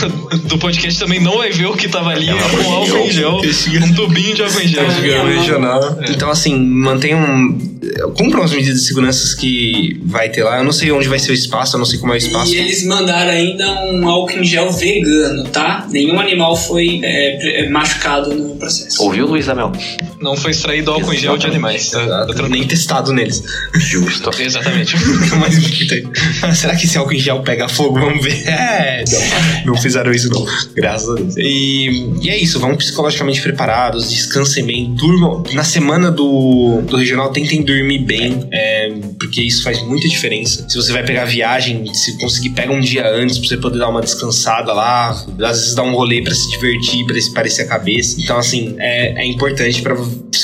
do 0.45 0.59
podcast 0.59 0.99
também 1.01 1.21
não 1.21 1.39
vai 1.39 1.51
ver 1.51 1.67
o 1.67 1.77
que 1.77 1.89
tava 1.89 2.11
ali 2.11 2.29
É, 2.29 2.33
com 2.33 2.73
álcool 2.73 2.95
álcool 2.95 3.07
em 3.07 3.11
gel. 3.11 3.41
Um 3.83 3.95
tubinho 3.95 4.35
de 4.35 4.43
álcool 4.43 4.61
em 4.61 4.69
gel. 4.69 4.87
Ganhou 4.87 5.27
regional. 5.27 5.99
Então, 6.09 6.31
assim, 6.31 6.57
mantenham. 6.59 7.74
Cumpram 8.17 8.43
as 8.43 8.53
medidas 8.53 8.81
de 8.81 8.87
segurança 8.87 9.37
que 9.37 10.01
vai 10.05 10.29
ter 10.29 10.45
lá. 10.45 10.59
Eu 10.59 10.65
não 10.65 10.73
sei 10.73 10.91
onde 10.93 11.09
vai 11.09 11.19
ser 11.19 11.33
o 11.33 11.35
espaço, 11.35 11.77
eu 11.77 11.79
não 11.79 11.87
sei 11.87 11.99
como 11.99 12.13
é 12.13 12.17
o 12.17 12.19
espaço. 12.19 12.53
E 12.53 12.59
eles 12.59 12.85
mandaram 12.85 13.31
ainda 13.31 13.85
um 13.85 14.09
álcool 14.09 14.39
em 14.39 14.45
gel 14.45 14.71
vegano, 14.73 15.45
tá? 15.45 15.87
Nenhum 15.91 16.19
animal 16.19 16.57
foi 16.57 17.01
é, 17.03 17.65
é, 17.65 17.69
machucado 17.69 18.35
no 18.35 18.57
processo. 18.57 19.03
Ouviu, 19.03 19.27
Luiz 19.27 19.49
Amel? 19.49 19.73
Não 20.21 20.37
foi 20.37 20.53
extraído 20.53 20.91
álcool 20.91 21.13
em 21.13 21.19
gel 21.19 21.37
de 21.37 21.47
animais. 21.47 21.91
Tá, 21.91 22.27
tá 22.27 22.49
nem 22.49 22.67
testado 22.67 23.13
neles. 23.13 23.43
Justo. 23.75 24.31
Exatamente. 24.41 24.95
Mas 25.39 26.59
será 26.59 26.77
que 26.77 26.87
esse 26.87 26.97
álcool 26.97 27.15
em 27.15 27.19
gel 27.19 27.43
pega 27.43 27.69
fogo? 27.69 27.99
Vamos 27.99 28.25
ver. 28.25 28.47
É, 28.49 29.05
não, 29.65 29.75
não 29.75 29.77
fizeram 29.81 30.13
isso, 30.13 30.31
não. 30.31 30.47
Graças 30.75 31.09
a 31.09 31.15
Deus. 31.15 31.37
E, 31.37 32.11
e 32.23 32.31
é 32.31 32.37
isso, 32.37 32.59
vão 32.59 32.77
psicologicamente 32.77 33.41
preparados, 33.41 34.11
descansem 34.11 34.65
bem, 34.65 34.95
durmam. 34.95 35.43
Na 35.53 35.65
semana 35.65 36.11
do, 36.11 36.83
do 36.83 36.97
regional, 36.97 37.31
tentem 37.31 37.63
dormir 37.63 37.74
bem, 37.99 38.49
é, 38.53 38.93
porque 39.19 39.43
isso 39.43 39.63
faz 39.63 39.83
muita 39.83 40.09
diferença. 40.09 40.69
Se 40.69 40.77
você 40.77 40.93
vai 40.93 41.05
pegar 41.05 41.25
viagem, 41.25 41.93
se 41.95 42.19
conseguir, 42.19 42.51
pega 42.51 42.73
um 42.73 42.81
dia 42.81 43.09
antes 43.09 43.39
pra 43.39 43.49
você 43.49 43.57
poder 43.57 43.79
dar 43.79 43.89
uma 43.89 44.01
descansada 44.01 44.73
lá, 44.73 45.11
às 45.11 45.61
vezes 45.61 45.75
dar 45.75 45.83
um 45.83 45.95
rolê 45.95 46.23
pra 46.23 46.35
se 46.35 46.51
divertir, 46.51 47.05
se 47.23 47.33
parecer 47.33 47.63
a 47.63 47.67
cabeça. 47.67 48.21
Então, 48.21 48.39
assim, 48.39 48.77
é, 48.79 49.23
é 49.23 49.27
importante 49.27 49.83
para 49.83 49.95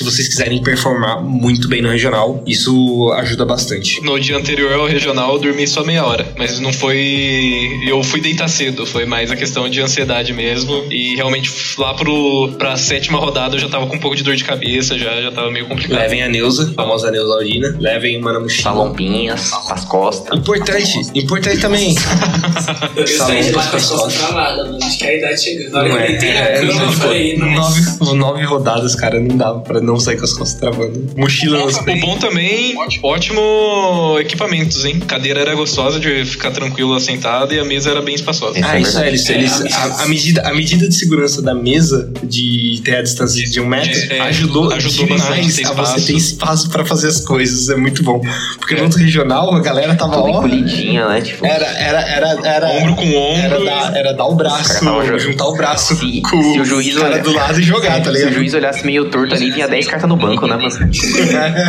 se 0.00 0.04
vocês 0.04 0.28
quiserem 0.28 0.62
performar 0.62 1.22
muito 1.22 1.68
bem 1.68 1.82
no 1.82 1.90
regional, 1.90 2.42
isso 2.46 3.12
ajuda 3.18 3.44
bastante. 3.44 4.02
No 4.02 4.18
dia 4.18 4.34
anterior 4.34 4.72
ao 4.72 4.86
regional 4.86 5.34
eu 5.34 5.38
dormi 5.38 5.68
só 5.68 5.84
meia 5.84 6.02
hora. 6.06 6.26
Mas 6.38 6.58
não 6.58 6.72
foi. 6.72 7.68
Eu 7.86 8.02
fui 8.02 8.18
deitar 8.18 8.48
cedo. 8.48 8.86
Foi 8.86 9.04
mais 9.04 9.30
a 9.30 9.36
questão 9.36 9.68
de 9.68 9.78
ansiedade 9.82 10.32
mesmo. 10.32 10.86
E 10.90 11.16
realmente 11.16 11.52
lá 11.76 11.92
pro, 11.92 12.50
pra 12.56 12.78
sétima 12.78 13.18
rodada 13.18 13.56
eu 13.56 13.60
já 13.60 13.68
tava 13.68 13.86
com 13.86 13.96
um 13.96 13.98
pouco 13.98 14.16
de 14.16 14.22
dor 14.22 14.34
de 14.34 14.42
cabeça, 14.42 14.98
já, 14.98 15.20
já 15.20 15.32
tava 15.32 15.50
meio 15.50 15.66
complicado. 15.66 15.98
Levem 15.98 16.22
a 16.22 16.28
Neuza, 16.30 16.70
a 16.70 16.74
famosa 16.74 17.10
Neuza 17.10 17.34
Audina. 17.34 17.76
Levem 17.78 18.16
uma 18.16 18.32
na 18.32 18.40
mochila. 18.40 18.62
Salompinhas, 18.62 19.52
as 19.68 19.84
costas. 19.84 20.38
Importante, 20.38 20.98
importante 21.14 21.58
também. 21.60 21.94
Eu 22.96 23.06
saí 23.06 23.44
de 23.44 23.52
lá 23.52 23.66
com 23.66 23.76
as 23.76 23.86
costas 23.86 24.14
travadas, 24.14 24.66
mano. 24.66 24.78
Acho 24.82 24.98
que 24.98 25.04
é 25.04 25.08
a 25.08 25.18
idade 25.18 25.42
chegando. 25.42 25.72
Na 25.72 25.78
hora 25.80 25.88
Não 25.88 25.96
que 25.96 26.02
eu 26.02 26.08
deitei 26.08 26.32
na 26.32 26.46
cama, 26.46 26.82
eu 26.84 26.92
falei, 26.92 27.36
nove, 27.36 28.14
nove 28.16 28.44
rodadas, 28.44 28.94
cara, 28.94 29.20
não 29.20 29.36
dava 29.36 29.60
pra 29.60 29.80
não 29.80 29.89
sair 29.98 30.16
com 30.18 30.24
as 30.24 30.32
costas 30.32 30.60
travando. 30.60 31.10
Mochila 31.16 31.64
nas 31.64 31.76
O 31.76 31.84
bom 32.00 32.16
também, 32.18 32.74
ótimo 33.02 34.16
equipamentos, 34.20 34.84
hein? 34.84 35.00
Cadeira 35.00 35.40
era 35.40 35.54
gostosa 35.54 35.98
de 35.98 36.24
ficar 36.24 36.50
tranquilo 36.50 36.98
sentado 37.00 37.52
e 37.54 37.58
a 37.58 37.64
mesa 37.64 37.90
era 37.90 38.02
bem 38.02 38.14
espaçosa. 38.14 38.58
Isso 38.58 38.68
Ah, 38.68 38.76
é 38.76 38.80
isso 38.82 38.98
é, 38.98 39.08
eles, 39.08 39.28
eles, 39.28 39.74
a, 39.74 40.02
a 40.02 40.06
medida, 40.08 40.42
a 40.48 40.52
medida 40.54 40.88
de 40.88 40.94
segurança 40.94 41.40
da 41.42 41.54
mesa, 41.54 42.10
de 42.22 42.80
ter 42.84 42.96
a 42.96 43.02
distância 43.02 43.42
de 43.48 43.60
um 43.60 43.66
metro, 43.66 43.90
É, 44.12 44.20
ajudou, 44.20 44.72
ajudou 44.72 45.06
bastante 45.08 45.48
demais 45.48 45.70
a 45.70 45.72
você 45.72 46.00
ter 46.12 46.16
espaço 46.16 46.68
pra 46.70 46.84
fazer 46.84 47.08
as 47.08 47.20
coisas. 47.20 47.68
É 47.68 47.76
muito 47.76 48.02
bom. 48.02 48.20
Porque 48.58 48.74
no 48.74 48.80
É. 48.80 48.84
outro 48.84 48.98
regional, 48.98 49.54
a 49.54 49.60
galera 49.60 49.94
tava, 49.94 50.16
Tudo 50.16 50.28
ó, 50.30 50.46
né? 50.46 51.20
Tipo, 51.22 51.46
Era, 51.46 51.66
era, 51.66 52.00
era, 52.00 52.38
era. 52.46 52.66
Ombro 52.70 52.94
com 52.96 53.06
ombro. 53.16 53.40
Era 53.40 53.64
dar, 53.64 53.96
era 53.96 54.12
dar 54.12 54.26
o 54.26 54.34
braço, 54.34 54.84
juntar 55.18 55.46
o 55.46 55.54
braço 55.54 55.96
Se- 55.96 56.20
com 56.22 56.42
se 56.54 56.60
o 56.60 56.64
juiz 56.64 56.94
cara 56.94 57.08
olhar- 57.14 57.22
do 57.22 57.32
lado 57.32 57.60
e 57.60 57.62
jogar, 57.62 57.98
tá 58.02 58.04
se 58.04 58.08
o 58.10 58.12
ligado? 58.12 58.32
juiz 58.34 58.54
olhasse 58.54 58.84
meio 58.84 59.06
torto 59.10 59.34
ali, 59.34 59.52
tinha 59.52 59.66
10 59.70 59.86
cartas 59.86 60.08
no 60.08 60.16
banco, 60.16 60.46
né, 60.46 60.56
mano? 60.56 60.68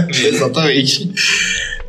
Exatamente. 0.10 1.12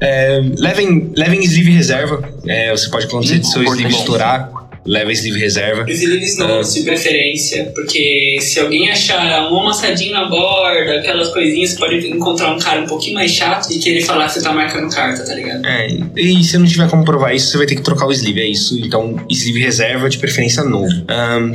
É, 0.00 0.40
levem, 0.56 1.12
levem 1.16 1.42
sleeve 1.42 1.70
reserva. 1.70 2.28
É, 2.46 2.70
você 2.70 2.88
pode 2.90 3.06
acontecer 3.06 3.38
de 3.38 3.50
seu 3.50 3.62
sleeve 3.62 3.90
estourar. 3.90 4.61
Leva 4.85 5.12
sleeve 5.12 5.39
reserva. 5.39 5.85
Os 5.89 6.03
livros 6.03 6.37
novos 6.39 6.74
de 6.74 6.83
preferência, 6.83 7.70
porque 7.74 8.39
se 8.41 8.59
alguém 8.59 8.91
achar 8.91 9.51
um 9.53 9.61
amassadinho 9.61 10.12
na 10.12 10.28
borda, 10.28 10.99
aquelas 10.99 11.28
coisinhas, 11.28 11.70
você 11.70 11.78
pode 11.78 12.09
encontrar 12.09 12.55
um 12.55 12.59
cara 12.59 12.80
um 12.80 12.87
pouquinho 12.87 13.14
mais 13.14 13.30
chato 13.30 13.72
e 13.72 13.78
querer 13.78 14.03
falar 14.03 14.26
que 14.26 14.35
você 14.35 14.43
tá 14.43 14.53
marcando 14.53 14.93
carta, 14.93 15.24
tá 15.24 15.35
ligado? 15.35 15.64
É, 15.64 15.87
e 16.16 16.43
se 16.43 16.59
não 16.59 16.66
tiver 16.66 16.89
como 16.89 17.05
provar 17.05 17.33
isso, 17.33 17.51
você 17.51 17.59
vai 17.59 17.66
ter 17.66 17.76
que 17.76 17.83
trocar 17.83 18.07
o 18.07 18.12
sleeve, 18.12 18.41
é 18.41 18.49
isso. 18.49 18.78
Então, 18.78 19.16
sleeve 19.30 19.61
reserva, 19.61 20.09
de 20.09 20.18
preferência 20.18 20.64
novo. 20.64 20.93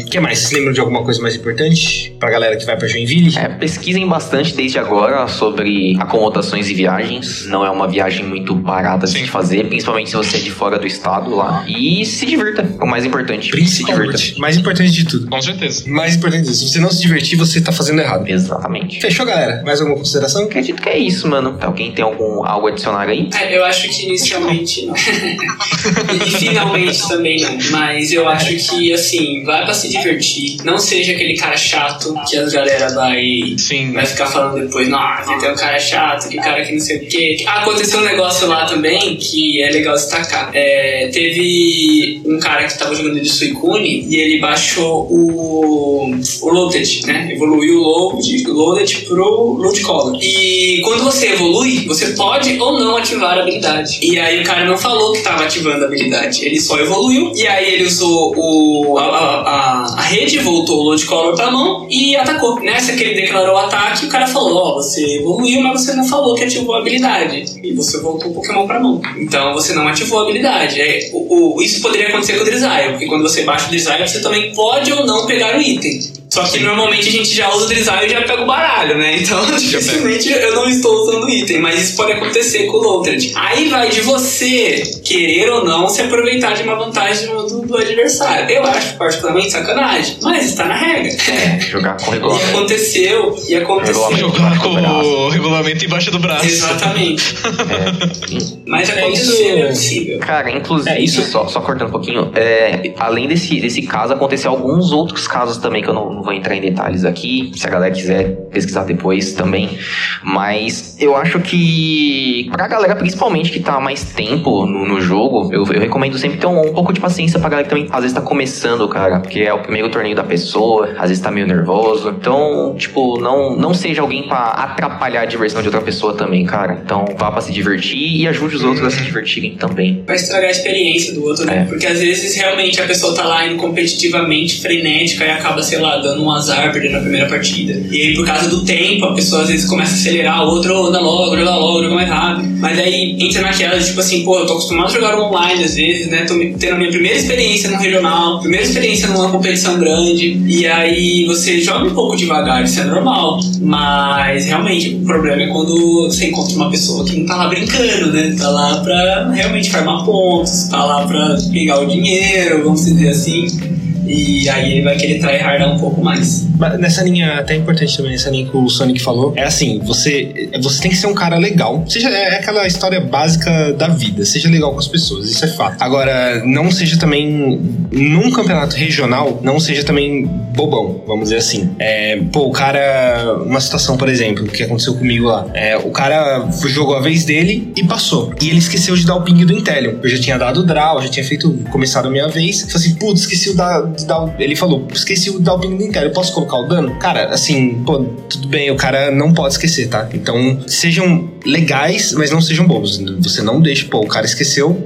O 0.02 0.06
que 0.06 0.20
mais? 0.20 0.40
Vocês 0.40 0.52
lembram 0.52 0.74
de 0.74 0.80
alguma 0.80 1.04
coisa 1.04 1.22
mais 1.22 1.36
importante 1.36 2.16
pra 2.20 2.30
galera 2.30 2.56
que 2.56 2.66
vai 2.66 2.78
pra 2.78 2.88
Joinville? 2.88 3.38
É, 3.38 3.50
pesquisem 3.50 4.08
bastante 4.08 4.56
desde 4.56 4.80
agora 4.80 5.28
sobre 5.28 5.98
acomodações 6.00 6.70
e 6.70 6.74
viagens. 6.74 7.46
Não 7.48 7.66
é 7.66 7.70
uma 7.70 7.88
viagem 7.88 8.26
muito 8.26 8.56
barata 8.56 9.06
de 9.06 9.14
Sim. 9.14 9.26
se 9.26 9.28
fazer, 9.28 9.66
principalmente 9.68 10.10
se 10.10 10.16
você 10.16 10.38
é 10.38 10.40
de 10.40 10.52
fora 10.52 10.80
do 10.80 10.88
estado 10.88 11.36
lá. 11.36 11.66
E 11.68 12.06
se 12.06 12.26
divirta, 12.26 12.62
é 12.80 12.84
o 12.84 12.88
mais 12.88 13.04
importante. 13.04 13.17
Se 13.18 13.24
divirta. 13.24 13.52
Principalmente. 13.52 14.40
Mais 14.40 14.58
importante 14.58 14.92
de 14.92 15.06
tudo. 15.06 15.28
Com 15.28 15.42
certeza. 15.42 15.84
Mais 15.88 16.16
importante 16.16 16.48
disso. 16.48 16.68
Se 16.68 16.74
você 16.74 16.80
não 16.80 16.92
se 16.92 17.02
divertir, 17.02 17.38
você 17.38 17.62
tá 17.62 17.72
fazendo 17.72 18.02
errado. 18.02 18.28
Exatamente. 18.28 19.00
Fechou, 19.00 19.26
galera? 19.26 19.64
Mais 19.66 19.80
alguma 19.80 19.98
consideração? 19.98 20.44
Acredito 20.44 20.82
que 20.82 20.90
é 20.90 20.98
isso, 20.98 21.28
mano. 21.28 21.58
Alguém 21.62 21.92
tem 21.92 22.04
algum 22.04 22.46
algo 22.46 22.68
a 22.68 22.72
adicionar 22.72 23.08
aí? 23.08 23.30
É, 23.34 23.58
eu 23.58 23.64
acho 23.64 23.88
que 23.90 24.06
inicialmente 24.06 24.86
não. 24.86 24.96
e 26.28 26.32
finalmente 26.32 27.08
também 27.08 27.42
não. 27.42 27.58
Mas 27.72 28.12
eu 28.12 28.28
acho 28.28 28.56
que, 28.56 28.94
assim, 28.94 29.44
vai 29.44 29.64
pra 29.64 29.74
se 29.74 29.90
divertir. 29.90 30.58
Não 30.64 30.78
seja 30.78 31.14
aquele 31.14 31.36
cara 31.36 31.58
chato 31.58 32.14
que 32.30 32.38
as 32.38 32.54
galera 32.58 32.90
vai 32.94 33.56
Sim. 33.58 33.94
vai 33.94 34.06
ficar 34.06 34.26
falando 34.28 34.66
depois, 34.66 34.88
nossa, 34.90 35.38
tem 35.40 35.52
um 35.52 35.56
cara 35.56 35.80
chato, 35.80 36.30
que 36.30 36.38
cara 36.38 36.64
que 36.64 36.74
não 36.74 36.80
sei 36.80 36.98
o 36.98 37.08
quê. 37.08 37.44
Ah, 37.46 37.62
aconteceu 37.62 38.00
um 38.00 38.04
negócio 38.04 38.48
lá 38.48 38.66
também 38.66 39.16
que 39.18 39.62
é 39.62 39.70
legal 39.72 39.96
destacar. 39.96 40.50
É, 40.54 41.10
teve 41.14 42.22
um 42.26 42.40
cara 42.40 42.66
que 42.66 42.78
tava 42.78 42.96
jogando 42.96 43.07
de 43.14 43.30
Suicune 43.30 44.06
e 44.10 44.16
ele 44.18 44.40
baixou 44.40 45.08
o, 45.10 46.12
o 46.42 46.50
Loaded, 46.50 47.06
né? 47.06 47.32
Evoluiu 47.34 47.80
o 47.80 47.84
Load, 47.84 48.50
o 48.50 48.54
Loaded 48.54 49.06
pro 49.06 49.54
Load 49.54 49.82
Collar. 49.82 50.16
E 50.22 50.82
quando 50.84 51.04
você 51.04 51.30
evolui, 51.34 51.86
você 51.88 52.08
pode 52.14 52.58
ou 52.60 52.80
não 52.80 52.98
ativar 52.98 53.38
a 53.38 53.42
habilidade. 53.42 54.00
E 54.02 54.20
aí 54.20 54.42
o 54.42 54.44
cara 54.44 54.66
não 54.66 54.78
falou 54.78 55.14
que 55.14 55.22
tava 55.22 55.44
ativando 55.44 55.84
a 55.84 55.88
habilidade, 55.88 56.46
ele 56.46 56.60
só 56.60 56.78
evoluiu. 56.80 57.32
E 57.36 57.48
aí 57.48 57.74
ele 57.74 57.86
usou 57.86 58.34
o, 58.36 58.98
a, 58.98 59.04
a, 59.06 59.84
a- 59.98 60.02
rede, 60.02 60.40
voltou 60.40 60.80
o 60.80 60.84
Load 60.84 61.06
Collar 61.06 61.36
pra 61.36 61.52
mão 61.52 61.88
e 61.90 62.16
atacou. 62.16 62.60
Nessa 62.62 62.94
que 62.94 63.04
ele 63.04 63.22
declarou 63.22 63.56
o 63.56 63.58
ataque, 63.58 64.06
o 64.06 64.10
cara 64.10 64.28
falou: 64.28 64.56
Ó, 64.58 64.76
você 64.76 65.04
evoluiu, 65.20 65.62
mas 65.62 65.82
você 65.86 65.94
não 65.94 66.08
falou 66.08 66.36
que 66.36 66.44
ativou 66.44 66.76
a 66.76 66.80
habilidade. 66.80 67.46
E 67.64 67.74
você 67.74 68.00
voltou 68.02 68.32
o 68.32 68.34
Pokémon 68.34 68.66
pra 68.66 68.80
mão. 68.80 69.02
Então 69.18 69.54
você 69.54 69.74
não 69.74 69.88
ativou 69.88 70.20
a 70.20 70.24
habilidade. 70.24 70.80
É, 70.80 71.10
o, 71.14 71.58
o- 71.58 71.62
isso 71.62 71.82
poderia 71.82 72.08
acontecer 72.10 72.34
com 72.36 72.42
o 72.42 72.46
Drizzile, 72.46 72.97
porque 72.98 73.06
quando 73.06 73.22
você 73.22 73.44
baixa 73.44 73.68
o 73.68 73.70
Drizzile, 73.70 74.08
você 74.08 74.22
também 74.22 74.52
pode 74.54 74.92
ou 74.92 75.06
não 75.06 75.28
pegar 75.28 75.56
o 75.56 75.62
item. 75.62 76.02
Só 76.30 76.44
que 76.44 76.60
normalmente 76.60 77.08
a 77.08 77.12
gente 77.12 77.34
já 77.34 77.50
usa 77.54 77.66
o 77.66 77.68
Drizzile 77.68 78.06
e 78.06 78.10
já 78.10 78.22
pega 78.24 78.42
o 78.42 78.46
baralho, 78.46 78.98
né? 78.98 79.18
Então 79.18 79.46
dificilmente 79.58 80.30
eu 80.30 80.56
não 80.56 80.68
estou 80.68 81.04
usando 81.04 81.24
o 81.24 81.30
item, 81.30 81.60
mas 81.60 81.82
isso 81.82 81.96
pode 81.96 82.12
acontecer 82.12 82.66
com 82.66 82.78
o 82.78 82.82
Lothred. 82.82 83.32
Aí 83.36 83.70
vai 83.70 83.90
de 83.90 84.02
você 84.02 84.82
querer 85.04 85.50
ou 85.52 85.64
não 85.64 85.88
se 85.88 86.02
aproveitar 86.02 86.54
de 86.54 86.64
uma 86.64 86.76
vantagem 86.76 87.28
do, 87.28 87.66
do 87.68 87.78
adversário. 87.78 88.50
Eu 88.50 88.64
acho 88.64 88.96
particularmente 88.98 89.52
sacanagem, 89.52 90.18
mas 90.22 90.46
está 90.46 90.66
na 90.66 90.76
regra. 90.76 91.12
É, 91.12 91.60
jogar 91.60 91.98
com 91.98 92.12
E 92.12 92.16
regulamento. 92.16 92.50
aconteceu, 92.50 93.36
e 93.48 93.56
aconteceu. 93.56 94.08
Regulamento. 94.10 94.38
Jogar 94.38 94.60
com 94.60 94.70
o 94.70 95.30
regulamento 95.30 95.86
embaixo 95.86 96.12
do 96.12 96.20
braço. 96.20 96.46
Exatamente. 96.46 97.36
É, 97.46 98.58
Mas 98.68 98.90
É, 98.90 99.00
aconteceu, 99.00 99.34
isso- 99.34 99.44
é 99.66 99.68
possível. 99.68 100.20
Cara, 100.20 100.52
inclusive, 100.52 100.90
É, 100.96 101.00
isso- 101.02 101.22
só, 101.32 101.48
só 101.48 101.62
cortando 101.62 101.88
um 101.90 101.92
pouquinho, 101.92 102.32
é, 102.36 102.94
além 103.00 103.28
desse, 103.28 103.60
desse 103.60 103.82
caso, 103.84 104.14
aconteceu 104.14 104.52
alguns 104.52 104.92
outros 104.92 105.28
casos 105.28 105.58
também, 105.58 105.82
que 105.82 105.90
eu 105.90 105.94
não, 105.94 106.14
não 106.14 106.24
vou 106.24 106.34
entrar 106.34 106.56
em 106.56 106.62
detalhes 106.62 107.06
aqui, 107.06 107.52
se 107.56 107.66
a 107.66 107.70
galera 107.70 107.94
quiser 107.94 108.36
pesquisar 108.52 108.84
depois 108.84 109.34
também. 109.34 109.78
Mas 110.24 110.96
eu 111.00 111.16
acho 111.16 111.40
que, 111.40 112.48
pra 112.52 112.68
galera 112.68 112.96
principalmente 112.96 113.52
que 113.52 113.60
tá 113.60 113.80
mais 113.80 114.04
tempo 114.04 114.66
no, 114.66 114.86
no 114.88 115.02
jogo, 115.02 115.50
eu, 115.54 115.64
eu 115.72 115.80
recomendo 115.80 116.18
sempre 116.18 116.38
ter 116.38 116.48
um, 116.48 116.60
um 116.70 116.74
pouco 116.74 116.92
de 116.94 117.00
paciência 117.00 117.40
pra 117.40 117.50
galera 117.50 117.67
que 117.68 117.70
também 117.70 117.88
às 117.92 118.02
vezes 118.02 118.14
tá 118.14 118.22
começando, 118.22 118.88
cara, 118.88 119.20
porque 119.20 119.42
é 119.42 119.54
o 119.54 119.60
primeiro 119.60 119.90
torneio 119.90 120.16
da 120.16 120.24
pessoa, 120.24 120.90
às 120.98 121.10
vezes 121.10 121.20
tá 121.20 121.30
meio 121.30 121.46
nervoso. 121.46 122.10
Então, 122.10 122.76
tipo, 122.78 123.20
não, 123.20 123.56
não 123.56 123.74
seja 123.74 124.02
alguém 124.02 124.28
pra 124.28 124.38
atrapalhar 124.38 125.22
a 125.22 125.26
diversão 125.26 125.62
de 125.62 125.68
outra 125.68 125.82
pessoa 125.82 126.14
também, 126.14 126.46
cara. 126.46 126.82
Então, 126.84 127.06
vá 127.18 127.32
pra 127.32 127.42
se 127.42 127.52
divertir 127.52 128.22
e 128.22 128.28
ajude 128.28 128.56
os 128.56 128.64
outros 128.64 128.86
a 128.86 128.90
se 128.90 129.04
divertirem 129.04 129.56
também. 129.56 130.04
Vai 130.06 130.16
estragar 130.16 130.48
a 130.48 130.52
experiência 130.52 131.14
do 131.14 131.24
outro, 131.24 131.46
né? 131.46 131.64
É. 131.64 131.66
Porque 131.66 131.86
às 131.86 132.00
vezes 132.00 132.36
realmente 132.36 132.82
a 132.82 132.86
pessoa 132.86 133.14
tá 133.14 133.26
lá 133.26 133.46
indo 133.46 133.58
competitivamente, 133.58 134.62
frenética 134.62 135.26
e 135.26 135.30
acaba, 135.30 135.62
sei 135.62 135.80
lá, 135.80 135.98
dando 135.98 136.24
um 136.24 136.32
azar, 136.32 136.72
perdendo 136.72 136.98
a 136.98 137.02
primeira 137.02 137.28
partida. 137.28 137.74
E 137.92 138.02
aí, 138.02 138.14
por 138.16 138.26
causa 138.26 138.50
do 138.50 138.64
tempo, 138.64 139.06
a 139.06 139.14
pessoa 139.14 139.42
às 139.42 139.50
vezes 139.50 139.66
começa 139.66 139.92
a 139.92 139.96
acelerar, 139.96 140.44
o 140.44 140.50
outro 140.50 140.88
anda 140.88 141.00
logo, 141.00 141.36
anda 141.36 141.56
logo, 141.56 141.84
joga 141.84 141.96
mais 141.96 142.10
rápido. 142.10 142.48
Mas 142.60 142.80
aí 142.80 143.18
entra 143.20 143.42
naquela, 143.42 143.80
tipo 143.80 144.00
assim, 144.00 144.24
pô, 144.24 144.40
eu 144.40 144.46
tô 144.46 144.54
acostumado 144.54 144.88
a 144.88 144.92
jogar 144.92 145.20
online 145.20 145.64
às 145.64 145.76
vezes, 145.76 146.08
né? 146.08 146.26
Tô 146.26 146.34
tendo 146.60 146.74
a 146.74 146.78
minha 146.78 146.90
primeira 146.90 147.18
experiência 147.18 147.47
no 147.70 147.78
regional, 147.78 148.40
primeira 148.40 148.66
experiência 148.66 149.08
numa 149.08 149.32
competição 149.32 149.80
grande. 149.80 150.42
E 150.46 150.66
aí 150.66 151.26
você 151.26 151.62
joga 151.62 151.86
um 151.86 151.94
pouco 151.94 152.16
devagar, 152.16 152.64
isso 152.64 152.80
é 152.80 152.84
normal. 152.84 153.40
Mas 153.62 154.46
realmente, 154.46 154.96
o 154.96 155.06
problema 155.06 155.44
é 155.44 155.48
quando 155.48 156.04
você 156.04 156.28
encontra 156.28 156.56
uma 156.56 156.70
pessoa 156.70 157.06
que 157.06 157.18
não 157.20 157.26
tá 157.26 157.36
lá 157.36 157.48
brincando, 157.48 158.12
né? 158.12 158.36
Tá 158.38 158.50
lá 158.50 158.78
pra 158.82 159.32
realmente 159.32 159.72
farmar 159.72 160.04
pontos, 160.06 160.68
tá 160.70 160.84
lá 160.84 161.06
pra 161.08 161.38
pegar 161.52 161.80
o 161.80 161.88
dinheiro, 161.88 162.64
vamos 162.64 162.86
dizer 162.86 163.10
assim. 163.10 163.77
E 164.08 164.50
aí 164.50 164.74
ele 164.74 164.82
vai 164.84 164.98
querer 164.98 165.20
tryhardar 165.20 165.74
um 165.74 165.80
pouco 165.80 166.04
mais. 166.04 166.48
Mas 166.58 166.80
Nessa 166.80 167.04
linha, 167.04 167.40
até 167.40 167.56
importante 167.56 167.96
também, 167.96 168.12
nessa 168.14 168.30
linha 168.30 168.48
que 168.50 168.56
o 168.56 168.70
Sonic 168.70 169.02
falou, 169.02 169.34
é 169.36 169.44
assim, 169.44 169.80
você, 169.80 170.50
você 170.62 170.82
tem 170.82 170.92
que 170.92 170.98
ser 170.98 171.08
um 171.08 171.14
cara 171.14 171.38
legal. 171.38 171.84
Seja, 171.88 172.10
é 172.10 172.38
aquela 172.38 172.66
história 172.66 173.00
básica 173.00 173.74
da 173.74 173.88
vida, 173.88 174.26
seja 174.26 174.50
legal 174.50 174.72
com 174.72 174.80
as 174.80 174.88
pessoas, 174.88 175.30
isso 175.30 175.44
é 175.44 175.48
fato. 175.48 175.82
Agora, 175.82 176.44
não 176.46 176.72
seja 176.72 176.98
também, 176.98 177.60
num 177.92 178.32
campeonato 178.32 178.76
regional, 178.76 179.40
não 179.44 179.60
seja 179.60 179.84
também 179.84 180.26
bobão, 180.26 181.04
vamos 181.06 181.26
dizer 181.26 181.38
assim. 181.38 181.70
É, 181.80 182.20
pô, 182.32 182.48
o 182.48 182.52
cara, 182.52 183.38
uma 183.46 183.60
situação, 183.60 183.98
por 183.98 184.10
exemplo, 184.10 184.46
que 184.48 184.64
aconteceu 184.64 184.96
comigo 184.96 185.28
lá, 185.28 185.46
é, 185.54 185.78
o 185.78 185.92
cara 185.92 186.50
jogou 186.68 186.96
a 186.96 187.00
vez 187.00 187.26
dele 187.26 187.72
e 187.76 187.84
passou. 187.84 188.34
E 188.42 188.50
ele 188.50 188.58
esqueceu 188.58 188.96
de 188.96 189.06
dar 189.06 189.16
o 189.16 189.22
ping 189.22 189.46
do 189.46 189.54
Intelion. 189.54 189.96
Eu 190.02 190.10
já 190.10 190.20
tinha 190.20 190.38
dado 190.38 190.62
o 190.62 190.64
draw, 190.64 191.02
já 191.02 191.10
tinha 191.10 191.26
feito, 191.26 191.52
começado 191.72 192.08
a 192.08 192.12
minha 192.12 192.28
vez. 192.28 192.62
Falei 192.62 192.76
assim, 192.76 192.96
putz, 192.96 193.22
esqueci 193.22 193.50
o 193.50 193.56
da, 193.56 193.82
de 193.98 194.06
dar 194.06 194.24
o... 194.24 194.34
Ele 194.40 194.56
falou, 194.56 194.88
esqueci 194.94 195.30
o 195.30 195.40
dar 195.40 195.56
o 195.56 195.60
ping 195.60 195.76
do 195.76 195.98
eu 195.98 196.12
posso 196.12 196.34
colocar 196.34 196.58
o 196.58 196.68
dano? 196.68 196.96
Cara, 197.00 197.30
assim, 197.30 197.82
pô, 197.86 198.06
tudo 198.30 198.48
bem, 198.48 198.72
o 198.72 198.76
cara 198.76 199.12
não 199.12 199.34
pode 199.34 199.54
esquecer, 199.54 199.90
tá? 199.90 200.08
Então, 200.14 200.60
sejam 200.68 201.30
legais, 201.46 202.14
mas 202.14 202.32
não 202.32 202.42
sejam 202.42 202.68
bobos. 202.68 202.98
Você 203.20 203.42
não 203.42 203.62
deixa, 203.62 203.86
pô, 203.86 204.00
o 204.00 204.08
cara 204.08 204.26
esqueceu, 204.26 204.86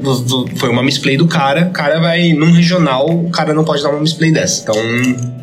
foi 0.55 0.69
uma 0.69 0.83
misplay 0.83 1.17
do 1.17 1.27
cara, 1.27 1.67
o 1.67 1.71
cara 1.71 1.99
vai 1.99 2.33
num 2.33 2.51
regional, 2.51 3.09
o 3.09 3.29
cara 3.29 3.53
não 3.53 3.63
pode 3.63 3.83
dar 3.83 3.89
uma 3.89 3.99
misplay 3.99 4.31
dessa. 4.31 4.61
Então, 4.63 4.75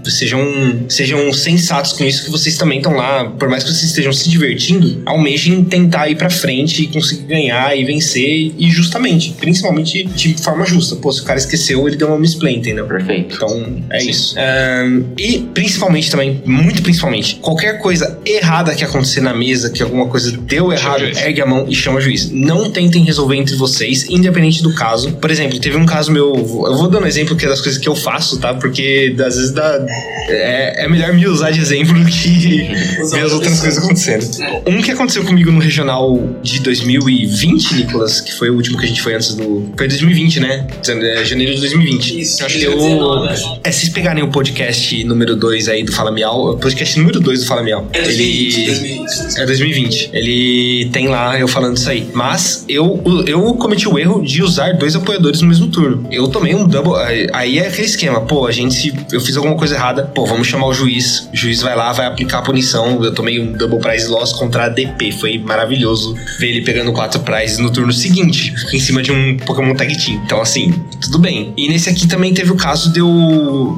sejam, 0.05 0.41
sejam 0.89 1.33
sensatos 1.33 1.93
com 1.93 2.05
isso, 2.05 2.25
que 2.25 2.31
vocês 2.31 2.57
também 2.57 2.79
estão 2.79 2.95
lá, 2.95 3.25
por 3.25 3.49
mais 3.49 3.65
que 3.65 3.71
vocês 3.71 3.85
estejam 3.85 4.13
se 4.13 4.29
divertindo, 4.29 5.03
almejem 5.05 5.65
tentar 5.65 6.09
ir 6.09 6.17
pra 6.17 6.31
frente 6.31 6.83
e 6.83 6.87
conseguir 6.87 7.25
ganhar 7.25 7.77
e 7.77 7.85
vencer, 7.85 8.55
e 8.57 8.71
justamente, 8.71 9.35
principalmente 9.39 10.05
de 10.05 10.35
forma 10.35 10.65
justa. 10.65 10.97
Pô, 10.97 11.13
se 11.13 11.21
o 11.21 11.25
cara 11.25 11.39
esqueceu, 11.39 11.87
ele 11.87 11.97
deu 11.97 12.09
uma 12.09 12.19
misplay, 12.19 12.57
entendeu? 12.57 12.87
Perfeito. 12.87 13.37
Então, 13.37 13.58
é 13.91 14.05
isso. 14.05 14.35
Ahn, 14.39 15.03
e 15.19 15.41
principalmente 15.53 16.11
também, 16.11 16.43
muito 16.45 16.83
principalmente, 16.83 17.37
qualquer 17.37 17.79
coisa 17.79 18.19
errada 18.25 18.75
que 18.75 18.85
acontecer 18.85 19.21
na 19.21 19.35
mesa, 19.35 19.71
que 19.71 19.83
alguma 19.83 20.07
coisa 20.07 20.31
deu 20.33 20.73
errado, 20.73 21.03
ergue 21.05 21.41
a 21.41 21.47
mão 21.47 21.67
e 21.69 21.75
chama 21.75 21.99
o 21.99 22.01
juiz. 22.01 22.31
Não 22.31 22.71
tentem 22.71 23.05
resolver 23.05 23.37
entre 23.37 23.57
vocês, 23.57 24.09
independente 24.09 24.63
do 24.63 24.73
caso. 24.75 25.13
Por 25.13 25.31
exemplo, 25.31 25.59
teve 25.59 25.77
um 25.77 25.87
caso 25.87 26.13
meu, 26.13 26.35
eu 26.35 26.77
vou 26.77 26.89
dando 26.89 27.07
exemplo 27.07 27.37
que 27.37 27.45
é 27.45 27.49
das 27.49 27.61
coisas 27.61 27.81
que 27.81 27.89
eu 27.89 27.97
faço, 27.97 28.39
tá? 28.39 28.55
Porque 28.55 29.15
às 29.19 29.37
vezes 29.37 29.51
dá, 29.51 29.85
é, 30.29 30.85
é 30.85 30.89
melhor 30.89 31.13
me 31.13 31.27
usar 31.27 31.51
de 31.51 31.61
exemplo 31.61 31.99
do 31.99 32.07
que 32.07 32.69
ver 33.11 33.21
as 33.21 33.33
outra 33.33 33.49
outras 33.49 33.61
coisas 33.61 33.79
acontecendo. 33.79 34.43
É. 34.43 34.63
Um 34.67 34.83
que 34.83 34.91
aconteceu 34.91 35.25
comigo 35.25 35.51
no 35.51 35.59
regional 35.59 36.19
de 36.43 36.61
2020, 36.61 37.75
Nicolas, 37.75 38.21
que 38.21 38.33
foi 38.33 38.51
o 38.51 38.55
último 38.55 38.79
que 38.79 38.85
a 38.85 38.89
gente 38.89 39.03
foi 39.03 39.15
antes 39.15 39.35
do. 39.35 39.73
Foi 39.77 39.89
2020, 39.89 40.41
né? 40.41 40.67
É, 40.87 41.25
Janeiro 41.25 41.55
de 41.55 41.61
2020. 41.61 42.21
Isso, 42.21 42.45
acho 42.45 42.59
que 42.59 42.67
2019, 42.67 43.27
eu. 43.27 43.33
acho. 43.33 43.48
É, 43.65 43.71
se 43.73 43.81
vocês 43.81 43.93
pegarem 43.93 44.23
o 44.23 44.29
podcast 44.29 45.03
número 45.05 45.37
2 45.37 45.69
aí 45.69 45.83
do 45.85 45.93
Fala 45.93 46.11
Miau, 46.11 46.53
o 46.53 46.59
podcast 46.59 46.99
número 46.99 47.21
2 47.21 47.41
do 47.41 47.47
Fala 47.47 47.63
Miau. 47.63 47.89
É 47.93 48.03
2020, 48.03 48.59
ele. 48.59 48.67
2020. 48.69 49.39
É 49.39 49.47
2020. 49.47 50.11
Ele 50.13 50.89
tem 50.93 51.09
lá 51.09 51.39
eu 51.39 51.49
falando 51.49 51.77
isso 51.77 51.89
aí. 51.91 52.09
Mas 52.15 52.65
eu, 52.69 53.03
eu 53.27 53.43
cometi 53.55 53.89
o 53.89 53.99
erro 53.99 54.23
de 54.23 54.43
usar 54.43 54.73
dois 54.75 54.95
apoiadores 54.97 55.41
no 55.41 55.49
mesmo 55.49 55.69
turno. 55.69 56.07
Eu 56.11 56.29
tomei 56.29 56.55
um 56.55 56.67
double. 56.67 56.95
aí- 56.97 57.29
Aí 57.33 57.59
é 57.59 57.67
aquele 57.69 57.87
esquema. 57.87 58.21
Pô, 58.23 58.47
a 58.47 58.53
gente. 58.53 58.75
se 58.75 58.95
Eu 59.13 59.21
fiz 59.21 59.37
alguma 59.37 59.57
coisa 59.57 59.75
errada. 59.75 60.05
Pô, 60.15 60.27
vamos 60.27 60.47
chamar 60.47 60.67
o 60.67 60.73
juiz. 60.75 61.29
O 61.33 61.37
juiz 61.37 61.61
vai 61.63 61.77
lá, 61.77 61.93
vai 61.93 62.07
aplicar 62.07 62.39
a 62.39 62.43
punição. 62.43 63.03
Eu 63.05 63.13
tomei 63.15 63.39
um 63.41 63.53
double 63.53 63.79
prize 63.79 64.09
loss 64.09 64.33
contra 64.33 64.65
a 64.65 64.69
DP. 64.69 65.13
Foi 65.13 65.39
maravilhoso 65.39 66.15
ver 66.39 66.49
ele 66.51 66.63
pegando 66.63 66.93
quatro 66.93 67.21
prizes 67.21 67.59
no 67.59 67.71
turno 67.71 67.93
seguinte. 67.93 68.55
Em 68.73 68.81
cima 68.81 69.03
de 69.03 69.13
um 69.13 69.37
Pokémon 69.39 69.75
Tag 69.75 69.97
Team. 69.97 70.21
Então, 70.25 70.41
assim, 70.41 70.73
tudo 71.01 71.19
bem. 71.19 71.53
E 71.57 71.69
nesse 71.69 71.89
aqui 71.89 72.07
também 72.07 72.33
teve 72.35 72.51
o 72.53 72.57
caso 72.57 72.93
de 72.93 73.01
eu. 73.01 73.09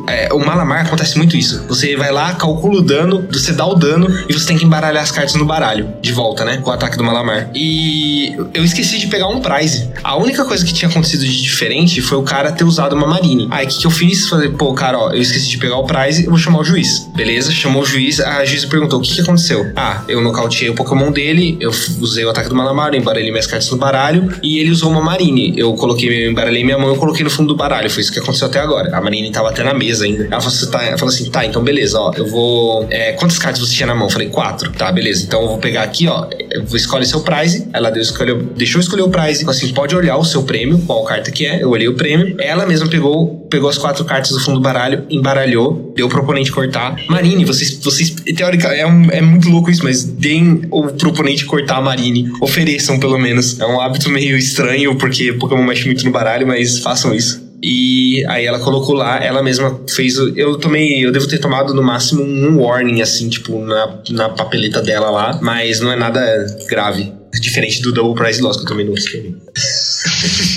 É, 0.09 0.29
o 0.33 0.39
Malamar 0.39 0.87
acontece 0.87 1.17
muito 1.17 1.37
isso. 1.37 1.65
Você 1.69 1.97
vai 1.97 2.11
lá, 2.13 2.35
calcula 2.35 2.79
o 2.79 2.83
dano, 2.83 3.27
você 3.31 3.53
dá 3.53 3.67
o 3.67 3.75
dano 3.75 4.09
e 4.29 4.33
você 4.33 4.47
tem 4.47 4.57
que 4.57 4.65
embaralhar 4.65 5.03
as 5.03 5.11
cartas 5.11 5.35
no 5.35 5.45
baralho. 5.45 5.93
De 6.01 6.13
volta, 6.13 6.45
né? 6.45 6.59
Com 6.59 6.71
o 6.71 6.73
ataque 6.73 6.97
do 6.97 7.05
Malamar. 7.05 7.51
E 7.55 8.35
eu 8.55 8.65
esqueci 8.65 8.99
de 8.99 9.07
pegar 9.07 9.29
um 9.29 9.41
prize. 9.41 9.91
A 10.03 10.17
única 10.17 10.45
coisa 10.45 10.65
que 10.65 10.73
tinha 10.73 10.89
acontecido 10.89 11.25
de 11.25 11.43
diferente 11.43 12.01
foi 12.01 12.19
o 12.19 12.23
cara 12.23 12.53
ter 12.53 12.65
usado 12.65 12.95
uma 12.95 13.07
Marine. 13.07 13.49
Aí 13.51 13.67
o 13.67 13.69
que, 13.69 13.79
que 13.79 13.87
eu 13.87 13.91
fiz? 13.91 14.29
Falei, 14.29 14.51
pô, 14.51 14.73
cara, 14.75 14.99
ó, 14.99 15.11
eu 15.11 15.21
esqueci 15.21 15.49
de 15.49 15.59
pegar 15.59 15.77
o 15.77 15.85
prize, 15.85 16.25
eu 16.25 16.31
vou 16.31 16.39
chamar 16.39 16.61
o 16.61 16.65
juiz. 16.65 17.09
Beleza? 17.15 17.51
Chamou 17.53 17.83
o 17.83 17.87
juiz, 17.87 18.21
a 18.21 18.45
juiz 18.45 18.65
perguntou: 18.65 18.99
o 18.99 19.03
que, 19.03 19.15
que 19.15 19.21
aconteceu? 19.21 19.73
Ah, 19.77 20.03
eu 20.09 20.21
nocauteei 20.21 20.71
o 20.71 20.75
Pokémon 20.75 21.11
dele, 21.11 21.57
eu 21.61 21.71
usei 22.01 22.25
o 22.25 22.31
ataque 22.31 22.49
do 22.49 22.55
Malamar, 22.55 22.93
eu 22.95 23.01
embaralhei 23.01 23.31
minhas 23.31 23.47
cartas 23.47 23.71
no 23.71 23.77
baralho 23.77 24.33
e 24.43 24.59
ele 24.59 24.71
usou 24.71 24.91
uma 24.91 25.03
Marine. 25.03 25.55
Eu 25.57 25.75
coloquei, 25.75 26.27
eu 26.27 26.31
embaralhei 26.31 26.65
minha 26.65 26.79
mão 26.79 26.95
e 26.95 26.99
coloquei 26.99 27.25
no 27.25 27.31
fundo 27.31 27.49
do 27.49 27.57
baralho. 27.57 27.91
Foi 27.91 28.03
isso 28.03 28.13
que 28.13 28.19
aconteceu 28.19 28.47
até 28.47 28.61
agora. 28.61 28.97
A 28.97 29.01
Marine 29.01 29.31
tava 29.31 29.50
até 29.51 29.63
na 29.63 29.75
mesa 29.75 30.05
ainda. 30.05 30.25
Ela 30.31 30.41
falou 30.41 30.49
assim: 30.57 30.71
tá, 30.71 30.83
ela 30.85 30.99
falou 30.99 31.15
assim, 31.15 31.31
tá 31.31 31.45
então 31.45 31.63
beleza, 31.63 31.99
ó, 31.99 32.13
eu 32.17 32.27
vou. 32.27 32.87
é, 32.91 33.13
quantas 33.13 33.39
cartas 33.39 33.61
você 33.61 33.75
tinha 33.75 33.87
na 33.87 33.95
mão? 33.95 34.07
Eu 34.07 34.11
falei, 34.13 34.29
quatro. 34.29 34.71
Tá, 34.73 34.91
beleza. 34.91 35.25
Então 35.25 35.43
eu 35.43 35.49
vou 35.49 35.59
pegar 35.59 35.83
aqui, 35.83 36.07
ó, 36.09 36.27
vou 36.67 36.77
escolher 36.77 37.05
seu 37.07 37.21
prize. 37.21 37.69
Ela 37.73 37.91
deu, 37.91 38.03
escolheu, 38.03 38.41
deixou 38.57 38.79
eu 38.79 38.83
escolher 38.83 39.03
o 39.03 39.09
prize. 39.11 39.41
Falou 39.45 39.57
assim: 39.57 39.69
pode 39.73 39.95
olhar 39.95 40.17
o 40.17 40.25
seu 40.25 40.43
prêmio, 40.43 40.79
qual 40.87 41.05
carta 41.05 41.31
que 41.31 41.45
é. 41.47 41.63
Eu 41.63 41.71
olhei 41.71 41.89
o 41.89 41.95
prêmio. 41.95 42.37
Ela 42.41 42.67
mesma 42.67 42.89
pegou, 42.89 43.47
pegou 43.51 43.69
as 43.69 43.79
quatro 43.79 44.05
cartas 44.05 44.31
do 44.33 44.41
fundo 44.41 44.59
do 44.59 44.63
baralho, 44.63 45.05
embaralhou, 45.11 45.93
deu 45.97 46.09
pro 46.09 46.23
oponente 46.23 46.51
cortar. 46.53 46.97
Marine, 47.09 47.45
vocês, 47.45 47.79
vocês 47.83 48.11
teoricamente, 48.11 48.81
é, 48.81 48.87
um- 48.87 49.11
é 49.11 49.21
muito 49.21 49.49
louco 49.49 49.71
isso, 49.71 49.83
mas 49.85 50.05
deem 50.05 50.63
o 50.71 50.89
pro 50.89 51.11
oponente 51.11 51.45
cortar 51.45 51.77
a 51.77 51.81
Marine. 51.81 52.31
Ofereçam, 52.41 52.99
pelo 52.99 53.19
menos. 53.19 53.59
É 53.61 53.67
um 53.67 53.81
hábito 53.81 54.09
meio 54.11 54.37
estranho, 54.37 54.97
porque 54.97 55.33
Pokémon 55.35 55.63
mexe 55.65 55.87
muito 55.87 56.05
no 56.05 56.11
baralho, 56.11 56.47
mas 56.47 56.79
façam 56.79 57.15
isso. 57.15 57.50
E 57.63 58.25
aí 58.29 58.47
ela 58.47 58.59
colocou 58.59 58.95
lá, 58.95 59.23
ela 59.23 59.43
mesma 59.43 59.81
fez. 59.89 60.19
o- 60.19 60.33
Eu 60.37 60.57
tomei. 60.59 61.05
Eu 61.05 61.13
devo 61.13 61.27
ter 61.29 61.39
tomado 61.39 61.75
no 61.75 61.83
máximo 61.83 62.23
um 62.23 62.59
warning, 62.63 63.03
assim, 63.03 63.29
tipo, 63.29 63.59
na, 63.65 63.99
na 64.11 64.29
papeleta 64.31 64.81
dela 64.81 65.11
lá. 65.11 65.39
Mas 65.43 65.81
não 65.81 65.93
é 65.93 65.97
nada 65.97 66.21
grave. 66.69 67.13
Diferente 67.41 67.81
do 67.83 67.93
Double 67.93 68.15
Prize 68.21 68.41
Loss 68.43 68.57
que 68.57 68.63
eu 68.63 68.67
tomei 68.69 68.85
no 68.85 68.93
outro. 68.93 69.07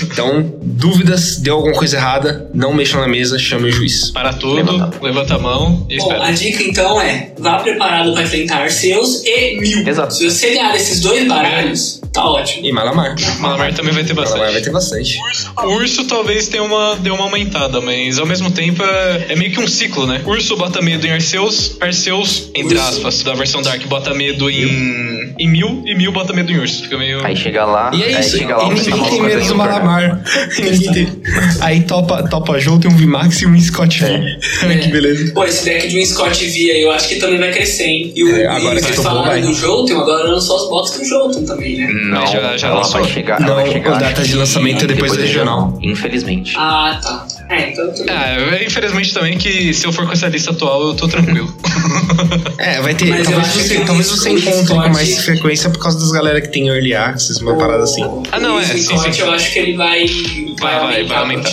Então, 0.02 0.54
dúvidas, 0.62 1.36
deu 1.36 1.56
alguma 1.56 1.74
coisa 1.74 1.96
errada, 1.96 2.50
não 2.54 2.72
mexam 2.72 3.00
na 3.00 3.08
mesa, 3.08 3.38
chame 3.38 3.68
o 3.68 3.72
juiz. 3.72 4.10
Para 4.10 4.32
tudo, 4.32 4.54
Levanta. 4.54 4.98
levanta, 5.04 5.34
a 5.34 5.38
mão 5.38 5.86
e 5.90 5.96
Bom, 5.98 6.04
espera. 6.06 6.24
a 6.26 6.30
dica 6.30 6.62
então 6.62 7.00
é: 7.00 7.32
vá 7.38 7.58
preparado 7.58 8.12
para 8.12 8.22
enfrentar 8.22 8.70
seus 8.70 9.22
e 9.24 9.58
mil. 9.60 9.86
Exato. 9.86 10.14
Se 10.14 10.28
você 10.30 10.50
ganhar 10.54 10.74
esses 10.76 11.00
dois 11.00 11.26
baralhos, 11.28 12.00
tá 12.14 12.24
ótimo. 12.30 12.64
E 12.64 12.72
Malamar. 12.72 13.14
Malamar 13.40 13.74
também 13.74 13.92
vai 13.92 14.04
ter 14.04 14.14
Malamar 14.14 14.38
vai 14.38 14.46
bastante. 14.62 14.64
ter 14.64 14.70
bastante. 14.70 15.18
O 15.64 15.74
urso 15.74 16.04
talvez 16.06 16.48
tenha 16.48 16.62
uma, 16.62 16.96
deu 16.96 17.14
uma 17.14 17.24
aumentada, 17.24 17.80
mas 17.80 18.18
ao 18.18 18.26
mesmo 18.26 18.50
tempo 18.50 18.82
é, 18.82 19.26
é 19.30 19.36
meio 19.36 19.50
que 19.52 19.60
um 19.60 19.68
ciclo, 19.68 20.06
né? 20.06 20.22
Urso 20.24 20.56
bota 20.56 20.80
medo 20.80 21.06
em 21.06 21.10
Arceus, 21.10 21.76
Arceus, 21.80 22.50
entre 22.54 22.76
Urso. 22.76 22.88
aspas, 22.88 23.22
da 23.22 23.34
versão 23.34 23.60
Dark, 23.62 23.84
bota 23.86 24.14
medo 24.14 24.48
em, 24.48 25.34
em 25.38 25.48
Mil, 25.48 25.82
e 25.84 25.94
Mil 25.94 26.12
bota 26.12 26.32
medo 26.32 26.50
em 26.52 26.58
Urso. 26.58 26.84
Fica 26.84 26.96
meio. 26.96 27.24
Aí 27.24 27.36
chega 27.36 27.64
lá, 27.64 27.90
E 27.92 28.02
é 28.02 28.06
aí 28.06 28.20
isso, 28.20 28.38
chega 28.38 28.56
lá, 28.56 28.64
e 28.64 28.68
ninguém 28.68 28.84
Samuel 28.84 29.10
tem 29.10 29.22
medo 29.22 29.46
do 29.46 29.54
Malamar. 29.54 30.22
Ninguém 30.58 30.92
tem. 30.92 31.22
Aí 31.60 31.82
topa, 31.82 32.22
topa 32.28 32.54
tem 32.58 32.90
um 32.90 32.96
VMAX 32.96 33.42
e 33.42 33.46
um 33.46 33.60
Scott 33.60 34.00
V. 34.00 34.06
Ai, 34.62 34.78
que 34.78 34.88
beleza. 34.88 35.32
Pô, 35.32 35.44
esse 35.44 35.64
deck 35.64 35.88
de 35.88 35.98
um 35.98 36.06
Scott 36.06 36.44
V 36.44 36.70
aí, 36.70 36.82
eu 36.82 36.90
acho 36.92 37.08
que 37.08 37.16
também 37.16 37.38
vai 37.38 37.52
crescer, 37.52 37.84
hein? 37.84 38.12
E, 38.14 38.24
o, 38.24 38.36
É, 38.36 38.46
agora 38.46 38.74
e 38.74 38.78
que 38.78 38.86
vocês 38.86 39.02
falaram 39.02 39.28
vai. 39.28 39.40
do 39.40 39.52
Jolteon, 39.52 40.00
agora 40.00 40.28
lançou 40.28 40.56
as 40.56 40.68
boxes 40.68 40.98
do 41.00 41.04
Jolteon 41.04 41.44
também, 41.44 41.76
né? 41.76 42.03
Não, 42.10 42.26
Já- 42.26 42.56
já 42.56 42.68
ela 42.68 42.76
lançou? 42.78 43.00
vai 43.00 43.10
chegar. 43.10 43.40
Não, 43.40 43.46
ela 43.48 43.62
vai 43.62 43.72
chegar 43.72 43.94
a 43.94 43.98
data 43.98 44.22
de 44.22 44.34
lançamento 44.34 44.84
é 44.84 44.86
depois 44.88 45.12
do 45.12 45.20
regional. 45.20 45.78
Infelizmente. 45.82 46.54
Ah, 46.56 46.98
tá. 47.02 47.26
É, 47.50 47.70
então 47.70 47.92
tudo. 47.92 48.06
Ah, 48.10 48.62
infelizmente 48.64 49.12
também 49.12 49.36
que 49.36 49.72
se 49.74 49.86
eu 49.86 49.92
for 49.92 50.06
com 50.06 50.12
essa 50.12 50.28
lista 50.28 50.50
atual, 50.50 50.88
eu 50.88 50.94
tô 50.94 51.08
tranquilo. 51.08 51.54
É, 52.56 52.80
vai 52.80 52.94
ter. 52.94 53.06
Mas 53.10 53.28
Talvez 53.28 53.48
você, 53.52 53.80
talvez 53.80 54.10
o 54.12 54.16
você 54.16 54.30
encontre 54.30 54.74
com 54.74 54.88
mais 54.88 55.24
frequência 55.24 55.68
por 55.68 55.78
causa 55.80 55.98
das 55.98 56.10
galera 56.12 56.40
que 56.40 56.48
tem 56.48 56.68
early 56.68 56.94
access, 56.94 57.42
uma 57.42 57.56
parada 57.56 57.82
assim. 57.82 58.02
Ah, 58.32 58.40
não, 58.40 58.56
o 58.56 58.60
é, 58.60 58.64
sim, 58.64 58.96
Scott, 58.96 59.14
sim. 59.14 59.20
eu 59.22 59.30
acho 59.32 59.52
que 59.52 59.58
ele 59.58 59.76
vai, 59.76 60.06
vai, 60.60 60.74
Vai, 60.80 61.04
vai, 61.04 61.16
aumentar. 61.18 61.50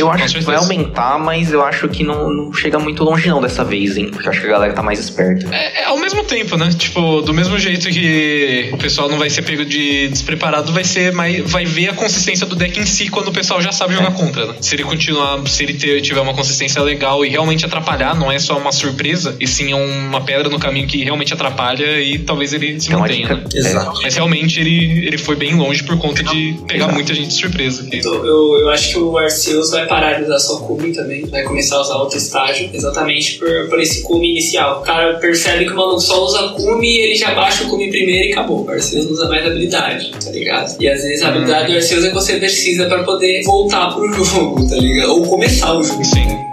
Eu 0.00 0.10
acho 0.10 0.34
que 0.38 0.40
vai 0.44 0.56
aumentar, 0.56 1.18
mas 1.18 1.52
eu 1.52 1.62
acho 1.64 1.88
que 1.88 2.02
não, 2.04 2.30
não 2.32 2.52
chega 2.52 2.78
muito 2.78 3.02
longe 3.04 3.28
não 3.28 3.40
dessa 3.40 3.64
vez, 3.64 3.96
hein? 3.96 4.08
Porque 4.10 4.26
eu 4.28 4.32
acho 4.32 4.40
que 4.40 4.46
a 4.46 4.50
galera 4.50 4.72
tá 4.72 4.82
mais 4.82 4.98
esperta. 4.98 5.54
É, 5.54 5.82
é 5.82 5.84
ao 5.86 5.98
mesmo 5.98 6.24
tempo, 6.24 6.56
né? 6.56 6.70
Tipo, 6.76 7.20
do 7.22 7.32
mesmo 7.34 7.58
jeito 7.58 7.88
que 7.88 8.70
o 8.72 8.76
pessoal 8.78 9.08
não 9.08 9.18
vai 9.18 9.30
ser 9.30 9.42
pego 9.42 9.64
de 9.64 10.08
despreparado, 10.08 10.72
vai 10.72 10.84
ser 10.84 11.12
mais. 11.12 11.48
Vai 11.50 11.64
ver 11.64 11.88
a 11.90 11.92
consistência 11.94 12.46
do 12.46 12.56
deck 12.56 12.78
em 12.78 12.86
si 12.86 13.08
quando 13.08 13.28
o 13.28 13.32
pessoal 13.32 13.60
já 13.60 13.72
sabe 13.72 13.94
jogar 13.94 14.12
contra, 14.12 14.46
né? 14.46 14.54
Se 14.60 14.74
ele 14.74 14.84
continuar, 14.84 15.46
se 15.46 15.62
ele 15.62 15.74
ter- 15.74 16.00
tiver 16.00 16.20
uma 16.20 16.34
consistência 16.34 16.82
legal 16.82 17.24
e 17.24 17.28
realmente 17.28 17.64
atrapalhar, 17.64 18.14
não 18.14 18.30
é 18.30 18.38
só 18.38 18.56
uma 18.58 18.72
surpresa, 18.72 19.36
e 19.40 19.46
sim 19.46 19.72
é 19.72 19.74
uma 19.74 20.20
pedra 20.20 20.48
no 20.48 20.58
caminho 20.58 20.86
que 20.86 21.02
realmente 21.04 21.32
atrapalha 21.32 22.00
e 22.00 22.18
talvez 22.18 22.52
ele 22.52 22.80
se 22.80 22.88
Então, 22.88 23.00
mantenha, 23.00 23.28
né? 23.28 23.44
Exato. 23.54 24.00
Mas 24.02 24.14
realmente 24.14 24.60
ele, 24.60 25.06
ele 25.06 25.18
foi 25.18 25.36
bem 25.36 25.54
longe 25.54 25.82
por 25.82 25.96
conta 25.98 26.22
de 26.22 26.58
pegar 26.66 26.86
Exato. 26.86 26.97
Muita 26.98 27.14
gente 27.14 27.32
surpresa. 27.32 27.84
que- 27.84 27.98
Eu, 28.04 28.26
eu, 28.26 28.56
eu 28.60 28.68
acho 28.70 28.92
que 28.92 28.98
o 28.98 29.16
Arceus 29.16 29.70
vai 29.70 29.86
parar 29.86 30.14
de 30.14 30.24
usar 30.24 30.38
só 30.38 30.56
Kumi 30.58 30.92
também, 30.92 31.24
vai 31.26 31.42
começar 31.44 31.76
a 31.76 31.80
usar 31.82 31.94
outro 31.96 32.18
estágio, 32.18 32.68
exatamente 32.72 33.38
por, 33.38 33.68
por 33.68 33.80
esse 33.80 34.02
Kumi 34.02 34.30
inicial. 34.32 34.80
O 34.80 34.82
cara 34.82 35.14
percebe 35.18 35.64
que 35.64 35.70
o 35.72 35.76
maluco 35.76 36.00
só 36.00 36.24
usa 36.24 36.48
Kumi 36.56 36.86
e 36.88 37.00
ele 37.00 37.14
já 37.14 37.34
baixa 37.34 37.64
o 37.64 37.68
Kumi 37.68 37.88
primeiro 37.90 38.28
e 38.28 38.32
acabou. 38.32 38.64
O 38.66 38.70
Arceus 38.70 39.04
não 39.04 39.12
usa 39.12 39.28
mais 39.28 39.46
habilidade, 39.46 40.10
tá 40.22 40.30
ligado? 40.30 40.76
E 40.80 40.88
às 40.88 41.02
vezes 41.02 41.22
a 41.22 41.28
habilidade 41.28 41.70
do 41.72 41.76
Arceus 41.76 42.04
é 42.04 42.08
que 42.08 42.14
você 42.14 42.36
precisa 42.36 42.86
pra 42.86 43.02
poder 43.04 43.42
voltar 43.44 43.94
pro 43.94 44.12
jogo, 44.24 44.68
tá 44.68 44.76
ligado? 44.76 45.10
Ou 45.12 45.22
começar 45.22 45.74
o 45.74 45.82
jogo. 45.84 46.04
Sim. 46.04 46.26
né? 46.26 46.44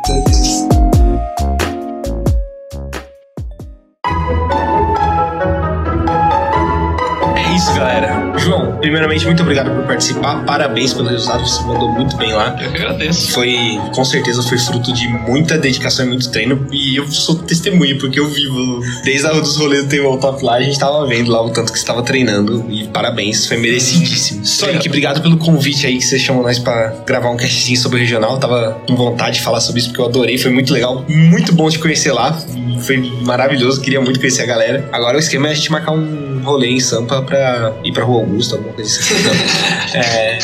Primeiramente, 8.86 9.26
muito 9.26 9.42
obrigado 9.42 9.72
por 9.72 9.84
participar. 9.88 10.46
Parabéns 10.46 10.94
pelo 10.94 11.10
resultado, 11.10 11.42
você 11.44 11.60
mandou 11.64 11.92
muito 11.92 12.16
bem 12.18 12.32
lá. 12.34 12.56
Eu 12.62 12.72
que 12.72 12.78
agradeço. 12.78 13.32
Foi, 13.32 13.58
com 13.96 14.06
certeza, 14.06 14.44
foi 14.44 14.60
fruto 14.60 14.94
de 14.94 15.08
muita 15.08 15.58
dedicação 15.58 16.06
e 16.06 16.10
muito 16.10 16.30
treino. 16.30 16.68
E 16.72 16.96
eu 16.96 17.08
sou 17.08 17.34
testemunha, 17.36 17.98
porque 17.98 18.20
eu 18.20 18.28
vivo 18.28 18.80
desde 19.04 19.26
a 19.26 19.32
dos 19.32 19.58
rolês 19.58 19.86
do 19.86 19.90
Table 19.90 20.20
Top 20.22 20.44
lá, 20.46 20.58
a 20.58 20.62
gente 20.62 20.78
tava 20.78 21.08
vendo 21.08 21.32
lá 21.32 21.44
o 21.44 21.50
tanto 21.50 21.72
que 21.72 21.80
você 21.80 21.84
estava 21.84 22.04
treinando. 22.04 22.64
E 22.70 22.88
parabéns, 22.88 23.48
foi 23.48 23.58
merecidíssimo. 23.58 24.46
Sonic, 24.46 24.88
obrigado 24.88 25.20
pelo 25.20 25.38
convite 25.38 25.88
aí 25.88 25.98
que 25.98 26.06
você 26.06 26.20
chamou 26.20 26.44
nós 26.44 26.60
pra 26.60 26.94
gravar 27.08 27.32
um 27.32 27.38
castzinho 27.38 27.80
sobre 27.80 27.98
o 27.98 28.02
regional. 28.02 28.38
Tava 28.38 28.84
com 28.88 28.96
vontade 28.96 29.38
de 29.38 29.42
falar 29.42 29.62
sobre 29.62 29.80
isso 29.80 29.90
porque 29.90 30.02
eu 30.02 30.06
adorei, 30.06 30.38
foi 30.38 30.52
muito 30.52 30.72
legal. 30.72 31.04
Muito 31.10 31.54
bom 31.54 31.68
te 31.72 31.80
conhecer 31.80 32.12
lá. 32.12 32.40
Foi 32.82 32.98
maravilhoso, 33.24 33.82
queria 33.82 34.00
muito 34.00 34.20
conhecer 34.20 34.44
a 34.44 34.46
galera. 34.46 34.88
Agora 34.92 35.18
o 35.18 35.20
esquema 35.20 35.48
é 35.48 35.52
a 35.52 35.54
gente 35.56 35.72
marcar 35.72 35.92
um 35.94 36.42
rolê 36.44 36.68
em 36.68 36.80
Sampa 36.80 37.24
pra 37.24 37.74
ir 37.84 37.92
pra 37.92 38.04
Rua 38.04 38.22
Augusta, 38.22 38.56
alguma 38.56 38.75
coisa. 38.76 39.00
Não. 39.24 39.76
É, 39.96 40.40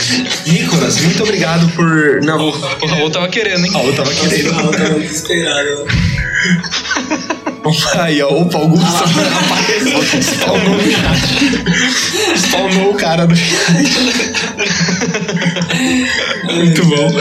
Nicolas, 0.47 0.97
muito 1.01 1.23
obrigado 1.23 1.67
por. 1.75 2.21
Não, 2.23 2.47
O 2.47 2.85
Raul 2.87 3.09
tava 3.09 3.27
querendo, 3.27 3.65
hein? 3.65 3.71
Ó, 3.75 3.83
eu 3.83 3.93
tava 3.93 4.13
querendo. 4.13 4.47
Eu 4.47 4.71
tava 4.71 4.99
desesperado. 4.99 5.85
Aí, 7.99 8.21
ó, 8.21 8.29
opa, 8.29 8.57
Augusto 8.57 9.03
apareceu. 9.03 10.21
Spawnou 10.21 10.77
no 10.77 10.91
chat. 10.91 12.37
Spawnou 12.37 12.91
o 12.91 12.93
cara 12.95 13.27
no 13.27 13.35
chat. 13.35 13.51
Muito 16.55 16.85
bom. 16.85 17.11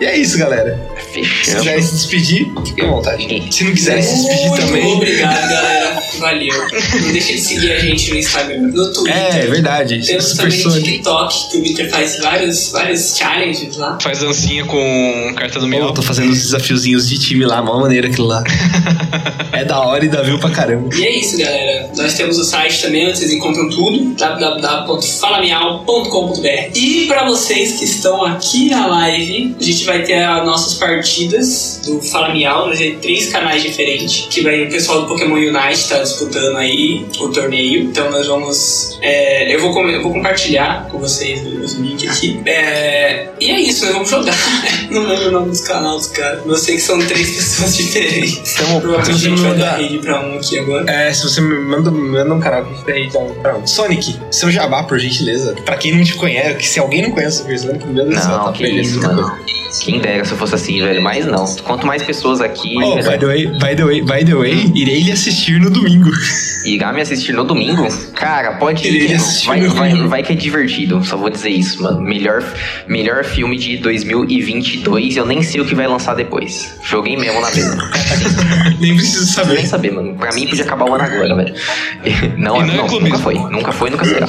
E 0.00 0.04
é 0.04 0.16
isso, 0.16 0.38
galera. 0.38 0.78
Se 0.98 1.04
Fechamos. 1.24 1.58
quiserem 1.60 1.82
se 1.82 1.92
despedir, 1.94 2.46
fiquem 2.64 2.84
à 2.84 2.88
vontade. 2.90 3.42
Se 3.50 3.64
não 3.64 3.72
quiserem 3.72 4.02
se 4.02 4.14
despedir 4.14 4.48
Muito 4.48 4.66
também. 4.66 4.92
obrigado, 4.94 5.48
galera. 5.48 6.02
Valeu. 6.18 6.54
Não 7.02 7.12
deixa 7.12 7.32
de 7.32 7.40
seguir 7.40 7.72
a 7.72 7.78
gente 7.80 8.10
no 8.10 8.16
Instagram, 8.18 8.58
no 8.60 8.92
Twitter. 8.92 9.16
É, 9.16 9.40
é 9.40 9.46
verdade. 9.46 10.00
Temos 10.04 10.32
também 10.34 10.60
Sonic. 10.62 10.82
TikTok, 10.92 11.50
que 11.50 11.56
o 11.58 11.62
Victor 11.62 11.88
faz 11.88 12.18
vários, 12.20 12.70
vários 12.70 13.16
challenges 13.16 13.76
lá. 13.76 13.98
Faz 14.00 14.20
dancinha 14.20 14.64
com 14.64 15.34
carta 15.36 15.58
do 15.60 15.66
Pô, 15.66 15.70
Miau. 15.70 15.92
tô 15.92 16.02
fazendo 16.02 16.30
os 16.30 16.42
desafiozinhos 16.42 17.08
de 17.08 17.18
time 17.18 17.44
lá, 17.44 17.60
mó 17.62 17.80
maneira 17.80 18.06
aquilo 18.08 18.26
lá. 18.28 18.42
É 19.50 19.64
da 19.64 19.80
hora 19.80 20.04
e 20.04 20.08
dá 20.08 20.22
view 20.22 20.38
pra 20.38 20.50
caramba. 20.50 20.94
E 20.94 21.04
é 21.04 21.18
isso, 21.18 21.36
galera. 21.36 21.90
Nós 21.96 22.14
temos 22.14 22.38
o 22.38 22.44
site 22.44 22.80
também, 22.80 23.08
onde 23.08 23.18
vocês 23.18 23.32
encontram 23.32 23.68
tudo, 23.68 24.14
www.falamial.com.br. 24.14 26.77
E 26.80 27.08
pra 27.08 27.24
vocês 27.24 27.72
que 27.72 27.84
estão 27.84 28.24
aqui 28.24 28.70
na 28.70 28.86
live, 28.86 29.56
a 29.58 29.64
gente 29.64 29.84
vai 29.84 30.04
ter 30.04 30.22
as 30.22 30.46
nossas 30.46 30.74
partidas 30.74 31.80
do 31.84 32.00
Fala 32.00 32.32
Miau, 32.32 32.68
nós 32.68 32.78
temos 32.78 33.00
três 33.00 33.32
canais 33.32 33.64
diferentes, 33.64 34.28
que 34.30 34.42
vai 34.42 34.62
o 34.62 34.70
pessoal 34.70 35.02
do 35.02 35.08
Pokémon 35.08 35.34
Unite 35.34 35.88
tá 35.88 35.98
disputando 35.98 36.56
aí 36.56 37.04
o 37.18 37.30
torneio. 37.30 37.82
Então 37.82 38.08
nós 38.12 38.28
vamos... 38.28 38.96
é, 39.02 39.52
eu, 39.52 39.60
vou, 39.60 39.88
eu 39.88 40.04
vou 40.04 40.12
compartilhar 40.12 40.86
com 40.88 41.00
vocês 41.00 41.44
os 41.44 41.72
links 41.72 42.16
aqui. 42.16 42.40
É, 42.46 43.26
e 43.40 43.50
é 43.50 43.60
isso, 43.60 43.84
nós 43.84 43.94
vamos 43.94 44.10
jogar. 44.10 44.36
Não 44.88 45.02
lembro 45.02 45.28
o 45.28 45.32
nome 45.32 45.50
dos 45.50 45.60
canais, 45.62 46.06
cara. 46.06 46.42
Eu 46.46 46.56
sei 46.56 46.76
que 46.76 46.82
são 46.82 46.98
três 47.00 47.28
pessoas 47.34 47.76
diferentes. 47.76 48.54
Então, 48.54 48.80
Provavelmente 48.80 49.26
a 49.26 49.30
gente 49.30 49.40
vai 49.40 49.54
dar 49.56 49.76
rede 49.78 49.98
pra 49.98 50.20
um 50.24 50.36
aqui 50.36 50.58
agora. 50.60 50.88
É, 50.88 51.12
se 51.12 51.24
você 51.24 51.40
me 51.40 51.58
manda, 51.58 51.90
manda 51.90 52.34
um 52.34 52.40
canal 52.40 52.64
que 52.64 52.90
a 52.90 52.94
gente 52.94 53.08
então, 53.08 53.34
pra 53.42 53.56
um. 53.56 53.66
Sonic, 53.66 54.16
seu 54.30 54.48
jabá, 54.48 54.84
por 54.84 54.98
gentileza. 55.00 55.56
Pra 55.64 55.76
quem 55.76 55.96
não 55.96 56.04
te 56.04 56.14
conhece, 56.14 56.54
que 56.54 56.67
se 56.68 56.78
alguém 56.80 57.02
não 57.02 57.10
conhece 57.12 57.42
o 57.42 57.58
Sonic, 57.58 57.86
meu 57.86 58.04
Deus 58.04 58.16
do 58.16 58.20
céu, 58.22 58.30
Não, 58.38 58.44
tá 58.46 58.52
que 58.52 58.66
isso, 58.68 59.00
mano. 59.02 59.32
Quem 59.82 60.00
dera 60.00 60.24
se 60.24 60.32
eu 60.32 60.38
fosse 60.38 60.54
assim, 60.54 60.80
velho. 60.80 61.00
Mas 61.02 61.26
não. 61.26 61.44
Quanto 61.62 61.86
mais 61.86 62.02
pessoas 62.02 62.40
aqui, 62.40 62.74
Oh, 62.76 62.96
melhor. 62.96 63.02
by 63.12 63.18
the 63.18 63.26
way, 63.26 63.46
by 63.46 63.76
the 63.76 63.84
way, 63.84 64.00
by 64.02 64.24
the 64.24 64.34
way, 64.34 64.72
irei 64.74 65.02
lhe 65.02 65.12
assistir 65.12 65.60
no 65.60 65.68
domingo. 65.70 66.10
irá 66.64 66.90
me 66.92 67.02
assistir 67.02 67.32
no 67.34 67.44
domingo, 67.44 67.86
cara, 68.14 68.52
pode 68.56 68.82
Queria 68.82 69.10
ir. 69.10 69.14
assistir 69.14 69.46
Vai, 69.46 69.60
no 69.60 69.74
vai, 69.74 69.90
domingo. 69.90 70.08
vai 70.08 70.22
que 70.22 70.32
é 70.32 70.36
divertido. 70.36 71.04
Só 71.04 71.16
vou 71.18 71.28
dizer 71.28 71.50
isso, 71.50 71.82
mano. 71.82 72.00
Melhor, 72.00 72.42
melhor 72.88 73.24
filme 73.24 73.58
de 73.58 73.76
2022. 73.76 75.16
Eu 75.18 75.26
nem 75.26 75.42
sei 75.42 75.60
o 75.60 75.66
que 75.66 75.74
vai 75.74 75.86
lançar 75.86 76.14
depois. 76.14 76.74
Joguei 76.82 77.16
mesmo 77.18 77.38
na 77.40 77.50
mesa. 77.50 77.78
Nem 78.80 78.94
preciso 78.96 79.24
Nem 79.24 79.34
saber. 79.56 79.66
saber, 79.66 79.90
mano. 79.92 80.14
Pra 80.14 80.32
mim 80.32 80.46
podia 80.46 80.64
acabar 80.64 80.88
o 80.88 80.94
ano 80.94 81.04
agora, 81.04 81.34
velho. 81.34 81.54
Não, 82.38 82.54
não 82.56 82.62
é 82.62 82.76
não, 82.76 82.86
clubismo. 82.86 83.00
nunca 83.00 83.18
foi. 83.18 83.34
Nunca 83.34 83.72
foi, 83.72 83.90
nunca 83.90 84.04
será. 84.04 84.26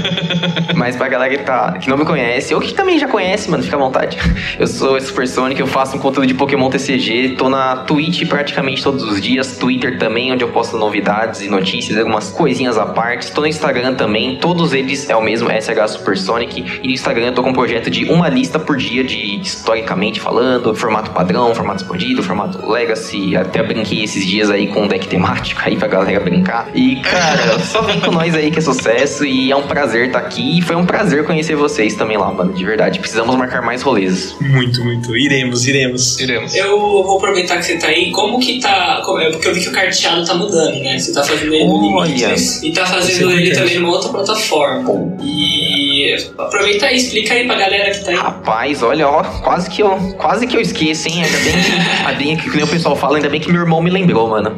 Mas 0.74 0.96
pra 0.96 1.08
galera 1.08 1.34
que, 1.36 1.42
tá, 1.44 1.65
que 1.72 1.88
não 1.88 1.96
me 1.96 2.04
conhece, 2.04 2.54
ou 2.54 2.60
que 2.60 2.72
também 2.74 2.98
já 2.98 3.08
conhece, 3.08 3.50
mano, 3.50 3.62
fica 3.62 3.76
à 3.76 3.78
vontade. 3.78 4.16
Eu 4.58 4.66
sou 4.66 5.00
Super 5.00 5.28
Sonic, 5.28 5.60
eu 5.60 5.66
faço 5.66 5.96
um 5.96 5.98
conteúdo 5.98 6.26
de 6.26 6.34
Pokémon 6.34 6.70
TCG, 6.70 7.34
tô 7.36 7.48
na 7.48 7.76
Twitch 7.78 8.26
praticamente 8.26 8.82
todos 8.82 9.02
os 9.04 9.20
dias, 9.20 9.56
Twitter 9.56 9.98
também, 9.98 10.32
onde 10.32 10.42
eu 10.42 10.48
posto 10.48 10.76
novidades 10.76 11.42
e 11.42 11.48
notícias, 11.48 11.98
algumas 11.98 12.30
coisinhas 12.30 12.78
à 12.78 12.86
parte. 12.86 13.30
Tô 13.32 13.42
no 13.42 13.46
Instagram 13.46 13.94
também, 13.94 14.36
todos 14.36 14.72
eles 14.72 15.08
é 15.10 15.16
o 15.16 15.22
mesmo, 15.22 15.48
SH 15.50 15.92
Super 15.92 16.16
Sonic. 16.16 16.80
E 16.82 16.86
no 16.86 16.92
Instagram 16.92 17.26
eu 17.26 17.32
tô 17.32 17.42
com 17.42 17.50
um 17.50 17.52
projeto 17.52 17.90
de 17.90 18.04
uma 18.06 18.28
lista 18.28 18.58
por 18.58 18.76
dia 18.76 19.04
de 19.04 19.40
historicamente 19.40 20.20
falando, 20.20 20.74
formato 20.74 21.10
padrão, 21.10 21.54
formato 21.54 21.82
expandido, 21.82 22.22
formato 22.22 22.66
Legacy. 22.66 23.36
Até 23.36 23.62
brinquei 23.62 24.04
esses 24.04 24.24
dias 24.26 24.50
aí 24.50 24.68
com 24.68 24.82
um 24.82 24.88
deck 24.88 25.06
temático 25.06 25.60
aí 25.64 25.76
pra 25.76 25.88
galera 25.88 26.20
brincar. 26.20 26.68
E, 26.74 26.96
cara, 26.96 27.58
só 27.60 27.82
vem 27.82 28.00
com 28.00 28.10
nós 28.10 28.34
aí 28.34 28.50
que 28.50 28.58
é 28.58 28.62
sucesso 28.62 29.24
e 29.24 29.50
é 29.50 29.56
um 29.56 29.66
prazer 29.66 30.06
estar 30.06 30.20
aqui. 30.20 30.58
E 30.58 30.62
foi 30.62 30.76
um 30.76 30.86
prazer 30.86 31.24
conhecer 31.24 31.55
vocês 31.56 31.94
também 31.94 32.16
lá, 32.16 32.30
mano, 32.32 32.52
de 32.52 32.64
verdade. 32.64 32.98
Precisamos 32.98 33.34
marcar 33.36 33.62
mais 33.62 33.82
rolês. 33.82 34.34
Muito, 34.40 34.82
muito. 34.84 35.16
Iremos, 35.16 35.66
iremos. 35.66 36.18
Iremos. 36.20 36.54
Eu 36.54 36.78
vou 36.78 37.16
aproveitar 37.18 37.58
que 37.58 37.64
você 37.66 37.76
tá 37.78 37.88
aí. 37.88 38.10
Como 38.12 38.38
que 38.38 38.60
tá. 38.60 39.02
como- 39.04 39.20
é 39.20 39.30
Porque 39.30 39.48
eu 39.48 39.54
vi 39.54 39.60
que 39.60 39.68
o 39.68 39.72
carteado 39.72 40.24
tá 40.24 40.34
mudando, 40.34 40.74
né? 40.82 40.98
Você 40.98 41.12
tá 41.12 41.22
fazendo 41.24 41.54
ele 41.54 41.64
no. 41.64 42.04
Limitless 42.04 42.66
e 42.66 42.72
tá 42.72 42.86
Você 42.86 42.92
fazendo 42.94 43.30
ele 43.32 43.54
também 43.54 43.78
numa 43.78 43.90
outra 43.92 44.08
plataforma. 44.10 45.16
E 45.22 46.14
aproveita 46.38 46.86
aí, 46.86 46.96
explica 46.96 47.34
aí 47.34 47.46
pra 47.46 47.56
galera 47.56 47.90
que 47.90 48.04
tá 48.04 48.10
aí. 48.10 48.16
Rapaz, 48.16 48.82
olha, 48.82 49.08
ó, 49.08 49.22
quase 49.24 49.68
que 49.70 49.82
eu, 49.82 49.90
quase 50.18 50.46
que 50.46 50.56
eu 50.56 50.60
esqueço, 50.60 51.08
hein? 51.08 51.24
Ainda 51.24 51.38
bem 51.38 51.52
que, 51.62 51.72
ainda 52.06 52.18
bem 52.18 52.36
que, 52.36 52.50
que 52.50 52.56
nem 52.56 52.64
o 52.64 52.68
pessoal 52.68 52.94
fala, 52.96 53.16
ainda 53.16 53.28
bem 53.28 53.40
que 53.40 53.50
meu 53.50 53.60
irmão 53.62 53.80
me 53.82 53.90
lembrou, 53.90 54.28
mano. 54.28 54.56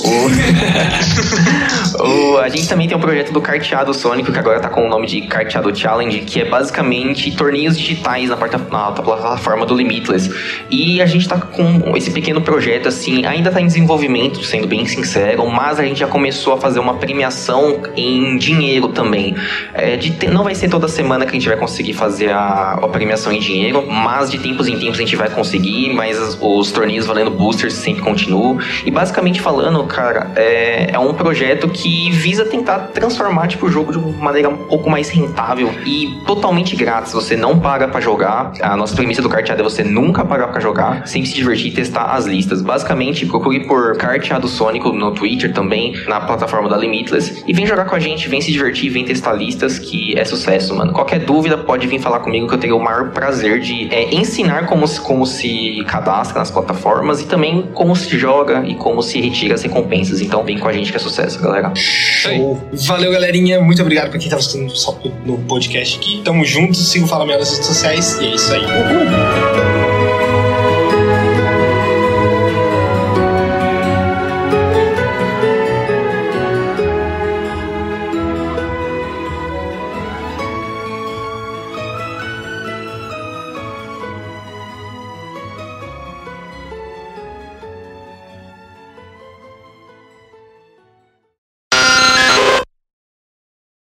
O, 0.00 2.02
o- 2.34 2.38
a 2.38 2.48
gente 2.48 2.68
também 2.68 2.88
tem 2.88 2.96
um 2.96 3.00
projeto 3.00 3.32
do 3.32 3.40
Carteado 3.40 3.92
Sônico, 3.94 4.32
que 4.32 4.38
agora 4.38 4.60
tá 4.60 4.68
com 4.68 4.86
o 4.86 4.88
nome 4.88 5.06
de 5.06 5.22
Carteado 5.22 5.74
Challenge, 5.74 6.20
que 6.32 6.40
é 6.40 6.46
basicamente 6.46 7.30
torneios 7.36 7.78
digitais 7.78 8.30
na, 8.30 8.36
porta, 8.38 8.56
na 8.56 8.90
plataforma 8.90 9.66
do 9.66 9.74
Limitless. 9.74 10.34
E 10.70 11.02
a 11.02 11.04
gente 11.04 11.28
tá 11.28 11.38
com 11.38 11.94
esse 11.94 12.10
pequeno 12.10 12.40
projeto, 12.40 12.88
assim, 12.88 13.26
ainda 13.26 13.50
tá 13.50 13.60
em 13.60 13.66
desenvolvimento, 13.66 14.42
sendo 14.42 14.66
bem 14.66 14.86
sincero, 14.86 15.46
mas 15.46 15.78
a 15.78 15.84
gente 15.84 16.00
já 16.00 16.06
começou 16.06 16.54
a 16.54 16.56
fazer 16.56 16.80
uma 16.80 16.94
premiação 16.94 17.82
em 17.94 18.38
dinheiro 18.38 18.88
também. 18.88 19.36
É, 19.74 19.96
de, 19.96 20.26
não 20.28 20.42
vai 20.42 20.54
ser 20.54 20.70
toda 20.70 20.88
semana 20.88 21.26
que 21.26 21.32
a 21.32 21.34
gente 21.34 21.46
vai 21.46 21.58
conseguir 21.58 21.92
fazer 21.92 22.30
a, 22.30 22.78
a 22.82 22.88
premiação 22.88 23.30
em 23.30 23.38
dinheiro, 23.38 23.86
mas 23.86 24.30
de 24.30 24.38
tempos 24.38 24.66
em 24.68 24.78
tempos 24.78 24.96
a 24.96 25.02
gente 25.02 25.16
vai 25.16 25.28
conseguir, 25.28 25.92
mas 25.92 26.18
os, 26.18 26.38
os 26.40 26.72
torneios 26.72 27.04
valendo 27.04 27.30
boosters 27.30 27.74
sempre 27.74 28.00
continuam. 28.00 28.58
E 28.86 28.90
basicamente 28.90 29.38
falando, 29.38 29.84
cara, 29.84 30.30
é, 30.34 30.92
é 30.92 30.98
um 30.98 31.12
projeto 31.12 31.68
que 31.68 32.10
visa 32.10 32.46
tentar 32.46 32.78
transformar 32.94 33.48
tipo, 33.48 33.66
o 33.66 33.70
jogo 33.70 33.92
de 33.92 33.98
uma 33.98 34.16
maneira 34.16 34.48
um 34.48 34.56
pouco 34.56 34.88
mais 34.88 35.10
rentável 35.10 35.70
e 35.84 36.21
totalmente 36.26 36.76
grátis. 36.76 37.12
Você 37.12 37.36
não 37.36 37.58
paga 37.58 37.88
para 37.88 38.00
jogar. 38.00 38.52
A 38.60 38.76
nossa 38.76 38.94
premissa 38.94 39.22
do 39.22 39.28
carteado 39.28 39.60
é 39.60 39.64
você 39.64 39.82
nunca 39.82 40.24
pagar 40.24 40.48
para 40.48 40.60
jogar, 40.60 41.06
sempre 41.06 41.28
se 41.28 41.34
divertir 41.34 41.68
e 41.68 41.74
testar 41.74 42.04
as 42.04 42.26
listas. 42.26 42.62
Basicamente, 42.62 43.26
procure 43.26 43.60
por 43.66 43.96
Carteado 43.96 44.48
Sônico 44.48 44.92
no 44.92 45.12
Twitter 45.12 45.52
também, 45.52 45.94
na 46.06 46.20
plataforma 46.20 46.68
da 46.68 46.76
Limitless. 46.76 47.42
E 47.46 47.52
vem 47.52 47.66
jogar 47.66 47.84
com 47.86 47.94
a 47.94 47.98
gente, 47.98 48.28
vem 48.28 48.40
se 48.40 48.50
divertir, 48.52 48.90
vem 48.90 49.04
testar 49.04 49.32
listas, 49.32 49.78
que 49.78 50.18
é 50.18 50.24
sucesso, 50.24 50.74
mano. 50.74 50.92
Qualquer 50.92 51.20
dúvida, 51.20 51.56
pode 51.58 51.86
vir 51.86 52.00
falar 52.00 52.20
comigo 52.20 52.48
que 52.48 52.54
eu 52.54 52.58
tenho 52.58 52.76
o 52.76 52.82
maior 52.82 53.10
prazer 53.10 53.60
de 53.60 53.88
é, 53.92 54.14
ensinar 54.14 54.66
como, 54.66 54.88
como 55.00 55.26
se 55.26 55.84
cadastra 55.86 56.38
nas 56.38 56.50
plataformas 56.50 57.20
e 57.20 57.26
também 57.26 57.68
como 57.74 57.94
se 57.94 58.18
joga 58.18 58.64
e 58.66 58.74
como 58.74 59.02
se 59.02 59.20
retira 59.20 59.54
as 59.54 59.62
recompensas. 59.62 60.20
Então 60.20 60.42
vem 60.42 60.58
com 60.58 60.68
a 60.68 60.72
gente 60.72 60.90
que 60.90 60.96
é 60.96 61.00
sucesso, 61.00 61.40
galera. 61.40 61.72
Show. 61.74 62.60
Valeu, 62.86 63.12
galerinha. 63.12 63.60
Muito 63.60 63.80
obrigado 63.82 64.10
pra 64.10 64.18
quem 64.18 64.28
tá 64.28 64.36
assistindo 64.36 64.70
só 64.76 64.98
no 65.24 65.38
podcast 65.38 65.98
aqui. 65.98 66.11
Tamo 66.20 66.44
juntos. 66.44 66.90
Siga 66.90 67.04
o 67.04 67.08
Fala 67.08 67.24
Minha 67.24 67.38
nas 67.38 67.50
redes 67.50 67.66
sociais. 67.66 68.18
E 68.20 68.26
é 68.26 68.34
isso 68.34 68.52
aí. 68.52 69.81